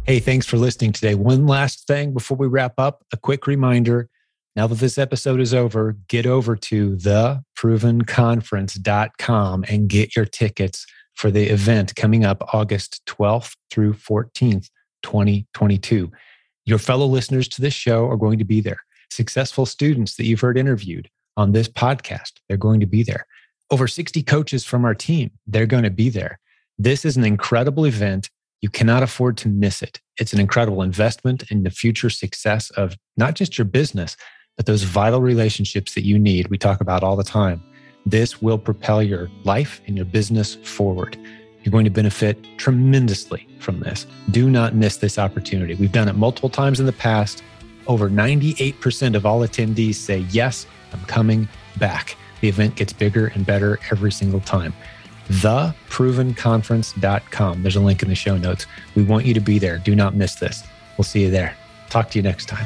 Hey, 0.04 0.20
thanks 0.20 0.46
for 0.46 0.58
listening 0.58 0.92
today. 0.92 1.16
One 1.16 1.48
last 1.48 1.88
thing 1.88 2.14
before 2.14 2.36
we 2.36 2.48
wrap 2.48 2.74
up 2.78 3.06
a 3.14 3.18
quick 3.18 3.48
reminder 3.48 4.10
now 4.58 4.66
that 4.66 4.80
this 4.80 4.98
episode 4.98 5.40
is 5.40 5.54
over, 5.54 5.96
get 6.08 6.26
over 6.26 6.56
to 6.56 6.96
theprovenconference.com 6.96 9.66
and 9.70 9.88
get 9.88 10.16
your 10.16 10.26
tickets 10.26 10.88
for 11.14 11.30
the 11.30 11.44
event 11.44 11.96
coming 11.96 12.26
up 12.26 12.56
August 12.56 13.06
12th 13.06 13.56
through 13.70 13.94
14th, 13.94 14.72
2022. 15.04 16.12
Your 16.66 16.80
fellow 16.80 17.06
listeners 17.06 17.48
to 17.50 17.62
this 17.62 17.76
show 17.76 18.08
are 18.08 18.18
going 18.18 18.40
to 18.40 18.46
be 18.46 18.60
there. 18.60 18.80
Successful 19.12 19.68
students 19.68 20.16
that 20.16 20.26
you've 20.26 20.42
heard 20.42 20.58
interviewed 20.58 21.08
on 21.38 21.52
this 21.52 21.68
podcast, 21.68 22.32
they're 22.50 22.58
going 22.58 22.80
to 22.80 22.88
be 22.88 23.04
there. 23.04 23.28
Over 23.70 23.88
60 23.88 24.24
coaches 24.24 24.66
from 24.66 24.86
our 24.86 24.96
team, 24.96 25.30
they're 25.46 25.68
going 25.68 25.84
to 25.84 25.92
be 25.92 26.10
there. 26.10 26.40
This 26.80 27.06
is 27.06 27.16
an 27.16 27.26
incredible 27.26 27.86
event. 27.86 28.32
You 28.62 28.70
cannot 28.70 29.04
afford 29.04 29.38
to 29.38 29.50
miss 29.50 29.84
it. 29.84 30.02
It's 30.20 30.34
an 30.34 30.40
incredible 30.40 30.82
investment 30.82 31.44
in 31.52 31.62
the 31.62 31.70
future 31.70 32.10
success 32.10 32.72
of 32.72 32.98
not 33.18 33.36
just 33.36 33.60
your 33.60 33.66
business, 33.66 34.18
but 34.58 34.66
those 34.66 34.84
vital 34.84 35.22
relationships 35.22 35.94
that 35.94 36.04
you 36.04 36.20
need, 36.20 36.50
we 36.50 36.58
talk 36.58 36.82
about 36.82 37.04
all 37.04 37.16
the 37.16 37.24
time. 37.24 37.64
This 38.06 38.42
will 38.42 38.58
propel 38.58 39.02
your 39.04 39.30
life 39.44 39.82
and 39.88 39.96
your 39.96 40.06
business 40.06 40.56
forward. 40.56 41.18
You're 41.64 41.72
going 41.72 41.86
to 41.86 41.92
benefit 41.92 42.38
tremendously 42.58 43.48
from 43.60 43.80
this. 43.80 44.06
Do 44.32 44.50
not 44.50 44.76
miss 44.76 44.98
this 44.98 45.18
opportunity. 45.20 45.76
We've 45.76 45.92
done 45.92 46.10
it 46.10 46.16
multiple 46.16 46.50
times 46.50 46.80
in 46.80 46.86
the 46.86 46.94
past. 46.94 47.44
Over 47.86 48.10
98% 48.10 49.16
of 49.16 49.26
all 49.26 49.42
attendees 49.42 49.96
say, 49.96 50.20
Yes, 50.30 50.66
I'm 50.94 51.04
coming 51.06 51.50
back. 51.78 52.16
The 52.42 52.50
event 52.50 52.76
gets 52.76 52.94
bigger 52.94 53.28
and 53.28 53.46
better 53.46 53.78
every 53.92 54.12
single 54.12 54.40
time. 54.40 54.74
TheProvenConference.com. 55.30 57.62
There's 57.62 57.76
a 57.76 57.82
link 57.82 58.02
in 58.02 58.10
the 58.10 58.16
show 58.16 58.38
notes. 58.38 58.66
We 58.96 59.04
want 59.04 59.26
you 59.26 59.34
to 59.34 59.42
be 59.42 59.60
there. 59.60 59.78
Do 59.78 59.94
not 59.96 60.16
miss 60.16 60.36
this. 60.36 60.64
We'll 60.98 61.04
see 61.04 61.24
you 61.24 61.30
there. 61.30 61.54
Talk 61.90 62.10
to 62.12 62.20
you 62.20 62.24
next 62.24 62.48
time. 62.48 62.66